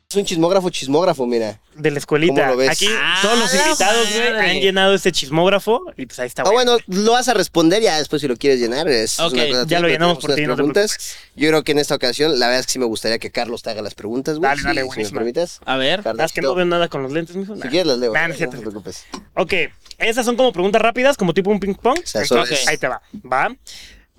es 0.09 0.15
un 0.15 0.23
chismógrafo, 0.25 0.69
chismógrafo, 0.69 1.25
mira. 1.25 1.59
De 1.77 1.91
la 1.91 1.99
escuelita. 1.99 2.33
¿Cómo 2.41 2.47
lo 2.53 2.57
ves? 2.57 2.69
Aquí 2.71 2.87
Ah, 2.89 3.19
todos 3.21 3.37
los 3.37 3.53
invitados, 3.53 4.07
güey, 4.11 4.31
madre. 4.33 4.49
han 4.49 4.59
llenado 4.59 4.93
este 4.95 5.11
chismógrafo 5.11 5.81
y 5.95 6.07
pues 6.07 6.17
ahí 6.19 6.25
está. 6.27 6.41
Ah, 6.41 6.49
bueno, 6.51 6.77
lo 6.87 7.11
vas 7.11 7.27
a 7.27 7.33
responder 7.35 7.83
ya 7.83 7.97
después 7.99 8.21
si 8.21 8.27
lo 8.27 8.35
quieres 8.35 8.59
llenar. 8.59 8.87
Es 8.87 9.19
Ok, 9.19 9.33
una 9.33 9.47
cosa 9.47 9.65
ya 9.67 9.79
lo 9.79 9.87
llenamos 9.87 10.17
por 10.17 10.33
ti, 10.33 10.45
no 10.47 10.55
preguntas. 10.55 10.97
Yo 11.35 11.47
creo 11.49 11.63
que 11.63 11.73
en 11.73 11.79
esta 11.79 11.93
ocasión, 11.95 12.39
la 12.39 12.47
verdad 12.47 12.61
es 12.61 12.65
que 12.65 12.73
sí 12.73 12.79
me 12.79 12.85
gustaría 12.85 13.19
que 13.19 13.29
Carlos 13.31 13.61
te 13.61 13.69
haga 13.69 13.81
las 13.83 13.93
preguntas, 13.95 14.37
güey. 14.39 14.49
Dale, 14.49 14.63
dale, 14.63 14.81
si- 14.89 15.05
si, 15.05 15.13
me 15.13 15.19
permites. 15.19 15.59
A 15.65 15.77
ver. 15.77 16.01
Carlos, 16.01 16.25
Es 16.25 16.31
que 16.33 16.41
no 16.41 16.55
veo 16.55 16.65
nada 16.65 16.87
con 16.87 17.03
los 17.03 17.11
lentes, 17.11 17.35
mijo. 17.35 17.53
Si 17.55 17.61
Nah. 17.61 17.69
quieres 17.69 17.85
las 17.87 17.97
leo. 17.99 18.13
Nah, 18.13 18.27
no 18.27 18.33
no, 18.33 18.49
te 18.49 18.57
preocupes. 18.57 19.05
Ok, 19.35 19.53
esas 19.99 20.25
son 20.25 20.35
como 20.35 20.51
preguntas 20.51 20.81
rápidas, 20.81 21.15
como 21.15 21.33
tipo 21.33 21.51
un 21.51 21.59
ping 21.59 21.75
pong. 21.75 21.99
sea, 22.05 22.25
son- 22.25 22.39
Entonces, 22.39 22.67
ahí 22.67 22.77
te 22.77 22.87
va. 22.87 23.01
Va. 23.31 23.55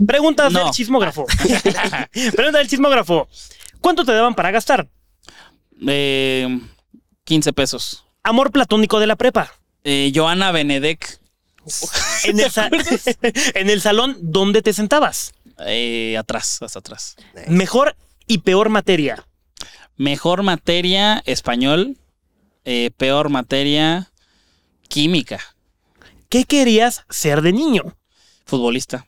Preguntas 0.06 0.52
No. 0.52 0.60
del 0.64 0.70
chismógrafo. 0.70 1.26
Pregunta 2.36 2.58
del 2.58 2.68
chismógrafo. 2.68 3.28
¿Cuánto 3.80 4.04
te 4.04 4.12
daban 4.12 4.34
para 4.36 4.52
gastar? 4.52 4.86
Eh, 5.86 6.60
15 7.28 7.52
pesos. 7.52 8.04
Amor 8.22 8.50
platónico 8.50 9.00
de 9.00 9.06
la 9.06 9.16
prepa. 9.16 9.52
Eh, 9.84 10.10
Joana 10.14 10.50
Benedek, 10.50 11.20
En 12.24 12.40
el, 12.40 12.50
sa- 12.50 12.70
en 13.54 13.68
el 13.68 13.80
salón, 13.82 14.16
¿dónde 14.22 14.62
te 14.62 14.72
sentabas? 14.72 15.32
eh, 15.66 16.16
atrás, 16.16 16.62
hasta 16.62 16.78
atrás. 16.78 17.16
Mejor 17.48 17.96
y 18.26 18.38
peor 18.38 18.70
materia. 18.70 19.26
Mejor 19.96 20.42
materia, 20.42 21.22
español. 21.26 21.98
Eh, 22.64 22.90
peor 22.96 23.28
materia, 23.28 24.10
química. 24.88 25.40
¿Qué 26.30 26.44
querías 26.44 27.04
ser 27.10 27.42
de 27.42 27.52
niño? 27.52 27.96
Futbolista. 28.46 29.06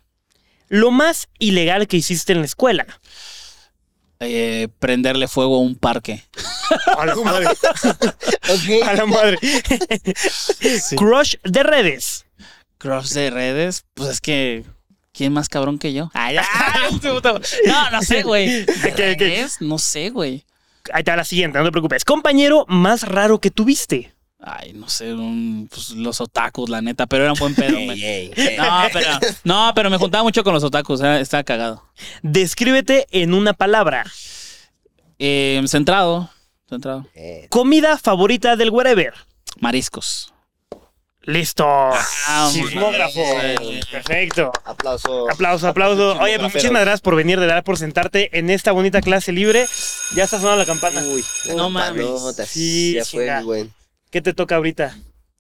Lo 0.69 0.91
más 0.91 1.29
ilegal 1.39 1.87
que 1.87 1.97
hiciste 1.99 2.33
en 2.33 2.41
la 2.41 2.47
escuela. 2.47 2.87
Eh, 4.23 4.69
prenderle 4.79 5.29
fuego 5.29 5.57
a 5.57 5.61
un 5.61 5.75
parque. 5.77 6.23
A 6.99 7.07
la 7.07 7.15
madre. 7.17 7.47
A 8.85 8.93
la 8.95 9.07
madre. 9.07 9.39
Crush 10.97 11.37
de 11.43 11.63
redes. 11.63 12.27
Cross 12.79 13.15
de 13.15 13.31
redes, 13.31 13.85
pues 13.95 14.11
es 14.11 14.21
que. 14.21 14.65
¿Quién 15.13 15.33
más 15.33 15.49
cabrón 15.49 15.79
que 15.79 15.93
yo? 15.93 16.11
Ay, 16.15 16.37
no, 17.67 17.91
no 17.91 18.03
sé, 18.03 18.23
güey. 18.23 18.65
¿De 18.65 18.73
Ok, 18.93 18.93
ok. 18.93 19.21
redes? 19.21 19.57
No 19.61 19.79
sé, 19.79 20.11
güey. 20.11 20.45
Ahí 20.93 21.01
está 21.01 21.17
la 21.17 21.25
siguiente, 21.25 21.59
no 21.59 21.65
te 21.65 21.73
preocupes. 21.73 22.05
Compañero 22.05 22.65
más 22.69 23.03
raro 23.03 23.41
que 23.41 23.51
tuviste. 23.51 24.15
Ay, 24.43 24.73
no 24.73 24.89
sé, 24.89 25.13
un- 25.13 25.69
pues, 25.71 25.91
los 25.91 26.21
otakus, 26.21 26.71
la 26.71 26.81
neta, 26.81 27.07
pero 27.07 27.25
era 27.25 27.33
un 27.35 27.39
buen 27.39 27.55
pedo, 27.55 27.73
güey. 27.85 28.03
Ey, 28.03 28.33
ey. 28.35 28.57
No, 28.57 28.83
pero, 28.93 29.09
no, 29.45 29.73
pero 29.75 29.91
me 29.91 29.99
juntaba 29.99 30.25
mucho 30.25 30.43
con 30.43 30.55
los 30.55 30.65
otakus, 30.65 31.01
estaba 31.03 31.43
cagado. 31.45 31.85
Descríbete 32.23 33.07
en 33.11 33.35
una 33.35 33.53
palabra. 33.53 34.05
Eh, 35.19 35.63
centrado, 35.67 36.31
centrado. 36.69 37.07
Eh, 37.15 37.47
Comida 37.51 37.99
favorita 37.99 38.57
del 38.57 38.71
wherever. 38.71 39.13
Mariscos. 39.59 40.33
Listo. 41.25 41.67
Ah, 41.67 42.49
Chismógrafo. 42.51 43.13
sí. 43.61 43.81
Perfecto. 43.93 44.51
aplauso. 44.65 45.31
Aplauso, 45.31 45.69
aplauso. 45.69 46.19
Oye, 46.19 46.39
pues 46.39 46.55
muchísimas 46.55 46.81
gracias 46.81 47.03
por 47.03 47.15
venir, 47.15 47.39
de 47.39 47.47
verdad, 47.47 47.63
por 47.63 47.77
sentarte 47.77 48.39
en 48.39 48.49
esta 48.49 48.73
bonita 48.73 49.03
clase 49.03 49.31
libre. 49.33 49.67
Ya 50.17 50.25
está 50.25 50.39
sonando 50.39 50.61
la 50.61 50.65
campana. 50.67 51.03
Uy, 51.03 51.23
No 51.51 51.65
la 51.65 51.69
mames. 51.69 52.07
palota, 52.07 52.47
Sí, 52.47 52.95
ya 52.95 53.05
fue, 53.05 53.43
güey. 53.43 53.71
¿Qué 54.11 54.21
te 54.21 54.35
toca 54.35 54.57
ahorita? 54.57 54.97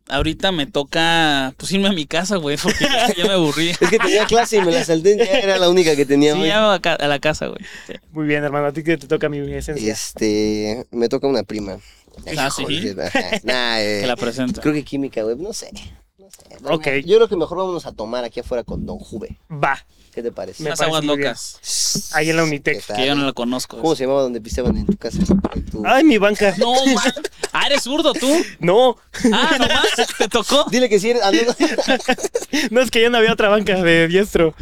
Ahorita 0.09 0.51
me 0.51 0.67
toca, 0.67 1.55
pues, 1.57 1.71
irme 1.73 1.89
a 1.89 1.93
mi 1.93 2.05
casa, 2.07 2.37
güey, 2.37 2.57
porque 2.57 2.85
ya, 3.17 3.25
me 3.27 3.33
aburrí. 3.35 3.71
Es 3.81 3.91
que 3.91 3.99
tenía 3.99 4.25
clase 4.27 4.57
y 4.57 4.61
me 4.63 4.73
la 4.73 4.85
salté, 4.85 5.17
ya 5.17 5.25
era 5.39 5.59
la 5.59 5.69
única 5.69 5.95
que 5.95 6.05
tenía, 6.05 6.35
Sí, 6.35 6.47
ya 6.47 6.75
a, 6.75 6.81
ca- 6.81 6.95
a 6.95 7.07
la 7.07 7.21
casa, 7.21 7.47
güey. 7.47 7.61
Sí. 7.87 7.93
Muy 8.11 8.27
bien, 8.27 8.43
hermano. 8.43 8.67
¿A 8.67 8.73
ti 8.73 8.83
qué 8.83 8.97
te 8.97 9.07
toca 9.07 9.29
mi 9.29 9.39
esencia? 9.53 9.93
Este, 9.93 10.85
me 10.91 11.09
toca 11.09 11.29
una 11.29 11.45
prima. 11.45 11.79
Ah, 12.37 12.51
sí. 12.51 12.65
Nah, 13.45 13.79
eh, 13.81 14.01
Que 14.01 14.07
la 14.07 14.17
presento. 14.17 14.61
creo 14.61 14.75
que 14.75 14.83
química, 14.85 15.23
güey, 15.23 15.37
no 15.37 15.53
sé. 15.53 15.71
No 16.19 16.29
sé. 16.31 16.57
Ok. 16.65 17.07
Yo 17.07 17.17
creo 17.17 17.29
que 17.29 17.37
mejor 17.37 17.59
vámonos 17.59 17.87
a 17.87 17.93
tomar 17.93 18.25
aquí 18.25 18.41
afuera 18.41 18.65
con 18.65 18.85
Don 18.87 18.99
Juve. 18.99 19.39
Va. 19.51 19.85
¿Qué 20.13 20.23
te 20.23 20.33
parece? 20.33 20.63
Me 20.65 20.71
aguas 20.71 21.05
locas, 21.05 22.11
Ahí 22.13 22.31
en 22.31 22.37
la 22.37 22.43
¿Qué 22.43 22.49
Unitec. 22.49 22.85
que 22.97 23.07
yo 23.07 23.15
no 23.15 23.25
lo 23.25 23.33
conozco. 23.33 23.79
¿Cómo 23.79 23.95
se 23.95 24.05
llamaba 24.05 24.23
donde 24.23 24.41
pisteaban 24.41 24.77
en 24.77 24.87
tu 24.87 24.97
casa? 24.97 25.19
En 25.55 25.65
tu- 25.67 25.83
Ay, 25.87 26.03
mi 26.03 26.19
banca. 26.19 26.53
No, 26.59 26.73
man. 26.87 27.13
Ah, 27.53 27.67
eres 27.67 27.83
zurdo 27.83 28.13
tú. 28.13 28.29
No. 28.59 28.97
Ah, 29.33 29.57
nomás 29.59 29.87
te 30.19 30.29
tocó. 30.29 30.65
Dile 30.71 30.89
que 30.89 30.99
sí 30.99 31.11
eres. 31.11 31.23
ah, 31.23 31.31
no, 31.31 31.39
No 32.71 32.81
es 32.81 32.91
que 32.91 33.03
ya 33.03 33.09
no 33.11 33.19
había 33.19 33.33
otra 33.33 33.49
banca 33.49 33.81
de 33.83 34.09
diestro. 34.09 34.55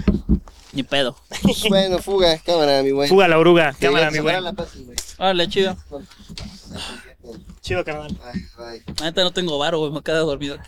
Ni 0.73 0.83
pedo. 0.83 1.17
no. 1.45 1.53
bueno, 1.71 1.99
fuga, 1.99 2.39
cámara, 2.39 2.83
mi 2.83 2.91
güey. 2.91 3.09
Fuga 3.09 3.27
la 3.27 3.39
oruga. 3.39 3.75
Cámara, 3.81 4.11
mi 4.11 4.19
güey. 4.19 4.37
Órale, 5.19 5.49
chido. 5.49 5.77
Chido, 7.63 7.85
carnal. 7.85 8.17
Ay, 8.25 8.43
ay. 8.59 8.83
Ahorita 9.01 9.23
no 9.23 9.33
tengo 9.33 9.59
varo, 9.59 9.79
güey, 9.79 9.93
me 9.93 10.03
quedado 10.03 10.27
dormido. 10.27 10.59